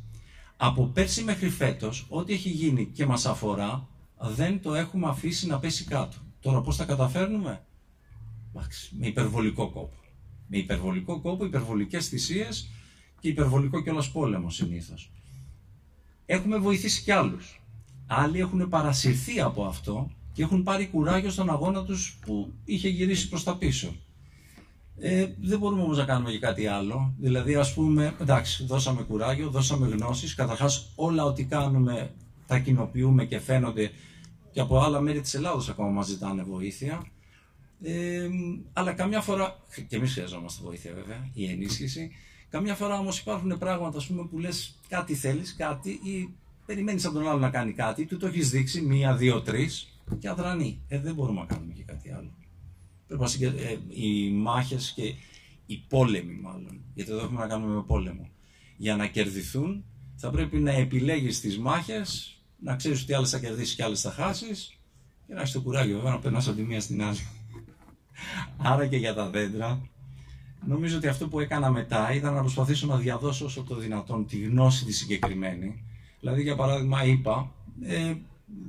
Από 0.56 0.86
πέρσι 0.86 1.24
μέχρι 1.24 1.48
φέτος, 1.48 2.06
ό,τι 2.08 2.32
έχει 2.32 2.48
γίνει 2.48 2.86
και 2.86 3.06
μας 3.06 3.26
αφορά, 3.26 3.88
δεν 4.18 4.62
το 4.62 4.74
έχουμε 4.74 5.08
αφήσει 5.08 5.46
να 5.46 5.58
πέσει 5.58 5.84
κάτω. 5.84 6.16
Τώρα, 6.40 6.60
πώς 6.60 6.76
τα 6.76 6.84
καταφέρνουμε, 6.84 7.64
Εντάξει, 8.54 8.96
με 8.98 9.06
υπερβολικό 9.06 9.70
κόπο. 9.70 9.98
Με 10.46 10.56
υπερβολικό 10.56 11.20
κόπο, 11.20 11.44
υπερβολικές 11.44 12.08
θυσίες 12.08 12.70
και 13.20 13.28
υπερβολικό 13.28 13.82
κιόλας 13.82 14.10
πόλεμο 14.10 14.50
συνήθως. 14.50 15.10
Έχουμε 16.26 16.58
βοηθήσει 16.58 17.02
κι 17.02 17.10
άλλους. 17.10 17.58
Άλλοι 18.06 18.38
έχουν 18.38 18.68
παρασυρθεί 18.68 19.40
από 19.40 19.64
αυτό 19.64 20.10
και 20.32 20.42
έχουν 20.42 20.62
πάρει 20.62 20.86
κουράγιο 20.86 21.30
στον 21.30 21.50
αγώνα 21.50 21.84
τους 21.84 22.18
που 22.26 22.52
είχε 22.64 22.88
γυρίσει 22.88 23.28
προς 23.28 23.44
τα 23.44 23.56
πίσω. 23.56 23.94
Ε, 24.98 25.26
δεν 25.40 25.58
μπορούμε 25.58 25.82
όμως 25.82 25.96
να 25.96 26.04
κάνουμε 26.04 26.30
και 26.30 26.38
κάτι 26.38 26.66
άλλο. 26.66 27.14
Δηλαδή 27.18 27.54
ας 27.54 27.74
πούμε, 27.74 28.14
εντάξει, 28.20 28.64
δώσαμε 28.64 29.02
κουράγιο, 29.02 29.50
δώσαμε 29.50 29.86
γνώσεις. 29.86 30.34
Καταρχάς 30.34 30.92
όλα 30.94 31.24
ό,τι 31.24 31.44
κάνουμε 31.44 32.14
τα 32.46 32.58
κοινοποιούμε 32.58 33.24
και 33.24 33.38
φαίνονται 33.38 33.90
και 34.52 34.60
από 34.60 34.80
άλλα 34.80 35.00
μέρη 35.00 35.20
της 35.20 35.34
Ελλάδος 35.34 35.68
ακόμα 35.68 35.88
μας 35.88 36.06
ζητάνε 36.06 36.42
βοήθεια. 36.42 37.06
Ε, 37.82 38.28
αλλά 38.72 38.92
καμιά 38.92 39.20
φορά, 39.20 39.56
και 39.88 39.96
εμείς 39.96 40.12
χρειαζόμαστε 40.12 40.62
βοήθεια 40.64 40.94
βέβαια, 40.94 41.30
η 41.32 41.50
ενίσχυση. 41.50 42.10
Καμιά 42.48 42.74
φορά 42.74 42.98
όμως 42.98 43.18
υπάρχουν 43.18 43.58
πράγματα 43.58 43.98
ας 43.98 44.06
πούμε, 44.06 44.26
που 44.26 44.38
λες 44.38 44.80
κάτι 44.88 45.14
θέλεις, 45.14 45.54
κάτι 45.54 45.90
ή 45.90 46.34
περιμένεις 46.66 47.04
από 47.04 47.14
τον 47.14 47.28
άλλο 47.28 47.38
να 47.38 47.50
κάνει 47.50 47.72
κάτι, 47.72 48.06
του 48.06 48.16
το 48.16 48.26
έχεις 48.26 48.50
δείξει 48.50 48.80
μία, 48.80 49.16
δύο, 49.16 49.42
τρεις 49.42 49.88
και 50.18 50.28
αδρανεί. 50.28 50.80
Ε, 50.88 50.98
δεν 51.00 51.14
μπορούμε 51.14 51.40
να 51.40 51.46
κάνουμε 51.46 51.72
και 51.72 51.82
κάτι 51.82 52.10
άλλο. 52.10 52.30
Πρέπει 53.06 53.22
να 53.22 53.28
συγκε... 53.28 53.46
ε, 53.46 53.78
οι 53.88 54.30
μάχες 54.30 54.92
και 54.96 55.14
οι 55.66 55.84
πόλεμοι 55.88 56.34
μάλλον, 56.42 56.80
γιατί 56.94 57.10
εδώ 57.10 57.20
έχουμε 57.20 57.40
να 57.40 57.46
κάνουμε 57.46 57.74
με 57.74 57.82
πόλεμο, 57.82 58.28
για 58.76 58.96
να 58.96 59.06
κερδιθούν 59.06 59.84
θα 60.16 60.30
πρέπει 60.30 60.58
να 60.58 60.70
επιλέγεις 60.70 61.40
τις 61.40 61.58
μάχες, 61.58 62.38
να 62.58 62.76
ξέρεις 62.76 63.02
ότι 63.02 63.14
άλλες 63.14 63.30
θα 63.30 63.38
κερδίσεις 63.38 63.74
και 63.74 63.82
άλλες 63.82 64.00
θα 64.00 64.10
χάσεις 64.10 64.78
και 65.26 65.34
να 65.34 65.40
έχεις 65.40 65.52
το 65.52 65.60
κουράγιο 65.60 65.96
βέβαια 65.96 66.10
να 66.10 66.18
περνάς 66.18 66.48
από 66.48 66.56
τη 66.56 66.62
μία 66.62 66.80
στην 66.80 67.02
άλλη. 67.02 67.18
Άρα 68.56 68.86
και 68.86 68.96
για 68.96 69.14
τα 69.14 69.30
δέντρα, 69.30 69.88
νομίζω 70.66 70.96
ότι 70.96 71.08
αυτό 71.08 71.28
που 71.28 71.40
έκανα 71.40 71.70
μετά 71.70 72.12
ήταν 72.14 72.34
να 72.34 72.40
προσπαθήσω 72.40 72.86
να 72.86 72.96
διαδώσω 72.96 73.44
όσο 73.44 73.62
το 73.62 73.76
δυνατόν 73.76 74.26
τη 74.26 74.38
γνώση 74.38 74.84
τη 74.84 74.92
συγκεκριμένη. 74.92 75.84
Δηλαδή, 76.24 76.42
για 76.42 76.56
παράδειγμα, 76.56 77.04
είπα, 77.04 77.50
ε, 77.82 78.14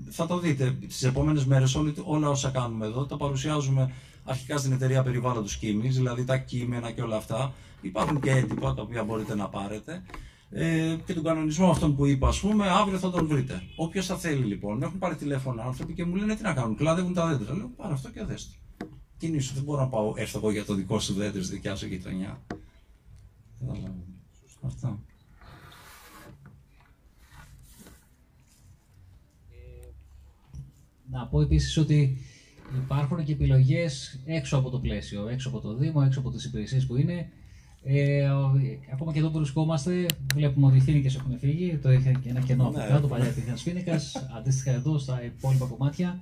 θα 0.09 0.27
το 0.27 0.39
δείτε 0.39 0.71
τις 0.71 1.03
επόμενες 1.03 1.45
μέρες 1.45 1.75
όλα 2.03 2.29
όσα 2.29 2.49
κάνουμε 2.49 2.85
εδώ, 2.85 3.05
τα 3.05 3.17
παρουσιάζουμε 3.17 3.91
αρχικά 4.23 4.57
στην 4.57 4.71
εταιρεία 4.71 5.03
περιβάλλοντος 5.03 5.57
Κίμη, 5.57 5.87
δηλαδή 5.87 6.23
τα 6.25 6.37
κείμενα 6.37 6.91
και 6.91 7.01
όλα 7.01 7.15
αυτά. 7.15 7.53
Υπάρχουν 7.81 8.19
και 8.19 8.29
έντυπα 8.29 8.73
τα 8.73 8.81
οποία 8.81 9.03
μπορείτε 9.03 9.35
να 9.35 9.49
πάρετε. 9.49 10.03
Ε, 10.49 10.95
και 11.05 11.13
τον 11.13 11.23
κανονισμό 11.23 11.69
αυτόν 11.69 11.95
που 11.95 12.05
είπα, 12.05 12.27
ας 12.27 12.39
πούμε, 12.39 12.69
αύριο 12.69 12.97
θα 12.97 13.11
τον 13.11 13.27
βρείτε. 13.27 13.61
Όποιος 13.75 14.05
θα 14.05 14.17
θέλει 14.17 14.45
λοιπόν, 14.45 14.77
με 14.77 14.85
έχουν 14.85 14.99
πάρει 14.99 15.15
τηλέφωνο 15.15 15.61
άνθρωποι 15.61 15.93
και 15.93 16.05
μου 16.05 16.15
λένε 16.15 16.35
τι 16.35 16.41
να 16.41 16.53
κάνουν, 16.53 16.75
κλάδευουν 16.75 17.13
τα 17.13 17.27
δέντρα. 17.27 17.55
Λέω 17.55 17.71
πάρε 17.75 17.93
αυτό 17.93 18.09
και 18.09 18.23
δέστε. 18.23 18.55
Κινήσου, 19.17 19.53
δεν 19.53 19.63
μπορώ 19.63 19.81
να 19.81 19.87
πάω, 19.87 20.13
έρθω 20.15 20.37
εγώ 20.37 20.51
για 20.51 20.65
το 20.65 20.73
δικό 20.73 20.99
σου 20.99 21.13
δέντρο 21.13 21.43
στη 21.43 21.53
δικιά 21.53 21.75
σου 21.75 21.87
γειτονιά. 21.87 22.41
Καταλαβαίνω. 23.59 24.03
Αυτά. 24.61 24.99
Να 31.15 31.25
πω 31.25 31.41
επίσης 31.41 31.77
ότι 31.77 32.17
υπάρχουν 32.83 33.23
και 33.23 33.31
επιλογές 33.31 34.19
έξω 34.25 34.57
από 34.57 34.69
το 34.69 34.79
πλαίσιο, 34.79 35.27
έξω 35.27 35.49
από 35.49 35.59
το 35.59 35.73
Δήμο, 35.75 36.03
έξω 36.05 36.19
από 36.19 36.31
τις 36.31 36.45
υπηρεσίες 36.45 36.85
που 36.85 36.95
είναι. 36.97 37.29
Ε, 37.83 38.27
ακόμα 38.93 39.11
και 39.13 39.19
εδώ 39.19 39.29
που 39.29 39.37
βρισκόμαστε, 39.37 40.05
βλέπουμε 40.35 40.67
ότι 40.67 40.77
οι 40.77 40.79
Φίνικες 40.79 41.15
έχουν 41.15 41.37
φύγει. 41.39 41.79
Το 41.81 41.91
είχε 41.91 42.11
και 42.23 42.29
ένα 42.29 42.39
κενό 42.39 42.69
Ναι. 42.71 42.83
αυτό 42.83 42.99
το 43.01 43.07
παλιά 43.07 43.25
τη 43.31 43.41
Φίνικας. 43.55 44.27
Αντίστοιχα 44.37 44.71
εδώ 44.71 44.97
στα 44.97 45.23
υπόλοιπα 45.25 45.65
κομμάτια. 45.65 46.19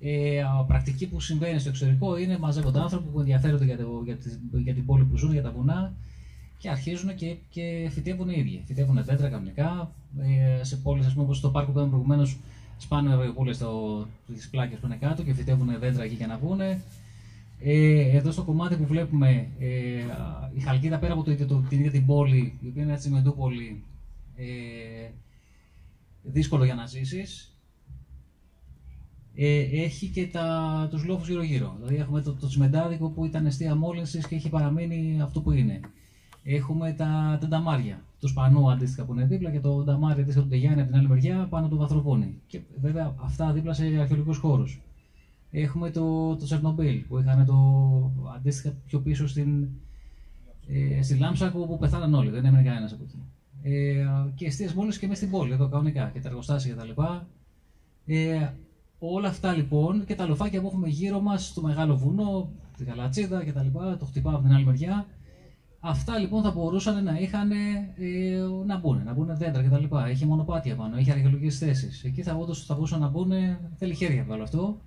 Ε, 0.00 0.40
α, 0.42 0.64
πρακτική 0.66 1.06
που 1.06 1.20
συμβαίνει 1.20 1.58
στο 1.58 1.68
εξωτερικό 1.68 2.16
είναι 2.18 2.38
μαζεύονται 2.38 2.78
άνθρωποι 2.80 3.08
που 3.12 3.20
ενδιαφέρονται 3.20 3.64
για, 3.64 3.76
το, 3.76 4.02
για, 4.04 4.16
τη- 4.16 4.60
για 4.62 4.74
την 4.74 4.84
πόλη 4.86 5.04
που 5.04 5.16
ζουν, 5.16 5.32
για 5.32 5.42
τα 5.42 5.50
βουνά 5.50 5.92
και 6.58 6.68
αρχίζουν 6.70 7.14
και, 7.14 7.36
και 7.50 7.88
φυτεύουν 7.90 8.28
οι 8.28 8.34
ίδιοι. 8.38 8.62
Φυτεύουν 8.66 9.04
δέντρα 9.04 9.28
κανονικά. 9.28 9.90
Ε, 10.58 10.64
σε 10.64 10.76
πόλεις, 10.76 11.06
ας 11.06 11.12
πούμε, 11.12 11.24
όπως 11.24 11.40
το 11.40 11.50
πάρκο 11.50 11.70
που 11.72 11.78
είδαμε 11.78 11.90
προηγουμένως, 11.92 12.36
σπάνε 12.78 13.14
ρογιοπούλε 13.14 13.52
τι 14.26 14.48
πλάκες 14.50 14.78
που 14.78 14.86
είναι 14.86 14.96
κάτω 14.96 15.22
και 15.22 15.34
φυτεύουν 15.34 15.78
δέντρα 15.78 16.04
εκεί 16.04 16.14
για 16.14 16.26
να 16.26 16.38
βγουν. 16.38 16.60
Ε, 16.60 18.16
εδώ 18.16 18.30
στο 18.30 18.42
κομμάτι 18.42 18.76
που 18.76 18.86
βλέπουμε 18.86 19.48
ε, 19.58 20.00
α, 20.02 20.50
η 20.54 20.60
Χαλκίδα 20.60 20.98
πέρα 20.98 21.12
από 21.12 21.22
το, 21.22 21.30
ίδιο- 21.30 21.46
το, 21.46 21.64
την 21.68 21.78
ίδια 21.78 21.90
την 21.90 22.06
πόλη, 22.06 22.58
η 22.60 22.68
οποία 22.68 22.82
είναι 22.82 22.92
έτσι 22.92 23.06
τσιμεντούπολη, 23.08 23.84
ε, 24.36 24.44
δύσκολο 26.22 26.64
για 26.64 26.74
να 26.74 26.86
ζήσεις, 26.86 27.58
ε, 29.34 29.60
έχει 29.82 30.08
και 30.08 30.26
τα, 30.26 30.88
τους 30.90 31.04
λόφους 31.04 31.28
γύρω 31.28 31.42
γύρω. 31.42 31.74
Δηλαδή 31.76 31.96
έχουμε 31.96 32.20
το, 32.20 32.32
το 32.34 32.46
τσιμεντάδικο 32.46 33.10
που 33.10 33.24
ήταν 33.24 33.46
αιστεία 33.46 33.74
μόλυνσης 33.74 34.26
και 34.26 34.34
έχει 34.34 34.48
παραμείνει 34.48 35.20
αυτό 35.22 35.40
που 35.40 35.50
είναι. 35.50 35.80
Έχουμε 36.42 36.92
τα, 36.92 37.38
τα 37.40 37.48
νταμάρια, 37.48 38.04
του 38.24 38.30
Σπανού 38.30 38.70
αντίστοιχα 38.70 39.04
που 39.04 39.12
είναι 39.12 39.24
δίπλα 39.24 39.50
και 39.50 39.60
το 39.60 39.82
νταμάρι 39.82 40.20
αντίστοιχα 40.20 40.42
του 40.44 40.48
Τεγιάννη 40.48 40.80
από 40.80 40.90
την 40.90 40.98
άλλη 40.98 41.08
μεριά 41.08 41.46
πάνω 41.50 41.68
του 41.68 41.76
Βαθροπόνη. 41.76 42.40
Και 42.46 42.60
βέβαια 42.80 43.14
αυτά 43.22 43.52
δίπλα 43.52 43.72
σε 43.72 43.84
αρχαιολογικούς 43.84 44.38
χώρους. 44.38 44.82
Έχουμε 45.50 45.90
το, 45.90 46.36
το 46.36 46.44
Τσερνομπίλ 46.44 46.98
που 47.00 47.18
είχαν 47.18 47.46
το 47.46 47.54
αντίστοιχα 48.36 48.74
πιο 48.86 49.00
πίσω 49.00 49.26
στην, 49.26 49.68
ε, 50.68 51.02
στη 51.02 51.16
Λάμψακο 51.16 51.60
όπου 51.60 51.78
πεθάναν 51.78 52.14
όλοι, 52.14 52.30
δεν 52.30 52.44
έμενε 52.44 52.62
κανένας 52.62 52.92
από 52.92 53.02
εκεί. 53.04 53.22
Ε, 53.62 54.06
και 54.34 54.46
αιστείε 54.46 54.68
μόλι 54.74 54.98
και 54.98 55.06
μέσα 55.06 55.20
στην 55.20 55.30
πόλη, 55.30 55.52
εδώ 55.52 55.68
κανονικά 55.68 56.10
και 56.12 56.20
τα 56.20 56.28
εργοστάσια 56.28 56.74
κτλ. 56.74 57.02
Ε, 58.06 58.48
όλα 58.98 59.28
αυτά 59.28 59.52
λοιπόν 59.52 60.04
και 60.04 60.14
τα 60.14 60.26
λοφάκια 60.26 60.60
που 60.60 60.66
έχουμε 60.66 60.88
γύρω 60.88 61.20
μας, 61.20 61.52
το 61.52 61.62
μεγάλο 61.62 61.96
βουνό, 61.96 62.50
τη 62.76 62.84
γαλατσίδα 62.84 63.44
κτλ. 63.44 63.78
Το 63.98 64.04
χτυπάω 64.04 64.34
από 64.34 64.42
την 64.42 64.52
άλλη 64.52 64.64
μεριά. 64.64 65.06
Αυτά 65.86 66.18
λοιπόν 66.18 66.42
θα 66.42 66.50
μπορούσαν 66.50 67.04
να 67.04 67.18
είχαν 67.18 67.50
ε, 67.50 67.56
να 68.66 68.78
μπουν, 68.78 69.02
να 69.04 69.12
μπουν 69.12 69.36
δέντρα 69.36 69.62
κτλ. 69.62 69.96
Έχει 70.08 70.26
μονοπάτια 70.26 70.76
πάνω, 70.76 70.96
έχει 70.96 71.10
αρχαιολογικές 71.10 71.58
θέσεις. 71.58 72.04
Εκεί 72.04 72.22
θα, 72.22 72.34
όντως 72.34 72.64
θα 72.64 72.74
μπορούσαν 72.74 73.00
να 73.00 73.08
μπουν, 73.08 73.32
θέλει 73.76 73.94
χέρια 73.94 74.24
βγάλω 74.24 74.42
αυτό 74.42 74.80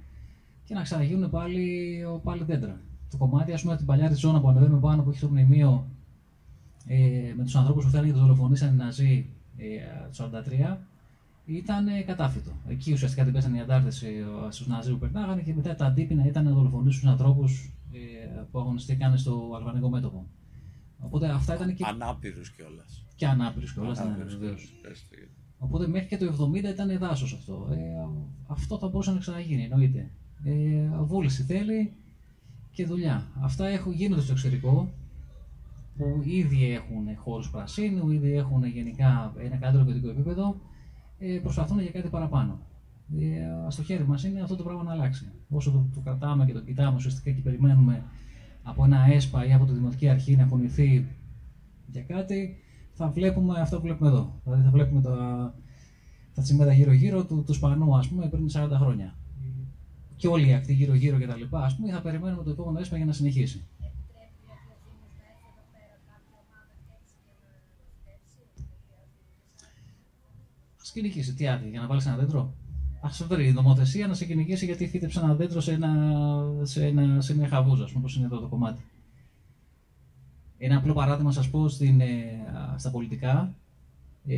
και 0.64 0.74
να 0.74 0.82
ξαναγίνουν 0.82 1.30
πάλι, 1.30 2.04
πάλι 2.24 2.44
δέντρα. 2.44 2.80
Το 3.12 3.18
κομμάτι, 3.18 3.54
ας 3.54 3.60
πούμε, 3.62 3.72
από 3.72 3.82
την 3.82 3.92
παλιά 3.92 4.08
ριζόνα 4.08 4.42
που 4.42 4.50
ανεβαίνουμε 4.50 4.80
πάνω 4.80 5.04
που 5.04 5.10
έχει 5.10 5.20
το 5.20 5.28
μνημείο 5.28 5.88
ε, 6.88 7.34
με 7.38 7.44
τους 7.44 7.56
ανθρώπους 7.56 7.84
που 7.84 7.90
φαίνεται 7.90 8.08
και 8.08 8.14
τους 8.14 8.22
δολοφονήσαν 8.22 8.74
οι 8.74 8.76
Ναζί 8.76 9.30
ε, 9.58 9.66
το 10.18 10.30
1943, 10.74 10.78
ήταν 11.46 11.88
ε, 11.88 12.02
κατάφυτο. 12.02 12.52
Εκεί 12.68 12.94
ουσιαστικά 12.94 13.24
την 13.24 13.34
πέσανε 13.34 13.58
οι 13.58 13.60
αντάρτες 13.60 14.04
στους 14.50 14.68
Ναζί 14.68 14.92
που 14.92 14.98
περνάγανε 14.98 15.42
και 15.42 15.54
μετά 15.54 15.76
τα 15.76 15.86
αντίπεινα 15.86 16.26
ήταν 16.26 16.44
να 16.44 16.52
δολοφονήσουν 16.52 17.02
τους 17.02 17.10
ανθρώπους 17.10 17.72
ε, 17.92 17.98
που 18.52 18.60
αγωνιστήκαν 18.60 19.18
στο 19.18 19.54
αλβανικό 19.56 19.90
μέτωπο. 19.90 20.26
Οπότε 21.00 21.30
αυτά 21.30 21.56
ήταν 21.56 21.74
και, 21.76 21.84
Ανάπηρους 21.88 22.52
κιόλας. 22.52 23.06
και 23.16 23.28
ανάπηρους 23.28 23.74
κιόλας. 23.74 23.98
Ναι, 24.00 24.06
Ανάπηρους 24.06 24.38
βεβαίως. 24.38 24.62
κιόλας. 24.62 24.82
Πες 24.82 25.08
το, 25.10 25.16
γιατί- 25.16 25.32
Οπότε 25.60 25.88
μέχρι 25.88 26.08
και 26.08 26.18
το 26.18 26.26
70 26.26 26.70
ήταν 26.70 26.98
δάσος 26.98 27.34
αυτό. 27.34 27.68
Ε, 27.72 27.78
αυτό 28.48 28.78
θα 28.78 28.88
μπορούσε 28.88 29.12
να 29.12 29.18
ξαναγίνει, 29.20 29.64
εννοείται. 29.64 30.12
Ε, 30.44 30.90
βούληση 31.04 31.44
θέλει 31.44 31.94
και 32.72 32.86
δουλειά. 32.86 33.28
Αυτά 33.42 33.68
έχουν, 33.68 33.92
γίνονται 33.94 34.22
στο 34.22 34.32
εξωτερικό 34.32 34.90
που 35.98 36.22
ήδη 36.26 36.72
έχουν 36.72 37.16
χώρους 37.18 37.50
πρασίνου, 37.50 38.10
ήδη 38.10 38.32
έχουν 38.34 38.66
γενικά 38.66 39.34
ένα 39.38 39.56
καλύτερο 39.56 39.86
παιδικό 39.86 40.10
επίπεδο. 40.10 40.62
Ε, 41.20 41.40
προσπαθούν 41.44 41.80
για 41.80 41.92
κάτι 41.92 42.10
παραπάνω. 42.10 42.60
Ε, 43.20 43.70
στο 43.72 43.84
χέρι 43.84 44.04
μας 44.08 44.24
είναι 44.24 44.42
αυτό 44.42 44.56
το 44.56 44.64
πράγμα 44.64 44.84
να 44.84 44.92
αλλάξει. 44.92 45.32
Όσο 45.50 45.72
το, 45.72 45.86
το 45.94 46.00
κρατάμε 46.00 46.46
και 46.46 46.54
το 46.54 46.62
κοιτάμε 46.62 46.96
ουσιαστικά 46.96 47.32
και 47.32 47.42
περιμένουμε 47.42 48.04
από 48.68 48.84
ένα 48.84 49.06
ΕΣΠΑ 49.12 49.46
ή 49.46 49.54
από 49.54 49.66
τη 49.66 49.74
Δημοτική 49.74 50.10
Αρχή 50.10 50.36
να 50.36 50.46
κουνηθεί 50.46 51.08
για 51.88 52.02
κάτι, 52.02 52.58
θα 52.94 53.10
βλέπουμε 53.10 53.60
αυτό 53.60 53.76
που 53.76 53.82
βλέπουμε 53.82 54.10
εδώ. 54.10 54.40
Δηλαδή 54.44 54.64
θα 54.64 54.70
βλέπουμε 54.70 55.02
τα, 55.02 55.16
τα 56.34 56.42
τσιμέντα 56.42 56.74
γύρω-γύρω 56.74 57.26
του, 57.26 57.44
του 57.44 57.54
Σπανού, 57.54 57.98
ας 57.98 58.08
πούμε, 58.08 58.30
πριν 58.30 58.50
40 58.54 58.70
χρόνια. 58.74 59.16
Και 60.16 60.28
όλοι 60.28 60.48
οι 60.48 60.54
ακτοί 60.54 60.74
γύρω-γύρω 60.74 61.18
κτλ. 61.18 61.56
Α 61.56 61.76
πούμε, 61.76 61.92
θα 61.92 62.02
περιμένουμε 62.02 62.44
το 62.44 62.50
επόμενο 62.50 62.80
ΕΣΠΑ 62.80 62.98
για 62.98 63.06
να 63.06 63.14
συνεχίσει. 63.14 63.66
Α 70.78 70.90
κυνηγήσει, 70.94 71.34
τι 71.34 71.48
άδεια, 71.48 71.70
για 71.70 71.82
να 71.82 71.88
βάλεις 71.88 72.06
ένα 72.06 72.16
δέντρο. 72.16 72.54
Α 73.02 73.10
βρει 73.28 73.48
η 73.48 73.52
νομοθεσία 73.52 74.08
να 74.08 74.14
σε 74.14 74.26
κυνηγήσει 74.26 74.66
γιατί 74.66 74.88
φύτεψε 74.88 75.20
ένα 75.20 75.36
δέντρο 75.36 75.62
σε, 75.62 75.72
ένα, 75.72 75.92
σε, 76.62 76.86
ένα, 76.86 77.22
σε 77.22 77.36
μια 77.36 77.48
χαβούζα, 77.48 77.84
ας 77.84 77.92
πούμε, 77.92 78.00
όπως 78.04 78.16
είναι 78.16 78.26
εδώ 78.26 78.40
το 78.40 78.48
κομμάτι. 78.48 78.82
Ένα 80.58 80.78
απλό 80.78 80.94
παράδειγμα 80.94 81.32
σας 81.32 81.50
πω 81.50 81.68
στην, 81.68 82.02
ε, 82.02 82.06
α, 82.58 82.78
στα 82.78 82.92
πολιτικά. 82.92 83.56
Ε, 84.26 84.36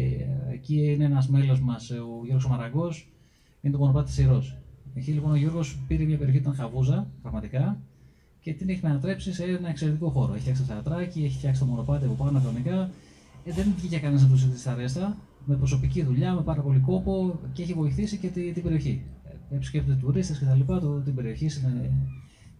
εκεί 0.53 0.91
είναι 0.91 1.03
ένας 1.03 1.27
μέλος 1.27 1.61
μας, 1.61 1.89
ε, 1.89 1.95
ο 1.95 2.21
Γιώργος 2.23 2.47
Μαραγκός, 2.47 3.11
είναι 3.61 3.73
το 3.73 3.79
μονοπάτι 3.79 4.05
της 4.05 4.17
Ιερός. 4.17 4.57
Εκεί 4.93 5.11
λοιπόν 5.11 5.31
ο 5.31 5.35
Γιώργος 5.35 5.79
πήρε 5.87 6.03
μια 6.03 6.17
περιοχή 6.17 6.39
που 6.39 6.43
ήταν 6.43 6.65
χαβούζα, 6.65 7.07
πραγματικά, 7.21 7.79
και 8.41 8.53
την 8.53 8.69
έχει 8.69 8.79
μετατρέψει 8.83 9.33
σε 9.33 9.43
ένα 9.43 9.69
εξαιρετικό 9.69 10.09
χώρο. 10.09 10.33
Έχει 10.33 10.41
φτιάξει 10.41 10.61
το 10.61 10.73
θεατράκι, 10.73 11.23
έχει 11.23 11.37
φτιάξει 11.37 11.59
το 11.59 11.65
μονοπάτι 11.65 12.05
από 12.05 12.13
πάνω 12.13 12.39
κανονικά. 12.39 12.89
Ε, 13.45 13.51
δεν 13.51 13.73
βγήκε 13.77 13.99
κανένας 13.99 14.21
να 14.23 14.29
του 14.29 14.35
ζητήσει 14.35 14.63
τα 14.63 14.75
ρέστα, 14.75 15.17
με 15.45 15.55
προσωπική 15.55 16.03
δουλειά, 16.03 16.33
με 16.33 16.41
πάρα 16.41 16.61
πολύ 16.61 16.79
κόπο 16.79 17.39
και 17.53 17.61
έχει 17.63 17.73
βοηθήσει 17.73 18.17
και 18.17 18.27
τη- 18.27 18.51
την 18.51 18.63
περιοχή. 18.63 19.01
Ε, 19.51 19.55
επισκέπτεται 19.55 19.97
τουρίστες 20.01 20.39
και 20.39 20.45
τα 20.45 20.55
λοιπά, 20.55 20.79
το, 20.79 20.99
την 20.99 21.15
περιοχή 21.15 21.45
είναι 21.63 21.91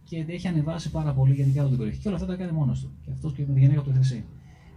και 0.04 0.24
έχει 0.28 0.48
ανεβάσει 0.48 0.90
πάρα 0.90 1.12
πολύ 1.12 1.34
γενικά 1.34 1.60
όλη 1.60 1.68
την 1.68 1.78
περιοχή. 1.78 2.00
Και 2.00 2.08
όλα 2.08 2.16
αυτά 2.16 2.28
τα 2.28 2.36
κάνει 2.36 2.52
μόνος 2.52 2.80
του. 2.80 2.90
Και 3.04 3.10
αυτός 3.12 3.32
και 3.34 3.44
με 3.48 3.54
τη 3.54 3.60
γυναίκα 3.60 3.80
του 3.80 3.92
Χρυσή. 3.94 4.24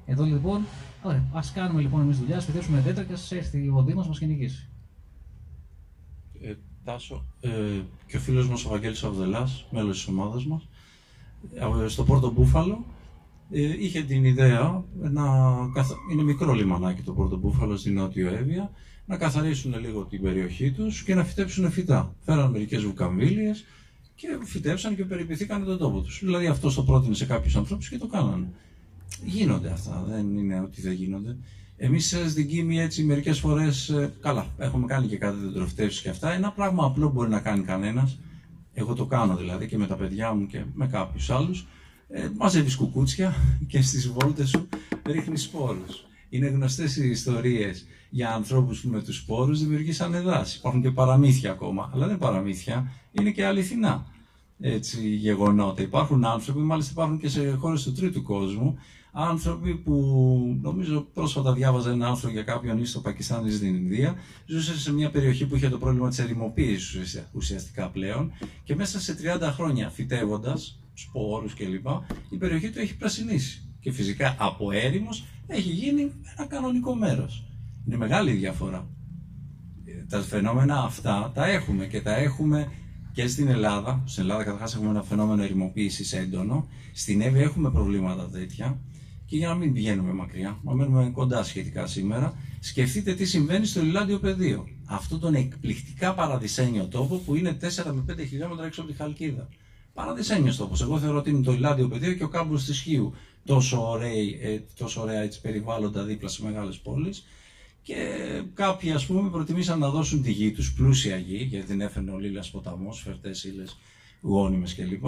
Εδώ 0.06 0.24
λοιπόν, 0.24 0.62
ωραία, 1.04 1.24
ας 1.34 1.52
κάνουμε 1.52 1.82
λοιπόν 1.82 2.02
εμείς 2.02 2.18
δουλειά, 2.20 2.38
ας 2.38 2.46
φυτέψουμε 2.46 2.80
δέντρα 2.80 3.04
και 3.04 3.14
ας 3.14 3.32
έρθει 3.32 3.70
ο 3.70 3.84
Δήμος 3.84 4.08
μας 4.08 4.20
κυνηγήσει. 4.20 4.70
Ε, 6.42 6.54
Τάσο, 6.84 7.26
ε, 7.42 7.50
και 8.08 8.18
ο 8.18 8.20
φίλος 8.20 8.50
μας 8.50 8.66
ο 8.66 8.70
Βαγγέλης 8.70 9.04
Αβδελάς, 9.04 9.66
μέλος 9.72 9.98
της 9.98 10.08
ομάδας 10.08 10.46
μας, 10.46 10.68
ε, 11.84 11.88
στο 11.88 12.04
Πόρτο 12.04 12.32
Μπούφαλο, 12.32 12.74
ε, 12.74 12.86
είχε 13.54 14.02
την 14.04 14.26
ιδέα, 14.26 14.84
να, 15.02 15.24
καθα- 15.74 15.96
είναι 16.12 16.24
μικρό 16.24 16.54
λιμανάκι 16.54 17.02
το 17.02 17.12
Πόρτο 17.12 17.38
Μπούφαλο 17.38 17.78
στην 17.78 17.94
Νότιο 17.94 18.28
Εύβοια, 18.34 18.72
να 19.06 19.18
καθαρίσουν 19.18 19.80
λίγο 19.80 20.06
την 20.06 20.22
περιοχή 20.22 20.72
τους 20.72 21.04
και 21.04 21.16
να 21.16 21.24
φυτέψουν 21.24 21.72
φυτά. 21.72 22.16
Φέραν 22.26 22.52
μερικές 22.52 22.84
βουκαμβίλιες 22.84 23.66
και 24.16 24.28
φυτέψαν 24.44 24.96
και 24.96 25.06
περιποιηθήκαν 25.06 25.66
τον 25.66 25.78
τόπο 25.78 26.02
τους. 26.02 26.20
Δηλαδή 26.24 26.48
αυτό 26.48 26.74
το 26.74 26.84
πρότεινε 26.84 27.16
σε 27.16 27.26
κάποιους 27.26 27.56
ανθρώπους 27.56 27.90
και 27.90 27.98
το 27.98 28.08
κάνανε. 28.08 28.48
Γίνονται 29.24 29.70
αυτά, 29.70 30.06
δεν 30.10 30.38
είναι 30.38 30.60
ότι 30.60 30.82
δεν 30.82 30.94
γίνονται. 30.94 31.38
Εμείς 31.78 32.16
στην 32.30 32.48
Κίμη 32.48 32.80
έτσι 32.80 33.04
μερικές 33.04 33.40
φορές, 33.40 33.94
καλά, 34.22 34.46
έχουμε 34.58 34.86
κάνει 34.86 35.08
και 35.08 35.18
κάτι 35.18 35.38
δεντροφυτεύσει 35.44 36.02
και 36.02 36.10
αυτά. 36.10 36.32
Ένα 36.32 36.52
πράγμα 36.52 36.86
απλό 36.86 37.10
μπορεί 37.10 37.30
να 37.30 37.40
κάνει 37.40 37.64
κανένας. 37.64 38.20
Εγώ 38.74 38.94
το 38.94 39.06
κάνω 39.06 39.36
δηλαδή 39.36 39.68
και 39.68 39.78
με 39.78 39.88
τα 39.88 39.96
παιδιά 39.96 40.34
μου 40.34 40.48
και 40.48 40.64
με 40.74 40.88
κάποιους 40.88 41.30
άλλους. 41.30 41.68
Ε, 42.16 42.30
Μαζεύει 42.38 42.76
κουκούτσια 42.76 43.36
και 43.68 43.82
στις 43.82 44.12
βόλτες 44.12 44.50
σου 44.50 44.68
ρίχνεις 45.06 45.42
σπόρους. 45.42 46.06
Είναι 46.30 46.48
γνωστές 46.48 46.98
οι 46.98 47.10
ιστορίες 47.10 47.86
για 48.10 48.34
ανθρώπους 48.34 48.82
που 48.82 48.90
με 48.90 49.02
τους 49.02 49.16
σπόρους 49.18 49.60
δημιουργήσαν 49.60 50.24
δάση. 50.24 50.58
Υπάρχουν 50.58 50.82
και 50.82 50.92
παραμύθια 50.92 51.52
ακόμα, 51.52 51.90
αλλά 51.94 52.06
δεν 52.06 52.10
είναι 52.16 52.26
παραμύθια, 52.26 52.92
είναι 53.12 53.32
και 53.32 53.46
αληθινά 53.46 54.06
έτσι, 54.60 55.10
γεγονότα. 55.10 55.82
Υπάρχουν 55.82 56.26
άνθρωποι, 56.26 56.60
μάλιστα 56.60 56.92
υπάρχουν 56.92 57.18
και 57.20 57.30
σε 57.30 57.52
χώρες 57.52 57.84
του 57.84 57.94
τρίτου 57.94 58.24
κόσμου, 58.24 58.78
άνθρωποι 59.12 59.76
που 59.76 59.94
νομίζω 60.62 61.08
πρόσφατα 61.14 61.54
διάβαζα 61.54 61.92
ένα 61.92 62.08
άρθρο 62.08 62.30
για 62.30 62.44
κάποιον 62.44 62.78
ή 62.80 62.86
στο 62.86 63.00
Πακιστάν 63.00 63.46
ή 63.46 63.52
στην 63.52 63.76
Ινδία, 63.76 64.16
ζούσε 64.46 64.80
σε 64.80 64.94
μια 64.94 65.10
περιοχή 65.12 65.46
που 65.46 65.56
είχε 65.56 65.70
το 65.70 65.78
πρόβλημα 65.78 66.10
της 66.10 66.20
ερημοποίησης 66.20 66.96
ουσια- 66.96 67.30
ουσιαστικά 67.34 67.90
πλέον 67.90 68.32
και 68.64 68.76
μέσα 68.76 69.00
σε 69.00 69.14
30 69.14 69.52
χρόνια 69.52 69.90
φυτεύοντας 69.90 70.78
σπόρους 70.94 71.54
κλπ. 71.54 71.88
η 72.30 72.38
περιοχή 72.38 72.70
του 72.70 72.80
έχει 72.80 72.98
πρασινίσει. 72.98 73.76
Και 73.80 73.92
φυσικά 73.92 74.36
από 74.40 74.72
έρημος 74.72 75.26
έχει 75.48 75.70
γίνει 75.70 76.12
ένα 76.38 76.48
κανονικό 76.48 76.96
μέρος. 76.96 77.46
Είναι 77.86 77.98
μεγάλη 77.98 78.32
η 78.32 78.36
διαφορά 78.36 78.88
τα 80.10 80.22
φαινόμενα 80.22 80.84
αυτά 80.84 81.32
τα 81.34 81.48
έχουμε 81.48 81.86
και 81.86 82.02
τα 82.02 82.16
έχουμε 82.16 82.72
και 83.14 83.28
στην 83.28 83.48
Ελλάδα. 83.48 84.04
Στην 84.06 84.24
Ελλάδα 84.24 84.44
καταρχάς 84.44 84.76
έχουμε 84.76 84.90
ένα 84.90 85.04
φαινόμενο 85.04 85.44
ερημοποίησης 85.44 86.14
έντονο. 86.14 86.68
Στην 86.94 87.22
Εύη 87.22 87.40
έχουμε 87.40 87.72
προβλήματα 87.72 88.30
τέτοια. 88.30 88.80
Και 89.26 89.38
για 89.38 89.48
να 89.48 89.56
μην 89.56 89.74
πηγαίνουμε 89.74 90.14
μακριά, 90.14 90.60
να 90.64 90.74
μένουμε 90.74 91.10
κοντά 91.14 91.44
σχετικά 91.44 91.88
σήμερα, 91.88 92.34
σκεφτείτε 92.60 93.14
τι 93.14 93.26
συμβαίνει 93.26 93.66
στο 93.66 93.82
Λιλάντιο 93.82 94.20
πεδίο. 94.20 94.68
Αυτό 94.86 95.20
τον 95.20 95.34
εκπληκτικά 95.34 96.14
παραδεισένιο 96.14 96.88
τόπο 96.88 97.16
που 97.16 97.36
είναι 97.36 97.58
4 97.62 97.92
με 97.94 98.14
5 98.14 98.26
χιλιόμετρα 98.28 98.66
έξω 98.66 98.82
από 98.82 98.92
τη 98.92 98.98
Χαλκίδα. 98.98 99.50
Παραδεισένιος 99.94 100.58
τόπος. 100.58 100.82
Εγώ 100.82 101.00
θεωρώ 101.00 101.18
ότι 101.18 101.30
είναι 101.30 101.44
το 101.44 101.52
Λιλάντιο 101.52 101.88
πεδίο 101.88 102.14
και 102.14 102.24
ο 102.24 102.28
κάμπος 102.28 102.66
της 102.66 102.80
Χίου. 102.80 103.14
Τόσο, 103.46 103.90
ωραίοι, 103.90 104.40
ε, 104.42 104.60
τόσο 104.78 105.02
ωραία 105.02 105.22
έτσι, 105.22 105.42
περιβάλλοντα 105.42 106.04
δίπλα 106.04 106.30
σε 106.30 106.44
μεγάλες 106.44 106.78
πόλεις. 106.78 107.26
Και 107.82 107.96
κάποιοι, 108.54 108.92
ας 108.92 109.06
πούμε, 109.06 109.30
προτιμήσαν 109.30 109.80
να 109.80 109.90
δώσουν 109.90 110.22
τη 110.24 110.32
γη 110.32 110.52
τους, 110.52 110.74
πλούσια 110.74 111.18
γη, 111.18 111.44
γιατί 111.44 111.66
την 111.66 111.82
έφερνε 111.82 112.12
ο 112.12 112.18
Λίλας 112.18 112.50
ποταμός, 112.52 113.02
φερτές 113.02 113.44
ύλες, 113.44 113.78
γόνιμες 114.22 114.76
κλπ. 114.76 115.06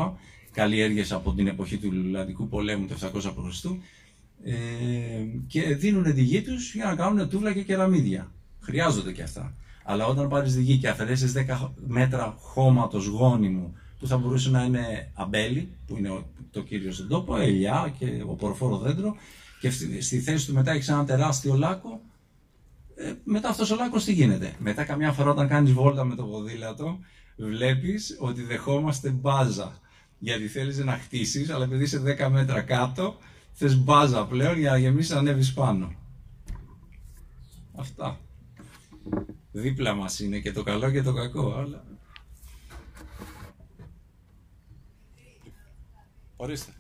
Καλλιέργειες 0.52 1.12
από 1.12 1.34
την 1.34 1.48
εποχή 1.48 1.78
του 1.78 1.92
Λιλαντικού 1.92 2.48
πολέμου, 2.48 2.88
το 2.88 2.94
700 2.94 3.34
π.Χ. 3.34 3.66
Ε, 4.44 4.54
και 5.48 5.76
δίνουν 5.76 6.14
τη 6.14 6.24
γη 6.24 6.42
τους 6.42 6.74
για 6.74 6.86
να 6.86 6.96
κάνουν 6.96 7.30
τούβλα 7.30 7.54
και 7.54 7.64
κεραμίδια. 7.64 8.32
Χρειάζονται 8.60 9.12
και 9.12 9.24
αυτά. 9.24 9.56
Αλλά 9.84 10.06
όταν 10.06 10.30
πάρεις 10.30 10.54
τη 10.54 10.62
γη 10.62 10.78
και 10.78 10.88
αφαιρέσεις 10.88 11.34
10 11.34 11.72
μέτρα 11.88 12.36
χώματος 12.38 13.06
γόνιμου 13.06 13.76
που 14.00 14.08
θα 14.08 14.18
μπορούσε 14.18 14.50
να 14.50 14.64
είναι 14.64 15.12
αμπέλι, 15.14 15.70
που 15.88 15.98
είναι 15.98 16.10
ο- 16.10 16.26
το 16.52 16.62
κύριο 16.62 16.92
στον 16.92 17.08
τόπο, 17.08 17.38
ελιά 17.38 17.94
και 18.00 18.24
ο 18.28 18.34
πορφόρο 18.36 18.78
δέντρο, 18.78 19.16
και 19.60 19.70
στη, 19.70 20.02
στη 20.02 20.20
θέση 20.20 20.48
του 20.48 20.54
μετά 20.54 20.72
έχει 20.72 20.92
ένα 20.92 21.06
τεράστιο 21.06 21.56
λάκκο, 21.56 22.02
ε, 22.96 23.14
μετά 23.24 23.50
αυτός 23.50 23.72
ο 23.72 23.76
λάκκος 23.76 24.04
τι 24.04 24.14
γίνεται; 24.14 24.56
Μετά 24.60 24.84
καμιά 24.84 25.12
φορά 25.12 25.30
όταν 25.30 25.48
κάνεις 25.48 25.72
βόλτα 25.72 26.04
με 26.04 26.16
το 26.16 26.24
ποδήλατο, 26.24 27.00
βλέπεις 27.38 28.18
ότι 28.20 28.42
δεχόμαστε 28.42 29.10
μπάζα. 29.10 29.80
Γιατί 30.20 30.48
θέλεις 30.48 30.78
να 30.78 30.92
χτίσεις, 30.98 31.50
αλλά 31.50 31.64
επειδή 31.64 31.84
είσαι 31.84 32.00
10 32.00 32.30
μέτρα 32.30 32.62
κάτω, 32.62 33.18
θες 33.52 33.78
μπάζα 33.78 34.26
πλέον 34.26 34.58
για 34.60 34.72
να 34.72 34.78
γεμίσεις 34.78 35.12
να 35.12 35.18
ανέβεις 35.20 35.54
πάνω. 35.54 35.94
Αυτά. 37.76 38.20
Δίπλα 39.52 39.94
μας 39.96 40.20
είναι 40.20 40.40
και 40.40 40.52
το 40.52 40.64
καλό 40.64 40.92
και 40.92 41.02
το 41.02 41.14
κακό, 41.14 41.54
αλλά... 41.58 41.84
Ορίστε. 46.38 46.72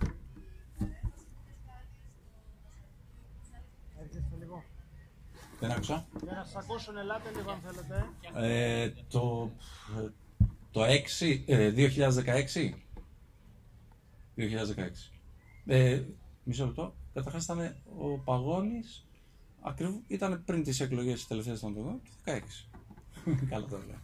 Έρχεστε 3.99 4.35
λίγο. 4.39 4.63
Δεν 5.59 5.71
άκουσα. 5.71 6.07
Για 6.23 6.33
να 6.33 6.43
σας 6.43 6.55
ακούσουν, 6.55 6.97
ελάτε 6.97 7.31
λίγο 7.31 7.51
αν 7.51 7.59
θέλετε. 7.61 8.09
Ε, 8.33 8.89
το, 9.07 9.51
το 10.71 10.83
6, 10.83 11.43
ε, 11.45 11.71
2016. 11.71 12.73
2016. 14.35 15.11
Ε, 15.65 16.03
μισό 16.43 16.65
λεπτό. 16.65 16.95
Καταρχάς 17.13 17.43
ήταν 17.43 17.75
ο 17.97 18.17
Παγώνης, 18.17 19.07
ακριβώς 19.61 19.95
ήταν 20.07 20.43
πριν 20.45 20.63
τις 20.63 20.79
εκλογές 20.79 21.13
τις 21.13 21.27
τελευταίες 21.27 21.59
των 21.59 21.69
εκλογών, 21.69 22.01
το 22.03 22.09
16. 22.23 22.69
Καλά 23.49 23.65
το 23.65 23.77
λέω. 23.77 23.99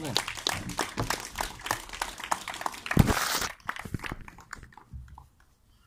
Ναι. 0.00 0.12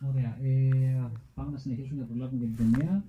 Ωραία. 0.10 0.38
Ε, 0.42 1.10
πάμε 1.34 1.52
να 1.52 1.58
συνεχίσουμε 1.58 2.02
να 2.02 2.08
προλάβουμε 2.08 2.46
για 2.46 2.56
την 2.56 2.72
ταινία. 2.72 3.04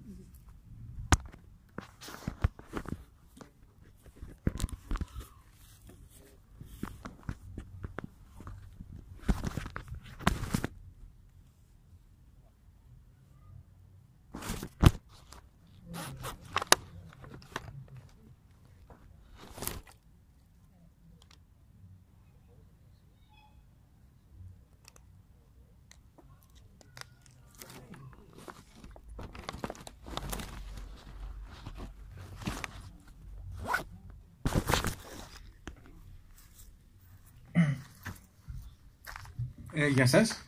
Ε, 39.78 39.86
γεια 39.86 40.06
σας. 40.06 40.44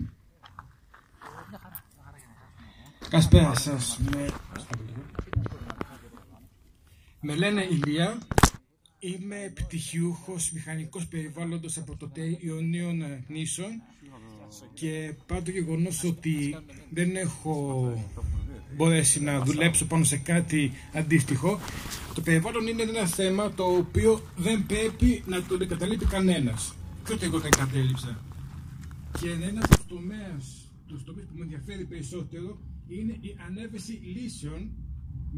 Καλησπέρα 3.09 3.55
σας. 3.55 3.99
Με... 3.99 4.31
Με 7.21 7.35
λένε 7.35 7.67
Ηλία. 7.71 8.19
Είμαι 8.99 9.53
πτυχιούχος 9.55 10.51
μηχανικός 10.53 11.07
περιβάλλοντος 11.07 11.77
από 11.79 11.97
το 11.97 12.09
ΤΕΙ 12.09 12.39
Ιωνίων 12.41 13.25
Νήσων 13.27 13.83
και 14.75 15.15
παρά 15.27 15.43
το 15.43 15.51
γεγονός 15.51 16.05
ότι 16.05 16.57
δεν 16.91 17.17
έχω 17.17 17.93
μπορέσει 18.77 19.23
να 19.23 19.41
δουλέψω 19.41 19.87
πάνω 19.87 20.05
σε 20.05 20.17
κάτι 20.17 20.73
αντίστοιχο, 20.95 21.61
το 22.15 22.21
περιβάλλον 22.21 22.67
είναι 22.67 22.83
ένα 22.83 23.07
θέμα 23.07 23.53
το 23.53 23.65
οποίο 23.65 24.23
δεν 24.37 24.67
πρέπει 24.67 25.23
να 25.27 25.43
το 25.43 25.59
εγκαταλείπει 25.61 26.05
κανένας. 26.05 26.75
Και 27.07 27.13
ούτε 27.13 27.25
εγώ 27.25 27.39
δεν 27.39 27.51
κατέληψα. 27.51 28.28
Και 29.21 29.31
ένα 29.31 29.61
από 29.65 29.77
τους 29.77 29.87
τομέας, 29.87 30.45
τους 30.87 31.05
τομείς 31.05 31.25
που 31.25 31.35
με 31.37 31.43
ενδιαφέρει 31.43 31.85
περισσότερο 31.85 32.59
είναι 32.89 33.13
η 33.21 33.37
ανέβρεση 33.47 33.93
λύσεων 34.15 34.61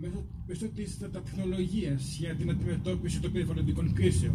μέσω, 0.01 0.25
μέσω 0.47 0.67
της 0.69 0.99
τεχνολογίας 1.13 2.17
για 2.19 2.35
την 2.35 2.51
αντιμετώπιση 2.51 3.21
των 3.21 3.33
περιβαλλοντικών 3.33 3.93
κρίσεων. 3.93 4.35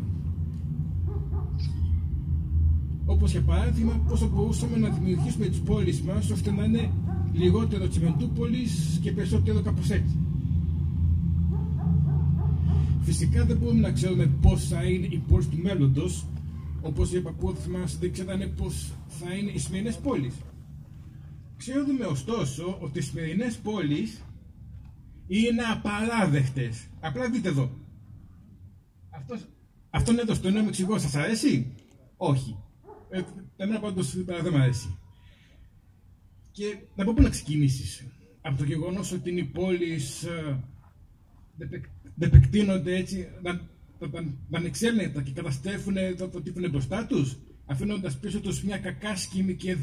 Όπως 3.06 3.32
για 3.32 3.42
παράδειγμα, 3.42 3.94
πώς 4.08 4.20
θα 4.20 4.28
μπορούσαμε 4.28 4.78
να 4.78 4.90
δημιουργήσουμε 4.90 5.46
τις 5.48 5.60
πόλεις 5.60 6.02
μας 6.02 6.30
ώστε 6.30 6.52
να 6.52 6.64
είναι 6.64 6.92
λιγότερο 7.34 7.88
τσιμεντούπολης 7.88 9.00
και 9.02 9.12
περισσότερο 9.12 9.62
κάπως 9.62 9.90
έτσι. 9.90 10.18
Φυσικά 13.02 13.46
δεν 13.46 13.58
μπορούμε 13.58 13.80
να 13.80 13.92
ξέρουμε 13.92 14.32
πώς 14.42 14.68
θα 14.68 14.84
είναι 14.84 15.06
η 15.10 15.22
πόλη 15.28 15.46
του 15.46 15.58
μέλλοντος, 15.62 16.26
όπως 16.86 17.12
είπα 17.12 17.32
που 17.32 17.56
μας 17.70 17.98
δεν 17.98 18.12
ξέρανε 18.12 18.48
πώς 18.48 18.94
θα 19.08 19.34
είναι 19.34 19.52
οι 19.52 19.58
σημερινές 19.58 19.98
πόλεις. 19.98 20.36
Ξέρουμε 21.58 22.06
ωστόσο 22.06 22.78
ότι 22.82 23.00
οι 23.00 23.02
σημερινές 23.02 23.58
πόλεις 23.58 24.22
είναι 25.28 25.62
απαράδεκτες. 25.62 26.88
Απλά 27.00 27.30
δείτε 27.30 27.50
εδώ. 27.50 27.72
Αυτός, 29.10 29.48
αυτόν 29.90 30.20
εδώ 30.20 30.34
στο 30.34 30.50
νέο 30.50 30.68
εξηγώ, 30.68 30.98
σας 30.98 31.16
αρέσει; 31.16 31.74
Όχι. 32.18 32.58
Ε, 33.10 33.22
εμένα 33.58 33.80
πάντως 33.80 34.24
δεν 34.24 34.48
μου 34.52 34.58
αρέσει. 34.58 34.98
Και 36.52 36.78
να 36.96 37.04
πω 37.04 37.14
πού 37.14 37.22
να 37.22 37.30
ξεκινήσεις. 37.30 38.08
Από 38.42 38.58
το 38.58 38.64
γεγονός 38.64 39.12
ότι 39.12 39.30
είναι 39.30 39.40
οι 39.40 39.46
πόλεις 39.46 40.24
ε, 40.24 40.64
δεν 41.56 41.70
επεκτείνονται 42.20 42.96
έτσι, 42.96 43.28
να, 43.42 43.62
να, 44.12 44.22
να 44.50 44.58
ανεξέλεγκτα 44.58 45.22
και 45.22 45.32
καταστρέφουν 45.32 45.96
το, 46.18 46.28
το 46.28 46.42
τύπο 46.42 46.68
μπροστά 46.70 47.06
τους, 47.06 47.38
αφήνοντας 47.66 48.18
πίσω 48.20 48.40
τους 48.40 48.64
μια 48.64 48.78
κακάσκημη 48.78 49.56
και, 49.56 49.78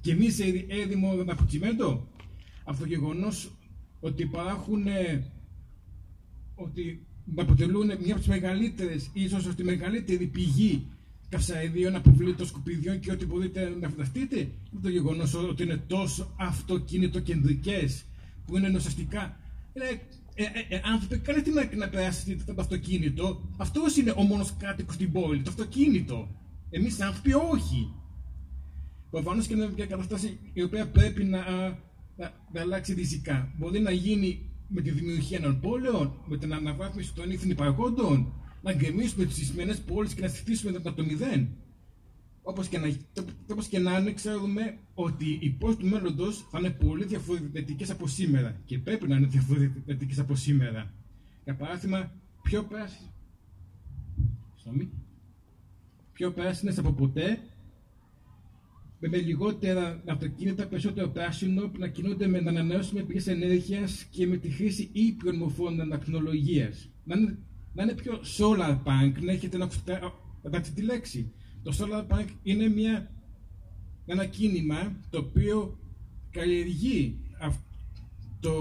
και 0.00 0.14
μίζερη 0.14 0.66
έδημο 0.68 1.24
από 1.26 1.44
τσιμέντο. 1.44 2.08
Από 2.64 2.78
το 2.78 2.86
γεγονός 2.86 3.50
ότι 4.00 4.22
υπάρχουν 4.22 4.84
ότι 6.54 7.06
αποτελούν 7.36 7.86
μια 7.86 8.10
από 8.10 8.18
τις 8.18 8.26
μεγαλύτερες, 8.26 9.10
ίσως 9.12 9.54
τη 9.54 9.64
μεγαλύτερη 9.64 10.26
πηγή 10.26 10.86
καυσαεδίων, 11.28 11.94
αποβλήτων, 11.94 12.46
σκουπιδιών 12.46 13.00
και 13.00 13.12
ό,τι 13.12 13.26
μπορείτε 13.26 13.76
να 13.80 13.88
φανταστείτε. 13.88 14.36
Είναι 14.36 14.82
το 14.82 14.88
γεγονός 14.88 15.34
ότι 15.34 15.62
είναι 15.62 15.76
τόσο 15.86 16.34
αυτοκίνητο 16.38 17.20
κεντρικέ 17.20 17.88
που 18.46 18.56
είναι 18.56 18.72
ουσιαστικά. 18.76 19.40
Ε, 20.40 20.42
ε, 20.42 20.74
ε, 20.74 20.76
ε, 20.76 20.80
άνθρωποι, 20.84 21.18
κάνετε 21.18 21.50
να, 21.50 21.76
να 21.76 21.88
περάσει 21.88 22.36
το 22.36 22.54
αυτοκίνητο. 22.58 23.40
Αυτός 23.56 23.96
είναι 23.96 24.14
ο 24.16 24.22
μόνος 24.22 24.56
κάτοικος 24.58 24.94
στην 24.94 25.12
πόλη, 25.12 25.42
το 25.42 25.50
αυτοκίνητο. 25.50 26.28
Εμείς 26.70 27.00
άνθρωποι 27.00 27.32
όχι. 27.32 27.94
Προφανώς 29.10 29.46
και 29.46 29.54
είναι 29.54 29.70
μια 29.76 29.86
κατάσταση 29.86 30.38
η 30.52 30.62
οποία 30.62 30.88
πρέπει 30.88 31.24
να, 31.24 31.38
να, 32.16 32.32
να 32.52 32.60
αλλάξει 32.60 32.94
ριζικά. 32.94 33.52
Μπορεί 33.58 33.80
να 33.80 33.90
γίνει 33.90 34.50
με 34.68 34.80
τη 34.80 34.90
δημιουργία 34.90 35.40
των 35.40 35.60
πόλεων, 35.60 36.12
με 36.26 36.36
την 36.38 36.54
αναβάθμιση 36.54 37.14
των 37.14 37.30
ήθινων 37.30 37.50
υπαρχόντων, 37.50 38.32
να 38.62 38.72
γκρεμίσουμε 38.72 39.24
τις 39.24 39.46
σημερινέ 39.46 39.74
πόλεις 39.74 40.14
και 40.14 40.20
να 40.20 40.28
στηθήσουμε 40.28 40.76
από 40.76 40.92
το 40.92 41.04
μηδέν. 41.04 41.48
Όπως 42.42 42.68
και, 42.68 42.78
να, 42.78 42.96
όπως 43.50 43.66
και 43.66 43.78
να 43.78 43.98
είναι, 43.98 44.12
ξέρουμε 44.12 44.78
ότι 44.94 45.38
οι 45.40 45.50
πόλει 45.50 45.76
του 45.76 45.86
μέλλοντος 45.86 46.46
θα 46.50 46.58
είναι 46.58 46.70
πολύ 46.70 47.04
διαφορετικές 47.04 47.90
από 47.90 48.06
σήμερα 48.06 48.60
και 48.64 48.78
πρέπει 48.78 49.08
να 49.08 49.16
είναι 49.16 49.26
διαφορετικές 49.26 50.18
από 50.18 50.34
σήμερα. 50.34 50.94
Για 51.44 51.54
παράδειγμα, 51.54 52.12
πιο 52.42 52.62
πράσινε. 52.62 53.10
Πιο 56.12 56.32
πράσινες 56.32 56.78
από 56.78 56.92
ποτέ, 56.92 57.38
με 58.98 59.16
λιγότερα 59.16 60.02
αυτοκίνητα, 60.06 60.66
περισσότερο 60.66 61.08
πράσινο, 61.08 61.68
που 61.68 61.78
να 61.78 61.88
κινούνται 61.88 62.26
με 62.26 62.38
ανανεώσιμε 62.38 63.02
πηγές 63.02 63.26
ενέργειας 63.26 64.04
και 64.10 64.26
με 64.26 64.36
τη 64.36 64.50
χρήση 64.50 64.90
ήπιων 64.92 65.36
μορφών 65.36 65.80
ανακτηνολογία. 65.80 66.72
Να 67.04 67.16
είναι 67.16 67.38
να 67.74 67.82
είναι 67.82 67.94
πιο 67.94 68.20
solar 68.38 68.78
punk, 68.84 69.12
να 69.20 69.32
έχετε 69.32 69.56
να 69.56 69.64
ακούσετε 69.64 70.00
τη 70.74 70.82
λέξη. 70.82 71.32
Το 71.62 71.72
solar 71.78 72.14
punk 72.14 72.26
είναι 72.42 72.68
μια, 72.68 73.10
ένα 74.06 74.26
κίνημα 74.26 74.96
το 75.10 75.18
οποίο 75.18 75.78
καλλιεργεί 76.30 77.18
το, 78.40 78.52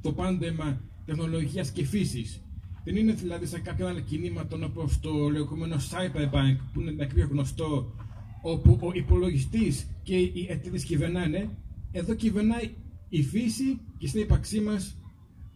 το 0.00 0.12
πάντεμα 0.12 0.80
τεχνολογίας 1.04 1.70
και 1.70 1.84
φύσης. 1.84 2.40
Δεν 2.84 2.96
είναι 2.96 3.12
δηλαδή 3.12 3.46
σαν 3.46 3.62
κάποιο 3.62 3.86
άλλο 3.86 4.00
κίνημα 4.00 4.48
όπω 4.64 4.90
το 5.00 5.28
λεγόμενο 5.28 5.76
cyberpunk 5.76 6.56
που 6.72 6.80
είναι 6.80 7.06
πιο 7.06 7.26
γνωστό 7.30 7.94
όπου 8.42 8.78
ο 8.80 8.90
υπολογιστής 8.94 9.86
και 10.02 10.16
οι 10.16 10.46
εταιρείες 10.48 10.84
κυβερνάνε. 10.84 11.48
Εδώ 11.92 12.14
κυβερνάει 12.14 12.70
η 13.08 13.22
φύση 13.22 13.80
και 13.98 14.06
στην 14.06 14.20
ύπαρξή 14.20 14.60
μας 14.60 14.96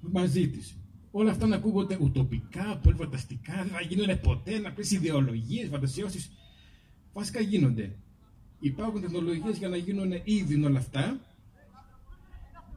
μαζί 0.01 0.49
της 0.49 0.77
όλα 1.16 1.31
αυτά 1.31 1.47
να 1.47 1.57
ακούγονται 1.57 1.99
ουτοπικά, 2.01 2.81
πολύ 2.82 2.97
φανταστικά, 2.97 3.55
δεν 3.55 3.66
θα 3.66 3.81
γίνουν 3.81 4.20
ποτέ, 4.20 4.59
να 4.59 4.73
πεις 4.73 4.91
ιδεολογίες, 4.91 5.69
φαντασιώσεις. 5.69 6.31
Βασικά 7.12 7.41
γίνονται. 7.41 7.97
Υπάρχουν 8.59 9.01
τεχνολογίες 9.01 9.59
για 9.59 9.69
να 9.69 9.77
γίνουν 9.77 10.12
ήδη 10.24 10.65
όλα 10.65 10.78
αυτά. 10.78 11.20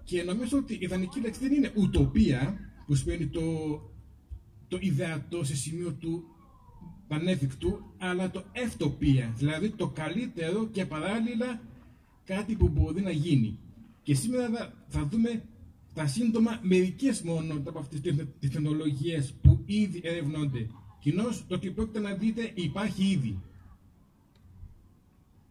Και 0.03 0.23
νομίζω 0.23 0.57
ότι 0.57 0.73
η 0.73 0.77
ιδανική 0.81 1.19
λέξη 1.19 1.39
δεν 1.39 1.51
είναι 1.51 1.71
ουτοπία, 1.75 2.59
που 2.85 2.95
σημαίνει 2.95 3.27
το, 3.27 3.41
το 4.67 4.77
ιδεατό 4.81 5.43
σε 5.43 5.55
σημείο 5.55 5.93
του 5.93 6.23
πανέφικτου, 7.07 7.93
αλλά 7.97 8.31
το 8.31 8.43
ευτοπία, 8.51 9.33
δηλαδή 9.37 9.69
το 9.69 9.87
καλύτερο 9.87 10.67
και 10.67 10.85
παράλληλα 10.85 11.61
κάτι 12.25 12.55
που 12.55 12.67
μπορεί 12.67 13.01
να 13.01 13.11
γίνει. 13.11 13.59
Και 14.03 14.13
σήμερα 14.15 14.73
θα 14.87 15.05
δούμε 15.05 15.43
τα 15.97 16.07
σύντομα 16.07 16.59
μερικές 16.63 17.21
μόνο 17.21 17.53
από 17.53 17.79
αυτές 17.79 18.01
τις 18.39 18.49
τεχνολογίες 18.51 19.33
που 19.41 19.63
ήδη 19.65 20.01
ερευνώνται. 20.03 20.69
Κοινώς 20.99 21.45
το 21.47 21.55
ότι 21.55 21.71
πρόκειται 21.71 21.99
να 21.99 22.13
δείτε 22.13 22.51
υπάρχει 22.55 23.03
ήδη. 23.03 23.39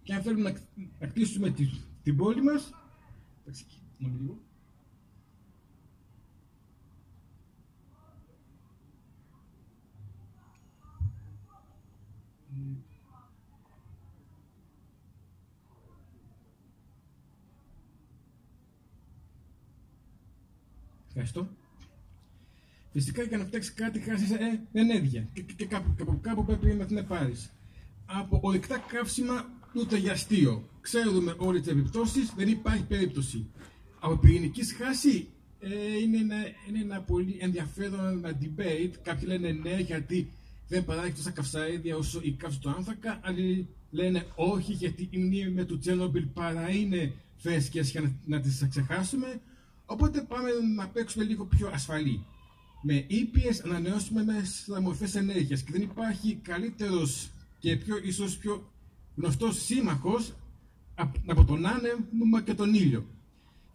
Και 0.02 0.14
αν 0.14 0.23
θέλουμε 0.23 0.51
να, 0.51 0.59
να 0.98 1.06
κτίσουμε 1.06 1.51
την, 1.51 1.68
την 2.02 2.16
πόλη 2.16 2.43
μας. 2.43 2.70
Ευχαριστώ. 21.18 21.48
Φυσικά 22.93 23.22
για 23.22 23.38
να 23.38 23.44
φτιάξει 23.44 23.72
κάτι 23.72 24.01
χάσει 24.01 24.24
ε, 24.72 24.80
ενέργεια 24.80 25.28
και, 25.32 25.43
και, 25.43 25.52
και 25.52 25.66
κάπου, 25.66 25.94
κάπου, 25.97 26.20
κάπου 26.20 26.44
πρέπει 26.44 26.66
να 26.66 26.84
την 26.84 27.06
πάρεις. 27.06 27.51
Από 28.06 28.40
ορυκτά 28.43 28.78
καύσιμα 28.78 29.48
ούτε 29.74 29.97
για 29.97 30.12
αστείο. 30.12 30.68
Ξέρουμε 30.80 31.34
όλες 31.38 31.62
τις 31.62 31.72
επιπτώσεις, 31.72 32.32
δεν 32.36 32.48
υπάρχει 32.48 32.82
περίπτωση. 32.82 33.47
Από 34.01 34.16
πυρηνικής 34.16 34.72
χάση 34.72 35.28
ε, 35.60 35.98
είναι, 36.02 36.18
ένα, 36.18 36.36
είναι 36.68 36.78
ένα 36.80 37.01
πολύ 37.01 37.36
ενδιαφέρον 37.40 38.24
debate. 38.24 38.93
Κάποιοι 39.02 39.24
λένε 39.26 39.51
ναι, 39.51 39.76
γιατί 39.80 40.30
δεν 40.68 40.84
παράγει 40.84 41.12
τόσα 41.12 41.30
καυσαίδια 41.30 41.97
όσο 41.97 42.20
η 42.22 42.30
καύση 42.30 42.60
του 42.60 42.70
άνθρακα. 42.70 43.20
Άλλοι 43.22 43.68
λένε 43.90 44.26
όχι, 44.34 44.72
γιατί 44.72 45.09
η 45.10 45.18
μνήμη 45.18 45.51
με 45.51 45.64
του 45.64 45.78
Τσέρνομπιλ 45.78 46.26
παρά 46.26 46.70
είναι 46.70 47.12
φρέσκε 47.36 47.80
για 47.80 48.01
να, 48.01 48.12
να 48.26 48.40
τις 48.40 48.66
ξεχάσουμε. 48.68 49.40
Οπότε 49.86 50.20
πάμε 50.20 50.50
να 50.76 50.88
παίξουμε 50.88 51.24
λίγο 51.24 51.44
πιο 51.44 51.70
ασφαλή. 51.72 52.24
Με 52.82 53.04
ήπιε 53.06 53.50
ανανεώσιμες 53.64 54.68
μορφές 54.80 55.14
ενέργειας. 55.14 55.62
Και 55.62 55.72
δεν 55.72 55.82
υπάρχει 55.82 56.34
καλύτερος 56.34 57.30
και 57.58 57.76
πιο, 57.76 57.96
ίσως 58.02 58.36
πιο 58.36 58.72
γνωστός 59.16 59.62
σύμμαχος 59.64 60.34
από 61.26 61.44
τον 61.44 61.66
άνεμο 61.66 62.40
και 62.44 62.54
τον 62.54 62.74
ήλιο. 62.74 63.06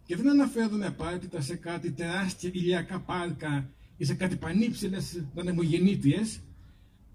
Και 0.04 0.16
δεν 0.16 0.30
αναφέρομαι 0.30 0.86
απαραίτητα 0.86 1.40
σε 1.40 1.56
κάτι 1.56 1.90
τεράστια 1.90 2.50
ηλιακά 2.52 3.00
πάρκα 3.00 3.70
ή 3.96 4.04
σε 4.04 4.14
κάτι 4.14 4.36
πανύψηλες 4.36 5.24
ανεμογεννήτριες, 5.38 6.40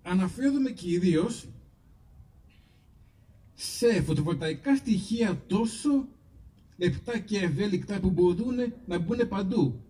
αναφέρομαι 0.03 0.71
κυρίως 0.71 1.47
σε 3.53 4.01
φωτοβολταϊκά 4.01 4.75
στοιχεία 4.75 5.43
τόσο 5.47 6.07
λεπτά 6.77 7.19
και 7.19 7.37
ευέλικτα 7.37 7.99
που 7.99 8.09
μπορούν 8.09 8.55
να 8.87 8.99
μπουν 8.99 9.27
παντού. 9.27 9.81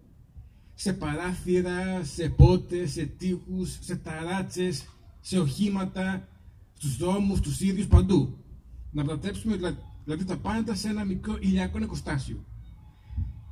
Σε 0.74 0.94
παράθυρα, 0.94 2.04
σε 2.04 2.30
πότες, 2.30 2.92
σε 2.92 3.06
τείχους, 3.06 3.78
σε 3.82 3.96
ταράτσες, 3.96 4.86
σε 5.20 5.40
οχήματα, 5.40 6.28
στους 6.74 6.98
δρόμους, 6.98 7.38
στους 7.38 7.62
ίδιους, 7.62 7.88
παντού. 7.88 8.38
Να 8.92 9.04
προστατέψουμε 9.04 9.56
δηλαδή 10.04 10.26
τα 10.26 10.38
πάντα 10.38 10.76
σε 10.76 10.90
ένα 10.90 11.06
μικρό 11.06 11.38
ηλιακό 11.40 11.80
εικοστάσιο. 11.80 12.46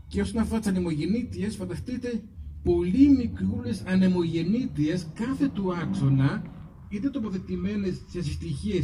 Και 0.08 0.22
όσον 0.22 0.42
αφορά 0.42 0.60
τις 0.60 0.70
ανεμογεννήτριες, 0.70 1.56
φανταστείτε 1.56 2.24
πολύ 2.64 3.10
μικρούλες 3.10 3.84
ανεμογεννήτριες 3.86 5.08
κάθε 5.14 5.48
του 5.48 5.76
άξονα, 5.76 6.44
είτε 6.90 7.10
τοποθετημένες 7.10 8.02
σε 8.10 8.22
συστοιχίε, 8.22 8.84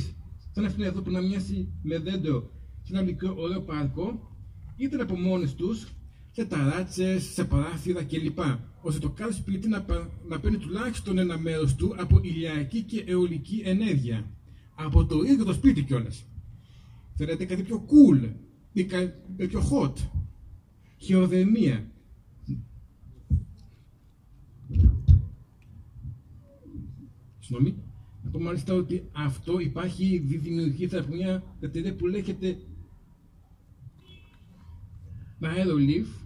σαν 0.52 0.65
αυτήν 0.65 0.84
εδώ 0.84 1.02
που 1.02 1.11
να 1.11 1.22
μοιάσει 1.22 1.68
με 1.84 1.98
δέντρο 1.98 2.52
σε 2.82 2.94
ένα 2.94 3.03
μικρό 3.03 3.36
ωραίο 3.38 3.61
πάρκο, 3.61 4.31
είτε 4.82 5.02
από 5.02 5.16
μόνες 5.16 5.56
τους 5.56 5.88
σε 6.32 6.45
ταράτσες, 6.45 7.24
σε 7.24 7.45
παράθυρα 7.45 8.03
κλπ. 8.03 8.40
ώστε 8.82 8.99
το 8.99 9.10
κάθε 9.10 9.34
σπίτι 9.34 9.68
να, 9.68 9.86
να 10.28 10.40
παίρνει 10.40 10.58
τουλάχιστον 10.58 11.18
ένα 11.18 11.38
μέρος 11.38 11.76
του 11.76 11.95
από 11.98 12.20
ηλιακή 12.24 12.82
και 12.82 13.03
αιωλική 13.08 13.62
ενέργεια. 13.66 14.32
Από 14.76 15.06
το 15.06 15.22
ίδιο 15.22 15.45
το 15.45 15.53
σπίτι 15.53 15.84
κιόλας. 15.84 16.26
Θέλετε 17.16 17.45
κάτι 17.45 17.64
πιο 17.64 17.86
cool 17.88 18.30
ή 18.74 18.84
κάτι 18.84 19.48
πιο 19.48 19.62
hot. 19.72 19.94
Χειοδεμία. 20.98 21.91
Συγγνώμη. 27.40 27.76
Να 28.24 28.30
πω 28.30 28.40
μάλιστα 28.40 28.74
ότι 28.74 29.10
αυτό 29.12 29.60
υπάρχει 29.60 30.18
δημιουργείται 30.18 30.99
από 30.99 31.16
μια 31.16 31.44
εταιρεία 31.60 31.95
που 31.95 32.08
λέγεται 32.08 32.58
Aerolift 35.47 36.22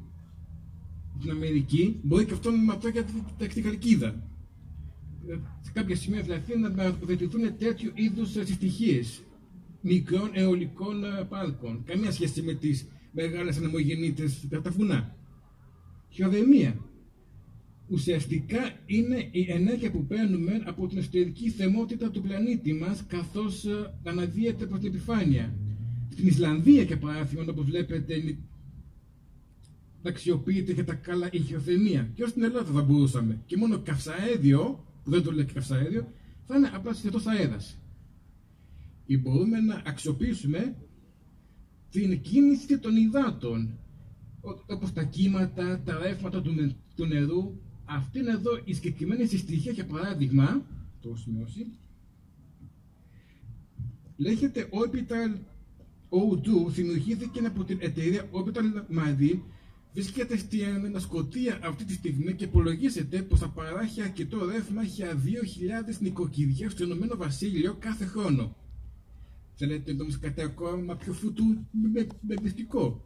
στην 1.19 1.31
Αμερική. 1.31 1.99
Μπορεί 2.03 2.25
και 2.25 2.33
αυτό 2.33 2.51
να 2.51 2.73
αυτό 2.73 2.89
για 2.89 3.03
την 3.47 3.63
καλκίδα. 3.63 4.23
Σε 5.61 5.71
κάποια 5.73 5.95
σημεία 5.95 6.21
δηλαδή 6.21 6.57
να 6.57 6.91
τοποθετηθούν 6.91 7.57
τέτοιου 7.57 7.91
είδους 7.93 8.31
συστοιχίες 8.31 9.21
μικρών 9.81 10.29
αιωλικών 10.33 11.03
πάρκων. 11.29 11.83
Καμία 11.85 12.11
σχέση 12.11 12.41
με 12.41 12.53
τις 12.53 12.87
μεγάλες 13.11 13.57
ανεμογεννήτες 13.57 14.47
τα 14.49 14.71
βουνά. 14.71 15.15
Χιοδεμία. 16.09 16.79
Ουσιαστικά 17.87 18.79
είναι 18.85 19.27
η 19.31 19.51
ενέργεια 19.51 19.91
που 19.91 20.05
παίρνουμε 20.05 20.61
από 20.65 20.87
την 20.87 20.97
εσωτερική 20.97 21.49
θερμότητα 21.49 22.09
του 22.09 22.21
πλανήτη 22.21 22.73
μας 22.73 23.03
καθώς 23.07 23.65
αναδύεται 24.03 24.65
προς 24.65 24.79
την 24.79 24.87
επιφάνεια. 24.87 25.53
Στην 26.11 26.27
Ισλανδία, 26.27 26.81
για 26.81 26.97
παράδειγμα, 26.97 27.45
όπως 27.49 27.65
βλέπετε, 27.65 28.37
αξιοποιείται 30.09 30.71
για 30.71 30.85
τα 30.85 30.93
καλά 30.93 31.29
ηχιοθεμία. 31.31 32.09
Και 32.15 32.23
ως 32.23 32.29
στην 32.29 32.43
Ελλάδα 32.43 32.71
θα 32.71 32.81
μπορούσαμε. 32.81 33.41
Και 33.45 33.57
μόνο 33.57 33.79
καυσαέδιο, 33.79 34.85
που 35.03 35.09
δεν 35.09 35.23
το 35.23 35.31
λέει 35.31 35.45
καυσαέδιο, 35.45 36.07
θα 36.47 36.57
είναι 36.57 36.71
απλά 36.73 36.93
συστατός 36.93 37.25
αέρας 37.25 37.77
ή 39.05 39.17
μπορούμε 39.17 39.59
να 39.59 39.81
αξιοποιήσουμε 39.85 40.75
την 41.89 42.21
κίνηση 42.21 42.79
των 42.79 42.95
υδάτων 42.95 43.77
όπως 44.67 44.93
τα 44.93 45.03
κύματα, 45.03 45.81
τα 45.85 45.97
ρεύματα 45.97 46.41
του, 46.95 47.05
νερού 47.05 47.59
αυτή 47.85 48.19
είναι 48.19 48.31
εδώ 48.31 48.61
η 48.63 48.73
συγκεκριμένη 48.73 49.25
συστοιχεία 49.25 49.71
για 49.71 49.85
παράδειγμα 49.85 50.65
το 51.01 51.09
έχω 51.09 51.17
σημειώσει 51.17 51.67
λέγεται 54.17 54.69
Orbital 54.71 55.37
O2 56.09 56.67
δημιουργήθηκε 56.67 57.39
από 57.39 57.63
την 57.63 57.77
εταιρεία 57.81 58.29
Orbital 58.31 58.97
Marine 58.97 59.39
βρίσκεται 59.95 60.37
στην 60.37 60.99
Σκοτία 60.99 61.59
αυτή 61.63 61.83
τη 61.85 61.93
στιγμή 61.93 62.33
και 62.33 62.43
υπολογίζεται 62.43 63.21
πως 63.21 63.39
θα 63.39 63.49
παράχει 63.49 64.01
αρκετό 64.01 64.45
ρεύμα 64.45 64.83
για 64.83 65.21
2.000 65.91 65.97
νοικοκυριά 65.99 66.69
στο 66.69 66.83
Ηνωμένο 66.83 67.15
Βασίλειο 67.15 67.75
κάθε 67.79 68.05
χρόνο. 68.05 68.55
Θέλετε 69.55 69.93
να 69.93 69.97
δούμε 69.97 70.17
κάτι 70.21 70.41
ακόμα 70.41 70.95
πιο 70.95 71.13
φούτου 71.13 71.43
με, 71.71 72.07
με 72.27 72.35
μυστικό. 72.41 73.05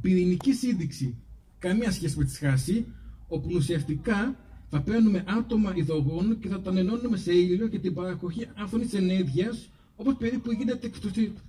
Πυρηνική 0.00 0.52
σύνδεξη. 0.52 1.16
Καμία 1.58 1.90
σχέση 1.90 2.18
με 2.18 2.24
τη 2.24 2.30
σχάση, 2.30 2.86
όπου 3.28 3.48
ουσιαστικά 3.52 4.36
θα 4.70 4.82
παίρνουμε 4.82 5.24
άτομα 5.26 5.72
υδρογόνου 5.76 6.38
και 6.38 6.48
θα 6.48 6.60
τα 6.60 6.78
ενώνουμε 6.78 7.16
σε 7.16 7.32
ήλιο 7.32 7.68
και 7.68 7.78
την 7.78 7.94
παραγωγή 7.94 8.48
άφωνης 8.54 8.94
ενέργειας, 8.94 9.70
όπως 9.96 10.16
περίπου 10.16 10.52
γίνεται 10.52 10.90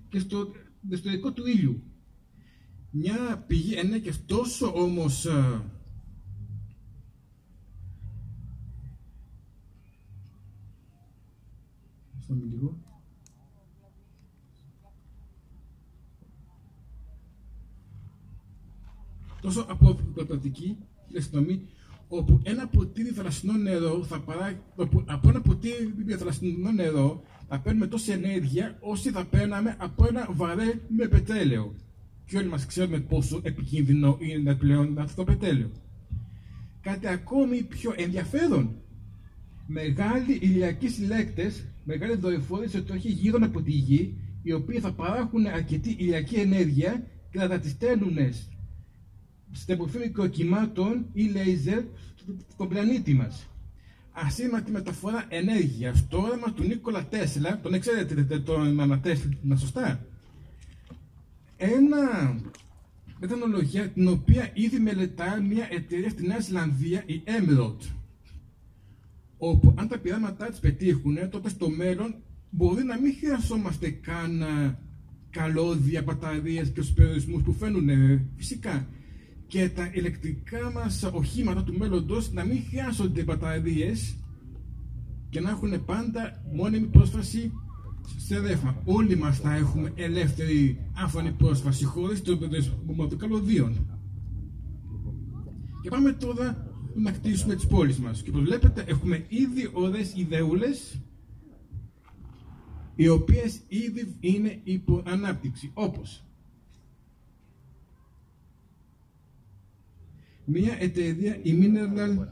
και 0.09 0.19
στο 0.19 0.51
ιστορικό 0.89 1.31
του 1.31 1.47
ήλιου. 1.47 1.83
Μια 2.91 3.43
πηγή 3.47 3.73
ενέργεια 3.73 4.13
τόσο 4.25 4.71
όμως 4.73 5.27
λίγο. 12.27 12.79
τόσο 19.41 19.65
αποδοτική 19.69 20.77
αστυνομία, 21.17 21.59
όπου 22.07 22.39
ένα 22.43 22.67
ποτήρι 22.67 23.09
θαλασσινό 23.09 23.53
νερό 23.53 24.03
θα 24.03 24.19
παρά, 24.19 24.59
όπου 24.75 25.03
από 25.05 25.29
ένα 25.29 25.41
ποτήρι 25.41 26.15
θαλασσινό 26.17 26.71
νερό 26.71 27.23
θα 27.47 27.59
παίρνουμε 27.59 27.87
τόση 27.87 28.11
ενέργεια 28.11 28.77
όσο 28.79 29.11
θα 29.11 29.25
παίρναμε 29.25 29.75
από 29.79 30.05
ένα 30.07 30.27
βαρέ 30.31 30.81
με 30.87 31.07
πετρέλαιο. 31.07 31.75
Και 32.31 32.37
όλοι 32.37 32.47
μας 32.47 32.65
ξέρουμε 32.65 32.99
πόσο 32.99 33.39
επικίνδυνο 33.43 34.17
είναι 34.19 34.55
πλέον 34.55 34.99
αυτό 34.99 35.23
το 35.23 35.31
πετρέλαιο. 35.31 35.71
Κάτι 36.81 37.07
ακόμη 37.07 37.63
πιο 37.63 37.93
ενδιαφέρον. 37.97 38.75
Μεγάλοι 39.67 40.37
ηλιακοί 40.41 40.87
συλλέκτες, 40.87 41.65
μεγάλοι 41.83 42.15
δορυφόροι 42.15 42.67
σε 42.67 42.83
όχι 42.91 43.11
γύρω 43.11 43.39
από 43.41 43.61
τη 43.61 43.71
γη, 43.71 44.17
οι 44.43 44.53
οποίοι 44.53 44.79
θα 44.79 44.93
παράγουν 44.93 45.45
αρκετή 45.45 45.95
ηλιακή 45.99 46.35
ενέργεια 46.35 47.07
και 47.31 47.39
θα 47.39 47.59
τη 47.59 47.69
στέλνουν 47.69 48.17
στην 49.51 49.73
εποφή 49.73 49.97
μικροκυμάτων 49.97 51.05
ή 51.13 51.23
λέιζερ 51.23 51.83
στον 52.51 52.67
πλανήτη 52.67 53.13
μας. 53.13 53.47
Ασύρματη 54.11 54.71
μεταφορά 54.71 55.25
ενέργειας 55.29 55.97
στο 55.97 56.21
όραμα 56.21 56.53
του 56.53 56.63
Νίκολα 56.63 57.05
Τέσλα, 57.07 57.59
τον 57.59 57.79
ξέρετε 57.79 58.39
τον 58.39 58.79
ανατέσσερα 58.79 59.55
σωστά; 59.55 60.05
Ένα 61.63 62.35
τεχνολογία 63.19 63.89
την 63.89 64.07
οποία 64.07 64.49
ήδη 64.53 64.79
μελετά 64.79 65.41
μια 65.41 65.67
εταιρεία 65.71 66.09
στη 66.09 66.27
Νέα 66.27 66.37
Ισλανδία, 66.37 67.03
η 67.05 67.21
Emerald. 67.25 67.77
Όπου 69.37 69.73
αν 69.77 69.87
τα 69.87 69.99
πειράματά 69.99 70.45
της 70.45 70.59
πετύχουν, 70.59 71.17
τότε 71.29 71.49
στο 71.49 71.69
μέλλον 71.69 72.15
μπορεί 72.49 72.83
να 72.83 72.99
μην 72.99 73.13
χρειαζόμαστε 73.19 73.89
καν 73.89 74.43
καλώδια, 75.29 76.01
μπαταρίες 76.01 76.67
και 76.67 76.79
τους 76.79 76.91
περιορισμούς 76.91 77.43
που 77.43 77.53
φαίνουν 77.53 77.89
φυσικά 78.35 78.87
και 79.47 79.69
τα 79.69 79.89
ηλεκτρικά 79.93 80.71
μας 80.71 81.09
οχήματα 81.13 81.63
του 81.63 81.77
μέλλοντος 81.77 82.31
να 82.31 82.45
μην 82.45 82.63
χρειάζονται 82.69 83.23
μπαταρίες 83.23 84.15
και 85.29 85.39
να 85.39 85.49
έχουν 85.49 85.85
πάντα 85.85 86.43
μόνιμη 86.53 86.85
πρόσβαση 86.85 87.51
σε 88.17 88.39
ρεύμα. 88.39 88.81
Όλοι 88.85 89.17
μας 89.17 89.39
θα 89.39 89.55
έχουμε 89.55 89.91
ελεύθερη 89.95 90.85
άφανη 90.93 91.31
πρόσβαση 91.31 91.85
χωρίς 91.85 92.21
το 92.21 92.37
περιορισμό 92.37 93.07
των 93.07 93.17
καλωδίων. 93.17 93.99
Και 95.81 95.89
πάμε 95.89 96.11
τώρα 96.11 96.71
να 96.95 97.11
κτίσουμε 97.11 97.55
τις 97.55 97.67
πόλεις 97.67 97.99
μας. 97.99 98.21
Και 98.21 98.29
όπως 98.29 98.43
βλέπετε 98.43 98.83
έχουμε 98.87 99.25
ήδη 99.27 99.69
ωραίες 99.73 100.13
ιδεούλες 100.15 100.99
οι 102.95 103.07
οποίες 103.07 103.61
ήδη 103.67 104.15
είναι 104.19 104.59
υπό 104.63 105.03
ανάπτυξη, 105.05 105.71
όπως 105.73 106.23
μια 110.45 110.75
εταιρεία, 110.79 111.39
η 111.41 111.57
Mineral 111.61 112.27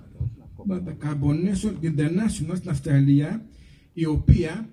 Carbonation 1.04 1.74
International 1.82 2.56
στην 2.56 2.70
Αυστραλία, 2.70 3.46
η 3.94 4.06
οποία 4.06 4.70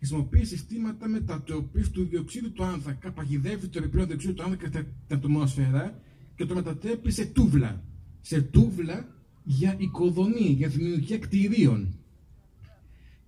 χρησιμοποιεί 0.00 0.44
συστήματα 0.44 1.08
μετατροπής 1.08 1.90
του 1.90 2.04
διοξείδου 2.04 2.52
του 2.52 2.64
άνθρακα, 2.64 3.12
παγιδεύει 3.12 3.68
το 3.68 3.78
επιπλέον 3.78 4.06
διοξείδιο 4.06 4.34
του 4.36 4.42
άνθρακα 4.42 4.66
στην 4.66 4.86
ατμόσφαιρα 5.16 6.00
και 6.36 6.46
το 6.46 6.54
μετατρέπει 6.54 7.10
σε 7.10 7.24
τούβλα. 7.24 7.82
Σε 8.20 8.42
τούβλα 8.42 9.08
για 9.44 9.74
οικοδομή, 9.78 10.48
για 10.48 10.68
δημιουργία 10.68 11.18
κτηρίων. 11.18 11.98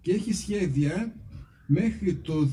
Και 0.00 0.12
έχει 0.12 0.32
σχέδια 0.32 1.14
μέχρι 1.66 2.14
το 2.14 2.48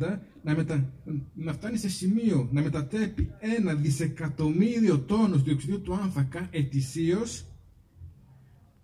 2040 0.00 0.18
να, 0.42 0.54
μετα... 0.54 0.92
να 1.34 1.52
φτάνει 1.52 1.76
σε 1.76 1.88
σημείο 1.88 2.48
να 2.52 2.62
μετατρέπει 2.62 3.30
ένα 3.38 3.74
δισεκατομμύριο 3.74 4.98
τόνους 4.98 5.42
διοξιδίου 5.42 5.80
του 5.80 5.94
άνθρακα 5.94 6.48
ετησίως 6.50 7.44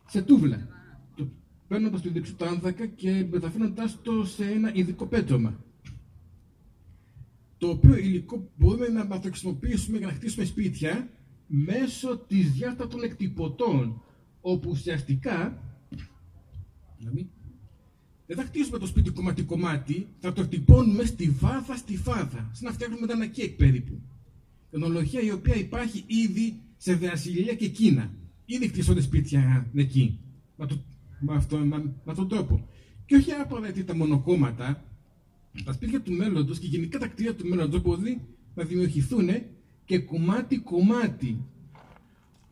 σε 0.07 0.23
τούβλα. 0.23 0.69
Το 1.70 1.76
παίρνοντας 1.76 2.02
το 2.02 2.10
διοξείδιο 2.10 2.47
του 2.47 2.55
άνθρακα 2.55 2.86
και 2.86 3.26
μεταφέροντα 3.30 3.94
το 4.02 4.24
σε 4.24 4.44
ένα 4.44 4.74
ειδικό 4.74 5.06
πέτρωμα. 5.06 5.64
Το 7.59 7.68
οποίο 7.68 7.97
υλικό 7.97 8.51
μπορούμε 8.56 8.88
να 8.88 9.09
το 9.09 9.20
χρησιμοποιήσουμε 9.28 9.98
για 9.98 10.06
να 10.06 10.12
χτίσουμε 10.12 10.44
σπίτια 10.44 11.09
μέσω 11.47 12.18
της 12.18 12.52
διάσταση 12.52 12.90
των 12.90 13.02
εκτυπωτών, 13.02 14.02
όπου 14.40 14.70
ουσιαστικά 14.70 15.62
δεν 18.26 18.36
θα 18.36 18.44
χτίσουμε 18.44 18.78
το 18.78 18.86
σπίτι 18.86 19.10
κομμάτι-κομμάτι, 19.10 20.06
θα 20.18 20.32
το 20.32 20.40
εκτυπώνουμε 20.40 21.05
στη 21.05 21.30
βάθα 21.30 21.76
στη 21.76 21.97
βάθα, 21.97 22.51
σαν 22.52 22.64
να 22.64 22.72
φτιάχνουμε 22.72 23.12
ένα 23.12 23.26
κέικ 23.26 23.56
περίπου. 23.56 24.01
Τεχνολογία 24.70 25.20
η 25.20 25.30
οποία 25.30 25.55
υπάρχει 25.55 26.05
ήδη 26.06 26.60
σε 26.76 26.94
Βραζιλία 26.94 27.55
και 27.55 27.68
Κίνα. 27.68 28.10
Ήδη 28.44 28.68
χτίσονται 28.68 29.01
σπίτια 29.01 29.70
εκεί, 29.74 30.18
με, 30.56 30.66
το, 30.66 30.82
με, 31.20 31.34
αυτό, 31.34 31.56
με, 31.56 31.76
με 31.76 31.92
αυτόν 32.06 32.28
τον 32.28 32.28
τρόπο. 32.28 32.68
Και 33.06 33.16
όχι 33.16 33.32
απαραίτητα 33.32 33.97
μονοκόμματα, 33.97 34.84
τα 35.64 35.72
σπίτια 35.72 36.01
του 36.01 36.12
μέλλοντος 36.12 36.59
και 36.59 36.66
γενικά 36.66 36.98
τα 36.98 37.06
κτίρια 37.06 37.34
του 37.34 37.48
μέλλοντος 37.48 37.82
μπορεί 37.82 38.20
να 38.55 38.64
δημιουργηθούν 38.64 39.28
και 39.84 39.98
κομμάτι-κομμάτι, 39.98 41.44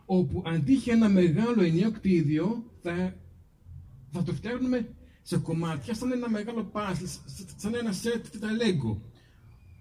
όπου 0.07 0.43
αντί 0.47 0.73
για 0.73 0.95
ένα 0.95 1.09
μεγάλο 1.09 1.63
ενιαίο 1.63 1.91
κτίριο 1.91 2.65
θα, 2.83 3.17
θα 4.11 4.23
το 4.23 4.33
φτιάχνουμε 4.33 4.89
σε 5.23 5.39
κομμάτια 5.39 5.95
σαν 5.95 6.13
ένα 6.13 6.31
μεγάλο 6.31 6.65
πάσλ, 6.65 7.05
σαν 7.57 7.75
ένα 7.75 7.93
σετ 7.93 8.27
τα 8.41 8.53
λέγκο, 8.53 9.03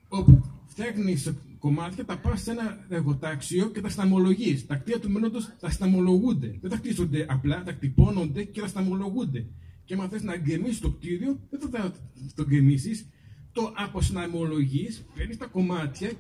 όπου 0.08 0.44
φτιάχνεις 0.66 1.22
σε 1.22 1.36
κομμάτια, 1.60 2.06
τα 2.06 2.18
πας 2.18 2.42
σε 2.42 2.52
ένα 2.52 2.86
εργοτάξιο 2.90 3.70
και 3.70 3.82
τα 3.82 3.90
σταμολογείς. 3.90 4.66
Τα 4.66 4.76
κτίρια 4.76 5.00
του 5.00 5.10
μέλλοντος 5.10 5.56
τα 5.60 5.70
σταμολογούνται. 5.70 6.58
Δεν 6.62 6.70
τα 6.70 6.76
χτίσονται 6.76 7.26
απλά, 7.30 7.64
τα 7.64 7.72
κτυπώνονται 7.72 8.44
και 8.44 8.62
τα 8.62 8.68
σταμολογούνται. 8.68 9.48
Και 9.84 9.94
αν 9.94 10.10
θες 10.10 10.24
να 10.24 10.38
γκρεμίσεις 10.38 10.80
το 10.80 10.92
κτίριο, 10.92 11.40
δεν 11.50 11.70
θα 11.70 11.94
το 12.36 12.46
γκρεμίσεις, 12.46 13.10
το 13.52 13.74
αποσυναμολογείς, 13.76 15.06
παίρνεις 15.16 15.38
τα 15.38 15.46
κομμάτια, 15.46 16.12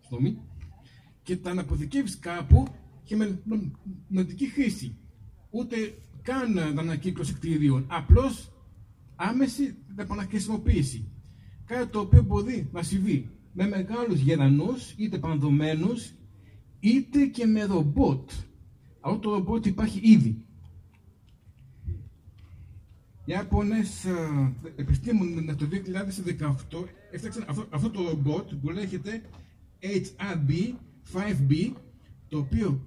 στο 0.00 0.20
μη, 0.20 0.38
και 1.22 1.36
τα 1.36 1.50
αναποθηκεύεις 1.50 2.18
κάπου 2.18 2.66
και 3.04 3.16
με 3.16 3.42
νοητική 4.08 4.46
χρήση. 4.46 4.96
Ούτε 5.50 5.76
καν 6.22 6.78
ανακύκλωση 6.78 7.32
κτίριων. 7.32 7.86
Απλώς 7.88 8.52
άμεση 9.16 9.74
επαναχρησιμοποίηση. 9.96 11.08
Κάτι 11.64 11.86
το 11.86 12.00
οποίο 12.00 12.22
μπορεί 12.22 12.68
να 12.72 12.82
συμβεί 12.82 13.30
με 13.56 13.68
μεγάλους 13.68 14.20
γερανούς, 14.20 14.92
είτε 14.96 15.18
πανδομένους, 15.18 16.12
είτε 16.80 17.26
και 17.26 17.46
με 17.46 17.64
ρομπότ. 17.64 18.30
Αυτό 19.00 19.18
το 19.18 19.30
ρομπότ 19.30 19.66
υπάρχει 19.66 20.00
ήδη. 20.02 20.44
Οι 23.26 23.32
Ιάπωνες 23.32 24.04
ε, 24.04 24.52
επιστήμονες 24.76 25.56
το 25.56 25.68
2018 26.72 26.84
έφτιαξαν 27.10 27.44
αυτό, 27.48 27.66
αυτό 27.70 27.90
το 27.90 28.08
ρομπότ 28.08 28.54
που 28.54 28.70
λέγεται 28.70 29.22
HRB 29.80 30.74
5B, 31.12 31.72
το 32.28 32.38
οποίο... 32.38 32.86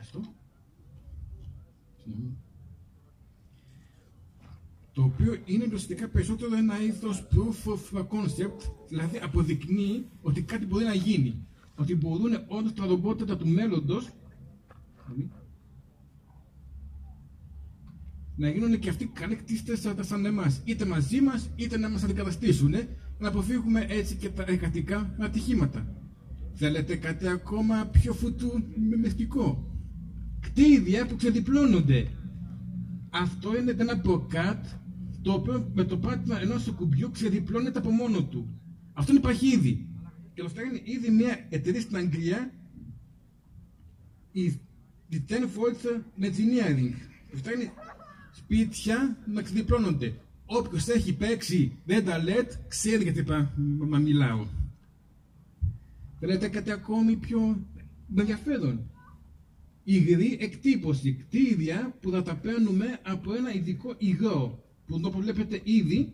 Αυτό, 0.00 0.20
το 4.94 5.02
οποίο 5.02 5.36
είναι 5.44 5.64
ουσιαστικά 5.64 6.08
περισσότερο 6.08 6.56
ένα 6.56 6.82
είδος 6.82 7.26
proof 7.32 7.72
of 7.72 8.06
concept, 8.06 8.70
δηλαδή 8.88 9.18
αποδεικνύει 9.22 10.06
ότι 10.22 10.42
κάτι 10.42 10.66
μπορεί 10.66 10.84
να 10.84 10.94
γίνει. 10.94 11.46
Ότι 11.76 11.94
μπορούν 11.94 12.32
όντω 12.48 12.70
τα 12.70 12.86
ρομπότ 12.86 13.22
του 13.22 13.48
μέλλοντος 13.48 14.08
να 18.36 18.48
γίνουν 18.48 18.78
και 18.78 18.88
αυτοί 18.88 19.06
καλοί 19.06 19.36
κτίστε 19.36 19.76
σαν 20.00 20.24
εμάς. 20.24 20.60
Είτε 20.64 20.84
μαζί 20.84 21.20
μας, 21.20 21.50
είτε 21.56 21.78
να 21.78 21.88
μας 21.88 22.02
αντικαταστήσουν, 22.02 22.74
να 23.18 23.28
αποφύγουμε 23.28 23.86
έτσι 23.88 24.16
και 24.16 24.28
τα 24.28 24.44
εργατικά 24.46 25.14
ατυχήματα. 25.18 25.86
Θέλετε 26.54 26.96
κάτι 26.96 27.28
ακόμα 27.28 27.86
πιο 27.86 28.12
φουτου 28.12 28.64
Κτίδια 30.40 31.06
που 31.06 31.16
ξεδιπλώνονται. 31.16 32.08
Αυτό 33.10 33.56
είναι 33.56 33.74
ένα 33.78 33.98
προκάτ 33.98 34.64
το 35.24 35.32
οποίο 35.32 35.70
με 35.74 35.84
το 35.84 35.96
πάτημα 35.98 36.40
ενός 36.40 36.72
κουμπιού 36.76 37.10
ξεδιπλώνεται 37.10 37.78
από 37.78 37.90
μόνο 37.90 38.24
του. 38.24 38.60
Αυτό 38.92 39.14
υπάρχει 39.14 39.46
ήδη. 39.46 39.88
Και 40.34 40.42
το 40.42 40.48
φτιάχνει 40.48 40.80
ήδη 40.84 41.10
μια 41.10 41.46
εταιρεία 41.48 41.80
στην 41.80 41.96
Αγγλία, 41.96 42.52
η 44.32 44.60
10 45.10 45.16
Volt 45.32 45.86
Engineering. 46.20 46.94
Το 47.30 47.36
φτιάχνει 47.36 47.70
σπίτια 48.32 49.16
να 49.26 49.42
ξεδιπλώνονται. 49.42 50.14
Όποιος 50.46 50.88
έχει 50.88 51.16
παίξει 51.16 51.78
τα 51.86 52.24
LED, 52.26 52.48
ξέρει 52.68 53.02
γιατί 53.02 53.24
μα 53.78 53.98
μιλάω. 53.98 54.46
Θέλετε 56.20 56.48
κάτι 56.48 56.70
ακόμη 56.70 57.16
πιο 57.16 57.66
ενδιαφέρον. 58.16 58.90
Υγρή 59.84 60.38
εκτύπωση, 60.40 61.12
κτίρια 61.14 61.96
που 62.00 62.10
θα 62.10 62.22
τα 62.22 62.36
παίρνουμε 62.36 62.98
από 63.02 63.34
ένα 63.34 63.54
ειδικό 63.54 63.94
υγρό 63.98 64.63
που 64.86 64.96
εδώ 64.96 65.10
βλέπετε 65.10 65.60
ήδη 65.64 66.12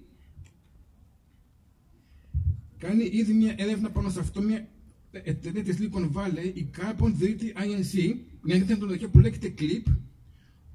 κάνει 2.81 3.05
ήδη 3.13 3.33
μια 3.33 3.55
έρευνα 3.59 3.91
πάνω 3.91 4.11
σε 4.11 4.21
αυτό 4.21 4.41
μια 4.41 4.69
εταιρεία 5.11 5.63
της 5.63 5.77
Silicon 5.79 6.13
Valley, 6.13 6.51
η 6.55 6.71
Carbon 6.77 7.13
3 7.21 7.37
INC, 7.65 8.15
μια 8.43 8.65
τεχνολογία 8.67 9.09
που 9.09 9.19
λέγεται 9.19 9.55
CLIP, 9.59 9.93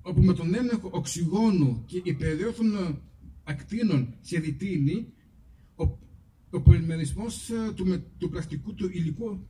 όπου 0.01 0.21
με 0.21 0.33
τον 0.33 0.55
έλεγχο 0.55 0.89
οξυγόνου 0.93 1.83
και 1.85 2.01
υπεριόθων 2.03 2.99
ακτίνων 3.43 4.13
σε 4.21 4.39
ρητίνη, 4.39 5.07
ο, 5.75 5.83
ο 6.49 6.61
πολυμερισμός 6.61 7.49
ε, 7.49 7.71
του, 7.75 8.03
του 8.17 8.29
πλαστικού 8.29 8.73
του 8.73 8.89
υλικού 8.93 9.47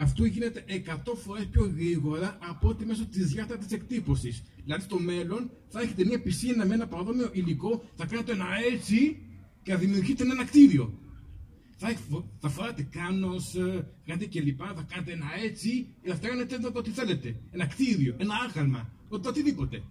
αυτό 0.00 0.24
γίνεται 0.24 0.64
100 1.06 1.14
φορές 1.14 1.46
πιο 1.46 1.72
γρήγορα 1.76 2.38
από 2.40 2.68
ότι 2.68 2.84
μέσω 2.84 3.06
της 3.06 3.26
διάρκεια 3.26 3.58
της 3.58 3.72
εκτύπωσης. 3.72 4.42
Δηλαδή 4.64 4.82
στο 4.82 4.98
μέλλον 4.98 5.50
θα 5.68 5.80
έχετε 5.80 6.04
μια 6.04 6.20
πισίνα 6.20 6.66
με 6.66 6.74
ένα 6.74 6.86
παρόμοιο 6.86 7.30
υλικό, 7.32 7.84
θα 7.94 8.06
κάνετε 8.06 8.32
ένα 8.32 8.46
έτσι 8.72 9.18
και 9.62 9.72
θα 9.72 9.78
δημιουργείτε 9.78 10.22
ένα 10.22 10.44
κτίριο. 10.44 10.98
Θα, 11.76 11.96
θα 12.38 12.48
φοράτε 12.48 12.82
κάνος, 12.90 13.54
κάτι 14.06 14.26
κλπ. 14.26 14.58
Θα 14.58 14.86
κάνετε 14.88 15.12
ένα 15.12 15.26
έτσι 15.44 15.86
και 16.02 16.08
θα 16.08 16.14
φτιάχνετε 16.14 16.58
το 16.58 16.72
ό,τι 16.74 16.90
θέλετε. 16.90 17.40
Ένα 17.50 17.66
κτίριο, 17.66 18.16
ένα 18.18 18.34
άγαλμα, 18.48 18.92
το 19.08 19.20
οτιδήποτε. 19.26 19.82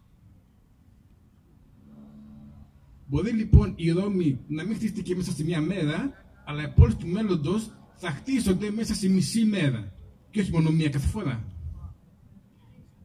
Μπορεί 3.07 3.31
λοιπόν 3.31 3.73
η 3.75 3.91
Ρώμη 3.91 4.39
να 4.47 4.63
μην 4.63 4.75
χτίστηκε 4.75 5.15
μέσα 5.15 5.31
σε 5.31 5.43
μια 5.43 5.61
μέρα, 5.61 6.11
αλλά 6.45 6.63
οι 6.63 6.73
πόλεις 6.75 6.95
του 6.95 7.07
μέλλοντος 7.07 7.71
θα 7.95 8.09
χτίσονται 8.11 8.71
μέσα 8.71 8.93
σε 8.93 9.09
μισή 9.09 9.45
μέρα 9.45 9.96
και 10.37 10.43
όχι 10.43 10.51
μόνο 10.51 10.71
μία 10.71 10.89
κάθε 10.89 11.07
φορά. 11.07 11.43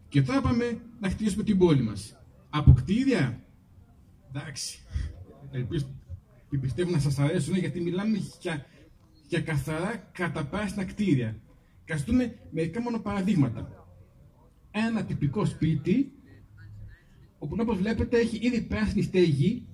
Και 0.08 0.22
τώρα 0.22 0.40
πάμε 0.40 0.80
να 1.00 1.08
χτίσουμε 1.10 1.42
την 1.42 1.58
πόλη 1.58 1.82
μας. 1.82 2.16
Από 2.50 2.72
κτίρια, 2.72 3.44
εντάξει, 4.28 4.78
ελπίζω 5.50 5.86
και 6.50 6.58
πιστεύω 6.58 6.90
να 6.90 6.98
σας 6.98 7.18
αρέσουν 7.18 7.56
γιατί 7.56 7.80
μιλάμε 7.80 8.18
για, 8.40 8.66
για 9.28 9.40
καθαρά 9.40 9.96
καταπράσινα 10.12 10.84
κτίρια. 10.84 11.40
Καστούμε 11.84 12.38
μερικά 12.50 12.80
μόνο 12.80 12.98
παραδείγματα. 13.00 13.86
Ένα 14.70 15.04
τυπικό 15.04 15.44
σπίτι, 15.44 16.12
όπου 17.38 17.56
όπως 17.60 17.78
βλέπετε 17.78 18.18
έχει 18.18 18.38
ήδη 18.46 18.62
πράσινη 18.62 19.02
στέγη, 19.02 19.66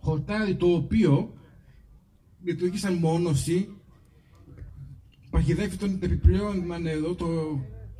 χορτάρι 0.00 0.56
το 0.56 0.66
οποίο 0.66 1.38
λειτουργεί 2.42 2.78
σαν 2.78 2.94
μόνωση 2.94 3.77
παγιδεύει 5.30 5.76
τον 5.76 5.98
επιπλέον 6.00 6.82
νερό, 6.82 7.14
το, 7.14 7.26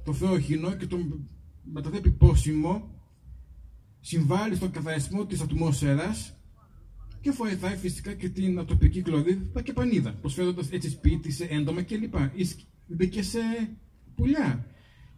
το 0.04 0.12
φαιόχινο 0.12 0.74
και 0.74 0.86
τον 0.86 1.28
μετατρέπει 1.72 2.10
πόσιμο, 2.10 2.90
συμβάλλει 4.00 4.54
στον 4.54 4.70
καθαρισμό 4.70 5.26
της 5.26 5.40
ατμόσφαιρας, 5.40 6.36
Και 7.20 7.30
βοηθάει 7.30 7.76
φυσικά 7.76 8.14
και 8.14 8.28
την 8.28 8.66
τοπική 8.66 9.02
κλωρίδα 9.02 9.62
και 9.62 9.72
πανίδα, 9.72 10.12
προσφέροντας 10.12 10.70
έτσι 10.70 10.90
σπίτι 10.90 11.30
σε 11.30 11.44
έντομα 11.44 11.82
κλπ. 11.82 12.14
Μπήκε 12.86 13.22
σε 13.22 13.38
πουλιά. 14.14 14.66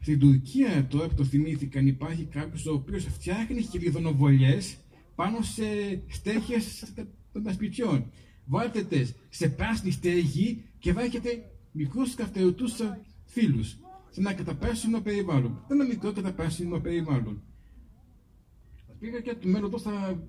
Στην 0.01 0.19
Τουρκία, 0.19 0.87
τώρα 0.87 1.09
που 1.09 1.15
το 1.15 1.25
θυμήθηκαν, 1.25 1.87
υπάρχει 1.87 2.25
κάποιος 2.25 2.67
ο 2.67 2.73
οποίος 2.73 3.05
φτιάχνει 3.05 3.63
χιλιδονοβολιέ 3.63 4.59
πάνω 5.15 5.43
σε 5.43 5.65
στέχε 6.09 6.55
των 7.33 7.53
σπιτιών. 7.53 8.11
Βάλτε 8.45 9.07
σε 9.29 9.49
πράσινη 9.49 9.91
στέγη 9.91 10.65
και 10.79 10.93
βάζετε 10.93 11.50
μικρούς 11.73 12.15
καυτερωτού 12.15 12.65
φίλους 13.25 13.69
σε 14.11 14.21
ένα 14.21 14.33
καταπέσινο 14.33 15.01
περιβάλλον. 15.01 15.65
Ένα 15.69 15.85
μικρό 15.85 16.13
καταπέσινο 16.13 16.81
περιβάλλον. 16.81 17.43
Πήγα 18.99 19.21
και 19.21 19.35
το 19.35 19.49
μέλλον 19.49 19.81
θα. 19.81 20.23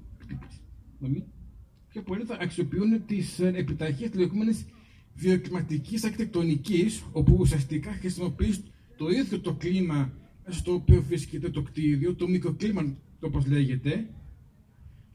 Πιο 1.87 2.01
πολύ 2.01 2.23
θα 2.23 2.37
αξιοποιούν 2.41 3.05
τις 3.05 3.39
επιταχίε 3.39 4.09
της 4.09 4.19
λεγόμενης 4.19 4.65
βιοκλιματικής 5.13 6.03
αρχιτεκτονικής, 6.03 7.03
όπου 7.11 7.35
ουσιαστικά 7.39 7.91
χρησιμοποιείς 7.91 8.63
το 8.97 9.09
ίδιο 9.09 9.39
το 9.39 9.53
κλίμα 9.53 10.13
στο 10.47 10.73
οποίο 10.73 11.03
βρίσκεται 11.03 11.49
το 11.49 11.61
κτίριο, 11.61 12.15
το 12.15 12.27
μικροκλίμα 12.27 12.97
όπως 13.19 13.47
λέγεται, 13.47 14.09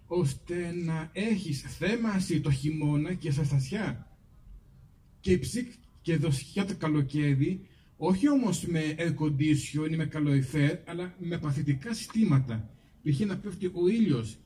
ώστε 0.07 0.75
να 0.85 1.11
έχεις 1.13 1.61
θέμαση 1.61 2.41
το 2.41 2.51
χειμώνα 2.51 3.15
και 3.15 3.31
σε 3.31 3.45
στασιά 3.45 4.11
και 5.21 5.39
ψήκ 5.39 5.73
και 6.07 6.17
δοσιά 6.17 6.65
το 6.65 6.75
καλοκαίρι, 6.79 7.67
όχι 7.97 8.29
όμως 8.29 8.67
με 8.67 8.95
air 8.99 9.15
condition 9.19 9.91
ή 9.91 9.97
με 9.97 10.07
καλοριφέρ, 10.07 10.79
αλλά 10.85 11.15
με 11.19 11.39
παθητικά 11.39 11.95
συστήματα. 11.95 12.71
Π.χ. 13.03 13.21
να 13.21 13.37
πέφτει 13.37 13.67
ο 13.67 13.89
ήλιος 13.89 14.37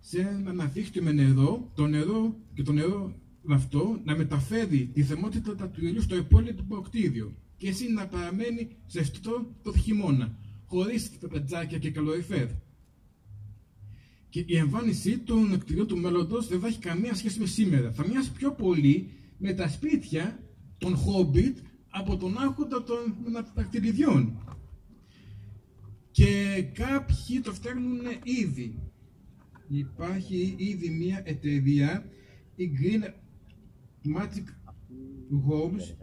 σε 0.00 0.20
ένα 0.20 0.64
δίχτυο 0.64 1.02
με 1.02 1.12
νερό, 1.12 1.70
το 1.74 1.86
νερό 1.86 2.36
και 2.54 2.62
το 2.62 2.72
νερό 2.72 3.14
αυτό 3.48 4.00
να 4.04 4.16
μεταφέρει 4.16 4.90
τη 4.94 5.02
θερμότητα 5.02 5.68
του 5.68 5.86
ήλιου 5.86 6.02
στο 6.02 6.16
υπόλοιπο 6.16 6.80
κτίριο 6.80 7.34
και 7.56 7.68
εσύ 7.68 7.92
να 7.92 8.06
παραμένει 8.06 8.68
ζεστό 8.86 9.54
το 9.62 9.72
χειμώνα, 9.76 10.38
χωρίς 10.66 11.18
τα 11.18 11.28
πετζάκια 11.28 11.78
και 11.78 11.90
καλοριφέρ. 11.90 12.48
Και 14.28 14.44
η 14.46 14.56
εμφάνισή 14.56 15.18
των 15.18 15.58
κτηρίων 15.58 15.86
του 15.86 15.98
μέλλοντος 15.98 16.48
δεν 16.48 16.60
θα 16.60 16.66
έχει 16.66 16.78
καμία 16.78 17.14
σχέση 17.14 17.40
με 17.40 17.46
σήμερα. 17.46 17.92
Θα 17.92 18.06
μοιάσει 18.06 18.32
πιο 18.32 18.52
πολύ 18.52 19.10
με 19.38 19.52
τα 19.52 19.68
σπίτια 19.68 20.42
των 20.78 20.96
Hobbit 20.96 21.54
από 21.90 22.16
τον 22.16 22.38
άρχοντα 22.38 22.82
των 22.82 23.16
κτηριδιών. 23.68 24.38
Και 26.10 26.62
κάποιοι 26.72 27.40
το 27.42 27.52
φτιάχνουν 27.52 28.00
ήδη. 28.22 28.74
Υπάρχει 29.68 30.54
ήδη 30.56 30.90
μια 30.90 31.22
εταιρεία, 31.24 32.04
η 32.56 32.70
Green 32.78 33.04
Magic 34.16 34.44
Homes, 35.48 35.94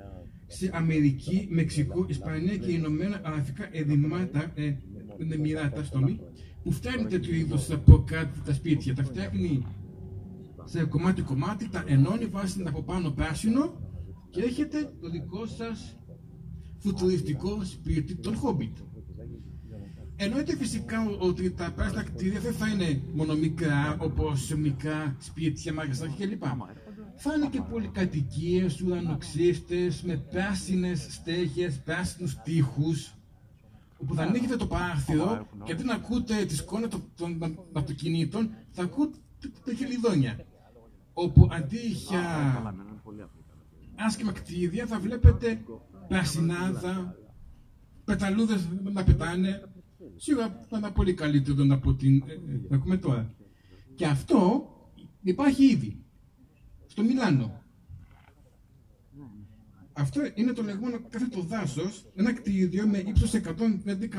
σε 0.47 0.69
Αμερική, 0.73 1.47
Μεξικό, 1.49 2.05
Ισπανία 2.09 2.57
και 2.57 2.71
Ηνωμένα 2.71 3.21
Αραβικά 3.23 3.69
Εδημάτα, 3.71 4.51
ε, 4.55 4.75
Εμμυράτα, 5.29 5.83
στο 5.83 5.99
που 6.63 6.71
φτιάχνει 6.71 7.05
τέτοιου 7.05 7.33
είδου 7.33 7.73
από 7.73 8.03
κάτω 8.07 8.41
τα 8.45 8.53
σπίτια. 8.53 8.95
Τα 8.95 9.03
φτιάχνει 9.03 9.65
σε 10.63 10.83
κομμάτι-κομμάτι, 10.83 11.69
τα 11.69 11.83
ενώνει, 11.87 12.25
βάζει 12.25 12.63
από 12.67 12.81
πάνω 12.81 13.09
πράσινο 13.09 13.84
και 14.35 14.41
έχετε 14.41 14.93
το 15.01 15.09
δικό 15.09 15.45
σας 15.45 15.95
φουτουριστικό 16.77 17.63
σπίτι, 17.63 18.15
τον 18.15 18.39
Hobbit. 18.43 18.83
Εννοείται 20.15 20.55
φυσικά 20.55 21.09
ότι 21.19 21.51
τα 21.51 21.71
πράσινα 21.71 22.03
κτίρια 22.03 22.39
δεν 22.39 22.53
θα 22.53 22.69
είναι 22.69 23.01
μόνο 23.13 23.35
μικρά, 23.35 23.97
όπως 23.99 24.55
μικρά 24.55 25.15
σπίτια, 25.19 25.73
μαγαζάκια 25.73 26.27
κλπ. 26.27 26.43
Θα 27.15 27.33
είναι 27.33 27.47
και 27.47 27.61
πολυκατοικίες, 27.61 28.81
ουρανοξύστες, 28.81 30.01
με 30.01 30.17
πράσινες 30.17 31.07
στέγες, 31.09 31.79
πράσινους 31.79 32.35
τοίχους, 32.43 33.13
όπου 33.97 34.15
θα 34.15 34.23
ανοίγετε 34.23 34.55
το 34.55 34.67
παράθυρο 34.67 35.47
και 35.63 35.71
αντί 35.71 35.83
να 35.83 35.93
ακούτε 35.93 36.45
τη 36.45 36.55
σκόνη 36.55 36.87
των, 37.15 37.59
αυτοκινήτων, 37.73 38.49
θα 38.71 38.83
ακούτε 38.83 39.17
τα 39.65 39.73
χελιδόνια. 39.73 40.45
Όπου 41.13 41.47
αντί 41.51 41.87
για 42.09 42.23
άσχημα 43.95 44.31
κτίρια 44.31 44.85
θα 44.85 44.99
βλέπετε 44.99 45.63
πρασινάδα, 46.07 47.15
πεταλούδες 48.03 48.67
να 48.83 49.03
πετάνε. 49.03 49.69
Σίγουρα 50.15 50.65
θα 50.69 50.77
είναι 50.77 50.89
πολύ 50.89 51.13
καλύτερο 51.13 51.65
από 51.69 51.93
την 51.93 52.23
ε, 52.27 52.33
ε, 52.33 52.39
να 52.69 52.75
ακούμε 52.75 52.97
τώρα. 52.97 53.33
Και 53.95 54.05
αυτό 54.05 54.69
υπάρχει 55.21 55.65
ήδη 55.65 56.03
στο 56.87 57.03
Μιλάνο. 57.03 57.63
Αυτό 59.97 60.21
είναι 60.35 60.51
το 60.53 60.63
λεγόμενο 60.63 60.99
κάθετο 61.09 61.41
δάσος, 61.41 62.05
ένα 62.15 62.33
κτίριο 62.33 62.87
με 62.87 62.97
ύψος 62.97 63.33
111 63.33 63.43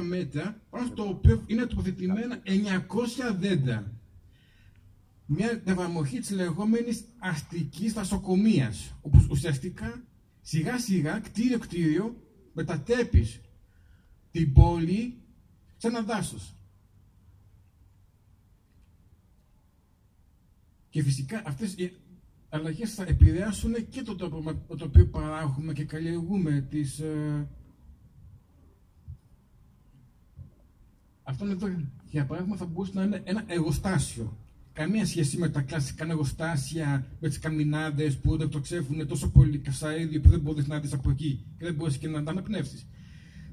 μέτρα, 0.00 0.62
πάνω 0.70 0.86
στο 0.86 1.08
οποίο 1.08 1.42
είναι 1.46 1.66
τοποθετημένα 1.66 2.42
900 2.44 3.36
δέντρα. 3.38 3.95
Μια 5.26 5.58
διαβαμοχή 5.58 6.18
της 6.18 6.30
λεγόμενης 6.30 7.04
αστικής 7.18 7.92
δασοκομείας, 7.92 8.94
όπου 9.00 9.26
ουσιαστικά 9.30 10.04
σιγά 10.40 10.78
σιγά 10.78 11.20
κτίριο-κτίριο 11.20 12.22
μετατέπεις 12.52 13.40
την 14.30 14.52
πόλη 14.52 15.22
σε 15.76 15.86
ένα 15.86 16.02
δάσος. 16.02 16.54
Και 20.88 21.02
φυσικά 21.02 21.42
αυτές 21.46 21.74
αλλαγές 22.48 22.94
θα 22.94 23.02
επηρεάσουν 23.02 23.88
και 23.88 24.02
το 24.02 24.16
τρόπο 24.16 24.42
με 24.42 24.76
το 24.76 24.84
οποίο 24.84 25.06
παράγουμε 25.06 25.72
και 25.72 25.84
καλλιεργούμε 25.84 26.60
τις... 26.60 26.98
Ε... 26.98 27.48
Αυτό 31.22 31.46
εδώ, 31.46 31.66
για 32.10 32.26
παράδειγμα, 32.26 32.56
θα 32.56 32.64
μπορούσε 32.64 32.92
να 32.94 33.02
είναι 33.02 33.22
ένα 33.24 33.44
εργοστάσιο. 33.46 34.36
Καμία 34.76 35.06
σχέση 35.06 35.38
με 35.38 35.48
τα 35.48 35.60
κλασικά 35.60 36.04
εργοστάσια, 36.04 37.06
με 37.20 37.28
τις 37.28 37.38
καμινάδες 37.38 38.16
που 38.18 38.36
δεν 38.36 38.48
το 38.48 38.60
ξέφουν 38.60 39.06
τόσο 39.06 39.30
πολύ 39.30 39.58
καυσαίδιο 39.58 40.20
που 40.20 40.28
δεν 40.28 40.40
μπορείς 40.40 40.66
να 40.66 40.80
δεις 40.80 40.92
από 40.92 41.10
εκεί 41.10 41.44
και 41.58 41.64
δεν 41.64 41.74
μπορείς 41.74 41.96
και 41.96 42.08
να 42.08 42.22
τα 42.22 42.30
αναπνεύσεις. 42.30 42.86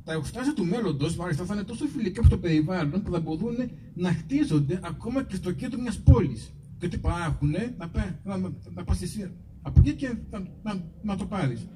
Τα 0.04 0.12
εργοστάσια 0.12 0.54
του 0.54 0.66
μέλλοντος, 0.66 1.16
μάλιστα, 1.16 1.46
θα 1.46 1.54
είναι 1.54 1.64
τόσο 1.64 1.86
φιλικά 1.86 2.20
από 2.20 2.30
το 2.30 2.38
περιβάλλον 2.38 3.04
που 3.04 3.12
θα 3.12 3.20
μπορούν 3.20 3.56
να 3.94 4.14
χτίζονται 4.14 4.80
ακόμα 4.84 5.24
και 5.24 5.36
στο 5.36 5.52
κέντρο 5.52 5.82
μιας 5.82 6.00
πόλης 6.00 6.54
και 6.78 6.88
τι 6.88 6.98
παράγουν, 6.98 7.52
να, 7.78 7.92
να, 8.24 8.38
να, 8.38 8.52
να 8.74 8.84
πας 8.84 9.02
εσύ 9.02 9.32
από 9.62 9.80
εκεί 9.80 9.94
και 9.94 10.16
να, 10.30 10.40
να, 10.64 10.84
να 11.04 11.16
το 11.16 11.26
πάρεις. 11.26 11.68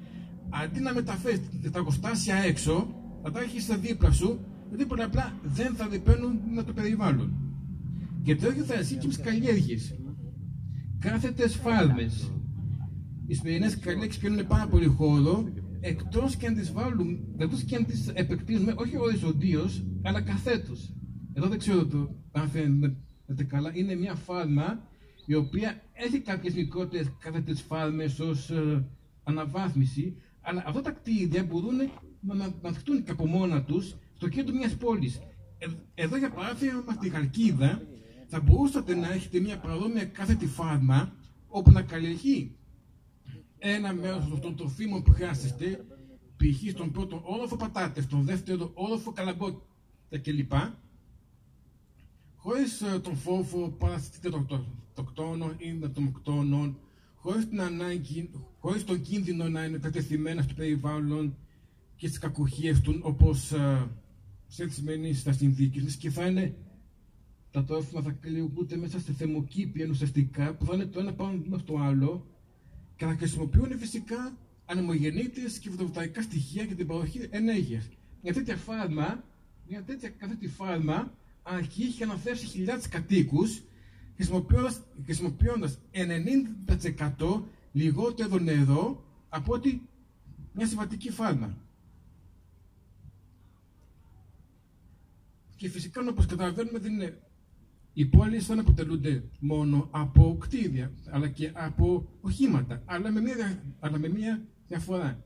Αντί 0.50 0.80
να 0.80 0.94
μεταφέρεις 0.94 1.40
τα 1.62 1.78
εργοστάσια 1.78 2.36
έξω, 2.36 2.94
θα 3.22 3.30
τα 3.30 3.40
έχεις 3.40 3.66
δίπλα 3.66 4.10
σου, 4.10 4.40
γιατί 4.68 4.84
πολύ 4.86 5.02
απλά 5.02 5.32
δεν 5.42 5.74
θα 5.74 5.88
διπένουν 5.88 6.40
με 6.54 6.62
το 6.62 6.72
περιβάλλον. 6.72 7.47
Και 8.22 8.36
το 8.36 8.50
ίδιο 8.50 8.64
θα 8.64 8.80
ισχύει 8.80 8.96
και 8.96 9.06
με 9.06 9.12
τις 9.12 9.22
καλλιέργειες. 9.24 9.94
Κάθετες 10.98 11.56
φάρμες. 11.56 12.32
Οι 13.26 13.34
σημερινές 13.34 13.78
καλλιέργειες 13.78 14.18
πιάνουν 14.18 14.46
πάρα 14.46 14.66
πολύ 14.66 14.86
χώρο, 14.86 15.52
εκτός 15.80 16.36
και 16.36 16.46
αν 16.46 16.54
τις 16.54 16.72
βάλουν, 16.72 17.34
εκτός 17.36 17.62
και 17.62 17.76
αν 17.76 17.84
τις 17.84 18.08
επεκτείνουμε, 18.08 18.74
όχι 18.76 18.98
οριζοντίως, 18.98 19.84
αλλά 20.02 20.20
καθέτως. 20.20 20.92
Εδώ 21.34 21.48
δεν 21.48 21.58
ξέρω 21.58 21.86
το, 21.86 22.14
αν 22.32 22.48
φαίνεται 22.48 23.44
καλά, 23.46 23.70
είναι 23.74 23.94
μια 23.94 24.14
φάρμα 24.14 24.88
η 25.26 25.34
οποία 25.34 25.82
έχει 25.92 26.20
κάποιες 26.20 26.54
μικρότερες 26.54 27.12
κάθετες 27.18 27.60
φάρμες 27.60 28.20
ως 28.20 28.50
ε, 28.50 28.84
αναβάθμιση, 29.24 30.16
αλλά 30.40 30.62
αυτά 30.66 30.80
τα 30.80 30.90
κτίρια 30.90 31.44
μπορούν 31.44 31.76
να, 32.20 32.34
να, 32.34 32.54
να 32.62 32.72
και 33.04 33.10
από 33.10 33.26
μόνα 33.26 33.62
τους 33.62 33.96
στο 34.16 34.28
κέντρο 34.28 34.54
μιας 34.54 34.76
πόλης. 34.76 35.20
Ε, 35.58 35.66
εδώ 35.94 36.16
για 36.16 36.30
παράδειγμα 36.30 36.92
στη 36.92 37.10
Χαλκίδα 37.10 37.82
θα 38.30 38.40
μπορούσατε 38.40 38.94
να 38.94 39.12
έχετε 39.12 39.40
μια 39.40 39.58
παρόμοια 39.58 40.04
κάθετη 40.04 40.46
φάρμα 40.46 41.12
όπου 41.48 41.70
να 41.70 41.82
καλλιεργεί 41.82 42.56
ένα 43.58 43.92
μέρος 43.92 44.40
των 44.40 44.56
τροφίμων 44.56 45.02
που 45.02 45.10
χρειάζεστε, 45.10 45.84
π.χ. 46.36 46.70
στον 46.70 46.90
πρώτο 46.90 47.22
όροφο 47.24 47.56
πατάτες, 47.56 48.04
στον 48.04 48.24
δεύτερο 48.24 48.70
όροφο 48.74 49.12
καλαμπόκια 49.12 50.18
κλπ. 50.22 50.52
Χωρίς 52.36 52.80
ε, 52.80 52.98
τον 52.98 53.16
φόβο 53.16 53.68
παρασιτήτων 53.68 54.46
αυτοκτόνων 54.88 55.54
ή 55.58 55.72
μετομοκτώνων, 55.72 56.78
χωρίς, 57.14 57.48
την 57.48 57.60
ανάγκη, 57.60 58.30
χωρίς 58.58 58.84
τον 58.84 59.00
κίνδυνο 59.00 59.48
να 59.48 59.64
είναι 59.64 59.78
κατευθυμένα 59.78 60.42
στο 60.42 60.54
περιβάλλον 60.54 61.36
και 61.96 62.06
στις 62.06 62.18
κακουχίες 62.18 62.80
του, 62.80 63.00
όπως 63.02 63.52
uh, 63.54 63.88
σε 64.46 64.68
σημαίνει 64.68 65.12
στα 65.12 65.32
συνθήκες 65.32 65.96
και 65.96 66.10
θα 66.10 66.26
είναι 66.26 66.56
τα 67.50 67.64
τρόφιμα 67.64 68.02
θα 68.02 68.10
καλλιεργούνται 68.10 68.76
μέσα 68.76 69.00
σε 69.00 69.12
θερμοκήπια 69.12 69.86
ουσιαστικά 69.90 70.54
που 70.54 70.64
θα 70.64 70.74
είναι 70.74 70.86
το 70.86 71.00
ένα 71.00 71.14
πάνω 71.14 71.58
στο 71.58 71.78
άλλο 71.78 72.26
και 72.96 73.04
θα 73.04 73.14
χρησιμοποιούν 73.16 73.78
φυσικά 73.78 74.36
ανεμογεννήτες 74.64 75.58
και 75.58 75.70
φωτοβολταϊκά 75.70 76.22
στοιχεία 76.22 76.62
για 76.62 76.76
την 76.76 76.86
παροχή 76.86 77.28
ενέργειας. 77.30 77.88
Μια 78.22 78.32
τέτοια 78.32 78.56
φάρμα, 78.56 79.24
μια 79.68 79.82
τέτοια 79.82 80.08
καθέτη 80.08 80.48
φάρμα, 80.48 81.12
αρχή 81.42 81.82
είχε 81.82 82.04
αναθέσει 82.04 82.46
χιλιάδες 82.46 82.88
κατοίκους 82.88 83.62
χρησιμοποιώντας, 84.14 84.80
χρησιμοποιώντας 85.04 85.78
90% 85.90 87.42
λιγότερο 87.72 88.38
νερό 88.38 89.04
από 89.28 89.52
ότι 89.52 89.88
μια 90.52 90.66
συμβατική 90.66 91.10
φάρμα. 91.10 91.56
Και 95.56 95.68
φυσικά, 95.68 96.00
όπως 96.08 96.26
καταλαβαίνουμε, 96.26 96.78
δεν 96.78 96.92
είναι... 96.92 97.18
οι 97.98 98.06
πόλεις 98.06 98.46
δεν 98.46 98.58
αποτελούνται 98.58 99.22
μόνο 99.40 99.88
από 99.90 100.36
κτίρια, 100.40 100.92
αλλά 101.10 101.28
και 101.28 101.50
από 101.54 102.08
οχήματα, 102.20 102.82
αλλά 102.84 103.10
με 103.10 103.20
μια, 103.20 103.34
δια- 103.34 103.62
αλλά 103.80 103.98
με 103.98 104.08
μια 104.08 104.42
διαφορά. 104.68 105.24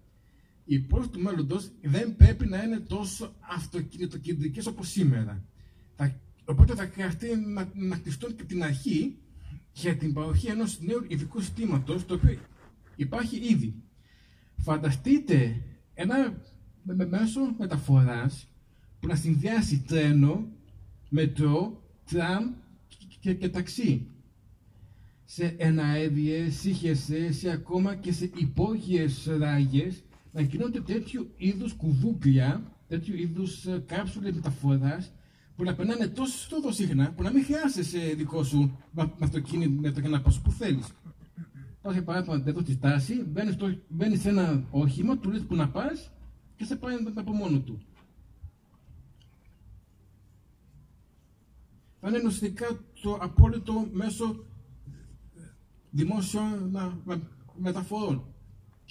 Οι 0.65 0.78
πόλεις 0.78 1.09
του 1.09 1.20
μέλλοντος 1.20 1.70
δεν 1.82 2.16
πρέπει 2.16 2.47
να 2.47 2.62
είναι 2.62 2.78
τόσο 2.78 3.35
αυτοκινητοκεντρικές 3.55 4.66
όπως 4.66 4.89
σήμερα. 4.89 5.44
Θα, 5.97 6.20
οπότε 6.44 6.74
θα 6.74 6.86
χρειαστεί 6.93 7.27
να, 7.36 7.70
να 7.74 7.94
χτιστούν 7.97 8.36
και 8.36 8.44
την 8.44 8.62
αρχή 8.62 9.16
για 9.73 9.97
την 9.97 10.12
παροχή 10.12 10.47
ενός 10.47 10.81
νέου 10.81 11.05
ειδικού 11.09 11.40
συστήματος, 11.40 12.07
το 12.07 12.15
οποίο 12.15 12.39
υπάρχει 12.97 13.36
ήδη. 13.36 13.74
Φανταστείτε 14.57 15.61
ένα 15.94 16.43
με- 16.82 16.94
με 16.94 17.07
μέσο 17.07 17.40
μεταφοράς 17.59 18.49
που 19.01 19.07
να 19.07 19.15
συνδυάσει 19.15 19.78
τρένο, 19.86 20.49
μετρό, 21.09 21.82
τραμ 22.11 22.51
και, 23.23 23.32
και, 23.32 23.35
και 23.35 23.49
ταξί. 23.49 24.07
Σε 25.24 25.55
εναέριες, 25.59 26.55
σύγχεσες 26.55 27.43
ή 27.43 27.49
ακόμα 27.49 27.94
και 27.94 28.12
σε 28.12 28.31
υπόγειες 28.36 29.27
ράγες 29.39 30.03
να 30.32 30.43
κινούνται 30.43 30.81
τέτοιου 30.81 31.31
είδους 31.36 31.73
κουβούκλια, 31.73 32.62
τέτοιου 32.89 33.16
είδους 33.16 33.66
ε, 33.66 33.82
κάψουλες 33.86 34.35
μεταφοράς 34.35 35.12
που 35.57 35.65
να 35.65 35.74
περνάνε 35.74 36.07
τόσο 36.09 36.49
τόσο 36.49 36.70
συχνά 36.73 37.12
που 37.12 37.23
να 37.23 37.31
μην 37.32 37.44
χρειάζεσαι 37.44 38.15
δικό 38.16 38.44
σου 38.44 38.78
μα- 38.93 39.05
με 39.19 39.27
αυτοκίνητο 39.27 40.01
για 40.01 40.09
να 40.09 40.20
πας 40.20 40.40
που 40.40 40.51
θέλεις. 40.51 40.86
Πας 41.82 41.93
για 41.93 42.03
παράδειγμα 42.05 42.43
εδώ 42.47 42.61
στη 42.61 42.73
στάση, 42.73 43.15
μπαίνεις, 43.28 43.55
στο- 43.55 43.78
μπαίνεις 43.89 44.20
σε 44.20 44.28
ένα 44.28 44.65
όχημα, 44.70 45.19
του 45.19 45.31
λες 45.31 45.43
που 45.43 45.55
να 45.55 45.69
πας 45.69 46.11
και 46.57 46.65
σε 46.65 46.77
πάει 46.77 46.94
από 47.15 47.32
μόνο 47.32 47.61
του. 47.61 47.81
Θα 52.05 52.09
είναι 52.09 52.19
ουσιαστικά 52.27 52.81
το 53.03 53.15
απόλυτο 53.20 53.89
μέσο 53.93 54.45
δημόσιων 55.91 56.70
να- 56.70 56.99
με- 57.05 57.23
μεταφορών. 57.57 58.24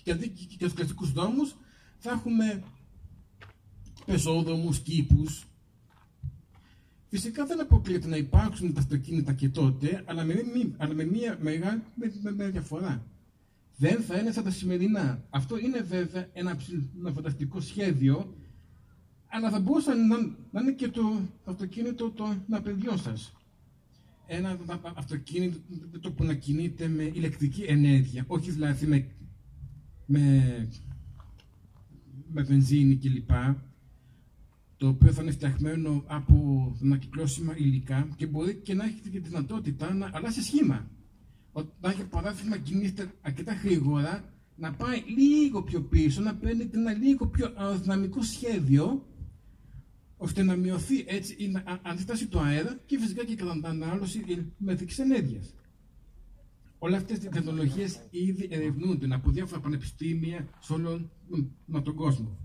Και 0.04 0.12
αντί 0.12 0.30
και 0.30 0.56
στους 0.60 0.74
κλασικούς 0.74 1.12
δρόμους 1.12 1.56
θα 1.98 2.12
έχουμε 2.12 2.64
πεζόδρομους, 4.06 4.80
κήπους. 4.80 5.46
Φυσικά 7.10 7.46
δεν 7.46 7.62
αποκλείεται 7.62 8.08
να 8.08 8.16
υπάρξουν 8.18 8.74
τα 8.74 8.80
αυτοκίνητα 8.82 9.34
και 9.34 9.50
τότε, 9.50 10.04
αλλά 10.08 10.24
με, 10.24 10.34
μη- 10.34 10.74
αλλά 10.78 10.94
με 10.94 11.04
μια 11.06 11.38
μεγάλη 11.42 11.82
με, 11.96 12.12
με- 12.22 12.32
με 12.32 12.50
διαφορά. 12.50 13.06
Δεν 13.78 14.02
θα 14.02 14.18
είναι 14.18 14.32
σαν 14.32 14.44
τα 14.44 14.52
σημερινά. 14.52 15.24
Αυτό 15.30 15.58
είναι 15.58 15.82
βέβαια 15.82 16.28
ένα, 16.34 16.56
ψη- 16.56 16.90
ένα 17.00 17.12
φανταστικό 17.12 17.60
σχέδιο, 17.62 18.36
αλλά 19.34 19.50
θα 19.50 19.60
μπορούσε 19.60 19.94
να, 19.94 20.18
να 20.52 20.62
είναι 20.62 20.72
και 20.72 20.88
το 20.88 21.22
αυτοκίνητο 21.44 22.12
των 22.12 22.46
παιδιών 22.64 22.98
σας. 22.98 23.34
Ένα 24.26 24.50
α- 24.50 24.74
α- 24.74 24.94
αυτοκίνητο 24.96 26.12
που 26.16 26.24
να 26.24 26.34
κινείται 26.34 26.88
με 26.88 27.04
ηλεκτρική 27.04 27.62
ενέργεια, 27.62 28.24
όχι 28.28 28.52
δηλαδή 28.52 28.86
με, 28.86 29.08
με, 30.06 30.68
με 32.32 32.42
βενζίνη 32.42 32.96
κλπ. 32.96 33.30
Το 34.78 34.88
οποίο 34.88 35.12
θα 35.12 35.22
είναι 35.22 35.32
φτιαγμένο 35.32 36.04
από 36.08 36.76
ανακυκλώσιμα 36.84 37.58
υλικά 37.58 38.08
και 38.16 38.26
μπορεί 38.28 38.56
και 38.56 38.74
να 38.74 38.84
έχει 38.84 39.00
και 39.00 39.10
τη 39.10 39.20
δυνατότητα 39.20 39.94
να 39.94 40.10
αλλάξει 40.14 40.42
σχήμα. 40.42 40.88
Όταν 41.52 41.94
για 41.96 42.06
παράδειγμα 42.06 42.58
κινείται 42.58 43.14
αρκετά 43.22 43.54
γρήγορα, 43.54 44.24
να 44.56 44.74
πάει 44.74 45.04
λίγο 45.18 45.64
πιο 45.64 45.82
πίσω, 45.82 46.22
να 46.22 46.36
παίρνει 46.36 46.70
ένα 46.74 46.94
λίγο 46.94 47.28
πιο 47.28 47.54
αεροδυναμικό 47.56 48.22
σχέδιο, 48.22 49.06
ώστε 50.22 50.44
να 50.44 50.56
μειωθεί 50.56 51.04
έτσι 51.08 51.36
η 51.38 51.56
α- 51.56 51.80
αντίσταση 51.84 52.28
του 52.28 52.40
αέρα 52.40 52.80
και 52.86 53.00
φυσικά 53.00 53.26
και 53.26 53.32
η 53.32 53.36
κατανάλωση 53.36 54.24
ηλεκτρικής 54.60 55.00
ενέργειας. 55.00 55.54
Όλα 56.80 56.98
αυτές 56.98 57.18
οι 57.18 57.28
τεχνολογίες 57.30 58.00
ήδη 58.10 58.48
ερευνούνται 58.52 59.14
από 59.16 59.30
διάφορα 59.32 59.62
πανεπιστήμια 59.62 60.48
σε 60.60 60.74
όλο 60.74 61.10
μ, 61.66 61.82
τον 61.82 61.96
κόσμο. 61.96 62.38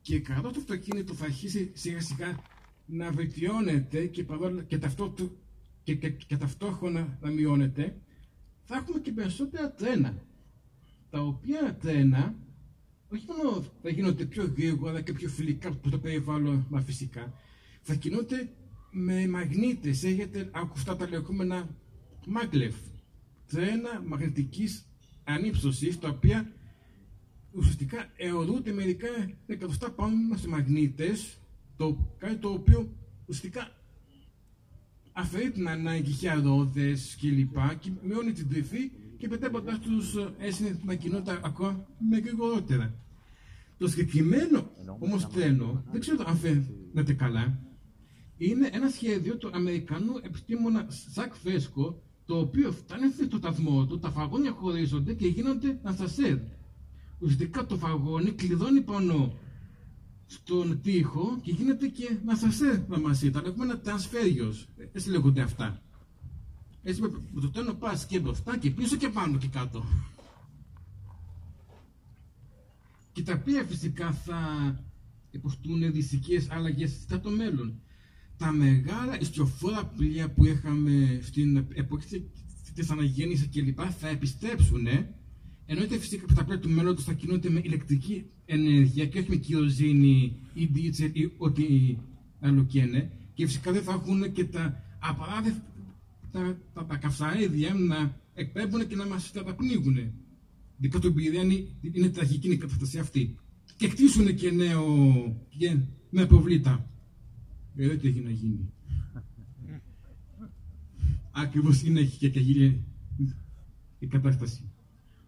Και 0.00 0.20
καθώς 0.20 0.52
το 0.52 0.60
αυτοκίνητο 0.60 1.14
θα 1.14 1.24
αρχίσει 1.24 1.70
σιγά 1.74 2.00
σιγά 2.00 2.38
να 2.86 3.10
βελτιώνεται 3.10 4.06
και, 4.06 4.24
παρόλα, 4.24 4.62
και, 4.62 4.78
ταυτό, 4.78 5.14
και, 5.82 5.94
και, 5.94 6.10
και 6.10 6.36
ταυτόχρονα 6.36 7.18
να 7.20 7.30
μειώνεται, 7.30 7.96
θα 8.64 8.76
έχουμε 8.76 8.98
και 9.00 9.12
περισσότερα 9.12 9.72
τρένα. 9.72 10.22
Τα 11.10 11.20
οποία 11.20 11.76
τρένα 11.80 12.34
όχι 13.08 13.26
μόνο 13.26 13.64
θα 13.82 13.88
γίνονται 13.88 14.24
πιο 14.24 14.52
γρήγορα 14.56 15.00
και 15.00 15.12
πιο 15.12 15.28
φιλικά 15.28 15.72
προς 15.72 15.92
το 15.92 15.98
περιβάλλον 15.98 16.66
μα 16.70 16.80
φυσικά, 16.80 17.32
θα 17.82 17.94
κινούνται 17.94 18.48
με 18.90 19.28
μαγνήτες, 19.28 20.04
έχετε 20.04 20.50
ακουστά 20.52 20.96
τα 20.96 21.08
λεγόμενα 21.08 21.68
maglev, 22.26 22.72
τρένα 23.46 24.02
μαγνητικής 24.06 24.86
ανύψωσης, 25.24 25.98
τα 25.98 26.08
οποία 26.08 26.52
ουσιαστικά 27.52 28.12
αιωρούνται 28.16 28.72
μερικά 28.72 29.08
εκατοστά 29.46 29.90
πάνω 29.90 30.36
σε 30.36 30.48
μαγνήτες, 30.48 31.38
το, 31.76 32.14
κάτι 32.18 32.36
το 32.36 32.48
οποίο 32.48 32.92
ουσιαστικά 33.26 33.70
αφαιρεί 35.12 35.50
την 35.50 35.68
ανάγκη 35.68 36.10
για 36.10 36.40
ρόδες 36.44 37.16
κλπ. 37.20 37.78
Και, 37.78 37.90
μειώνει 38.02 38.32
την 38.32 38.48
τρυφή 38.48 38.90
και 39.18 39.28
πετέποντας 39.28 39.78
τους 39.78 40.16
έτσι 40.38 40.80
να 40.84 40.94
κινούνται 40.94 41.40
ακόμα 41.44 41.86
με 42.10 42.18
γρηγορότερα. 42.18 42.94
Το 43.78 43.88
συγκεκριμένο 43.88 44.70
όμως 44.98 45.28
τρένο, 45.28 45.84
δεν 45.90 46.00
ξέρω 46.00 46.24
αν 46.26 46.36
φαίνεται 46.36 47.12
καλά, 47.12 47.58
είναι 48.36 48.70
ένα 48.72 48.88
σχέδιο 48.88 49.36
του 49.36 49.50
Αμερικανού 49.52 50.12
επιστήμονα 50.22 50.86
Ζακ 51.12 51.34
Φέσκο, 51.34 52.02
το 52.26 52.38
οποίο 52.38 52.72
φτάνει 52.72 53.12
στο 53.26 53.36
σταθμό 53.36 53.86
του, 53.86 53.98
τα 53.98 54.10
φαγόνια 54.10 54.50
χωρίζονται 54.50 55.14
και 55.14 55.26
γίνονται 55.26 55.78
ασασέρ. 55.82 56.38
Ουσιαστικά 57.18 57.66
το 57.66 57.76
φαγόνι 57.76 58.30
κλειδώνει 58.30 58.80
πάνω 58.80 59.38
στον 60.26 60.80
τοίχο 60.82 61.38
και 61.42 61.50
γίνεται 61.50 61.86
και 61.86 62.16
να 62.24 62.32
ασασέρ 62.32 62.78
μαζί. 63.00 63.30
Τα 63.30 63.42
λεγόμενα 63.42 63.78
τρανσφέριος. 63.78 64.68
Έτσι 64.92 65.10
λέγονται 65.10 65.40
αυτά. 65.40 65.82
Έτσι 66.88 67.00
με 67.00 67.08
με 67.32 67.40
το 67.40 67.50
τρένο 67.50 67.72
πας 67.72 68.06
και 68.06 68.20
μπροστά 68.20 68.58
και 68.58 68.70
πίσω 68.70 68.96
και 68.96 69.08
πάνω 69.08 69.38
και 69.38 69.46
κάτω. 69.46 69.84
Και 73.12 73.22
τα 73.22 73.32
οποία 73.32 73.64
φυσικά 73.64 74.12
θα 74.12 74.40
υποστούν 75.30 75.92
δυστυχίες 75.92 76.50
αλλαγές 76.50 76.90
στα 77.02 77.20
το 77.20 77.30
μέλλον. 77.30 77.80
Τα 78.36 78.52
μεγάλα 78.52 79.20
ιστιοφόρα 79.20 79.84
πλοία 79.84 80.30
που 80.30 80.44
είχαμε 80.44 81.20
στην 81.22 81.66
εποχή 81.74 82.30
της 82.74 82.90
αναγέννησης 82.90 83.46
και 83.46 83.62
λοιπά 83.62 83.90
θα 83.90 84.08
επιστρέψουν 84.08 84.86
Εννοείται 85.66 85.98
φυσικά 85.98 86.26
που 86.26 86.34
τα 86.34 86.44
πλοία 86.44 86.58
του 86.58 86.70
μέλλοντος 86.70 87.04
θα 87.04 87.12
κινούνται 87.12 87.50
με 87.50 87.60
ηλεκτρική 87.64 88.26
ενέργεια 88.44 89.06
και 89.06 89.18
όχι 89.18 89.30
με 89.30 89.36
κυροζίνη 89.36 90.36
ή 90.54 90.64
δίτσελ 90.64 91.10
ή 91.12 91.32
ό,τι 91.38 91.96
άλλο 92.40 92.64
και 92.64 92.80
είναι. 92.80 93.10
Και 93.34 93.46
φυσικά 93.46 93.72
δεν 93.72 93.82
θα 93.82 93.92
έχουν 93.92 94.32
και 94.32 94.44
τα 94.44 94.82
απαράδεκτα 94.98 95.74
τα, 96.36 96.58
τα, 96.74 96.86
τα 96.86 96.96
καυσαέδια 96.96 97.74
να 97.74 98.20
εκπέμπουν 98.34 98.86
και 98.86 98.96
να 98.96 99.06
μας 99.06 99.32
τα, 99.32 99.44
τα 99.44 99.54
πνίγουν. 99.54 100.12
Δικά 100.76 100.98
του 100.98 101.06
εμπειρία 101.06 101.42
είναι, 101.42 101.66
είναι 101.92 102.08
τραγική 102.08 102.50
η 102.50 102.56
κατάσταση 102.56 102.98
αυτή. 102.98 103.36
Και 103.76 103.88
χτίσουν 103.88 104.34
και 104.34 104.50
νέο 104.50 104.84
και 105.48 105.76
νέα 106.10 106.26
προβλήτα. 106.26 106.90
Ε, 107.76 107.86
δεν 107.88 108.00
τι 108.00 108.08
έχει 108.08 108.20
να 108.20 108.30
γίνει. 108.30 108.72
Ακριβώς 111.30 111.82
είναι 111.82 112.02
και, 112.02 112.28
και 112.28 112.40
γίνει 112.40 112.84
η 113.98 114.06
κατάσταση. 114.06 114.70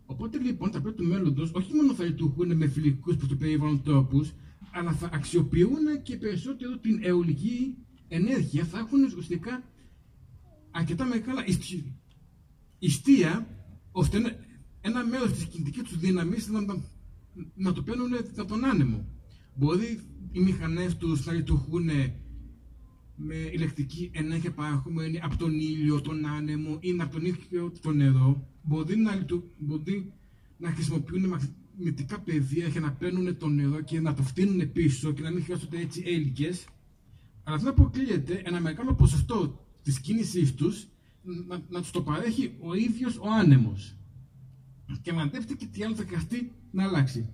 Οπότε 0.07 0.39
λοιπόν 0.39 0.71
τα 0.71 0.81
πλοία 0.81 0.95
του 0.95 1.05
μέλλοντος 1.05 1.51
όχι 1.53 1.75
μόνο 1.75 1.95
θα 1.95 2.05
λειτουργούν 2.05 2.57
με 2.57 2.67
φιλικούς 2.67 3.17
προς 3.17 3.29
το 3.29 3.37
περιβάλλον 3.37 3.83
τρόπους, 3.83 4.33
αλλά 4.73 4.93
θα 4.93 5.11
αξιοποιούν 5.13 6.03
και 6.03 6.17
περισσότερο 6.17 6.79
την 6.79 6.99
αιωλική 7.03 7.77
ενέργεια. 8.09 8.65
Θα 8.65 8.79
έχουν 8.79 9.05
ουσιαστικά 9.05 9.63
αρκετά 10.71 11.05
μεγάλα 11.05 11.47
ιστι- 11.47 11.93
ιστία, 12.79 13.47
ώστε 13.93 14.17
ένα, 14.17 14.31
ένα 14.81 15.07
μέρος 15.07 15.33
της 15.33 15.45
κινητικής 15.45 15.83
τους 15.83 15.99
δύναμης 15.99 16.49
να, 16.49 16.61
να, 16.61 16.83
να 17.55 17.73
το 17.73 17.83
παίρνουν 17.83 18.15
από 18.37 18.45
τον 18.49 18.65
άνεμο. 18.65 19.07
Μπορεί 19.55 20.01
οι 20.33 20.41
μηχανές 20.41 20.97
τους 20.97 21.27
να 21.27 21.33
λειτουργούν 21.33 21.91
με 23.17 23.35
ηλεκτρική 23.35 24.11
ενέργεια 24.15 24.53
παραχωμένη 24.53 25.21
από 25.23 25.37
τον 25.37 25.55
ήλιο, 25.61 26.01
τον 26.01 26.27
άνεμο 26.27 26.77
ή 26.81 26.97
από 27.01 27.13
τον 27.13 27.25
ήλιο 27.25 27.73
το 27.83 27.93
νερό. 27.93 28.49
Μπορεί 28.63 28.97
να, 28.97 29.15
λειτου- 29.15 29.51
μπορεί 29.59 30.13
να 30.57 30.71
χρησιμοποιούν 30.71 31.27
μαγνητικά 31.29 32.21
πεδία 32.21 32.67
για 32.69 32.81
να 32.81 32.93
παίρνουν 32.93 33.37
το 33.39 33.49
νερό 33.49 33.81
και 33.81 34.01
να 34.01 34.15
το 34.15 34.23
φτύνουν 34.23 34.73
πίσω 34.73 35.13
και 35.13 35.23
να 35.23 35.31
μην 35.31 35.43
χρειάζονται 35.45 35.79
έτσι 35.81 36.03
έλικες. 36.07 36.67
Αλλά 37.45 37.57
δεν 37.57 37.69
αποκλείεται 37.69 38.43
ένα 38.45 38.61
μεγάλο 38.61 38.95
ποσοστό 38.95 39.68
της 39.89 40.01
κίνησής 40.01 40.55
τους 40.55 40.89
να, 41.23 41.63
να 41.69 41.81
τους 41.81 41.91
το 41.91 42.03
παρέχει 42.03 42.55
ο 42.61 42.75
ίδιος 42.75 43.17
ο 43.17 43.31
άνεμος. 43.31 43.97
Και 45.03 45.13
μαντέψτε 45.13 45.55
και 45.55 45.67
τι 45.67 45.85
άλλο 45.85 45.95
θα 45.95 46.05
χρειαστεί 46.05 46.53
να 46.71 46.85
αλλάξει. 46.85 47.29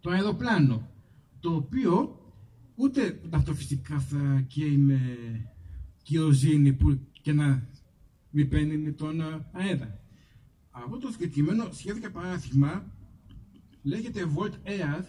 Το 0.00 0.10
αεροπλάνο, 0.10 0.88
το 1.40 1.54
οποίο 1.54 2.20
ούτε 2.74 3.20
ταυτοφυσικά 3.30 4.00
θα 4.00 4.44
καίει 4.48 4.76
με 4.76 5.00
κυροζίνη 6.02 6.72
που 6.72 7.00
και 7.22 7.32
να 7.32 7.68
μη 8.30 8.44
παίρνει 8.44 8.76
με 8.76 8.90
τον 8.90 9.20
αέρα. 9.52 10.00
Αυτό 10.70 10.98
το 10.98 11.10
συγκεκριμένο 11.10 11.68
σχέδιο 11.72 12.00
για 12.00 12.10
παράδειγμα 12.10 12.92
λέγεται 13.82 14.32
Volt 14.36 14.54
Air, 14.68 15.04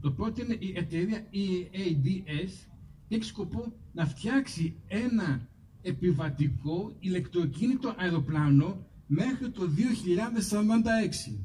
το 0.00 0.08
οποίο 0.08 0.44
είναι 0.44 0.56
η 0.58 0.72
εταιρεία 0.76 1.26
EADS 1.32 2.50
και 3.08 3.14
έχει 3.14 3.24
σκοπό 3.24 3.72
να 3.92 4.06
φτιάξει 4.06 4.74
ένα 4.88 5.48
επιβατικό 5.88 6.96
ηλεκτροκίνητο 7.00 7.94
αεροπλάνο 7.98 8.86
μέχρι 9.06 9.50
το 9.50 9.62
2046. 11.28 11.40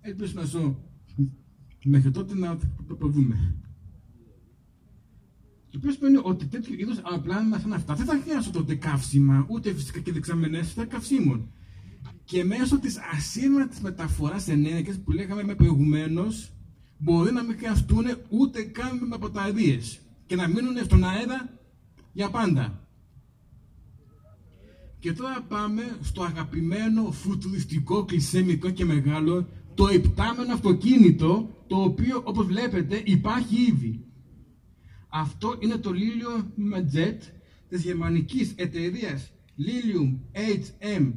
Ελπίζω 0.00 0.32
να 0.34 0.44
ζω 0.44 0.78
μέχρι 1.84 2.10
τότε 2.10 2.34
να 2.34 2.56
το, 2.88 2.94
το 2.94 3.06
δούμε. 3.06 3.54
Το 5.70 5.78
οποίο 5.78 5.92
σημαίνει 5.92 6.20
ότι 6.22 6.46
τέτοιο 6.46 6.74
είδους 6.78 6.98
αεροπλάνα 6.98 7.58
σαν 7.58 7.72
αυτά 7.72 7.94
δεν 7.94 8.06
θα 8.06 8.20
χρειάζονται 8.22 8.58
τότε 8.58 8.74
καύσιμα, 8.74 9.46
ούτε 9.48 9.72
φυσικά 9.74 10.00
και 10.00 10.12
δεξαμενές 10.12 10.74
καυσίμων. 10.88 11.50
Και 12.24 12.44
μέσω 12.44 12.78
της 12.78 12.98
ασύρματης 13.14 13.80
μεταφοράς 13.80 14.48
ενέργειας 14.48 14.98
που 14.98 15.12
λέγαμε 15.12 15.54
προηγουμένως, 15.54 16.52
μπορεί 16.98 17.32
να 17.32 17.42
μην 17.42 17.56
χρειαστούν 17.56 18.04
ούτε 18.28 18.62
καν 18.62 18.98
με 19.08 19.16
μπαταρίες 19.16 20.00
και 20.26 20.36
να 20.36 20.48
μείνουν 20.48 20.76
στον 20.84 21.04
αέρα 21.04 21.58
για 22.12 22.30
πάντα. 22.30 22.83
Και 25.04 25.12
τώρα 25.12 25.42
πάμε 25.48 25.98
στο 26.02 26.22
αγαπημένο 26.22 27.10
φουτουριστικό 27.10 28.04
κλισέ 28.04 28.42
μικρό 28.42 28.70
και 28.70 28.84
μεγάλο, 28.84 29.48
το 29.74 29.88
υπτάμενο 29.88 30.52
αυτοκίνητο, 30.52 31.50
το 31.66 31.76
οποίο 31.76 32.22
όπως 32.24 32.46
βλέπετε 32.46 33.02
υπάρχει 33.04 33.56
ήδη. 33.60 34.04
Αυτό 35.08 35.56
είναι 35.60 35.76
το 35.76 35.90
Lilium 35.90 36.42
Jet 36.96 37.18
της 37.68 37.82
γερμανικής 37.82 38.52
εταιρείας 38.56 39.32
Lilium 39.58 40.18
HMBH, 40.32 41.12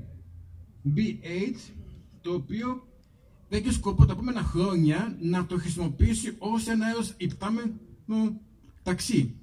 το 2.21 2.33
οποίο 2.33 2.87
έχει 3.49 3.71
σκοπό 3.71 4.05
τα 4.05 4.13
επόμενα 4.13 4.41
χρόνια 4.41 5.17
να 5.21 5.45
το 5.45 5.57
χρησιμοποιήσει 5.57 6.35
ως 6.37 6.67
ένα 6.67 6.89
έως 6.89 7.13
υπτάμενο 7.17 8.41
ταξί. 8.83 9.35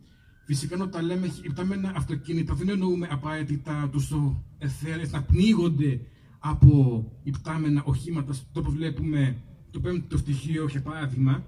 Φυσικά 0.44 0.82
όταν 0.82 1.04
λέμε 1.04 1.30
υπτάμενα 1.42 1.92
αυτοκίνητα 1.96 2.54
δεν 2.54 2.68
εννοούμε 2.68 3.08
απαραίτητα 3.10 3.88
τους 3.92 4.12
εθέρες 4.58 5.12
να 5.12 5.22
πνίγονται 5.22 6.00
από 6.38 7.04
υπτάμενα 7.22 7.82
οχήματα, 7.84 8.32
το 8.52 8.60
όπως 8.60 8.72
βλέπουμε 8.72 9.36
το 9.70 9.80
πέμπτο 9.80 10.16
στοιχείο 10.16 10.66
για 10.70 10.82
παράδειγμα, 10.82 11.44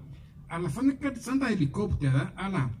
αλλά 0.47 0.69
θα 0.69 0.79
είναι 0.83 0.93
κάτι 0.93 1.21
σαν 1.21 1.39
τα 1.39 1.47
ελικόπτερα, 1.47 2.33
αλλά 2.35 2.71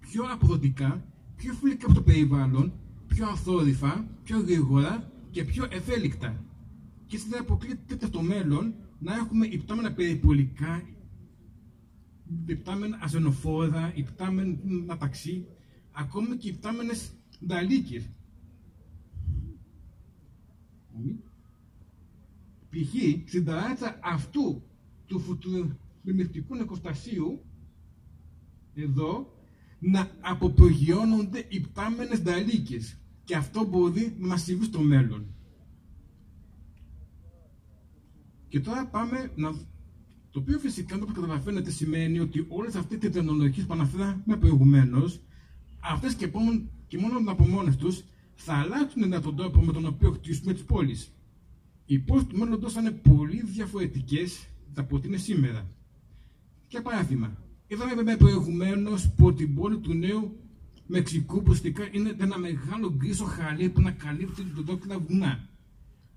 πιο 0.00 0.24
αποδοτικά, 0.32 1.04
πιο 1.36 1.52
φιλικά 1.52 1.84
από 1.86 1.94
το 1.94 2.02
περιβάλλον, 2.02 2.72
πιο 3.06 3.28
αθόρυφα, 3.28 4.04
πιο 4.24 4.40
γρήγορα 4.40 5.10
και 5.30 5.44
πιο 5.44 5.66
ευέλικτα. 5.70 6.44
Και 7.06 7.16
έτσι 7.16 7.28
δεν 7.28 7.40
αποκλείεται 7.40 8.08
το 8.10 8.22
μέλλον 8.22 8.74
να 8.98 9.14
έχουμε 9.14 9.46
υπτάμενα 9.46 9.92
περιπολικά, 9.92 10.82
υπτάμενα 12.46 12.98
ασθενοφόρα, 13.00 13.92
υπτάμενα 13.94 14.96
ταξί, 14.98 15.46
ακόμη 15.92 16.36
και 16.36 16.48
υπτάμενες 16.48 17.12
νταλίκες. 17.46 18.10
Π.χ. 22.70 22.94
στην 23.28 23.44
ταράτσα 23.44 23.98
αυτού 24.02 24.62
του 25.06 25.20
φουτουρμευτικού 25.20 26.54
νεκροστασίου, 26.54 27.44
εδώ, 28.74 29.36
να 29.78 30.10
αποπρογειώνονται 30.20 31.46
υπτάμενες 31.48 32.22
νταλίκες. 32.22 32.96
Και 33.24 33.36
αυτό 33.36 33.64
μπορεί 33.64 34.16
να 34.18 34.36
συμβεί 34.36 34.64
στο 34.64 34.80
μέλλον. 34.80 35.26
Και 38.48 38.60
τώρα 38.60 38.86
πάμε 38.86 39.32
να 39.36 39.54
το 40.32 40.38
οποίο 40.40 40.58
φυσικά 40.58 40.98
το 40.98 41.06
καταλαβαίνετε 41.06 41.70
σημαίνει 41.70 42.18
ότι 42.18 42.46
όλες 42.48 42.74
αυτές 42.74 42.98
οι 43.02 43.10
τεχνολογίες 43.10 43.66
που 43.66 43.72
αναφέραμε 43.72 44.36
προηγουμένως, 44.40 45.20
αυτές 45.80 46.14
και, 46.14 46.30
και 46.86 46.98
μόνο 46.98 47.30
από 47.30 47.46
μόνες 47.46 47.76
τους 47.76 48.02
θα 48.34 48.54
αλλάξουν 48.54 49.10
τον 49.22 49.36
τρόπο 49.36 49.60
με 49.60 49.72
τον 49.72 49.86
οποίο 49.86 50.10
χτίσουμε 50.10 50.52
τις 50.52 50.62
πόλεις. 50.62 51.12
Οι 51.86 51.98
πόλεις 51.98 52.26
του 52.26 52.36
μέλλοντος 52.36 52.72
θα 52.72 52.80
είναι 52.80 52.90
πολύ 52.90 53.42
διαφορετικές 53.44 54.46
από 54.74 54.96
ό,τι 54.96 55.08
είναι 55.08 55.16
σήμερα. 55.16 55.66
Για 56.68 56.82
παράδειγμα, 56.82 57.32
είδαμε 57.66 58.16
προηγουμένως 58.16 59.10
που 59.10 59.34
την 59.34 59.54
πόλη 59.54 59.78
του 59.78 59.94
Νέου 59.94 60.36
Μεξικού 60.86 61.42
ουσιαστικά 61.42 61.88
είναι 61.92 62.16
ένα 62.18 62.38
μεγάλο 62.38 62.94
γκρίσο 62.96 63.24
χαλί 63.24 63.68
που 63.68 63.80
να 63.80 63.90
καλύπτει 63.90 64.42
τον 64.42 64.64
δόκινα 64.64 64.98
βουνά. 64.98 65.48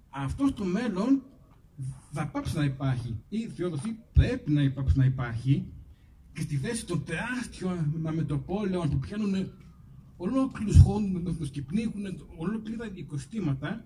Αυτό 0.10 0.48
στο 0.48 0.64
μέλλον 0.64 1.22
θα 2.12 2.28
πάψει 2.28 2.58
να 2.58 2.64
υπάρχει 2.64 3.24
ή 3.30 3.48
θεώρηση 3.48 4.00
πρέπει 4.14 4.52
να 4.52 4.62
υπάρξει 4.62 4.98
να 4.98 5.06
υπάρχει 5.06 5.66
και 6.34 6.42
στη 6.42 6.58
θέση 6.58 6.86
των 6.86 7.04
τεράστιων 7.04 7.94
μετοπόλεων 8.16 8.90
που 8.90 9.00
πιάνουν 9.00 9.52
ολόκληρους 10.18 10.78
χώρους 10.78 11.50
και 11.50 11.62
πνίγουν 11.62 12.28
ολόκληρα 12.38 12.90
οικοστήματα 12.94 13.86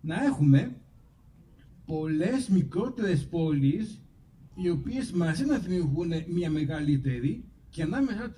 να 0.00 0.24
έχουμε 0.24 0.76
πολλές 1.86 2.48
μικρότερες 2.48 3.26
πόλεις 3.26 4.00
οι 4.54 4.68
οποίες 4.68 5.12
μαζί 5.12 5.44
να 5.44 5.58
δημιουργούν 5.58 6.12
μια 6.28 6.50
μεγαλύτερη 6.50 7.44
και 7.70 7.82
ανάμεσα, 7.82 8.36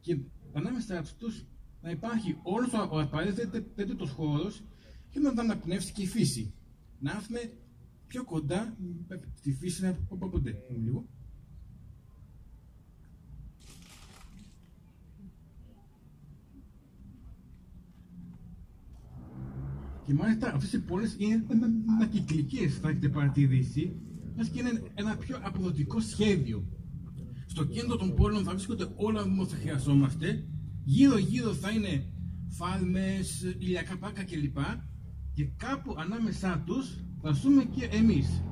και 0.00 0.18
ανάμεσα 0.52 1.04
τους 1.18 1.44
να 1.82 1.90
υπάρχει 1.90 2.36
όλος 2.42 2.72
ο 2.72 3.00
απαραίτητος 3.00 4.10
χώρος 4.10 4.62
και 5.10 5.20
να 5.20 5.30
αναπνεύσει 5.30 5.92
και 5.92 6.02
η 6.02 6.06
φύση. 6.06 6.54
Να 6.98 7.10
έχουμε 7.10 7.50
πιο 8.06 8.24
κοντά 8.24 8.76
στη 9.34 9.52
φύση 9.52 9.86
από 9.86 10.28
ποτέ. 10.28 10.54
Λίγο. 10.82 11.08
Και 20.04 20.14
μάλιστα 20.14 20.54
αυτές 20.54 20.72
οι 20.72 20.80
πόλεις 20.80 21.16
είναι 21.18 21.44
ανακυκλικές, 21.88 22.78
θα 22.78 22.88
έχετε 22.88 23.08
παρατηρήσει, 23.08 23.96
μας 24.36 24.48
και 24.48 24.60
είναι 24.60 24.82
ένα 24.94 25.16
πιο 25.16 25.38
αποδοτικό 25.42 26.00
σχέδιο. 26.00 26.66
Στο 27.46 27.64
κέντρο 27.64 27.96
των 27.96 28.14
πόλεων 28.14 28.44
θα 28.44 28.50
βρίσκονται 28.50 28.92
όλα 28.96 29.24
που 29.36 29.46
θα 29.46 29.56
χρειαζόμαστε, 29.56 30.46
γύρω-γύρω 30.84 31.54
θα 31.54 31.70
είναι 31.70 32.12
φάρμες, 32.48 33.42
ηλιακά 33.58 33.98
πάκα 33.98 34.24
κλπ. 34.24 34.58
Και 35.32 35.44
κάπου 35.44 35.94
ανάμεσά 35.98 36.62
τους 36.66 37.05
θα 37.26 37.32
ζούμε 37.32 37.64
και 37.64 37.84
εμείς. 37.84 38.42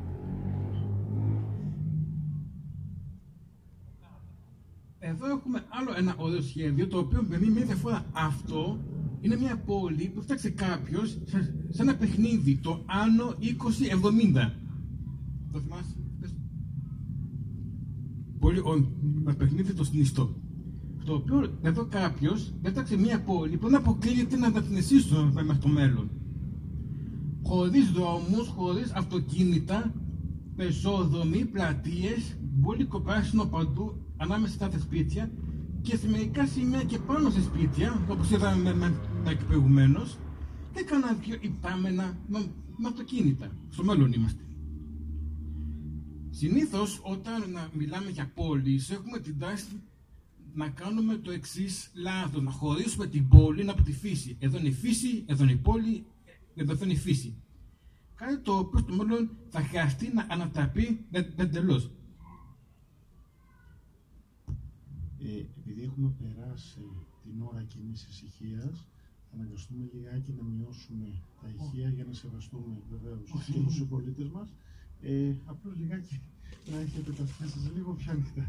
Εδώ 4.99 5.27
έχουμε 5.27 5.65
άλλο 5.69 5.95
ένα 5.97 6.15
ωραίο 6.19 6.43
σχέδιο, 6.43 6.87
το 6.87 6.99
οποίο 6.99 7.27
με 7.29 7.39
μία 7.39 7.65
διαφορά 7.65 8.07
αυτό 8.13 8.79
είναι 9.21 9.37
μια 9.37 9.59
πόλη 9.59 10.11
που 10.15 10.23
φτιάξε 10.23 10.51
κάποιος 10.51 11.19
σε 11.69 11.83
ένα 11.83 11.97
παιχνίδι, 11.97 12.57
το 12.57 12.85
Άνω 12.87 13.35
2070. 13.41 14.51
Το 15.53 15.61
θυμάσαι; 15.61 15.97
Πολύ 18.39 18.63
ένα 19.21 19.35
παιχνίδι 19.35 19.73
το 19.73 19.85
συνιστό. 19.85 20.37
Το 21.05 21.15
οποίο 21.15 21.59
εδώ 21.63 21.85
κάποιος 21.85 22.55
έφτιαξε 22.63 22.97
μια 22.97 23.23
πόλη 23.23 23.57
που 23.57 23.69
δεν 23.69 23.77
αποκλείεται 23.77 24.37
να 24.37 24.53
τα 24.53 24.63
την 24.63 24.73
μέχρι 25.33 25.59
το 25.61 25.69
μέλλον 25.69 26.11
χωρίς 27.45 27.91
δρόμους, 27.91 28.49
χωρίς 28.49 28.93
αυτοκίνητα, 28.93 29.95
πεζόδρομοι, 30.57 31.45
πλατείες, 31.45 32.37
μπόλικο 32.41 33.01
πράσινο 33.01 33.45
παντού 33.45 34.05
ανάμεσα 34.17 34.55
στα 34.55 34.79
σπίτια 34.79 35.31
και 35.83 35.97
σε 35.97 36.09
μερικά 36.09 36.47
σημεία 36.47 36.83
και 36.83 36.99
πάνω 36.99 37.31
σε 37.31 37.43
σπίτια, 37.43 38.07
όπως 38.09 38.31
είδαμε 38.31 38.75
με, 38.75 38.95
τα 39.25 39.37
προηγουμένως, 39.47 40.19
και 40.73 40.81
έκαναν 40.81 41.21
πιο 41.21 41.37
υπάμενα 41.41 42.19
με, 42.29 42.39
με 42.77 42.89
αυτοκίνητα. 42.89 43.51
Στο 43.71 43.85
μέλλον 43.85 44.13
είμαστε. 44.13 44.43
Συνήθως 46.31 47.01
όταν 47.03 47.43
μιλάμε 47.73 48.11
για 48.11 48.31
πόλεις 48.35 48.91
έχουμε 48.91 49.19
την 49.19 49.39
τάση 49.39 49.83
να 50.55 50.69
κάνουμε 50.69 51.17
το 51.17 51.31
εξής 51.31 51.91
λάθος, 51.95 52.43
να 52.43 52.51
χωρίσουμε 52.51 53.07
την 53.07 53.29
πόλη 53.29 53.71
από 53.71 53.83
τη 53.83 53.93
φύση. 53.93 54.37
Εδώ 54.39 54.59
είναι 54.59 54.69
η 54.69 54.73
φύση, 54.73 55.25
εδώ 55.27 55.43
είναι 55.43 55.53
η 55.53 55.57
πόλη, 55.57 56.05
εδώ 56.55 56.85
η 56.87 56.97
φύση. 56.97 57.35
Κάτι 58.15 58.39
το 58.39 58.59
οποίο 58.59 58.79
στο 58.79 58.95
μέλλον 58.95 59.31
θα 59.49 59.61
χρειαστεί 59.61 60.13
να 60.15 60.27
ανατραπεί 60.31 61.05
εντελώς. 61.37 61.91
Ε, 65.19 65.45
επειδή 65.59 65.83
έχουμε 65.83 66.15
περάσει 66.19 66.81
την 67.23 67.43
ώρα 67.43 67.63
κοινή 67.63 67.93
ησυχίας, 67.93 68.87
αναγκαστούμε 69.35 69.89
λιγάκι 69.93 70.33
να 70.33 70.43
μειώσουμε 70.43 71.07
τα 71.41 71.49
ηχεία 71.49 71.89
για 71.89 72.05
να 72.05 72.13
σεβαστούμε 72.13 72.77
βεβαίως 72.91 73.21
και 73.47 73.53
του 73.53 73.71
συμπολίτε 73.71 74.31
μας. 74.33 74.49
Ε, 75.01 75.35
Απλώς 75.45 75.77
λιγάκι 75.77 76.21
να 76.71 76.77
έχετε 76.77 77.13
τα 77.13 77.23
αυτιά 77.23 77.47
σας 77.47 77.71
λίγο 77.75 77.93
πιο 77.93 78.13
ανοιχτά. 78.13 78.47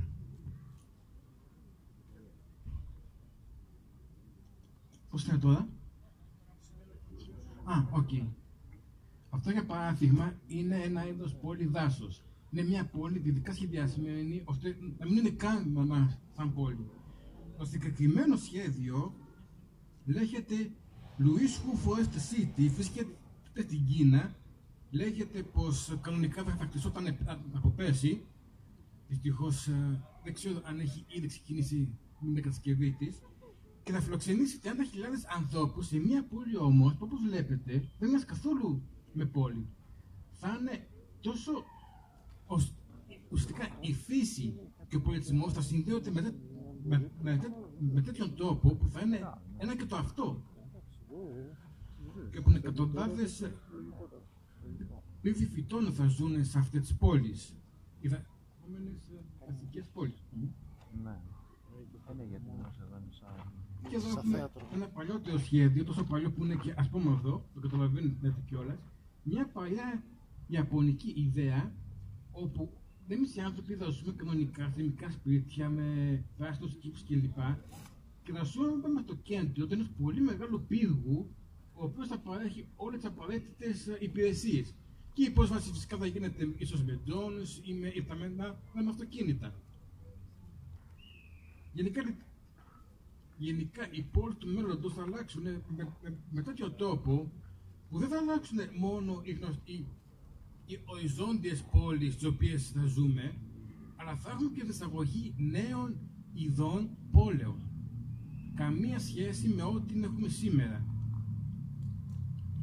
Πώς 5.10 5.26
είναι 5.26 5.38
τώρα; 5.38 5.68
Α, 7.66 7.86
οκ. 7.92 8.10
Αυτό 9.30 9.52
για 9.52 9.66
παράδειγμα 9.66 10.34
είναι 10.48 10.76
ένα 10.76 11.08
είδος 11.08 11.36
πόλη 11.36 11.66
δάσος. 11.66 12.24
Είναι 12.52 12.64
μια 12.64 12.86
πόλη 12.86 13.20
δυτικά 13.20 13.54
σχεδιασμένη 13.54 14.42
ώστε 14.46 14.78
να 14.98 15.06
μην 15.06 15.18
είναι 15.18 15.30
καν 15.30 15.72
να 15.88 16.20
σαν 16.36 16.54
πόλη. 16.54 16.90
Το 17.58 17.66
συγκεκριμένο 17.66 18.36
σχέδιο 18.36 19.16
λέγεται 20.06 20.72
Louis 21.20 21.86
Forest 21.86 22.14
City, 22.14 22.70
βρίσκεται 22.76 23.18
στην 23.64 23.86
Κίνα. 23.86 24.36
Λέγεται 24.92 25.44
πως 25.44 25.98
κανονικά 26.02 26.44
θα 26.44 26.56
θα 26.56 26.66
χτισόταν 26.66 27.18
από 27.54 27.70
πέρσι. 27.70 28.26
Δυστυχώς 29.08 29.68
ε, 29.68 30.02
δεν 30.24 30.34
ξέρω 30.34 30.62
αν 30.64 30.80
έχει 30.80 31.06
ήδη 31.08 31.28
ξεκινήσει 31.28 31.98
την 32.20 32.36
κατασκευή 32.36 32.92
της 32.92 33.22
και 33.86 33.92
θα 33.92 34.02
φιλοξενήσει 34.02 34.60
30.000 34.64 34.68
ανθρώπους 35.38 35.88
σε 35.88 35.98
μια 35.98 36.24
πόλη 36.26 36.58
όμως 36.58 36.92
που 36.94 37.00
όπως 37.06 37.20
βλέπετε 37.30 37.88
δεν 38.00 38.10
είναι 38.10 38.20
καθόλου 38.26 38.82
με 39.14 39.26
πόλη. 39.26 39.68
Θα 40.32 40.58
είναι 40.60 40.88
τόσο. 41.22 41.52
ως- 42.46 42.74
ουσιαστικά 43.30 43.68
η 43.80 43.94
φύση 43.94 44.60
και 44.88 44.96
ο 44.96 45.02
πολιτισμός 45.02 45.54
θα 45.54 45.62
συνδέονται 45.62 46.12
με, 46.12 46.22
τέ- 46.22 46.36
με, 46.84 47.12
με, 47.22 47.38
τέ- 47.38 47.52
με 47.80 48.02
τέτοιον 48.02 48.36
τρόπο 48.36 48.76
που 48.76 48.90
θα 48.90 49.02
είναι 49.02 49.20
ένα 49.58 49.76
και 49.76 49.86
το 49.86 49.96
αυτό. 49.96 50.42
Και 52.32 52.42
που 52.42 52.52
εκατοντάδες 52.52 53.52
πίθη 55.22 55.46
φυτών 55.46 55.94
θα 55.94 56.08
ζουν 56.08 56.46
σε 56.46 56.58
αυτές 56.60 56.82
τις 56.82 56.96
πόλεις. 56.96 57.56
Οι 58.00 58.08
επόμενε 58.08 59.00
αστικέ 59.50 59.84
πόλεις. 59.94 60.24
Ναι. 61.04 61.20
Είναι 62.14 62.24
γιατί 62.30 62.50
μας 62.62 62.80
εδώ 62.80 62.98
είναι 62.98 63.12
σαν... 63.12 63.52
Και 63.90 63.96
εδώ 63.96 64.08
έχουμε 64.08 64.52
ένα 64.74 64.88
παλιότερο 64.88 65.38
σχέδιο, 65.38 65.84
τόσο 65.84 66.04
παλιό 66.04 66.32
που 66.32 66.44
είναι 66.44 66.56
και 66.56 66.74
ας 66.78 66.90
πούμε 66.90 67.12
εδώ, 67.12 67.46
το 67.54 67.60
καταλαβαίνετε 67.60 68.36
κιόλας, 68.48 68.78
μια 69.24 69.48
παλιά 69.48 70.04
ιαπωνική 70.48 71.14
ιδέα 71.16 71.74
όπου 72.32 72.74
εμεί 73.08 73.26
οι 73.36 73.42
άνθρωποι 73.42 73.76
θα 73.76 73.90
ζούμε 73.90 74.14
κανονικά 74.16 74.70
σε 74.76 74.82
μικρά 74.82 75.10
σπίτια 75.12 75.70
με 75.70 76.24
πράσινου 76.38 76.68
κήπου 76.68 77.00
κλπ. 77.08 77.38
Και 78.24 78.32
θα 78.32 78.44
ζούμε 78.44 78.88
με 78.94 79.02
το 79.02 79.16
κέντρο 79.16 79.68
ενός 79.70 79.90
πολύ 80.02 80.22
μεγάλου 80.22 80.66
πύργου, 80.68 81.30
ο 81.74 81.84
οποίος 81.84 82.08
θα 82.08 82.20
παρέχει 82.20 82.68
όλες 82.76 83.00
τις 83.00 83.10
απαραίτητες 83.10 83.98
υπηρεσίες. 84.00 84.74
Και 85.14 85.24
η 85.24 85.30
πρόσβαση 85.30 85.72
φυσικά 85.72 85.98
θα 85.98 86.06
γίνεται 86.06 86.54
ίσως 86.58 86.84
με 86.84 87.00
drones 87.06 87.68
ή 87.68 87.74
με 87.74 87.92
ήρθαμενα 87.96 88.60
με 88.74 88.90
αυτοκίνητα. 88.90 89.54
Γενικά 91.74 92.02
γενικά 93.38 93.92
οι 93.92 94.02
πόλει 94.02 94.36
του 94.36 94.48
μέλλοντος 94.48 94.94
θα 94.94 95.02
αλλάξουν 95.02 95.42
με, 95.42 95.62
με, 96.02 96.18
με 96.32 96.42
τέτοιο 96.42 96.72
τρόπο 96.72 97.32
που 97.90 97.98
δεν 98.00 98.10
θα 98.10 98.18
αλλάξουν 98.18 98.58
μόνο 98.80 99.22
οι, 99.24 99.32
γνωσ- 99.32 99.70
οι, 99.70 99.86
οι 100.66 100.80
οριζόντιες 100.86 101.64
πόλεις 101.64 102.14
στις 102.14 102.26
οποίες 102.26 102.70
θα 102.70 102.86
ζούμε, 102.86 103.36
αλλά 103.96 104.16
θα 104.16 104.32
έχουμε 104.32 104.50
και 104.50 104.66
εισαγωγή 104.70 105.34
νέων 105.38 105.98
ειδών 106.34 106.90
πόλεων. 107.12 107.56
Καμία 108.56 109.00
σχέση 109.00 109.48
με 109.48 109.64
ό,τι 109.64 110.04
έχουμε 110.04 110.28
σήμερα. 110.28 110.86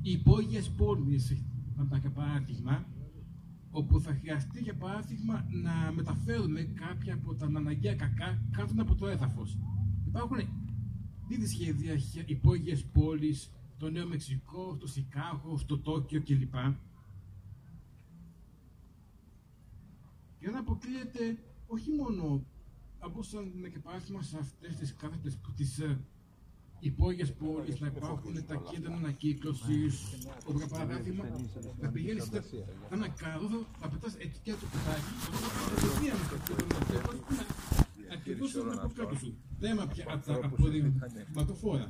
Οι 0.02 0.10
υπόγειες 0.10 0.70
πόλεις, 0.70 1.44
να 1.76 1.98
για 1.98 2.10
παράδειγμα, 2.10 2.86
όπου 3.70 4.00
θα 4.00 4.14
χρειαστεί 4.14 4.60
για 4.60 4.74
παράδειγμα 4.74 5.46
να 5.62 5.92
μεταφέρουμε 5.92 6.62
κάποια 6.62 7.14
από 7.14 7.34
τα 7.34 7.46
αναγκαία 7.46 7.94
κακά 7.94 8.42
κάτω 8.50 8.74
από 8.78 8.94
το 8.94 9.06
έδαφος. 9.06 9.58
Υπάρχουν 10.06 10.38
ήδη 11.32 11.46
σχέδια 11.46 11.94
για 11.94 12.22
υπόγειες 12.26 12.84
πόλεις 12.84 13.50
στο 13.76 13.90
Νέο 13.90 14.06
Μεξικό, 14.08 14.74
στο 14.76 14.86
Σικάγο, 14.86 15.58
στο 15.58 15.78
Τόκιο 15.78 16.22
κλπ. 16.22 16.54
Και 20.38 20.46
δεν 20.50 20.56
αποκλείεται 20.56 21.38
όχι 21.66 21.90
μόνο 21.90 22.44
από 22.98 23.18
όσα 23.18 23.40
να 23.60 23.68
και 23.68 23.78
παράδειγμα 23.78 24.22
σε 24.22 24.38
αυτές 24.38 24.76
τις 24.76 24.94
κάθετες 24.94 25.38
τις 25.56 25.78
ε, 25.78 25.98
υπόγειες 26.80 27.32
πόλεις 27.32 27.80
να 27.80 27.86
υπάρχουν 27.86 28.46
τα 28.46 28.56
κέντρα 28.70 28.94
ανακύκλωσης 28.94 30.00
όπου 30.46 30.58
για 30.58 30.66
παράδειγμα 30.66 31.24
θα 31.80 31.88
πηγαίνεις 31.88 32.24
σε 32.24 32.64
ένα 32.90 33.08
καρό, 33.08 33.48
θα- 33.48 33.66
θα 33.80 33.88
πετάς 33.88 34.14
εκεί 34.14 34.38
και 34.42 34.50
το 34.52 34.66
κουτάκι 34.72 35.12
και 35.30 35.36
θα 35.36 35.48
κατευθείαν 35.70 36.16
στο 36.26 36.36
κέντρο 36.46 36.78
ανακύκλωσης 38.12 38.56
ακριβώς 38.56 38.74
είναι 38.74 38.82
από 38.84 38.94
κάτω 39.00 39.14
σου. 39.22 39.30
Θέμα 39.58 39.86
πια 39.86 40.04
από 40.08 40.24
τα 40.26 40.34
απορριμματοφόρα. 40.46 41.88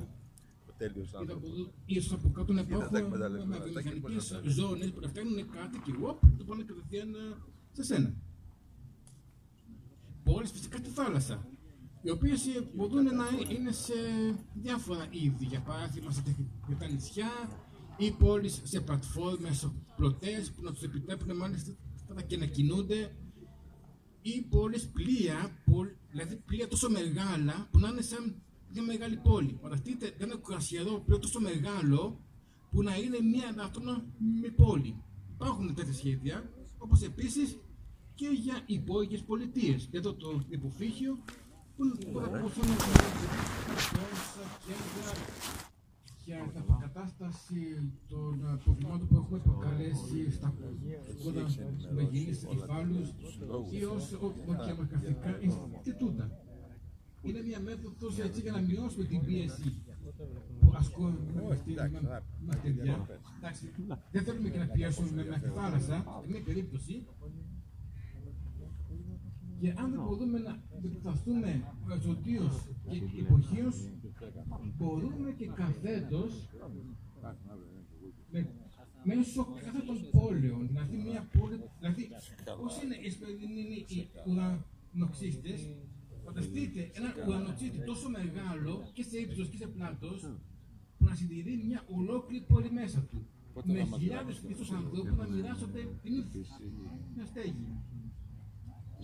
Τέλειος 0.79 1.09
Ή 1.09 1.11
θα 1.13 1.19
άνθρωπος. 1.19 1.51
μπορούν- 1.51 1.71
Ίσως 1.87 2.13
από 2.13 2.29
κάτω 2.37 2.53
να 2.53 2.63
Κοίτα 2.63 2.79
τα 2.79 2.85
υπάρχουν 2.85 2.97
εκμεταλλευμένα, 3.05 3.47
με 3.47 3.57
τα 3.59 3.81
μηχανικές 3.81 4.31
εκμεταλλευμένα. 4.31 4.51
ζώνες 4.59 4.91
που 4.93 5.01
να 5.01 5.09
φτιάχνουν 5.09 5.51
κάτι 5.51 5.77
και 5.85 5.93
οπ, 6.11 6.19
το 6.39 6.45
πάνε 6.45 6.63
κατευθείαν 6.63 7.15
ε, 7.15 7.19
σε 7.73 7.83
σένα. 7.83 8.15
Πόλεις 10.25 10.51
φυσικά 10.51 10.77
στη 10.77 10.89
θάλασσα, 10.91 11.47
οι 12.03 12.11
οποίες 12.11 12.47
ε, 12.47 12.69
μπορούν 12.75 13.05
να 13.05 13.25
είναι 13.55 13.73
σε 13.73 13.93
διάφορα 14.55 15.07
είδη, 15.11 15.45
για 15.45 15.61
παράδειγμα 15.61 16.11
σε 16.11 16.23
τεχνικά 16.23 16.87
νησιά 16.93 17.31
ή 17.97 18.11
πόλεις 18.11 18.61
σε 18.65 18.81
πλατφόρμες, 18.81 19.71
πλωτές 19.97 20.51
που 20.51 20.63
να 20.63 20.73
τους 20.73 20.83
επιτρέπουν 20.83 21.37
μάλιστα 21.37 21.73
και 22.27 22.37
να 22.37 22.47
κινούνται 22.47 23.15
ή 24.23 24.43
πόλεις 24.51 24.89
πλοία, 24.89 25.57
πόλ- 25.71 25.97
δηλαδή 26.11 26.37
πλοία 26.37 26.69
τόσο 26.69 26.91
μεγάλα 26.91 27.69
που 27.71 27.79
να 27.79 27.89
είναι 27.89 28.01
σαν 28.03 28.43
μια 28.73 28.83
μεγάλη 28.83 29.17
πόλη. 29.17 29.59
Φανταστείτε 29.63 30.15
ένα 30.19 30.37
κουρασιερό 30.37 31.03
πλοίο 31.07 31.19
τόσο 31.19 31.41
μεγάλο 31.41 32.21
που 32.71 32.83
να 32.83 32.97
είναι 32.97 33.21
μια 33.21 33.55
αυτόνομη 33.65 34.51
πόλη. 34.57 34.97
Υπάρχουν 35.35 35.75
τέτοια 35.75 35.93
σχέδια, 35.93 36.51
όπως 36.79 37.03
επίσης 37.03 37.59
και 38.15 38.29
για 38.29 38.63
υπόγειες 38.67 39.23
πολιτείες. 39.23 39.89
Για 39.91 40.03
το, 40.03 40.15
το 40.15 40.43
υποφύγιο 40.49 41.19
που 41.77 41.85
που 42.13 42.21
θα 42.21 42.29
μπορούσαν 42.29 42.69
να 42.69 42.77
κέντρα 44.67 45.13
για 46.25 46.37
την 46.53 46.61
αποκατάσταση 46.61 47.63
των 48.09 48.45
ε, 48.45 48.57
προβλημάτων 48.65 49.09
που 49.09 49.17
έχουμε 49.17 49.39
προκαλέσει 49.39 50.31
στα 50.31 50.55
κοντά 51.25 51.47
μεγενείς 51.95 52.43
υφάλους 52.43 53.09
ή 53.71 53.85
ως 53.85 54.13
ωκεανοκαυτικά 54.47 55.39
Ινστιτούτα. 55.41 56.31
Είναι 57.23 57.43
μια 57.43 57.61
μέθοδος 57.61 58.19
έτσι 58.19 58.41
για 58.41 58.53
να 58.53 58.61
μειώσουμε 58.61 59.05
την 59.05 59.21
πίεση 59.25 59.83
που 60.61 60.73
ασκούμε 60.75 61.19
με 61.35 61.55
αυτή 61.55 61.73
με 62.47 62.59
παιδιά. 62.63 63.07
Εντάξει, 63.39 63.71
δεν 64.11 64.23
θέλουμε 64.25 64.49
και 64.49 64.59
να 64.59 64.67
πιέσουμε 64.67 65.11
με 65.13 65.39
τη 65.39 65.49
θάλασσα, 65.49 66.05
σε 66.23 66.29
μια 66.31 66.43
περίπτωση. 66.43 67.07
Και 69.61 69.75
αν 69.77 69.91
δεν 69.91 70.01
μπορούμε 70.03 70.39
να 70.39 70.63
επιταθούμε 70.85 71.51
εσωτίως 71.97 72.55
και 72.89 72.97
υποχείως, 73.19 73.77
μπορούμε 74.77 75.33
και 75.33 75.47
καθέτος 75.47 76.49
με, 78.31 78.49
μέσω 79.05 79.45
κάθε 79.65 79.81
των 79.87 80.11
πόλεων, 80.11 80.67
δηλαδή 80.67 80.97
μια 80.97 81.29
πόλη, 81.39 81.57
δηλαδή 81.79 82.09
πώς 82.61 82.83
είναι 82.83 82.97
οι 83.03 83.11
Σπερδινοί 83.11 83.85
οι 83.89 84.09
ουρανοξύστες, 84.29 85.61
φανταστείτε 86.25 86.91
ένα 86.95 87.15
ουρανοξύστη 87.27 87.85
τόσο 87.85 88.09
μεγάλο 88.09 88.91
και 88.93 89.03
σε 89.03 89.19
ύψος 89.19 89.49
και 89.49 89.57
σε 89.57 89.67
πλάτος, 89.67 90.21
που 90.99 91.05
να 91.05 91.15
συντηρεί 91.15 91.63
μια 91.67 91.85
ολόκληρη 91.97 92.45
πόλη 92.49 92.71
μέσα 92.71 93.01
του. 93.11 93.27
Με 93.65 93.85
χιλιάδες 93.99 94.41
πίσω 94.41 94.75
ανθρώπους 94.75 95.17
να 95.17 95.27
μοιράζονται 95.29 95.83
την 96.03 96.15
ίδια 96.15 97.25
στέγη. 97.27 97.67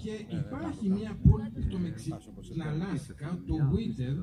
Και 0.03 0.37
υπάρχει 0.37 0.89
μια 0.89 1.19
πόλη 1.29 1.63
στο 1.69 1.79
Μεξικό, 1.79 2.33
στην 2.41 2.63
Αλάσκα, 2.63 3.43
το 3.47 3.55
Βίτερ, 3.71 4.17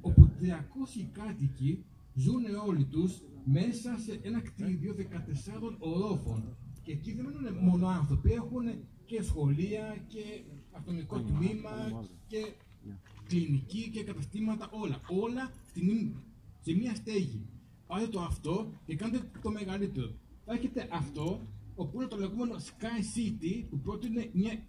όπου 0.00 0.30
300 0.40 1.08
κάτοικοι 1.12 1.84
ζουν 2.14 2.44
όλοι 2.66 2.84
τους 2.84 3.22
μέσα 3.44 3.98
σε 3.98 4.20
ένα 4.22 4.40
κτίριο 4.40 4.94
14 4.94 5.76
ορόφων. 5.78 6.56
Και 6.82 6.92
εκεί 6.92 7.12
δεν 7.12 7.24
μένουν 7.24 7.64
μόνο 7.64 7.86
άνθρωποι, 7.86 8.32
έχουν 8.32 8.62
και 9.04 9.22
σχολεία 9.22 9.96
και 10.06 10.42
ατομικό 10.72 11.20
τμήμα 11.20 12.04
και 12.26 12.52
κλινική 13.28 13.90
και 13.90 14.04
καταστήματα, 14.04 14.68
όλα. 14.72 15.00
Όλα 15.08 15.52
στην, 15.68 15.88
ί- 15.88 16.14
σε 16.60 16.72
μια 16.74 16.94
στέγη. 16.94 17.46
Πάρτε 17.86 18.06
το 18.06 18.20
αυτό 18.20 18.72
και 18.86 18.96
κάντε 18.96 19.30
το 19.42 19.50
μεγαλύτερο. 19.50 20.14
Θα 20.44 20.52
έχετε 20.54 20.88
αυτό, 20.92 21.46
όπου 21.74 22.00
είναι 22.00 22.08
το 22.10 22.16
λεγόμενο 22.16 22.54
Sky 22.54 23.00
City, 23.16 23.66
που 23.70 23.78
πρότεινε 23.80 24.30
μια 24.32 24.62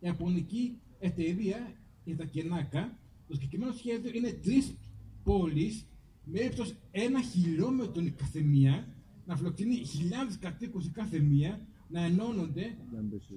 Ιαπωνική 0.00 0.78
εταιρεία, 0.98 1.72
η 2.04 2.14
Τακενάκα. 2.14 2.98
Το 3.28 3.34
συγκεκριμένο 3.34 3.72
σχέδιο 3.72 4.10
είναι 4.14 4.32
τρεις 4.32 4.76
πόλεις 5.24 5.86
με 6.24 6.40
ύψος 6.40 6.74
ένα 6.90 7.22
χιλιόμετρο 7.22 8.02
η 8.02 8.10
καθεμία, 8.10 8.94
να 9.26 9.36
φιλοκτείνει 9.36 9.74
χιλιάδες 9.74 10.38
κατοίκους 10.38 10.86
η 10.86 10.90
κάθε 10.90 11.18
μία, 11.18 11.66
να 11.88 12.00
ενώνονται 12.00 12.76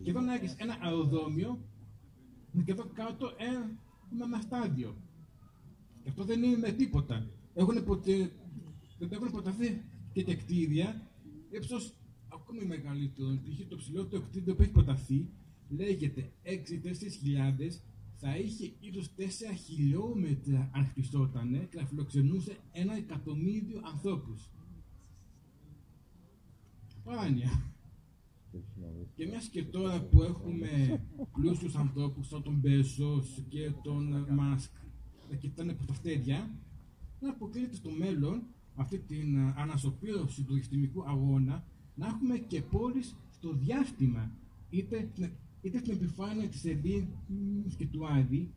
και 0.03 0.09
εδώ 0.09 0.21
να 0.21 0.33
έχεις 0.33 0.55
ένα 0.57 0.77
αεροδρόμιο 0.81 1.65
και 2.65 2.71
εδώ 2.71 2.91
κάτω 2.93 3.31
ένα, 3.37 3.79
ένα 4.13 4.25
αναστάδιο. 4.25 4.95
Και 6.03 6.09
αυτό 6.09 6.23
δεν 6.23 6.43
είναι 6.43 6.71
τίποτα. 6.71 7.29
Έχουν 7.53 7.83
ποτε, 7.83 8.31
δεν 8.99 9.09
έχουν 9.11 9.31
προταθεί 9.31 9.81
τέτοια 10.13 10.35
κτίρια 10.35 11.09
ύψος 11.51 11.93
ακόμη 12.33 12.65
μεγαλύτερο. 12.65 13.39
Π.χ. 13.43 13.67
το 13.67 13.75
ψηλότερο 13.75 14.21
κτίριο 14.21 14.55
που 14.55 14.61
έχει 14.61 14.71
προταθεί 14.71 15.29
λέγεται 15.69 16.31
6-4 16.43 16.49
θα 18.23 18.37
είχε 18.37 18.73
ίσως 18.79 19.13
4 19.17 19.21
χιλιόμετρα 19.65 20.69
αν 20.73 20.85
χτιστότανε 20.85 21.67
και 21.71 21.77
θα 21.77 21.85
φιλοξενούσε 21.85 22.57
ένα 22.71 22.95
εκατομμύριο 22.95 23.81
ανθρώπους. 23.83 24.49
Παράνοια. 27.03 27.73
Και 29.15 29.27
μιας 29.27 29.47
και 29.47 29.63
τώρα 29.63 30.01
που 30.01 30.21
έχουμε 30.21 31.03
πλούσιους 31.31 31.75
ανθρώπους 31.75 32.27
σαν 32.27 32.43
τον 32.43 32.55
Μπέσος 32.55 33.43
και 33.49 33.71
τον 33.83 34.25
Μάσκ 34.29 34.71
να 35.29 35.35
κοιτάνε 35.35 35.71
από 35.71 35.85
τα 35.85 35.93
φτέρια, 35.93 36.51
να 37.19 37.29
αποκλείεται 37.29 37.75
στο 37.75 37.89
μέλλον 37.89 38.43
αυτή 38.75 38.99
την 38.99 39.37
ανασωπήρωση 39.37 40.43
του 40.43 40.53
διαστημικού 40.53 41.03
αγώνα 41.07 41.65
να 41.95 42.07
έχουμε 42.07 42.37
και 42.37 42.61
πόλεις 42.61 43.15
στο 43.31 43.53
διάστημα, 43.53 44.31
είτε, 44.69 45.11
είτε 45.61 45.77
στην 45.77 45.93
επιφάνεια 45.93 46.49
της 46.49 46.65
Ελλήνης 46.65 47.75
και 47.77 47.87
του 47.87 48.07
Άδη, 48.07 48.53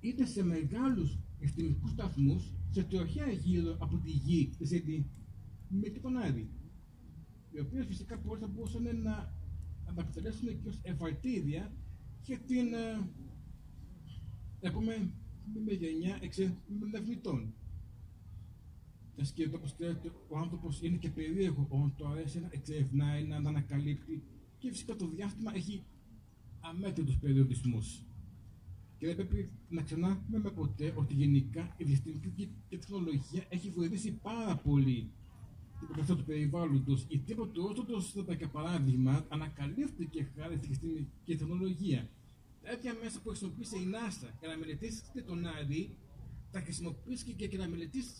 είτε 0.00 0.26
σε 0.26 0.44
μεγάλους 0.44 1.18
ευθυμικούς 1.38 1.90
σταθμούς, 1.90 2.52
σε 2.70 2.82
τροχιά 2.82 3.30
γύρω 3.30 3.76
από 3.80 3.98
τη 3.98 4.10
γη 4.10 4.54
της 4.58 4.72
Ελλήνης 4.72 5.06
με 5.68 5.88
και 5.88 6.00
τον 6.00 6.16
Άδη. 6.16 6.50
Οι 7.50 7.60
οποίες 7.60 7.86
φυσικά 7.86 8.18
πόλεις 8.18 8.42
θα 8.42 8.48
μπορούσαν 8.48 9.02
να 9.02 9.32
ανταπεξελέσουν 9.84 10.48
και 10.62 10.68
ως 10.68 10.80
εφαρτήρια 10.82 11.72
και 12.22 12.38
την 12.46 12.72
ε, 12.74 13.08
επόμενη 14.60 15.12
γενιά 15.78 16.18
εξερευνητών. 16.20 17.54
Και 19.14 19.24
σκέφτεται 19.24 19.56
όπως 19.56 19.74
ξέρετε, 19.74 20.12
ο 20.28 20.38
άνθρωπος 20.38 20.82
είναι 20.82 20.96
και 20.96 21.10
περίεργο 21.10 21.92
το 21.96 22.06
αρέσει 22.08 22.40
να 22.40 22.48
εξερευνάει, 22.50 23.24
να 23.24 23.36
ανακαλύπτει 23.36 24.22
και 24.58 24.70
φυσικά 24.70 24.96
το 24.96 25.08
διάστημα 25.08 25.52
έχει 25.54 25.84
αμέτρητους 26.70 27.16
περιορισμούς. 27.16 28.02
Και 28.98 29.06
δεν 29.06 29.16
πρέπει 29.16 29.50
να 29.68 29.82
ξεχνάμε 29.82 30.50
ποτέ 30.54 30.94
ότι 30.96 31.14
γενικά 31.14 31.74
η 31.76 31.84
διαστημική 31.84 32.48
τεχνολογία 32.68 33.44
έχει 33.48 33.70
βοηθήσει 33.70 34.12
πάρα 34.12 34.56
πολύ 34.56 35.10
την 35.78 35.86
προστασία 35.86 36.16
του 36.16 36.24
περιβάλλοντος. 36.24 37.04
Η 37.08 37.18
τύπο 37.18 37.46
του 37.46 37.74
Όστοτο, 37.96 38.32
για 38.32 38.48
παράδειγμα, 38.48 39.26
ανακαλύφθηκε 39.28 40.26
χάρη 40.36 40.56
στη 40.56 40.66
διαστημική 40.66 41.36
τεχνολογία. 41.36 42.08
Τέτοια 42.62 42.94
μέσα 43.02 43.20
που 43.20 43.28
χρησιμοποίησε 43.28 43.76
η 43.76 43.86
NASA 43.92 44.28
για 44.40 44.48
να 44.48 44.56
μελετήσει 44.56 45.02
τον 45.26 45.46
Άρη, 45.46 45.96
τα 46.50 46.60
χρησιμοποιήσει 46.60 47.32
και 47.32 47.44
για 47.44 47.58
να 47.58 47.68
μελετήσει 47.68 48.12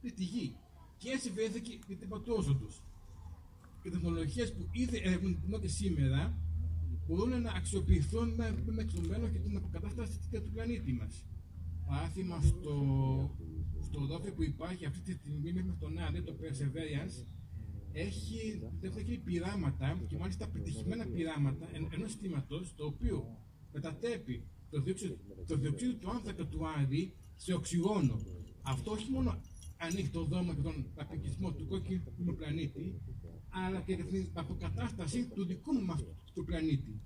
τη 0.00 0.24
γη. 0.24 0.56
Και 0.98 1.10
έτσι 1.10 1.30
βρέθηκε 1.30 1.72
η 1.88 1.94
τυπατόζω 1.94 2.54
τους. 2.54 2.82
Οι 3.82 3.90
τεχνολογίες 3.90 4.54
που 4.54 4.68
ήδη 4.72 5.00
ερευνούνται 5.04 5.68
σήμερα 5.68 6.45
μπορούν 7.06 7.42
να 7.42 7.50
αξιοποιηθούν 7.50 8.28
με 8.64 8.84
τον 8.84 9.06
μέλλον 9.06 9.32
και 9.32 9.38
την 9.38 9.56
αποκατάσταση 9.56 10.18
του 10.32 10.50
πλανήτη 10.52 10.92
μας. 10.92 11.26
Παράδειγμα, 11.86 12.40
στο, 12.40 12.76
στο 13.80 14.06
δόφιο 14.06 14.32
που 14.32 14.42
υπάρχει 14.42 14.86
αυτή 14.86 15.00
τη 15.00 15.12
στιγμή 15.12 15.62
με 15.62 15.76
τον 15.78 15.98
Άδε, 15.98 16.20
το 16.20 16.36
Perseverance, 16.40 17.26
έχει, 17.92 18.60
έχει 18.82 19.18
πειράματα 19.18 20.00
και 20.08 20.16
μάλιστα 20.16 20.48
πετυχημένα 20.48 21.06
πειράματα 21.06 21.68
ενός 21.90 22.10
συστήματο 22.10 22.60
το 22.76 22.84
οποίο 22.84 23.38
μετατρέπει 23.72 24.44
το 24.70 25.56
διοξείδιο 25.56 25.94
του 26.00 26.10
άνθρακα 26.10 26.46
του 26.46 26.66
Άρη 26.68 27.14
σε 27.36 27.52
οξυγόνο. 27.54 28.20
Αυτό 28.62 28.90
όχι 28.90 29.10
μόνο 29.10 29.40
ανοίγει 29.76 30.08
το 30.08 30.24
δρόμο 30.24 30.52
για 30.52 30.62
τον 30.62 30.86
απικισμό 30.94 31.52
του 31.52 31.66
κόκκινου 31.66 32.34
πλανήτη, 32.36 33.00
αλλά 33.64 33.80
και 33.80 33.92
για 33.94 34.04
την 34.04 34.26
αποκατάσταση 34.34 35.28
του 35.34 35.44
δικού 35.44 35.72
μας 35.84 36.04
του 36.34 36.44
πλανήτη. 36.44 37.00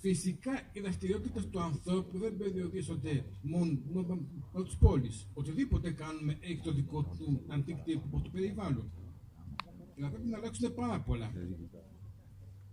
Φυσικά 0.00 0.70
οι 0.72 0.80
δραστηριότητε 0.80 1.40
του 1.40 1.60
ανθρώπου 1.60 2.18
δεν 2.18 2.36
περιορίζονται 2.36 3.24
μόνο 3.42 3.78
από 4.52 4.62
τις 4.62 4.76
πόλεις. 4.76 5.26
Οτιδήποτε 5.34 5.90
κάνουμε 5.90 6.38
έχει 6.40 6.60
το 6.62 6.72
δικό 6.72 7.02
του 7.02 7.42
αντίκτυπο 7.48 8.20
το 8.20 8.30
περιβάλλον. 8.30 8.90
Και 9.94 10.02
θα 10.02 10.08
πρέπει 10.08 10.28
να 10.28 10.36
αλλάξουν 10.36 10.74
πάρα 10.74 11.00
πολλά. 11.00 11.32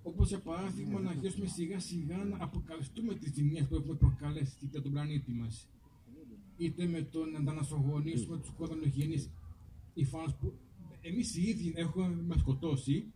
Όπως 0.03 0.29
για 0.29 0.39
παράδειγμα 0.39 0.99
να 0.99 1.09
αρχίσουμε 1.09 1.45
σιγά 1.45 1.79
σιγά 1.79 2.17
να 2.17 2.37
αποκαλυφθούμε 2.39 3.13
τις 3.15 3.33
ζημιές 3.33 3.67
που 3.67 3.75
έχουμε 3.75 3.95
προκαλέσει 3.95 4.57
για 4.71 4.81
τον 4.81 4.91
πλανήτη 4.91 5.31
μας 5.31 5.67
είτε 6.57 6.85
με 6.85 7.01
το 7.01 7.25
να 7.25 7.51
ανασογονίσουμε 7.51 8.37
τους 8.37 8.49
κορονογενεί 8.57 9.31
υφάνου 9.93 10.35
που 10.39 10.53
εμείς 11.01 11.35
οι 11.35 11.41
ίδιοι 11.41 11.73
έχουμε 11.75 12.23
μας 12.27 12.39
σκοτώσει, 12.39 13.13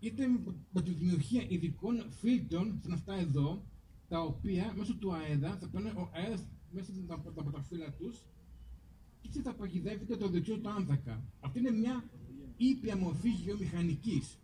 είτε 0.00 0.26
με 0.72 0.82
τη 0.82 0.90
δημιουργία 0.90 1.44
ειδικών 1.48 2.04
φίλτρων 2.10 2.80
σαν 2.82 2.92
αυτά 2.92 3.14
εδώ, 3.14 3.64
τα 4.08 4.20
οποία 4.20 4.74
μέσω 4.76 4.96
του 4.96 5.14
αέρα 5.14 5.56
θα 5.56 5.68
παίρνουν 5.68 5.96
ο 5.96 6.10
αέρας 6.12 6.46
μέσα 6.70 6.92
από 7.08 7.30
τα 7.30 7.42
πρωταφύλλα 7.42 7.92
τους 7.92 8.18
και 9.20 9.28
έτσι 9.28 9.40
θα 9.40 9.54
παγιδεύεται 9.54 10.16
το 10.16 10.28
δεξιό 10.28 10.58
του 10.58 10.70
άνθρακα. 10.70 11.24
Αυτή 11.40 11.58
είναι 11.58 11.70
μια 11.70 12.10
ήπια 12.56 12.96
μορφή 12.96 13.28
γεωμηχανικής. 13.28 14.38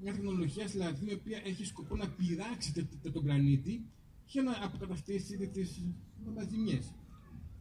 Μια 0.00 0.12
τεχνολογία 0.12 0.66
δηλαδή 0.66 1.10
η 1.10 1.12
οποία 1.12 1.40
έχει 1.44 1.64
σκοπό 1.64 1.96
να 1.96 2.08
πειράξει 2.08 2.88
τον 3.12 3.22
πλανήτη 3.22 3.86
και 4.24 4.40
να 4.40 4.64
αποκαταστήσει 4.64 5.48
τις 5.52 5.80
ζημιές. 6.48 6.94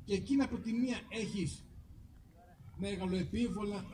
Και 0.03 0.13
εκείνα 0.13 0.43
από 0.43 0.57
τη 0.57 0.73
μία 0.73 0.99
έχεις 1.09 1.63
μεγαλοεπίβολα 2.77 3.85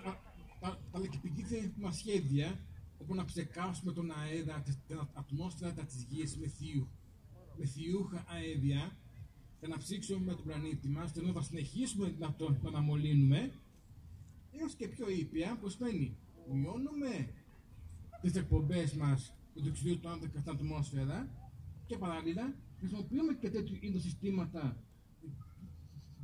τα 1.82 1.92
σχέδια 1.92 2.60
όπου 2.98 3.16
να 3.16 3.26
ψεκάσουμε 3.26 3.92
τον 3.92 4.12
αέρα, 4.12 4.64
την 4.88 5.00
ατμόσφαιρα 5.14 5.74
της 5.74 6.06
γης 6.10 6.38
με, 6.38 6.48
θείου, 6.48 6.88
με 7.58 7.66
θειούχα 7.66 8.26
αέδια 8.28 8.98
και 9.60 9.68
να 9.68 9.78
ψήξουμε 9.78 10.26
με 10.26 10.34
τον 10.34 10.44
πλανήτη 10.44 10.88
μας, 10.88 11.16
ενώ 11.16 11.32
θα 11.32 11.42
συνεχίσουμε 11.42 12.16
να 12.20 12.34
τον 12.34 12.60
να 12.64 12.70
αναμολύνουμε, 12.70 13.52
έως 14.52 14.76
και 14.76 14.88
πιο 14.88 15.10
ήπια, 15.10 15.58
που 15.62 15.70
σημαίνει 15.70 16.18
μειώνουμε 16.54 17.34
τις 18.22 18.36
εκπομπές 18.36 18.94
μας 18.94 19.34
του 19.54 19.62
διοξιδίου 19.62 20.00
του 20.00 20.10
άνθρακα 20.10 20.40
στην 20.40 20.52
ατμόσφαιρα 20.52 21.30
και 21.86 21.98
παράλληλα 21.98 22.56
χρησιμοποιούμε 22.78 23.34
και 23.34 23.50
τέτοιου 23.50 23.78
είδους 23.80 24.02
συστήματα 24.02 24.84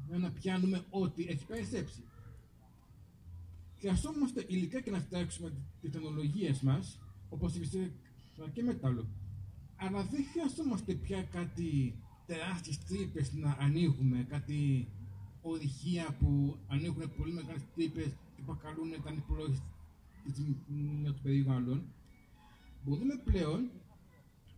για 0.08 0.18
να 0.18 0.32
πιάνουμε 0.32 0.86
ό,τι 0.90 1.26
έχει 1.28 1.46
περισσέψει. 1.46 2.04
Χρειαζόμαστε 3.80 4.46
υλικά 4.48 4.82
και 4.82 4.92
να 4.92 5.00
φτιάξουμε 5.00 5.54
τις 5.82 5.92
τεχνολογίες 5.92 6.62
μας, 6.62 7.00
όπως 7.30 7.56
η 7.56 7.60
και 8.54 8.64
μετάλλο. 8.64 9.08
Αλλά 9.76 10.04
δεν 10.04 10.26
χρειαζόμαστε 10.32 10.94
πια 10.94 11.24
κάτι 11.24 11.96
τεράστιες 12.26 12.80
τρύπες 12.80 13.34
να 13.34 13.58
ανοίγουμε, 13.60 14.26
κάτι 14.30 14.88
ορυχεία 15.42 16.16
που 16.20 16.58
ανοίγουν 16.68 17.12
πολύ 17.18 17.34
μεγάλες 17.34 17.64
τρύπες 17.76 18.16
και 18.36 18.42
προκαλούν 18.46 18.92
τα 19.04 19.12
για 21.02 21.14
το 21.14 21.20
περιβάλλον. 21.24 21.84
Μπορούμε 22.84 23.22
πλέον, 23.24 23.72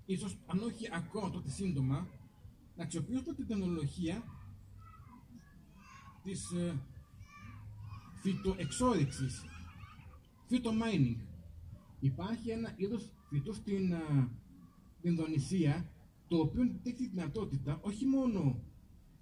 ίσως 0.05 0.37
αν 0.45 0.59
όχι 0.59 0.89
ακόμα 0.93 1.29
τότε 1.29 1.49
σύντομα, 1.49 2.07
να 2.75 2.83
αξιοποιήσουμε 2.83 3.33
την 3.33 3.47
τεχνολογία 3.47 4.23
της 6.23 6.51
ε, 6.51 6.75
φυτοεξόριξης, 8.21 9.43
φυτομάινινγκ. 10.47 11.17
Υπάρχει 11.99 12.49
ένα 12.49 12.73
είδος 12.75 13.11
φυτού 13.29 13.53
στην 13.53 13.91
ε, 13.91 14.29
Ινδονησία 15.01 15.89
το 16.27 16.37
οποίο 16.37 16.61
έχει 16.61 16.95
τη 16.95 17.07
δυνατότητα 17.07 17.79
όχι 17.81 18.05
μόνο 18.05 18.63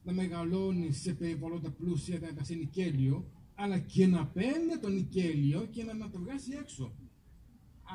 να 0.04 0.14
μεγαλώνει 0.14 0.92
σε 0.92 1.14
περιβαλλόντα 1.14 1.72
πλούσια 1.72 2.20
να 2.36 2.44
σε 2.44 2.54
νικέλιο, 2.54 3.32
αλλά 3.56 3.80
και 3.80 4.08
να 4.08 4.28
παίρνει 4.28 4.78
το 4.82 4.90
νικέλιο 4.90 5.66
και 5.66 5.84
να, 5.84 5.94
να 5.94 6.10
το 6.10 6.20
βγάζει 6.20 6.52
έξω. 6.54 6.96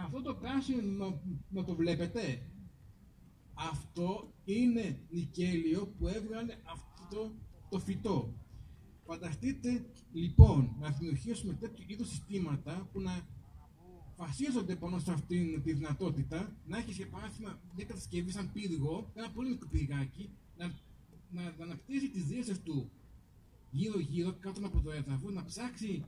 Αυτό 0.05 0.23
το 0.23 0.35
πράσινο 0.35 1.21
να 1.49 1.65
το 1.65 1.75
βλέπετε. 1.75 2.51
Αυτό 3.55 4.33
είναι 4.45 5.01
νικέλιο 5.11 5.87
που 5.99 6.09
έβγαλε 6.09 6.55
αυτό 6.65 7.35
το 7.71 7.79
φυτό. 7.79 8.35
Φανταστείτε 9.07 9.85
λοιπόν 10.13 10.77
να 10.81 10.91
δημιουργήσουμε 10.91 11.55
τέτοιου 11.55 11.85
είδους 11.87 12.09
συστήματα 12.09 12.89
που 12.93 13.01
να 13.01 13.27
βασίζονται 14.17 14.77
πάνω 14.77 14.99
σε 14.99 15.13
αυτήν 15.13 15.63
τη 15.63 15.73
δυνατότητα 15.73 16.57
να 16.67 16.79
έχεις 16.79 16.97
για 16.97 17.09
παράδειγμα 17.09 17.61
μια 17.77 17.85
κατασκευή 17.85 18.31
σαν 18.31 18.53
πύργο, 18.53 19.11
ένα 19.15 19.31
πολύ 19.31 19.49
μικρό 19.49 19.69
πυργάκι, 19.69 20.31
να, 20.57 20.75
να 21.31 21.55
αναπτύσσει 21.65 22.11
τις 22.11 22.25
δίαισθες 22.25 22.63
του 22.63 22.91
γύρω-γύρω 23.71 24.33
κάτω 24.41 24.67
από 24.67 24.81
το 24.81 24.91
έδαφος, 24.91 25.33
να 25.33 25.45
ψάξει 25.45 26.05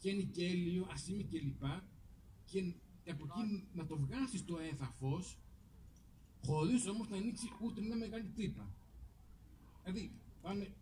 χένικέλιο, 0.00 0.86
ασήμι 0.92 1.24
κλπ. 1.24 1.62
Και 2.44 2.72
από 3.10 3.24
εκεί 3.24 3.64
να 3.72 3.86
το 3.86 3.96
βγάσει 3.96 4.38
στο 4.38 4.58
έδαφος, 4.72 5.38
χωρίς 6.46 6.86
όμως 6.86 7.08
να 7.08 7.16
ανοίξει 7.16 7.48
ούτε 7.60 7.80
μια 7.80 7.96
μεγάλη 7.96 8.24
τρύπα. 8.34 8.74
Δηλαδή, 9.82 10.12
πάνε 10.42 10.72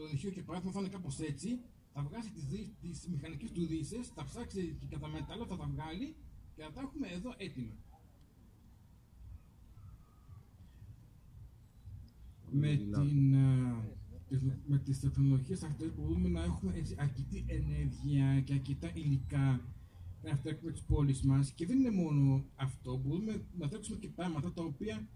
το 0.00 0.08
ηχείο 0.14 0.30
και 0.30 0.42
παράδειγμα 0.42 0.72
θα 0.72 0.80
είναι 0.80 0.88
κάπως 0.88 1.18
έτσι, 1.20 1.48
θα 1.92 2.02
βγάσει 2.02 2.30
τις, 2.32 2.44
δι- 2.44 2.72
τις 2.80 3.06
μηχανικές 3.12 3.50
του 3.52 3.66
δύσες, 3.66 4.06
θα 4.16 4.24
ψάξει 4.24 4.76
και 4.80 4.86
κατά 4.86 5.08
μετάλλο, 5.08 5.46
θα 5.46 5.56
τα 5.56 5.66
βγάλει 5.72 6.14
και 6.54 6.62
θα 6.62 6.70
τα 6.72 6.80
έχουμε 6.80 7.06
εδώ 7.08 7.34
έτοιμα. 7.36 7.74
με, 12.52 12.76
την, 12.76 13.34
α, 13.36 13.84
τεχνο- 14.28 14.58
με 14.66 14.78
τις 14.78 15.00
τεχνολογίες 15.00 15.62
αυτές 15.62 15.94
μπορούμε 15.94 16.28
να 16.28 16.42
έχουμε 16.42 16.72
έτσι, 16.76 16.94
αρκετή 16.98 17.44
ενέργεια 17.46 18.40
και 18.40 18.52
αρκετά 18.52 18.90
υλικά 18.94 19.60
να 20.22 20.36
φτιάξουμε 20.36 20.72
τις 20.72 20.82
πόλεις 20.82 21.22
μας. 21.22 21.50
Και 21.50 21.66
δεν 21.66 21.78
είναι 21.78 21.90
μόνο 21.90 22.44
αυτό, 22.56 22.96
μπορούμε 22.96 23.44
να 23.58 23.66
φτιάξουμε 23.66 23.98
και 23.98 24.08
πράγματα 24.08 24.52
τα 24.52 24.62
οποία 24.62 25.08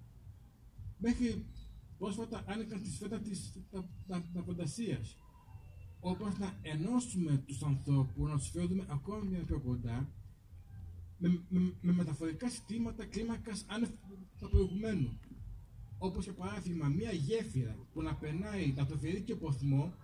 μέχρι 0.99 1.45
πρόσφατα 1.99 2.45
άνοιγαν 2.47 2.83
τη 2.83 2.91
σφαίρα 2.91 3.21
της 3.21 3.53
τα, 3.71 3.89
τα, 4.07 4.25
τα 4.33 4.43
φαντασίας. 4.43 5.17
Όπως 6.01 6.39
να 6.39 6.59
ενώσουμε 6.63 7.43
τους 7.47 7.63
ανθρώπους, 7.63 8.31
να 8.31 8.37
τους 8.37 8.51
φέρουμε 8.51 8.85
ακόμα 8.89 9.25
μια 9.25 9.45
πιο 9.45 9.61
κοντά 9.61 10.09
με, 11.19 11.41
με, 11.49 11.75
με 11.81 11.93
μεταφορικά 11.93 12.49
συστήματα 12.51 13.05
κλίμακας 13.05 13.65
άνευ 13.69 13.91
του 14.39 14.49
προηγουμένου. 14.51 15.19
Όπως 15.99 16.25
για 16.25 16.35
παράδειγμα 16.35 16.89
μια 16.89 17.13
γέφυρα 17.13 17.77
που 17.93 18.03
να 18.03 18.15
περνάει, 18.15 18.73
να 18.77 18.87
το 18.87 18.97
φέρει 18.97 19.21
και 19.21 19.35
ποθμό 19.35 19.95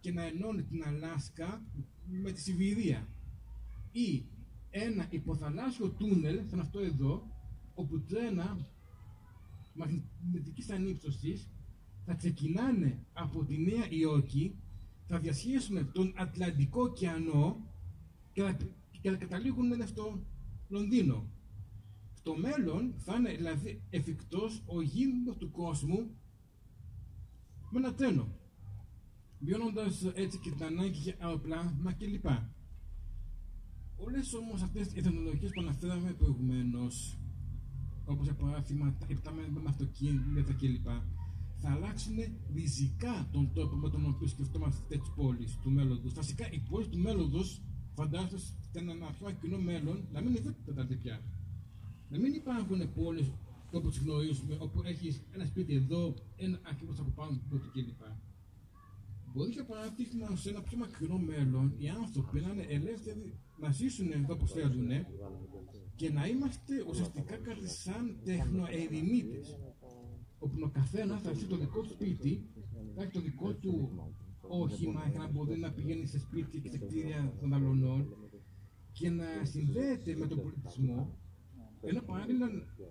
και 0.00 0.12
να 0.12 0.22
ενώνει 0.22 0.62
την 0.62 0.84
Αλάσκα 0.86 1.62
με 2.06 2.30
τη 2.32 2.40
Σιβηρία. 2.40 3.08
Ή 3.92 4.24
ένα 4.70 5.06
υποθαλάσσιο 5.10 5.90
τούνελ, 5.90 6.40
σαν 6.48 6.60
αυτό 6.60 6.80
εδώ, 6.80 7.30
όπου 7.74 8.00
τρένα 8.00 8.66
μαγνητικής 9.76 10.70
ανύψωσης 10.70 11.48
θα 12.04 12.14
ξεκινάνε 12.14 13.04
από 13.12 13.44
τη 13.44 13.58
Νέα 13.58 13.90
Υόρκη, 13.90 14.56
θα 15.06 15.18
διασχίσουν 15.18 15.92
τον 15.92 16.12
Ατλαντικό 16.16 16.82
ωκεανό 16.82 17.66
και 18.32 18.42
θα, 18.42 18.56
και 19.00 19.10
θα 19.10 19.16
καταλήγουν 19.16 19.86
στο 19.86 20.22
Λονδίνο. 20.68 21.26
Στο 22.14 22.36
μέλλον 22.36 22.94
θα 22.96 23.14
είναι 23.14 23.34
δηλαδή 23.34 23.82
εφικτός 23.90 24.62
ο 24.66 24.80
γύμνος 24.80 25.36
του 25.36 25.50
κόσμου 25.50 26.10
με 27.70 27.78
ένα 27.78 27.94
τρένο. 27.94 28.28
Βιώνοντας 29.38 30.04
έτσι 30.14 30.38
και 30.38 30.50
την 30.50 30.64
ανάγκη 30.64 30.98
για 30.98 31.16
αεροπλάνα 31.18 31.92
κλπ. 31.98 32.26
Όλες 33.96 34.34
όμως 34.34 34.62
αυτές 34.62 34.92
οι 34.92 35.00
τεχνολογίες 35.00 35.50
που 35.50 35.60
αναφέραμε 35.60 36.12
προηγουμένως, 36.12 37.18
όπως 38.06 38.24
για 38.24 38.34
παράδειγμα 38.34 38.96
τα 39.00 39.06
επτάμε 39.08 39.48
με 39.54 39.62
αυτοκίνητα 39.66 40.52
κλπ, 40.52 40.88
θα 41.58 41.70
αλλάξουν 41.70 42.16
ριζικά 42.54 43.28
τον 43.32 43.52
τρόπο 43.54 43.76
με 43.76 43.90
τον 43.90 44.06
οποίο 44.06 44.26
σκεφτόμαστε 44.26 44.96
τις 44.96 45.10
πόλεις 45.16 45.58
του 45.62 45.70
μέλλοντος. 45.70 46.12
Βασικά 46.14 46.50
οι 46.50 46.58
πόλεις 46.70 46.88
του 46.88 46.98
μέλλοντος 46.98 47.62
φαντάζομαι 47.94 48.38
σε 48.38 48.78
ένα 48.78 49.06
αρχαίο 49.06 49.30
κοινό 49.30 49.58
μέλλον 49.58 50.08
να 50.12 50.20
μην 50.20 50.34
είναι 50.34 50.56
τέταρτη 50.64 50.96
πια. 50.96 51.20
Να 52.08 52.18
μην 52.18 52.32
υπάρχουν 52.34 52.92
πόλεις 52.94 53.30
όπως 53.70 53.94
τις 53.94 54.02
γνωρίζουμε, 54.02 54.56
όπου 54.60 54.82
έχεις 54.84 55.22
ένα 55.32 55.44
σπίτι 55.44 55.74
εδώ, 55.74 56.14
ένα 56.36 56.60
ακριβώς 56.70 56.98
από 56.98 57.10
πάνω 57.10 57.40
του 57.48 57.60
κλπ. 57.72 58.02
Μπορεί 59.32 59.50
για 59.50 59.64
παράδειγμα 59.64 60.36
σε 60.36 60.48
ένα 60.50 60.60
πιο 60.62 60.78
μακρινό 60.78 61.18
μέλλον 61.18 61.74
οι 61.78 61.88
άνθρωποι 61.88 62.40
να 62.40 62.52
είναι 62.52 62.66
ελεύθεροι 62.68 63.38
να 63.60 63.70
ζήσουν 63.70 64.12
εδώ 64.12 64.34
όπως 64.34 64.52
θέλουν 64.52 64.90
και 65.96 66.10
να 66.10 66.26
είμαστε 66.26 66.84
ουσιαστικά 66.88 67.36
κάτι 67.36 67.68
σαν 67.68 68.20
τεχνοερημίτες 68.24 69.58
όπου 70.38 70.56
ο 70.64 70.68
καθένας 70.68 71.22
θα 71.22 71.30
έχει 71.30 71.44
το 71.44 71.56
δικό 71.56 71.80
του 71.80 71.88
σπίτι, 71.88 72.46
θα 72.94 73.02
έχει 73.02 73.12
το 73.12 73.20
δικό 73.20 73.54
του 73.54 73.90
όχημα 74.40 75.08
για 75.10 75.18
να 75.18 75.28
μπορεί 75.28 75.58
να 75.58 75.72
πηγαίνει 75.72 76.06
σε 76.06 76.18
σπίτια 76.18 76.60
και 76.60 76.68
σε 76.68 76.78
κτίρια 76.78 77.34
των 77.40 77.52
αλλωνών 77.54 78.16
και 78.92 79.10
να 79.10 79.24
συνδέεται 79.42 80.16
με 80.16 80.26
τον 80.26 80.42
πολιτισμό 80.42 81.18
ενώ 81.80 82.00
παράλληλα 82.00 82.46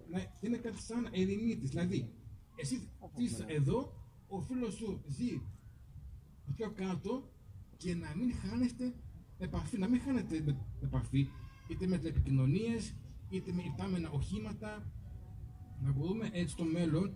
να 0.10 0.20
είναι 0.42 0.58
κάτι 0.58 0.82
σαν 0.82 1.08
ερημίτης. 1.12 1.70
Δηλαδή, 1.70 2.14
εσύ 2.56 2.90
ζεις 3.18 3.40
εδώ, 3.48 3.94
ο 4.28 4.42
φίλος 4.42 4.74
σου 4.74 5.02
ζει 5.08 5.42
πιο 6.56 6.72
κάτω 6.72 7.30
και 7.78 7.96
να 7.96 8.16
μην 8.16 8.34
χάνεστε 8.34 8.94
επαφή, 9.38 9.78
να 9.78 9.88
μην 9.88 10.00
χάνετε 10.02 10.42
με- 10.46 10.66
επαφή 10.84 11.28
είτε 11.68 11.88
με 11.88 11.96
επικοινωνίες, 11.96 12.96
είτε 13.30 13.52
με 13.52 13.62
υπάμενα 13.64 14.10
οχήματα, 14.10 14.92
να 15.84 15.92
μπορούμε 15.92 16.30
έτσι 16.34 16.54
στο 16.54 16.64
μέλλον 16.64 17.14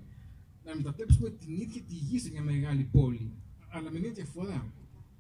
να 0.64 0.76
μετατρέψουμε 0.76 1.30
την 1.30 1.56
ίδια 1.56 1.82
τη 1.82 1.94
γη 1.94 2.20
σε 2.20 2.32
μια 2.32 2.42
μεγάλη 2.42 2.84
πόλη, 2.84 3.32
αλλά 3.70 3.92
με 3.92 4.00
μια 4.00 4.12
διαφορά. 4.12 4.74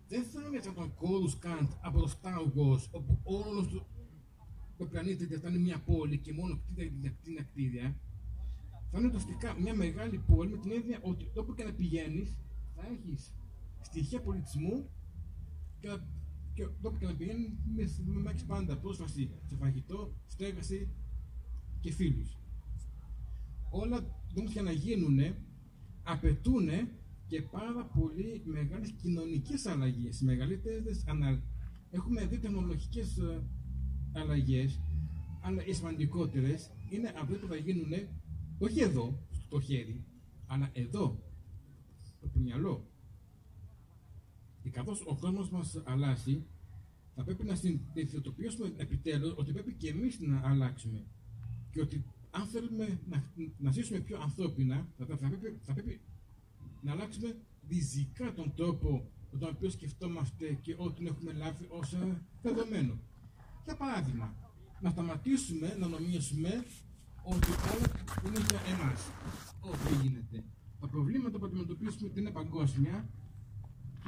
Δεν 0.07 0.23
θα 0.23 0.41
είναι 0.47 0.61
σαν 0.61 0.73
τον 0.73 0.93
Κόρους 0.95 1.37
Καντ 1.39 1.69
από 1.81 1.99
το 1.99 2.11
Star 2.21 2.41
Wars, 2.41 2.83
όπου 2.91 3.19
όλος 3.23 3.69
το, 3.69 3.87
το 4.77 4.85
πλανήτη 4.85 5.25
δεν 5.25 5.39
θα 5.39 5.49
είναι 5.49 5.57
μια 5.57 5.79
πόλη 5.79 6.17
και 6.17 6.33
μόνο 6.33 6.57
κτίρια 6.57 6.91
για 7.01 7.09
κτίρια 7.09 7.43
κτίρια. 7.43 7.95
Θα 8.91 8.97
είναι 8.99 9.07
ουσιαστικά 9.07 9.59
μια 9.59 9.75
μεγάλη 9.75 10.17
πόλη 10.17 10.49
με 10.49 10.57
την 10.57 10.71
έννοια 10.71 10.99
ότι 11.01 11.31
όπου 11.35 11.53
και 11.53 11.63
να 11.63 11.73
πηγαίνεις 11.73 12.35
θα 12.75 12.87
έχεις 12.87 13.33
στοιχεία 13.81 14.21
πολιτισμού 14.21 14.89
και, 15.79 15.87
και 16.59 16.87
όπου 16.87 16.97
και 16.97 17.05
να 17.05 17.15
πηγαίνει 17.15 17.57
να 18.23 18.29
έχει 18.29 18.45
πάντα 18.45 18.77
πρόσβαση 18.77 19.29
σε 19.45 19.55
φαγητό, 19.55 20.13
στέγαση 20.27 20.89
και 21.79 21.91
φίλους. 21.91 22.37
Όλα 23.69 23.97
όμως 24.37 24.51
για 24.51 24.61
να 24.61 24.71
γίνουν 24.71 25.19
απαιτούν 26.03 26.69
και 27.27 27.41
πάρα 27.41 27.85
πολύ 27.85 28.41
μεγάλες 28.45 28.91
κοινωνικές 28.91 29.65
αλλαγές, 29.65 30.21
μεγαλύτερες 30.21 31.03
ανα... 31.07 31.41
Έχουμε 31.91 32.25
δει 32.25 32.39
τεχνολογικές 32.39 33.17
ε, 33.17 33.43
αλλαγές, 34.13 34.79
αλλά 35.41 35.65
οι 35.65 35.73
σημαντικότερες 35.73 36.71
είναι 36.89 37.13
αυτές 37.21 37.37
που 37.39 37.47
θα 37.47 37.55
γίνουν 37.55 37.91
όχι 38.59 38.81
εδώ, 38.81 39.27
στο 39.31 39.59
χέρι, 39.61 40.05
αλλά 40.47 40.69
εδώ, 40.73 41.23
στο 42.01 42.39
μυαλό. 42.39 42.88
Και 44.69 44.75
καθώς 44.75 45.03
ο 45.05 45.15
κόσμος 45.15 45.49
μας 45.49 45.81
αλλάζει, 45.85 46.45
θα 47.15 47.23
πρέπει 47.23 47.43
να 47.43 47.55
συνειδητοποιήσουμε 47.55 48.73
επιτέλους 48.77 49.33
ότι 49.37 49.51
πρέπει 49.51 49.73
και 49.73 49.89
εμείς 49.89 50.19
να 50.19 50.41
αλλάξουμε. 50.43 51.05
Και 51.71 51.81
ότι 51.81 52.05
αν 52.31 52.47
θέλουμε 52.47 52.99
να, 53.09 53.23
να 53.57 53.71
ζήσουμε 53.71 53.99
πιο 53.99 54.19
ανθρώπινα, 54.21 54.87
θα, 54.97 55.05
θα, 55.05 55.27
πρέπει, 55.27 55.59
θα 55.61 55.73
πρέπει 55.73 56.01
να 56.81 56.91
αλλάξουμε 56.91 57.35
ριζικά 57.69 58.33
τον 58.33 58.53
τρόπο 58.55 59.09
με 59.31 59.39
τον 59.39 59.49
οποίο 59.55 59.69
σκεφτόμαστε 59.69 60.57
και 60.61 60.75
ό,τι 60.77 61.05
έχουμε 61.05 61.33
λάβει 61.33 61.65
ως 61.69 61.93
ε, 61.93 62.21
δεδομένο. 62.41 62.99
Για 63.65 63.75
παράδειγμα, 63.75 64.35
να 64.81 64.89
σταματήσουμε 64.89 65.75
να 65.79 65.87
νομίζουμε 65.87 66.65
ότι 67.23 67.49
όλα 67.73 67.87
είναι 68.25 68.45
για 68.49 68.59
εμάς. 68.73 69.01
Όχι 69.61 70.01
γίνεται. 70.01 70.43
Τα 70.79 70.87
προβλήματα 70.87 71.37
που 71.37 71.45
αντιμετωπίσουμε 71.45 72.11
είναι 72.15 72.31
παγκόσμια 72.31 73.09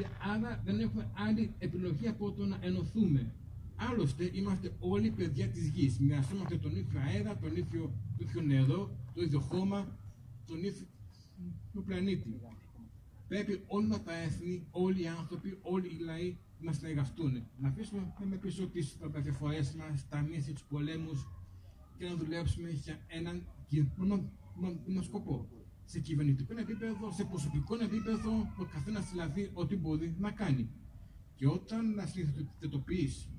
και 0.01 0.07
άρα 0.19 0.61
δεν 0.65 0.80
έχουμε 0.80 1.11
άλλη 1.13 1.53
επιλογή 1.59 2.07
από 2.07 2.31
το 2.31 2.45
να 2.45 2.57
ενωθούμε. 2.61 3.33
Άλλωστε 3.75 4.30
είμαστε 4.33 4.71
όλοι 4.80 5.11
παιδιά 5.11 5.47
της 5.47 5.67
γης. 5.67 5.99
Μοιραζόμαστε 5.99 6.57
τον 6.57 6.75
ίδιο 6.75 6.99
αέρα, 6.99 7.38
τον 7.38 7.55
ίδιο, 7.55 7.93
το 8.17 8.25
ίδιο 8.27 8.41
νερό, 8.41 8.95
το 9.13 9.21
ίδιο 9.21 9.39
χώμα, 9.39 9.97
τον 10.47 10.63
ίδιο 10.63 10.85
τον 11.73 11.85
πλανήτη. 11.85 12.41
Πρέπει 13.27 13.63
όλα 13.67 14.03
τα 14.03 14.13
έθνη, 14.13 14.67
όλοι 14.71 15.01
οι 15.01 15.07
άνθρωποι, 15.07 15.57
όλοι 15.61 15.88
οι 15.88 15.97
λαοί 15.99 16.38
να 16.59 16.71
συνεργαστούν. 16.71 17.43
Να 17.59 17.67
αφήσουμε 17.67 18.13
με 18.30 18.35
πίσω 18.35 18.67
τις 18.67 18.97
διαφορές 19.15 19.73
μας, 19.73 20.07
τα 20.09 20.21
μύθια, 20.21 20.53
τους 20.53 20.63
πολέμους 20.63 21.27
και 21.97 22.05
να 22.07 22.15
δουλέψουμε 22.15 22.69
για 22.69 22.99
έναν 23.07 23.43
κοινό 24.85 25.01
σκοπό. 25.01 25.47
Σε 25.85 26.00
κυβερνητικό 26.00 26.60
επίπεδο, 26.60 27.11
σε 27.11 27.24
προσωπικό 27.24 27.76
επίπεδο, 27.76 28.53
ο 28.58 28.66
καθένας 28.66 29.10
δηλαδή 29.11 29.50
ό,τι 29.53 29.76
μπορεί 29.76 30.16
να 30.19 30.32
κάνει. 30.32 30.69
Και 31.35 31.48
όταν 31.48 31.93
να 31.93 32.06
συνειδητοποιήσει 32.06 33.30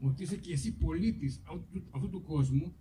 ότι 0.00 0.22
είσαι 0.22 0.36
και 0.36 0.52
εσύ 0.52 0.72
πολίτης 0.72 1.40
αυτού, 1.44 1.82
αυτού 1.90 2.08
του 2.08 2.22
κόσμου, 2.22 2.74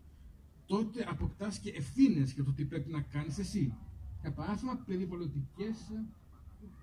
τότε 0.65 1.05
αποκτάς 1.09 1.59
και 1.59 1.69
ευθύνες 1.69 2.31
για 2.31 2.43
το 2.43 2.53
τι 2.53 2.65
πρέπει 2.65 2.91
να 2.91 3.01
κάνεις 3.01 3.37
εσύ. 3.37 3.73
Για 4.21 4.31
παράδειγμα, 4.31 4.75
περιβαλλοντικές 4.75 5.75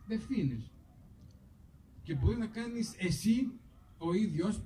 ευθύνες. 0.09 0.71
Και 2.03 2.15
μπορεί 2.15 2.37
να 2.37 2.47
κάνεις 2.47 2.95
εσύ 2.99 3.51
ο 3.99 4.15
ίδιος, 4.15 4.63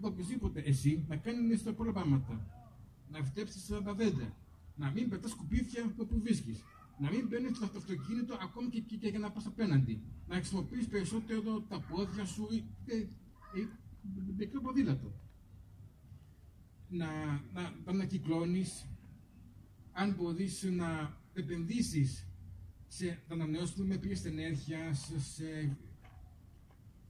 οποιοδήποτε 0.00 0.60
εσύ, 0.60 1.04
να 1.08 1.16
κάνεις 1.16 1.62
πολλά 1.62 1.92
πράγματα. 1.92 2.46
Να 3.10 3.22
φυτέψεις 3.22 3.66
τα 3.66 3.94
δέντρα. 3.94 4.36
Να 4.76 4.90
μην 4.90 5.08
πετάς 5.08 5.30
σκουπίδια 5.30 5.94
όπου 5.96 6.20
βρίσκεις. 6.20 6.64
να 6.98 7.10
μην 7.10 7.26
μπαίνει 7.28 7.54
στο 7.54 7.64
αυτοκίνητο 7.64 8.34
ακόμη 8.40 8.68
και, 8.68 8.80
και, 8.80 8.96
και 8.96 9.08
για 9.08 9.18
να 9.18 9.30
πας 9.30 9.46
απέναντι. 9.46 10.02
Να 10.26 10.34
χρησιμοποιείς 10.34 10.86
περισσότερο 10.86 11.60
τα 11.60 11.80
πόδια 11.80 12.24
σου 12.24 12.48
ή, 12.50 12.64
ή, 12.94 12.96
ή 13.60 13.68
μικρό 14.36 14.60
ποδήλατο. 14.60 15.12
Να, 16.88 17.06
να, 17.52 17.74
να, 17.84 17.92
να 17.92 18.04
κυκλώνεις, 18.04 18.86
αν 19.92 20.14
μπορείς 20.14 20.62
να 20.62 21.16
επενδύσεις 21.32 22.26
σε 22.88 23.22
ανανεώσιμες 23.28 23.98
πηγές 23.98 24.24
ενέργειας, 24.24 25.12
σε 25.16 25.76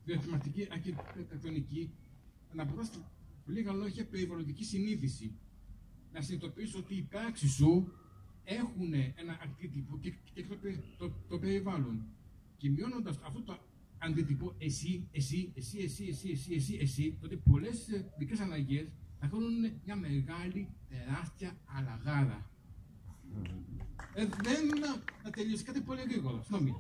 διαθεματική 0.04 0.68
αρχιτεκτονική, 0.70 1.90
να 2.52 2.64
μπορείς 2.64 2.90
λίγα 3.46 3.72
λόγια 3.72 4.06
περιβαλλοντική 4.06 4.64
συνείδησης. 4.64 5.30
Να 6.16 6.22
συνειδητοποιήσεις 6.22 6.74
ότι 6.74 6.94
οι 6.94 7.02
πράξεις 7.02 7.52
σου 7.52 7.92
έχουν 8.44 8.92
ένα 8.92 9.38
αντίτυπο 9.42 9.98
και, 9.98 10.14
και 10.32 10.42
το, 10.42 10.56
το, 10.98 11.12
το 11.28 11.38
περιβάλλον. 11.38 12.06
Και 12.56 12.70
μειώνοντας 12.70 13.18
αυτό 13.26 13.42
το 13.42 13.58
αντίτυπο, 13.98 14.54
εσύ, 14.58 15.08
εσύ, 15.10 15.52
εσύ, 15.54 15.78
εσύ, 15.78 16.06
εσύ, 16.08 16.30
εσύ, 16.30 16.54
εσύ, 16.54 16.78
εσύ, 16.80 17.18
τότε 17.20 17.36
πολλές 17.36 17.86
δικέ 18.18 18.42
αλλαγές 18.42 18.86
θα 19.18 19.26
κάνουν 19.26 19.72
μια 19.84 19.96
μεγάλη, 19.96 20.68
τεράστια 20.88 21.58
αλλαγάρα. 21.64 22.50
Ε, 24.14 24.26
δεν 24.26 24.66
να, 24.80 25.02
να 25.24 25.30
τελειώσει 25.30 25.64
κάτι 25.64 25.80
πολύ 25.80 26.00
γρήγορα. 26.00 26.42
Συγγνώμη. 26.42 26.74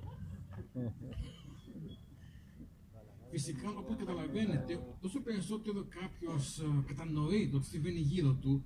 Φυσικά, 3.30 3.68
όπως 3.68 3.96
καταλαβαίνετε, 3.96 4.96
όσο 5.00 5.20
περισσότερο 5.20 5.86
κάποιος 5.88 6.62
κατανοεί 6.86 7.48
το 7.48 7.58
τι 7.58 7.66
συμβαίνει 7.66 8.00
γύρω 8.00 8.34
του, 8.34 8.64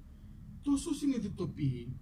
τόσο 0.62 0.94
συνειδητοποιεί 0.94 2.00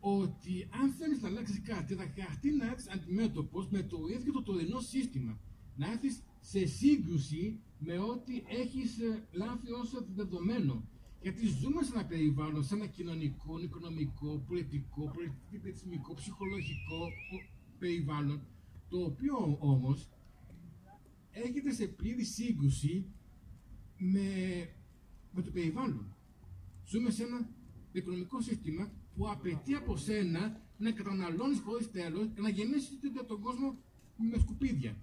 ότι 0.00 0.68
αν 0.82 0.90
θέλεις 0.90 1.22
να 1.22 1.28
αλλάξεις 1.28 1.60
κάτι, 1.60 1.94
θα 1.94 2.06
χρειαστεί 2.12 2.50
να 2.50 2.66
έρθει 2.66 2.90
αντιμέτωπος 2.90 3.68
με 3.68 3.82
το 3.82 3.98
ίδιο 4.16 4.32
το 4.32 4.42
τωρινό 4.42 4.80
σύστημα. 4.80 5.40
Να 5.76 5.90
έρθεις 5.90 6.22
σε 6.40 6.66
σύγκρουση 6.66 7.60
με 7.78 7.98
ό,τι 7.98 8.42
έχεις 8.48 8.98
λάβει 9.32 9.70
ως 9.70 10.04
δεδομένο. 10.14 10.88
Γιατί 11.22 11.46
ζούμε 11.46 11.82
σε 11.82 11.92
ένα 11.94 12.06
περιβάλλον, 12.06 12.64
σε 12.64 12.74
ένα 12.74 12.86
κοινωνικό, 12.86 13.58
οικονομικό, 13.58 14.44
πολιτικό, 14.46 15.12
πολιτισμικό, 15.50 16.14
ψυχολογικό 16.14 17.08
περιβάλλον, 17.78 18.42
το 18.88 18.98
οποίο 18.98 19.56
όμως 19.60 20.08
έρχεται 21.30 21.72
σε 21.72 21.86
πλήρη 21.86 22.24
σύγκρουση 22.24 23.06
με, 23.98 24.20
με 25.32 25.42
το 25.42 25.50
περιβάλλον. 25.50 26.16
Ζούμε 26.86 27.10
σε 27.10 27.22
ένα 27.22 27.50
οικονομικό 27.92 28.40
σύστημα 28.40 28.90
που 29.14 29.28
απαιτεί 29.30 29.74
από 29.74 29.96
σένα 29.96 30.60
να 30.76 30.90
καταναλώνεις 30.92 31.60
χωρίς 31.60 31.90
τέλος 31.90 32.28
και 32.34 32.40
να 32.40 32.48
γεννήσει 32.48 32.90
τον 33.26 33.40
κόσμο 33.40 33.78
με 34.16 34.38
σκουπίδια. 34.38 34.96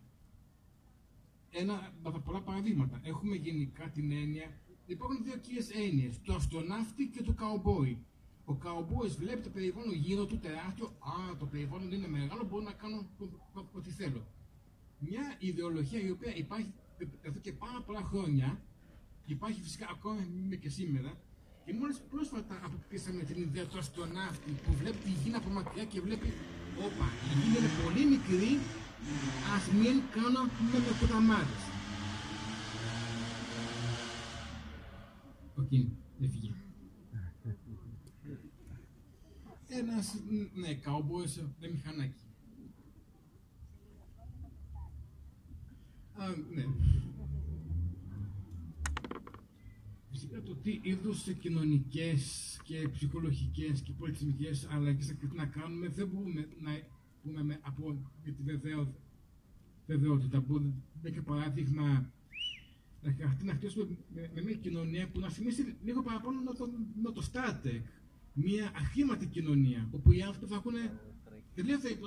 Ένα 1.50 1.94
από 2.04 2.12
τα 2.12 2.20
πολλά 2.20 2.42
παραδείγματα. 2.42 3.02
Έχουμε 3.04 3.36
γενικά 3.36 3.90
την 3.90 4.12
έννοια. 4.12 4.62
Υπάρχουν 4.86 5.24
δύο 5.24 5.38
κύριες 5.38 5.70
έννοιες. 5.70 6.22
Το 6.22 6.34
αστροναύτη 6.34 7.08
και 7.08 7.24
το 7.24 7.34
καουμπόι. 7.34 8.06
Ο 8.46 8.56
καουμπόι 8.56 9.08
βλέπει 9.08 9.42
το 9.42 9.50
περιβάλλον 9.50 9.94
γύρω 9.94 10.26
του 10.26 10.40
τεράστιο. 10.40 10.86
Α, 10.86 11.36
το 11.38 11.46
περιβάλλον 11.46 11.92
είναι 11.92 12.08
μεγάλο, 12.08 12.44
μπορώ 12.50 12.64
να 12.64 12.72
κάνω 12.72 13.10
ό,τι 13.72 13.90
θέλω. 13.90 14.28
Μια 15.00 15.36
ιδεολογία 15.40 16.00
η 16.00 16.10
οποία 16.10 16.36
υπάρχει 16.36 16.74
εδώ 17.22 17.40
και 17.40 17.54
πάρα 17.54 17.82
πολλά 17.82 18.02
χρόνια, 18.02 18.62
υπάρχει 19.26 19.62
φυσικά 19.62 19.88
ακόμα 19.90 20.16
και 20.60 20.70
σήμερα, 20.70 21.22
και 21.68 21.74
μόλις 21.74 22.00
πρόσφατα 22.12 22.56
αποκτήσαμε 22.66 23.24
την 23.24 23.42
ιδέα 23.42 23.66
του 23.66 23.78
αστροναύτη 23.78 24.52
που 24.64 24.74
βλέπει 24.74 24.98
τη 24.98 25.10
γη 25.10 25.36
από 25.36 25.50
μακριά 25.50 25.86
και 25.86 26.02
βλέπει, 26.02 26.34
Όπα, 26.86 27.08
η 27.30 27.34
γη 27.40 27.58
είναι 27.58 27.72
πολύ 27.84 28.06
μικρή, 28.06 28.60
ας 29.56 29.66
μην 29.80 29.96
κάνω 30.16 30.42
με 30.72 30.80
ποταμάδε. 31.00 31.58
Οκ, 35.56 35.70
δεν 36.20 36.30
φύγει. 36.30 36.56
Ένας, 39.68 40.16
ναι, 40.54 40.74
καουμπόι 40.74 41.26
με 41.60 41.68
μηχανάκι. 41.70 42.26
Α, 46.14 46.26
ναι. 46.56 46.64
Φυσικά 50.38 50.56
το 50.56 50.62
τι 50.62 50.80
είδους 50.84 51.24
κοινωνικέ 51.40 52.14
και 52.64 52.90
ψυχολογικές 52.92 53.82
και 53.82 53.92
πολιτισμικές 53.92 54.68
αλλαγές 54.72 55.06
θα 55.06 55.34
να 55.36 55.46
κάνουμε 55.46 55.88
δεν 55.88 56.08
μπορούμε 56.08 56.48
να 56.62 56.72
πούμε 57.22 57.44
με 57.44 57.60
απόλυτη 57.62 58.44
βεβαιότητα. 59.86 60.40
Μπορούμε 60.40 60.74
για 61.04 61.22
παράδειγμα 61.22 62.12
να 63.02 63.12
χρειαστεί 63.12 63.46
να 63.46 63.54
χτίσουμε 63.54 63.88
με, 64.14 64.32
με, 64.34 64.42
μια 64.42 64.54
κοινωνία 64.56 65.08
που 65.08 65.20
να 65.20 65.30
θυμίσει 65.30 65.78
λίγο 65.84 66.04
παραπάνω 66.04 66.42
να 66.42 66.54
το, 66.54 66.70
να 67.04 67.12
το 67.12 67.30
Star 67.32 67.82
Μια 68.34 68.72
αχρήματη 68.76 69.26
κοινωνία 69.26 69.90
όπου 69.92 70.12
οι 70.12 70.22
άνθρωποι 70.22 70.48
θα 70.48 70.56
έχουν 70.56 70.74
ελεύθερη 71.56 71.98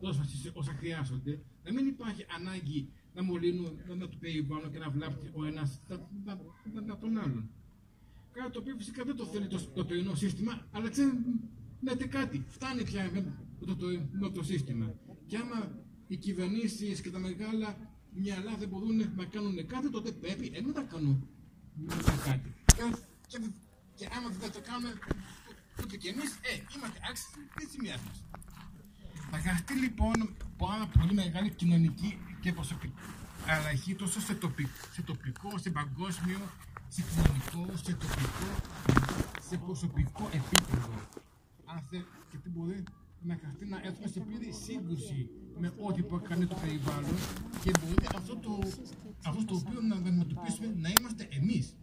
πρόσβαση 0.00 0.50
όσα 0.54 0.72
χρειάζονται. 0.72 1.42
Να 1.64 1.72
μην 1.72 1.86
υπάρχει 1.86 2.24
ανάγκη 2.36 2.88
να 3.14 3.22
μολύνουν 3.22 3.78
να 3.98 4.08
του 4.08 4.18
περιβάλλον 4.18 4.70
και 4.72 4.78
να 4.78 4.90
βλάπτει 4.90 5.30
ο 5.32 5.44
ένας 5.44 5.80
τον 7.00 7.18
άλλον. 7.18 7.50
Κάτι 8.40 8.52
το 8.52 8.58
οποίο 8.58 8.74
φυσικά 8.76 9.04
δεν 9.04 9.16
το 9.16 9.24
θέλει 9.24 9.46
το, 9.46 9.60
το 9.74 9.84
τωρινό 9.84 10.14
σύστημα, 10.14 10.66
αλλά 10.70 10.88
ξέρετε 10.90 12.06
κάτι, 12.08 12.44
φτάνει 12.48 12.82
πια 12.84 13.10
με 13.12 13.66
το 13.66 13.76
τωρινό 13.76 14.30
το 14.30 14.42
σύστημα. 14.42 14.94
Και 15.26 15.36
άμα 15.36 15.58
οι 16.06 16.16
κυβερνήσεις 16.16 17.00
και 17.00 17.10
τα 17.10 17.18
μεγάλα 17.18 17.76
μυαλά 18.10 18.56
δεν 18.58 18.68
μπορούν 18.68 18.96
να 19.16 19.24
κάνουν 19.24 19.66
κάτι, 19.66 19.90
τότε 19.90 20.10
πρέπει 20.12 20.50
εμεί 20.54 20.72
να 20.72 20.82
κάνουμε 20.82 21.18
κάτι. 22.24 22.54
Και, 22.76 22.82
και, 23.26 23.38
και 23.94 24.08
άμα 24.16 24.28
δεν 24.28 24.52
το 24.52 24.60
κάνουμε 24.60 24.92
ούτε 25.82 25.96
κι 25.96 26.08
εμείς, 26.08 26.30
ε, 26.30 26.52
είμαστε 26.76 26.98
άξιοι 27.10 27.26
τη 27.56 27.64
σημεία 27.70 27.98
μας. 28.06 28.24
Θα 29.30 29.38
χρειαστεί 29.38 29.74
λοιπόν 29.74 30.36
πάρα 30.56 30.86
πολύ 30.86 31.12
μεγάλη 31.14 31.50
κοινωνική 31.50 32.18
και 32.40 32.52
προσωπική 32.52 32.94
αλλαγή 33.46 33.94
τόσο 33.94 34.20
σε 34.20 34.34
τοπικό, 34.34 34.70
σε 34.92 35.02
τοπικό, 35.02 35.58
σε 35.58 35.70
παγκόσμιο, 35.70 36.40
σε 36.94 37.02
κοινωνικό, 37.08 37.76
σε 37.84 37.92
τοπικό, 38.02 38.50
σε 39.48 39.56
προσωπικό 39.56 40.24
επίπεδο. 40.40 40.92
Αν 41.64 41.78
θέλει 41.90 42.06
και 42.30 42.36
τι 42.42 42.48
μπορεί 42.48 42.82
να 43.20 43.34
χρειαστεί 43.40 43.64
να 43.66 43.78
έρθουμε 43.84 44.08
σε 44.08 44.20
πλήρη 44.20 44.52
σύγκρουση 44.66 45.30
με 45.58 45.72
ό,τι 45.86 46.02
που 46.02 46.20
κάνει 46.28 46.46
το 46.46 46.56
περιβάλλον 46.62 47.16
και 47.62 47.70
μπορεί 47.78 48.06
αυτό 48.16 48.36
το, 48.36 48.58
αυτό 49.24 49.44
το 49.44 49.54
οποίο 49.54 49.80
να 49.80 49.94
αντιμετωπίσουμε 49.96 50.68
να 50.84 50.88
είμαστε 50.96 51.28
εμείς. 51.38 51.74